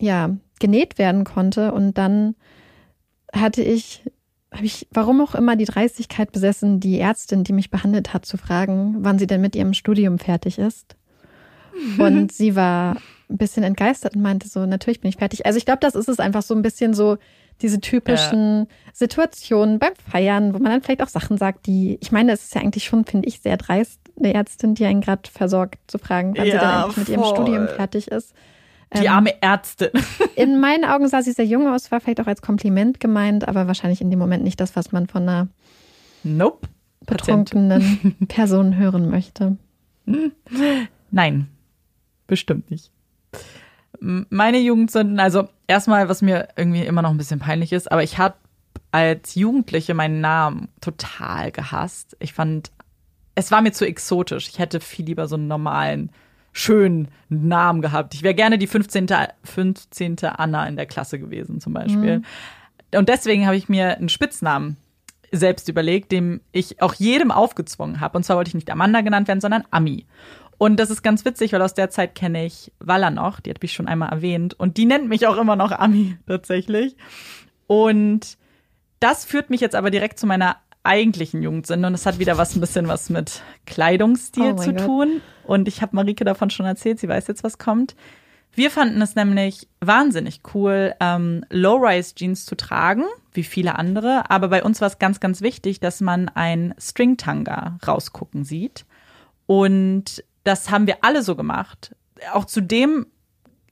[0.00, 1.72] ja genäht werden konnte.
[1.72, 2.34] Und dann
[3.32, 4.04] hatte ich,
[4.52, 8.36] habe ich, warum auch immer, die Dreistigkeit besessen, die Ärztin, die mich behandelt hat, zu
[8.36, 10.96] fragen, wann sie denn mit ihrem Studium fertig ist.
[11.98, 12.96] Und sie war
[13.30, 15.44] ein bisschen entgeistert und meinte so, natürlich bin ich fertig.
[15.44, 17.18] Also ich glaube, das ist es einfach so ein bisschen so,
[17.60, 22.32] diese typischen Situationen beim Feiern, wo man dann vielleicht auch Sachen sagt, die, ich meine,
[22.32, 25.78] es ist ja eigentlich schon, finde ich, sehr dreist, eine Ärztin, die einen gerade versorgt,
[25.88, 27.34] zu fragen, wann sie Ja, dann endlich mit ihrem voll.
[27.34, 28.32] Studium fertig ist.
[28.94, 29.90] Die Ähm, arme Ärztin.
[30.36, 33.66] in meinen Augen sah sie sehr jung aus, war vielleicht auch als Kompliment gemeint, aber
[33.66, 35.48] wahrscheinlich in dem Moment nicht das, was man von einer
[36.24, 36.68] Nope.
[37.06, 39.56] Betrunkenen Person hören möchte.
[41.10, 41.48] Nein.
[42.26, 42.90] bestimmt nicht.
[44.00, 48.18] Meine Jugendsünden, also erstmal, was mir irgendwie immer noch ein bisschen peinlich ist, aber ich
[48.18, 48.34] habe
[48.92, 52.16] als Jugendliche meinen Namen total gehasst.
[52.20, 52.70] Ich fand,
[53.34, 54.48] es war mir zu exotisch.
[54.48, 56.10] Ich hätte viel lieber so einen normalen,
[56.58, 58.14] schönen Namen gehabt.
[58.14, 59.06] Ich wäre gerne die 15.
[59.44, 60.16] 15.
[60.24, 62.18] Anna in der Klasse gewesen, zum Beispiel.
[62.18, 62.24] Mhm.
[62.98, 64.76] Und deswegen habe ich mir einen Spitznamen
[65.30, 68.16] selbst überlegt, dem ich auch jedem aufgezwungen habe.
[68.16, 70.06] Und zwar wollte ich nicht Amanda genannt werden, sondern Ami.
[70.56, 73.62] Und das ist ganz witzig, weil aus der Zeit kenne ich Walla noch, die hat
[73.62, 74.54] mich schon einmal erwähnt.
[74.54, 76.96] Und die nennt mich auch immer noch Ami tatsächlich.
[77.68, 78.36] Und
[78.98, 80.56] das führt mich jetzt aber direkt zu meiner
[80.88, 84.84] eigentlichen Jugendsünde und es hat wieder was ein bisschen was mit Kleidungsstil oh zu God.
[84.84, 85.20] tun.
[85.44, 87.94] Und ich habe Marike davon schon erzählt, sie weiß jetzt, was kommt.
[88.54, 94.30] Wir fanden es nämlich wahnsinnig cool, ähm, Low-Rise-Jeans zu tragen, wie viele andere.
[94.30, 98.86] Aber bei uns war es ganz, ganz wichtig, dass man ein String-Tanga rausgucken sieht.
[99.46, 101.94] Und das haben wir alle so gemacht.
[102.32, 103.06] Auch zu dem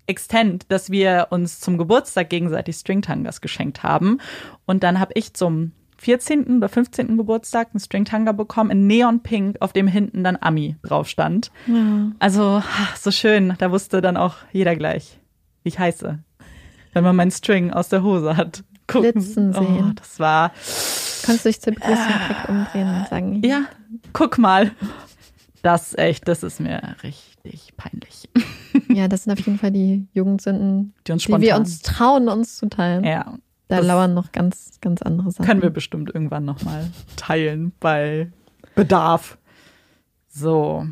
[0.07, 4.21] Extent, dass wir uns zum Geburtstag gegenseitig Stringtangas geschenkt haben.
[4.67, 5.73] Und dann habe ich zum
[6.07, 6.59] 14.
[6.59, 7.17] oder 15.
[7.17, 11.51] Geburtstag einen Stringtanga bekommen in Neon-Pink, auf dem hinten dann Ami drauf stand.
[11.67, 12.13] Ja.
[12.21, 12.63] Also,
[12.97, 13.55] so schön.
[13.59, 15.19] Da wusste dann auch jeder gleich,
[15.65, 16.21] wie ich heiße.
[16.93, 18.63] Wenn man meinen String aus der Hose hat.
[18.87, 19.15] Gucken.
[19.15, 19.85] Blitzen sehen.
[19.85, 20.53] Oh, das war.
[21.25, 23.43] Kannst du dich zur Begrüßung direkt umdrehen und sagen?
[23.45, 23.63] Ja,
[24.13, 24.71] guck mal.
[25.63, 28.29] Das echt, das ist mir richtig peinlich.
[28.89, 32.59] Ja, das sind auf jeden Fall die Jugendsünden, die, uns die wir uns trauen, uns
[32.59, 33.03] zu teilen.
[33.03, 33.39] Ja.
[33.69, 35.47] Da lauern noch ganz, ganz andere Sachen.
[35.47, 38.31] Können wir bestimmt irgendwann nochmal teilen bei
[38.75, 39.39] Bedarf.
[40.29, 40.87] So.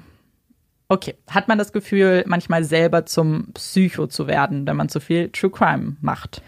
[0.88, 1.14] Okay.
[1.28, 5.50] Hat man das Gefühl, manchmal selber zum Psycho zu werden, wenn man zu viel True
[5.50, 6.42] Crime macht?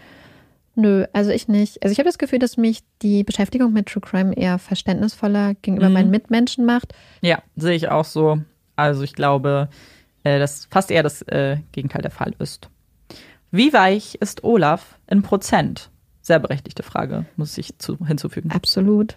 [0.75, 1.81] Nö, also ich nicht.
[1.81, 5.87] Also ich habe das Gefühl, dass mich die Beschäftigung mit True Crime eher verständnisvoller gegenüber
[5.87, 5.93] mhm.
[5.93, 6.93] meinen Mitmenschen macht.
[7.21, 8.39] Ja, sehe ich auch so.
[8.75, 9.69] Also ich glaube,
[10.23, 12.69] äh, dass fast eher das äh, Gegenteil der Fall ist.
[13.49, 15.89] Wie weich ist Olaf in Prozent?
[16.27, 18.51] Sehr berechtigte Frage, muss ich zu, hinzufügen.
[18.51, 19.15] Absolut.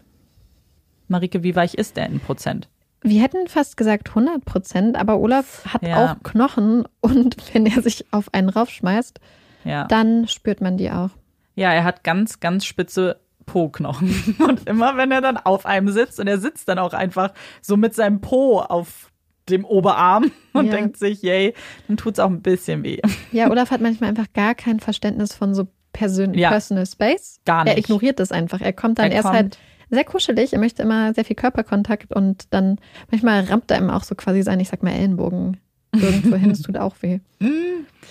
[1.09, 2.69] Marike, wie weich ist der in Prozent?
[3.01, 6.13] Wir hätten fast gesagt 100 Prozent, aber Olaf hat ja.
[6.13, 9.19] auch Knochen und wenn er sich auf einen raufschmeißt,
[9.65, 9.89] ja.
[9.89, 11.11] dann spürt man die auch.
[11.57, 14.37] Ja, er hat ganz, ganz spitze Po-Knochen.
[14.39, 17.77] Und immer wenn er dann auf einem sitzt und er sitzt dann auch einfach so
[17.77, 19.11] mit seinem Po auf
[19.49, 20.77] dem Oberarm und ja.
[20.77, 21.55] denkt sich, yay,
[21.89, 23.01] dann tut es auch ein bisschen weh.
[23.33, 25.67] Ja, Olaf hat manchmal einfach gar kein Verständnis von so
[26.01, 26.49] Persön ja.
[26.49, 27.41] Personal Space.
[27.45, 27.75] Gar nicht.
[27.75, 28.63] Er ignoriert das einfach.
[28.63, 29.59] Er kommt dann, er, er ist halt
[29.91, 32.79] sehr kuschelig, er möchte immer sehr viel Körperkontakt und dann
[33.11, 35.59] manchmal rammt er ihm auch so quasi sein, ich sag mal, Ellenbogen
[35.95, 36.51] irgendwo hin.
[36.53, 37.21] Es tut auch weh.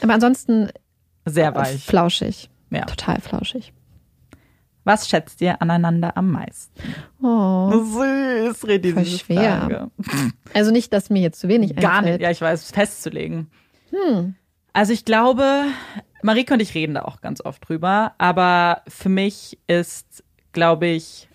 [0.04, 0.70] Aber ansonsten
[1.26, 1.84] sehr weich.
[1.84, 2.52] Flauschig.
[2.70, 2.86] Ja.
[2.86, 3.74] Total flauschig.
[4.84, 6.80] Was schätzt ihr aneinander am meisten?
[7.24, 7.72] Oh.
[7.72, 9.62] Süß, Redi, Voll schwer.
[9.62, 9.92] Frage.
[10.54, 12.20] Also nicht, dass mir jetzt zu wenig Gar einfällt.
[12.20, 13.50] nicht, ja, ich weiß, festzulegen.
[13.90, 14.36] Hm.
[14.74, 15.64] Also ich glaube,
[16.22, 21.30] Marike und ich reden da auch ganz oft drüber, aber für mich ist, glaube ich,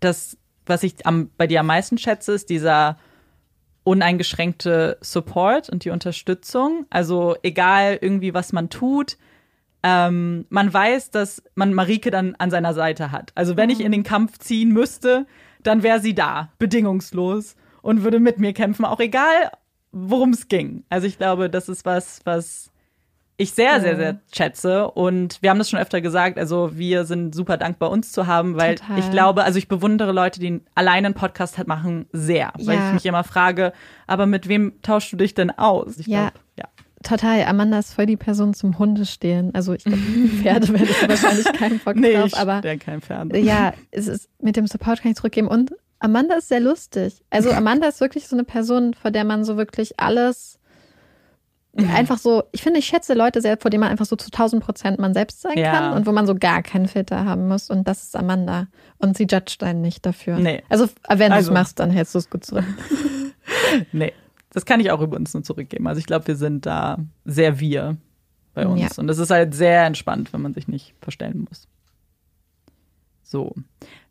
[0.00, 2.98] das, was ich am, bei dir am meisten schätze, ist dieser
[3.84, 6.86] uneingeschränkte Support und die Unterstützung.
[6.90, 9.16] Also egal irgendwie, was man tut,
[9.82, 13.32] ähm, man weiß, dass man Marike dann an seiner Seite hat.
[13.34, 15.26] Also wenn ich in den Kampf ziehen müsste,
[15.62, 19.50] dann wäre sie da, bedingungslos und würde mit mir kämpfen, auch egal,
[19.90, 20.84] worum es ging.
[20.88, 22.71] Also ich glaube, das ist was, was
[23.36, 24.90] ich sehr, sehr, sehr schätze.
[24.90, 26.38] Und wir haben das schon öfter gesagt.
[26.38, 28.98] Also wir sind super dankbar, uns zu haben, weil Total.
[28.98, 32.52] ich glaube, also ich bewundere Leute, die alleine einen Podcast halt machen, sehr.
[32.58, 32.88] Weil ja.
[32.88, 33.72] ich mich immer frage,
[34.06, 35.98] aber mit wem tauschst du dich denn aus?
[35.98, 36.30] Ich ja.
[36.30, 36.64] Glaub, ja.
[37.02, 37.44] Total.
[37.44, 39.54] Amanda ist voll die Person zum Hundestehlen.
[39.54, 39.98] Also ich glaube,
[40.42, 42.26] Pferde werden du wahrscheinlich keinen Bock nee, drauf.
[42.26, 43.36] Ich aber kein Pferd.
[43.36, 45.48] Ja, es ist, mit dem Support kann ich zurückgeben.
[45.48, 47.22] Und Amanda ist sehr lustig.
[47.30, 50.58] Also Amanda ist wirklich so eine Person, vor der man so wirklich alles
[51.76, 54.62] einfach so, ich finde, ich schätze Leute sehr, vor denen man einfach so zu 1000
[54.62, 55.72] Prozent man selbst sein ja.
[55.72, 57.70] kann und wo man so gar keinen Filter haben muss.
[57.70, 58.68] Und das ist Amanda.
[58.98, 60.38] Und sie judgt einen nicht dafür.
[60.38, 60.62] Nee.
[60.68, 61.52] Also, wenn du es also.
[61.52, 62.64] machst, dann hältst du es gut zurück.
[63.92, 64.12] nee.
[64.52, 65.86] Das kann ich auch über uns nur zurückgeben.
[65.86, 67.96] Also ich glaube, wir sind da sehr wir
[68.52, 68.80] bei uns.
[68.80, 68.88] Ja.
[68.98, 71.68] Und das ist halt sehr entspannt, wenn man sich nicht verstellen muss.
[73.22, 73.54] So.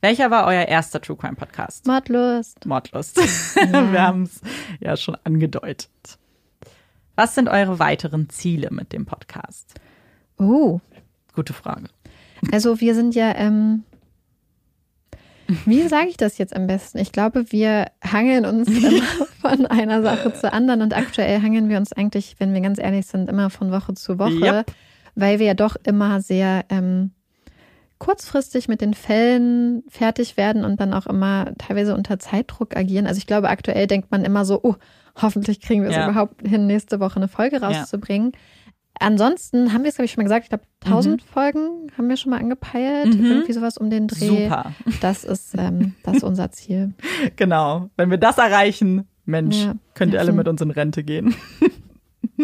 [0.01, 1.85] Welcher war euer erster True Crime Podcast?
[1.85, 2.65] Mordlust.
[2.65, 3.19] Mordlust.
[3.55, 3.91] Ja.
[3.91, 4.41] Wir haben es
[4.79, 6.17] ja schon angedeutet.
[7.15, 9.75] Was sind eure weiteren Ziele mit dem Podcast?
[10.37, 10.79] Oh.
[11.33, 11.87] Gute Frage.
[12.51, 13.83] Also wir sind ja ähm,
[15.65, 16.97] wie sage ich das jetzt am besten?
[16.99, 21.77] Ich glaube, wir hangeln uns immer von einer Sache zur anderen und aktuell hangeln wir
[21.77, 24.73] uns eigentlich, wenn wir ganz ehrlich sind, immer von Woche zu Woche, yep.
[25.15, 27.11] weil wir ja doch immer sehr ähm,
[28.01, 33.05] kurzfristig mit den Fällen fertig werden und dann auch immer teilweise unter Zeitdruck agieren.
[33.05, 34.73] Also ich glaube, aktuell denkt man immer so, oh,
[35.21, 36.09] hoffentlich kriegen wir es Ja.
[36.09, 38.31] überhaupt hin, nächste Woche eine Folge rauszubringen.
[38.99, 42.17] Ansonsten haben wir es, glaube ich, schon mal gesagt, ich glaube, 1000 Folgen haben wir
[42.17, 43.13] schon mal angepeilt.
[43.15, 43.25] Mhm.
[43.25, 44.43] Irgendwie sowas um den Dreh.
[44.45, 44.73] Super.
[44.99, 46.93] Das ist, ähm, das ist unser Ziel.
[47.35, 47.89] Genau.
[47.97, 49.75] Wenn wir das erreichen, Mensch, Ja.
[49.93, 51.35] könnt ihr alle mit uns in Rente gehen.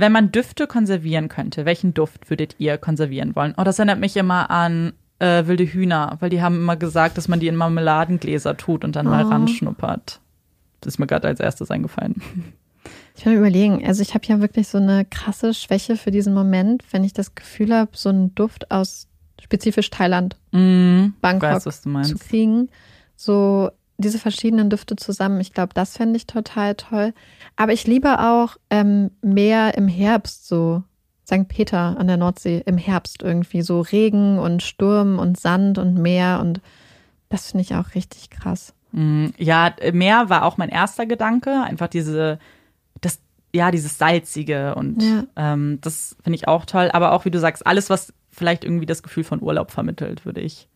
[0.00, 3.54] Wenn man Düfte konservieren könnte, welchen Duft würdet ihr konservieren wollen?
[3.56, 7.28] Oh, das erinnert mich immer an äh, wilde Hühner, weil die haben immer gesagt, dass
[7.28, 9.28] man die in Marmeladengläser tut und dann mal Oh.
[9.28, 10.20] ranschnuppert.
[10.80, 12.22] Das ist mir gerade als erstes eingefallen.
[13.14, 16.82] Ich will überlegen, also ich habe ja wirklich so eine krasse Schwäche für diesen Moment,
[16.90, 19.06] wenn ich das Gefühl habe, so einen Duft aus
[19.42, 22.70] spezifisch Thailand, Mm, Bangkok weiß, zu kriegen.
[23.16, 23.70] So
[24.00, 25.40] diese verschiedenen Düfte zusammen.
[25.40, 27.12] Ich glaube, das fände ich total toll.
[27.56, 30.82] Aber ich liebe auch ähm, mehr im Herbst, so
[31.26, 31.46] St.
[31.48, 33.62] Peter an der Nordsee im Herbst irgendwie.
[33.62, 36.60] So Regen und Sturm und Sand und Meer und
[37.28, 38.74] das finde ich auch richtig krass.
[38.92, 41.62] Mm, Ja, Meer war auch mein erster Gedanke.
[41.62, 42.40] Einfach diese,
[43.00, 43.20] das,
[43.54, 45.24] ja, dieses Salzige und Ja.
[45.36, 46.90] ähm, das finde ich auch toll.
[46.92, 50.40] Aber auch, wie du sagst, alles, was vielleicht irgendwie das Gefühl von Urlaub vermittelt, würde
[50.40, 50.66] ich.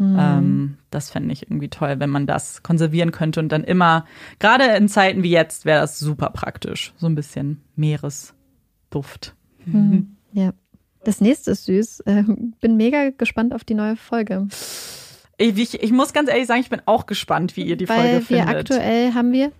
[0.00, 0.16] Hm.
[0.18, 4.06] Ähm, das fände ich irgendwie toll, wenn man das konservieren könnte und dann immer,
[4.38, 6.94] gerade in Zeiten wie jetzt, wäre das super praktisch.
[6.96, 9.34] So ein bisschen Meeresduft.
[9.64, 10.16] Hm.
[10.32, 10.54] Ja.
[11.04, 12.00] Das nächste ist süß.
[12.00, 12.24] Äh,
[12.60, 14.48] bin mega gespannt auf die neue Folge.
[15.36, 17.96] Ich, ich, ich muss ganz ehrlich sagen, ich bin auch gespannt, wie ihr die Weil
[17.96, 18.56] Folge wir findet.
[18.56, 19.52] aktuell haben wir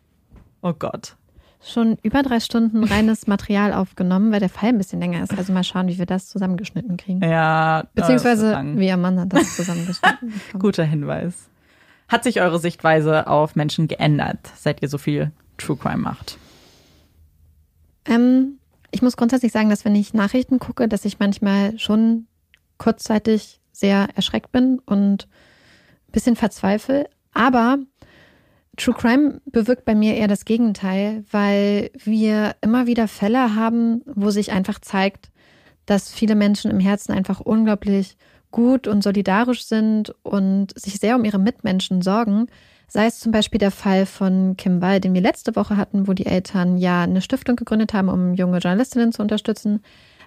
[0.63, 1.17] oh Gott.
[1.63, 5.37] Schon über drei Stunden reines Material aufgenommen, weil der Fall ein bisschen länger ist.
[5.37, 7.23] Also mal schauen, wie wir das zusammengeschnitten kriegen.
[7.23, 7.85] Ja.
[7.95, 10.53] Beziehungsweise wie Amanda das zusammengeschnitten bekommt.
[10.63, 11.49] Guter Hinweis.
[12.09, 16.39] Hat sich eure Sichtweise auf Menschen geändert, seit ihr so viel True Crime macht?
[18.07, 18.59] Ähm,
[18.91, 22.27] ich muss grundsätzlich sagen, dass wenn ich Nachrichten gucke, dass ich manchmal schon
[22.79, 25.29] kurzzeitig sehr erschreckt bin und
[26.09, 27.09] ein bisschen verzweifle.
[27.33, 27.79] Aber
[28.81, 34.31] True Crime bewirkt bei mir eher das Gegenteil, weil wir immer wieder Fälle haben, wo
[34.31, 35.31] sich einfach zeigt,
[35.85, 38.17] dass viele Menschen im Herzen einfach unglaublich
[38.51, 42.47] gut und solidarisch sind und sich sehr um ihre Mitmenschen sorgen.
[42.89, 46.15] Sei es zum Beispiel der Fall von Kim Wall, den wir letzte Woche hatten, wo
[46.15, 49.83] die Eltern ja eine Stiftung gegründet haben, um junge Journalistinnen zu unterstützen.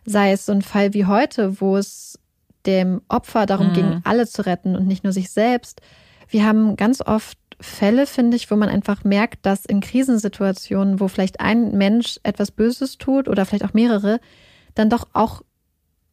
[0.06, 2.20] Sei es so ein Fall wie heute, wo es
[2.66, 3.74] dem Opfer darum Mhm.
[3.74, 5.82] ging, alle zu retten und nicht nur sich selbst.
[6.30, 11.08] Wir haben ganz oft Fälle, finde ich, wo man einfach merkt, dass in Krisensituationen, wo
[11.08, 14.20] vielleicht ein Mensch etwas Böses tut oder vielleicht auch mehrere,
[14.76, 15.42] dann doch auch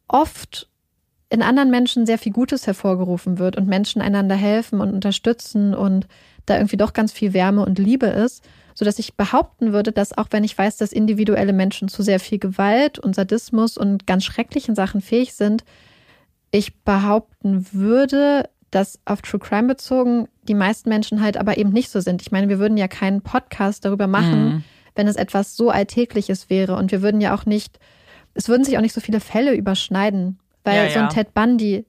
[0.07, 0.69] oft
[1.29, 6.07] in anderen Menschen sehr viel Gutes hervorgerufen wird und Menschen einander helfen und unterstützen und
[6.45, 10.17] da irgendwie doch ganz viel Wärme und Liebe ist, so dass ich behaupten würde, dass
[10.17, 14.25] auch wenn ich weiß, dass individuelle Menschen zu sehr viel Gewalt und Sadismus und ganz
[14.25, 15.63] schrecklichen Sachen fähig sind,
[16.51, 21.89] ich behaupten würde, dass auf True Crime bezogen die meisten Menschen halt aber eben nicht
[21.89, 22.21] so sind.
[22.21, 24.63] Ich meine, wir würden ja keinen Podcast darüber machen, Mhm.
[24.95, 26.75] wenn es etwas so Alltägliches wäre.
[26.75, 27.79] Und wir würden ja auch nicht,
[28.33, 30.39] es würden sich auch nicht so viele Fälle überschneiden.
[30.63, 31.09] Weil Ja, so ein ja.
[31.09, 31.85] Ted Bundy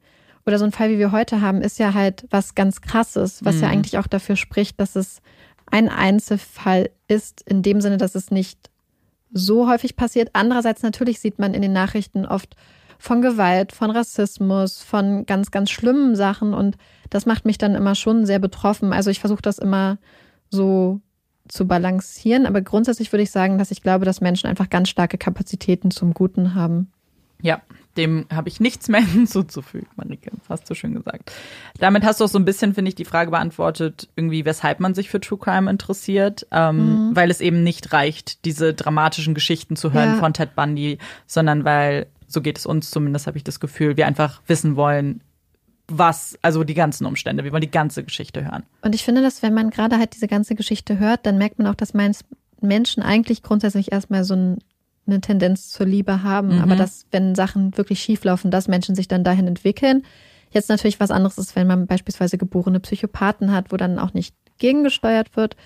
[0.47, 3.61] oder so ein Fall, wie wir heute haben, ist ja halt was ganz Krasses, was
[3.61, 3.73] ja Mhm.
[3.75, 5.21] eigentlich auch dafür spricht, dass es
[5.71, 8.71] ein Einzelfall ist, in dem Sinne, dass es nicht
[9.33, 10.31] so häufig passiert.
[10.33, 12.55] Andererseits natürlich sieht man in den Nachrichten oft
[13.03, 16.77] von Gewalt, von Rassismus, von ganz, ganz schlimmen Sachen und
[17.11, 18.93] das macht mich dann immer schon sehr betroffen.
[18.93, 19.99] Also ich versuche das immer
[20.51, 21.01] so
[21.49, 25.19] zu balancieren, aber grundsätzlich würde ich sagen, dass ich glaube, dass Menschen einfach ganz starke
[25.19, 26.93] Kapazitäten zum Guten haben.
[27.43, 27.61] Ja,
[27.97, 30.31] dem habe ich nichts mehr hinzuzufügen, Marike.
[30.49, 31.33] Hast du schön gesagt.
[31.81, 34.95] Damit hast du auch so ein bisschen, finde ich, die Frage beantwortet, irgendwie, weshalb man
[34.95, 36.47] sich für True Crime interessiert.
[36.53, 37.17] Ähm, Mhm.
[37.17, 40.19] Weil es eben nicht reicht, diese dramatischen Geschichten zu hören Ja.
[40.21, 44.07] von Ted Bundy, sondern weil, so geht es uns zumindest, habe ich das Gefühl, wir
[44.07, 45.23] einfach wissen wollen,
[45.89, 47.45] was, also die ganzen Umstände.
[47.45, 48.63] Wir wollen die ganze Geschichte hören.
[48.83, 51.67] Und ich finde, dass wenn man gerade halt diese ganze Geschichte hört, dann merkt man
[51.67, 52.25] auch, dass meins-
[52.61, 54.59] Menschen eigentlich grundsätzlich erstmal so ein,
[55.07, 56.55] eine Tendenz zur Liebe haben.
[56.57, 56.63] Mhm.
[56.63, 60.05] Aber dass, wenn Sachen wirklich schief laufen, dass Menschen sich dann dahin entwickeln.
[60.53, 64.37] Jetzt natürlich was anderes ist, wenn man beispielsweise geborene Psychopathen hat, wo dann auch nicht
[64.59, 65.57] gegengesteuert wird.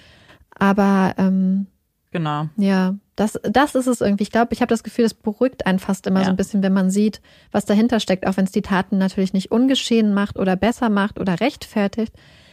[0.58, 1.66] Aber ähm,
[2.12, 2.48] Genau.
[2.56, 4.22] ja, das, das ist es irgendwie.
[4.24, 6.26] Ich glaube, ich habe das Gefühl, es beruhigt einen fast immer Ja.
[6.26, 7.20] so ein bisschen, wenn man sieht,
[7.50, 11.18] was dahinter steckt, auch wenn es die Taten natürlich nicht ungeschehen macht oder besser macht
[11.18, 12.12] oder rechtfertigt.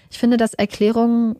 [0.09, 1.35] Ich finde, dass Erklärungen,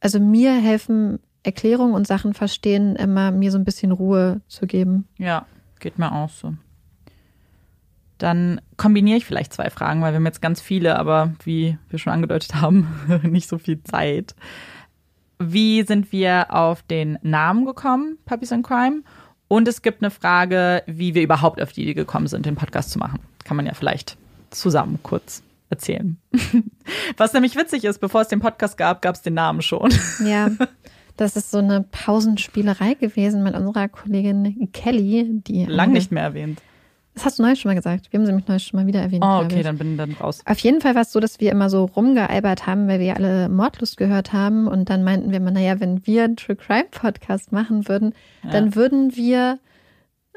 [0.00, 5.08] also mir helfen Erklärungen und Sachen verstehen, immer mir so ein bisschen Ruhe zu geben.
[5.18, 5.46] Ja,
[5.80, 6.54] geht mir auch so.
[8.18, 11.98] Dann kombiniere ich vielleicht zwei Fragen, weil wir haben jetzt ganz viele, aber wie wir
[11.98, 12.88] schon angedeutet haben,
[13.22, 14.34] nicht so viel Zeit.
[15.38, 19.02] Wie sind wir auf den Namen gekommen, Puppies and Crime?
[19.48, 22.90] Und es gibt eine Frage, wie wir überhaupt auf die Idee gekommen sind, den Podcast
[22.90, 23.20] zu machen.
[23.44, 24.16] Kann man ja vielleicht
[24.50, 26.16] zusammen kurz erzählen.
[27.16, 29.92] Was nämlich witzig ist, bevor es den Podcast gab, gab es den Namen schon.
[30.24, 30.50] Ja,
[31.16, 36.60] das ist so eine Pausenspielerei gewesen mit unserer Kollegin Kelly, die Lang nicht mehr erwähnt.
[37.14, 38.10] Das hast du neulich schon mal gesagt.
[38.12, 39.24] Wir haben sie nämlich neulich schon mal wieder erwähnt.
[39.24, 40.40] Oh, okay, dann bin ich dann raus.
[40.46, 43.48] Auf jeden Fall war es so, dass wir immer so rumgealbert haben, weil wir alle
[43.48, 44.66] Mordlust gehört haben.
[44.66, 48.14] Und dann meinten wir immer, naja, wenn wir einen True Crime Podcast machen würden,
[48.50, 49.58] dann würden wir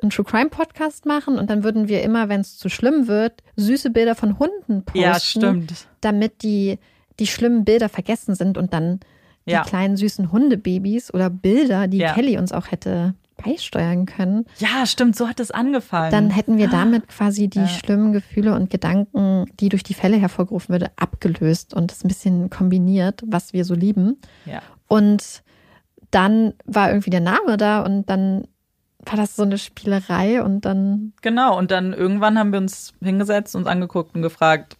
[0.02, 3.42] einen True Crime Podcast machen und dann würden wir immer, wenn es zu schlimm wird,
[3.56, 5.00] süße Bilder von Hunden posten.
[5.02, 5.88] Ja, stimmt.
[6.02, 6.78] Damit die,
[7.20, 9.00] die schlimmen Bilder vergessen sind und dann
[9.48, 9.64] die Ja.
[9.64, 12.14] kleinen süßen Hundebabys oder Bilder, die Ja.
[12.14, 16.12] Kelly uns auch hätte beisteuern können, Ja, stimmt, so hat es angefangen.
[16.12, 17.68] dann hätten wir damit quasi die Ja.
[17.68, 22.50] schlimmen Gefühle und Gedanken, die durch die Fälle hervorgerufen würde, abgelöst und das ein bisschen
[22.50, 24.18] kombiniert, was wir so lieben.
[24.46, 24.62] ja.
[24.88, 25.44] Und
[26.12, 28.48] dann war irgendwie der Name da und dann
[29.06, 33.56] war das so eine Spielerei und dann, Genau, und dann irgendwann haben wir uns hingesetzt,
[33.56, 34.78] uns angeguckt und gefragt,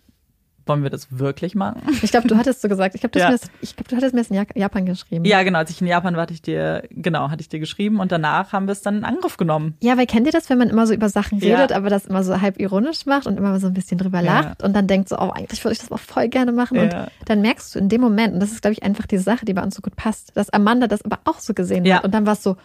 [0.68, 1.82] wollen wir das wirklich machen?
[2.02, 3.32] ich glaube, du hattest so gesagt, ich glaube, Ja.
[3.32, 3.38] ja.
[3.76, 5.26] glaub, du hattest mir das in Japan geschrieben.
[5.26, 8.00] Ja, genau, als ich in Japan war, hatte ich dir, genau, hatte ich dir geschrieben
[8.00, 9.76] und danach haben wir es dann in Angriff genommen.
[9.82, 11.56] Ja, weil kennt ihr das, wenn man immer so über Sachen Ja.
[11.58, 14.42] redet, aber das immer so halb ironisch macht und immer so ein bisschen drüber Ja.
[14.42, 16.78] lacht und dann denkt so, oh, eigentlich würde ich das auch voll gerne machen.
[16.78, 17.04] Ja.
[17.04, 19.46] Und dann merkst du in dem Moment, und das ist, glaube ich, einfach die Sache,
[19.46, 21.98] die bei uns so gut passt, dass Amanda das aber auch so gesehen Ja.
[21.98, 22.04] hat.
[22.06, 22.58] Und dann war es so,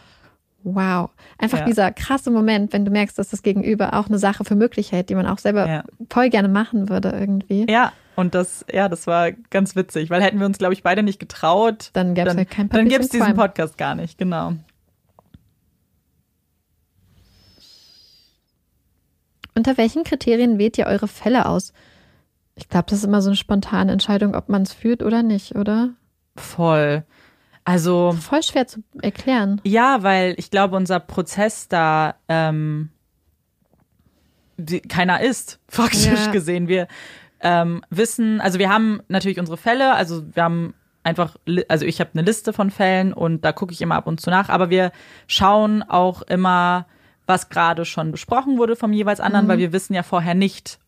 [0.65, 1.11] wow.
[1.39, 1.65] Einfach Ja.
[1.65, 5.09] dieser krasse Moment, wenn du merkst, dass das Gegenüber auch eine Sache für möglich hält,
[5.11, 5.85] die man auch selber Ja.
[6.11, 7.67] voll gerne machen würde irgendwie.
[7.71, 11.03] Ja, und das, ja, das war ganz witzig, weil hätten wir uns, glaube ich, beide
[11.03, 13.35] nicht getraut, Dann gäbe es dann, halt kein dann gäbe es diesen.
[13.35, 14.53] Podcast gar nicht, genau.
[19.55, 21.73] Unter welchen Kriterien wählt ihr eure Fälle aus?
[22.55, 25.57] Ich glaube, das ist immer so eine spontane Entscheidung, ob man es führt oder nicht,
[25.57, 25.91] oder?
[26.37, 27.05] Voll.
[27.65, 29.61] Also, Voll schwer zu erklären.
[29.65, 32.91] ja, weil ich glaube, unser Prozess da ähm,
[34.57, 36.31] die, keiner ist, faktisch Ja.
[36.33, 36.69] gesehen.
[36.69, 36.89] Wir
[37.41, 40.75] ähm, wissen, also wir haben natürlich unsere Fälle, also wir haben
[41.05, 41.37] einfach,
[41.69, 44.31] also ich habe eine Liste von Fällen und da gucke ich immer ab und zu
[44.31, 44.93] nach, aber wir
[45.27, 46.87] schauen auch immer,
[47.27, 50.79] was gerade schon besprochen wurde vom jeweils anderen, weil wir wissen ja vorher nicht,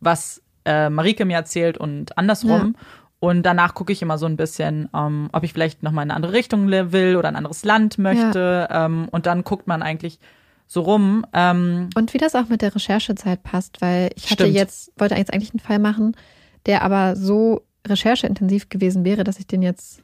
[0.00, 2.76] was äh, Marike mir erzählt und andersrum.
[3.22, 6.10] Und danach gucke ich immer so ein bisschen, ähm, ob ich vielleicht noch mal in
[6.10, 8.66] eine andere Richtung will oder ein anderes Land möchte.
[8.68, 10.18] Ähm, und dann guckt man eigentlich
[10.66, 11.24] so rum.
[11.32, 14.56] Ähm, Und wie das auch mit der Recherchezeit passt, weil ich hatte Stimmt.
[14.56, 16.16] jetzt, wollte jetzt eigentlich einen Fall machen,
[16.66, 20.02] der aber so rechercheintensiv gewesen wäre, dass ich den jetzt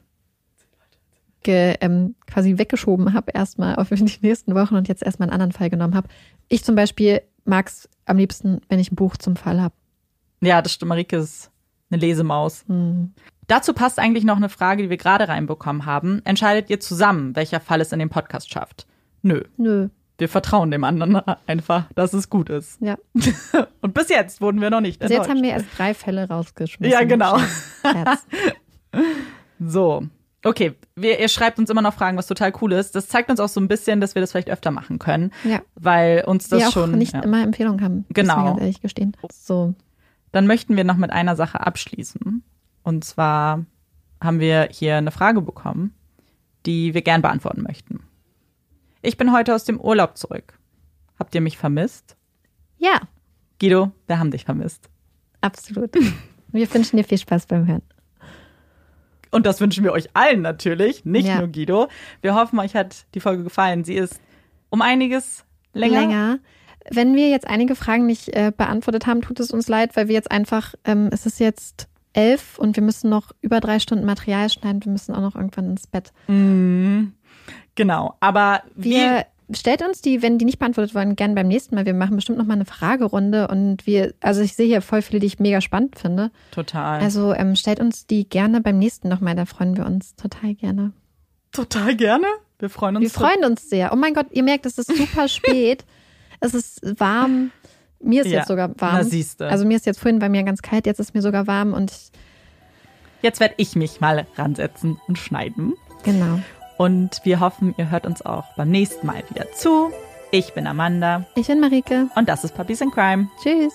[1.43, 5.51] ge, ähm, quasi weggeschoben habe, erstmal auf die nächsten Wochen und jetzt erstmal einen anderen
[5.51, 6.07] Fall genommen habe.
[6.47, 9.75] Ich zum Beispiel mag es am liebsten, wenn ich ein Buch zum Fall habe.
[10.39, 10.87] ja, das stimmt.
[10.87, 11.51] Marike ist
[11.91, 12.65] eine Lesemaus.
[13.47, 16.21] Dazu passt eigentlich noch eine Frage, die wir gerade reinbekommen haben.
[16.25, 18.85] Entscheidet ihr zusammen, welcher Fall es in den Podcast schafft?
[19.21, 19.41] Nö.
[19.57, 21.15] Nö, Wir vertrauen dem anderen
[21.47, 22.79] einfach, dass es gut ist.
[22.81, 22.95] ja.
[23.81, 26.91] Und bis jetzt wurden wir noch nicht Also jetzt haben wir erst drei Fälle rausgeschmissen.
[26.91, 27.37] Ja, genau.
[29.59, 30.03] So.
[30.45, 32.95] Okay, wir, ihr schreibt uns immer noch Fragen, was total cool ist.
[32.95, 35.59] Das zeigt uns auch so ein bisschen, dass wir das vielleicht öfter machen können, Ja.
[35.75, 36.97] weil uns das auch schon.
[36.97, 37.19] nicht ja.
[37.21, 37.95] immer Empfehlungen haben.
[38.07, 38.35] muss Genau.
[38.37, 39.17] man ganz ehrlich gestehen.
[39.33, 39.73] So.
[40.31, 42.43] Dann möchten wir noch mit einer Sache abschließen.
[42.83, 43.65] Und zwar
[44.21, 45.93] haben wir hier eine Frage bekommen,
[46.65, 48.03] die wir gern beantworten möchten.
[49.01, 50.59] Ich bin heute aus dem Urlaub zurück.
[51.17, 52.15] Habt ihr mich vermisst?
[52.77, 53.01] Ja,
[53.59, 54.89] Guido, wir haben dich vermisst.
[55.41, 55.91] absolut.
[56.51, 57.83] Wir wünschen dir viel Spaß beim Hören.
[59.29, 61.37] Und das wünschen wir euch allen natürlich, nicht Ja.
[61.37, 61.87] nur Guido.
[62.21, 63.83] Wir hoffen, euch hat die Folge gefallen.
[63.83, 64.19] Sie ist
[64.69, 65.99] um einiges länger.
[65.99, 66.39] länger.
[66.91, 70.15] Wenn wir jetzt einige Fragen nicht äh, beantwortet haben, tut es uns leid, weil wir
[70.15, 74.49] jetzt einfach, ähm, es ist jetzt elf und wir müssen noch über drei Stunden Material
[74.49, 74.83] schneiden.
[74.83, 76.11] Wir müssen auch noch irgendwann ins Bett.
[76.27, 77.13] Mhm.
[77.75, 81.75] Genau, aber wir, Wir stellt uns die, wenn die nicht beantwortet werden, gerne beim nächsten
[81.75, 81.85] Mal.
[81.85, 85.19] Wir machen bestimmt noch mal eine Fragerunde und wir, also ich sehe hier voll viele,
[85.19, 86.31] die ich mega spannend finde.
[86.51, 89.35] total, Also ähm, stellt uns die gerne beim nächsten noch mal.
[89.35, 90.91] Da freuen wir uns total gerne.
[91.51, 92.25] total gerne.
[92.59, 93.03] Wir freuen uns.
[93.03, 93.93] Wir freuen uns sehr.
[93.93, 95.85] Oh mein Gott, ihr merkt, es ist super spät.
[96.39, 97.51] Es ist warm.
[98.01, 99.07] Mir ist Ja, jetzt sogar warm.
[99.39, 99.47] na.
[99.47, 101.91] Also mir ist jetzt vorhin bei mir ganz kalt, jetzt ist mir sogar warm und
[103.21, 105.73] Jetzt werde ich mich mal ransetzen und schneiden.
[106.03, 106.39] genau.
[106.77, 109.91] Und wir hoffen, ihr hört uns auch beim nächsten Mal wieder zu.
[110.31, 112.07] Ich bin Amanda Ich bin Marike.
[112.15, 113.27] und das ist Puppies in Crime.
[113.43, 113.73] Tschüss.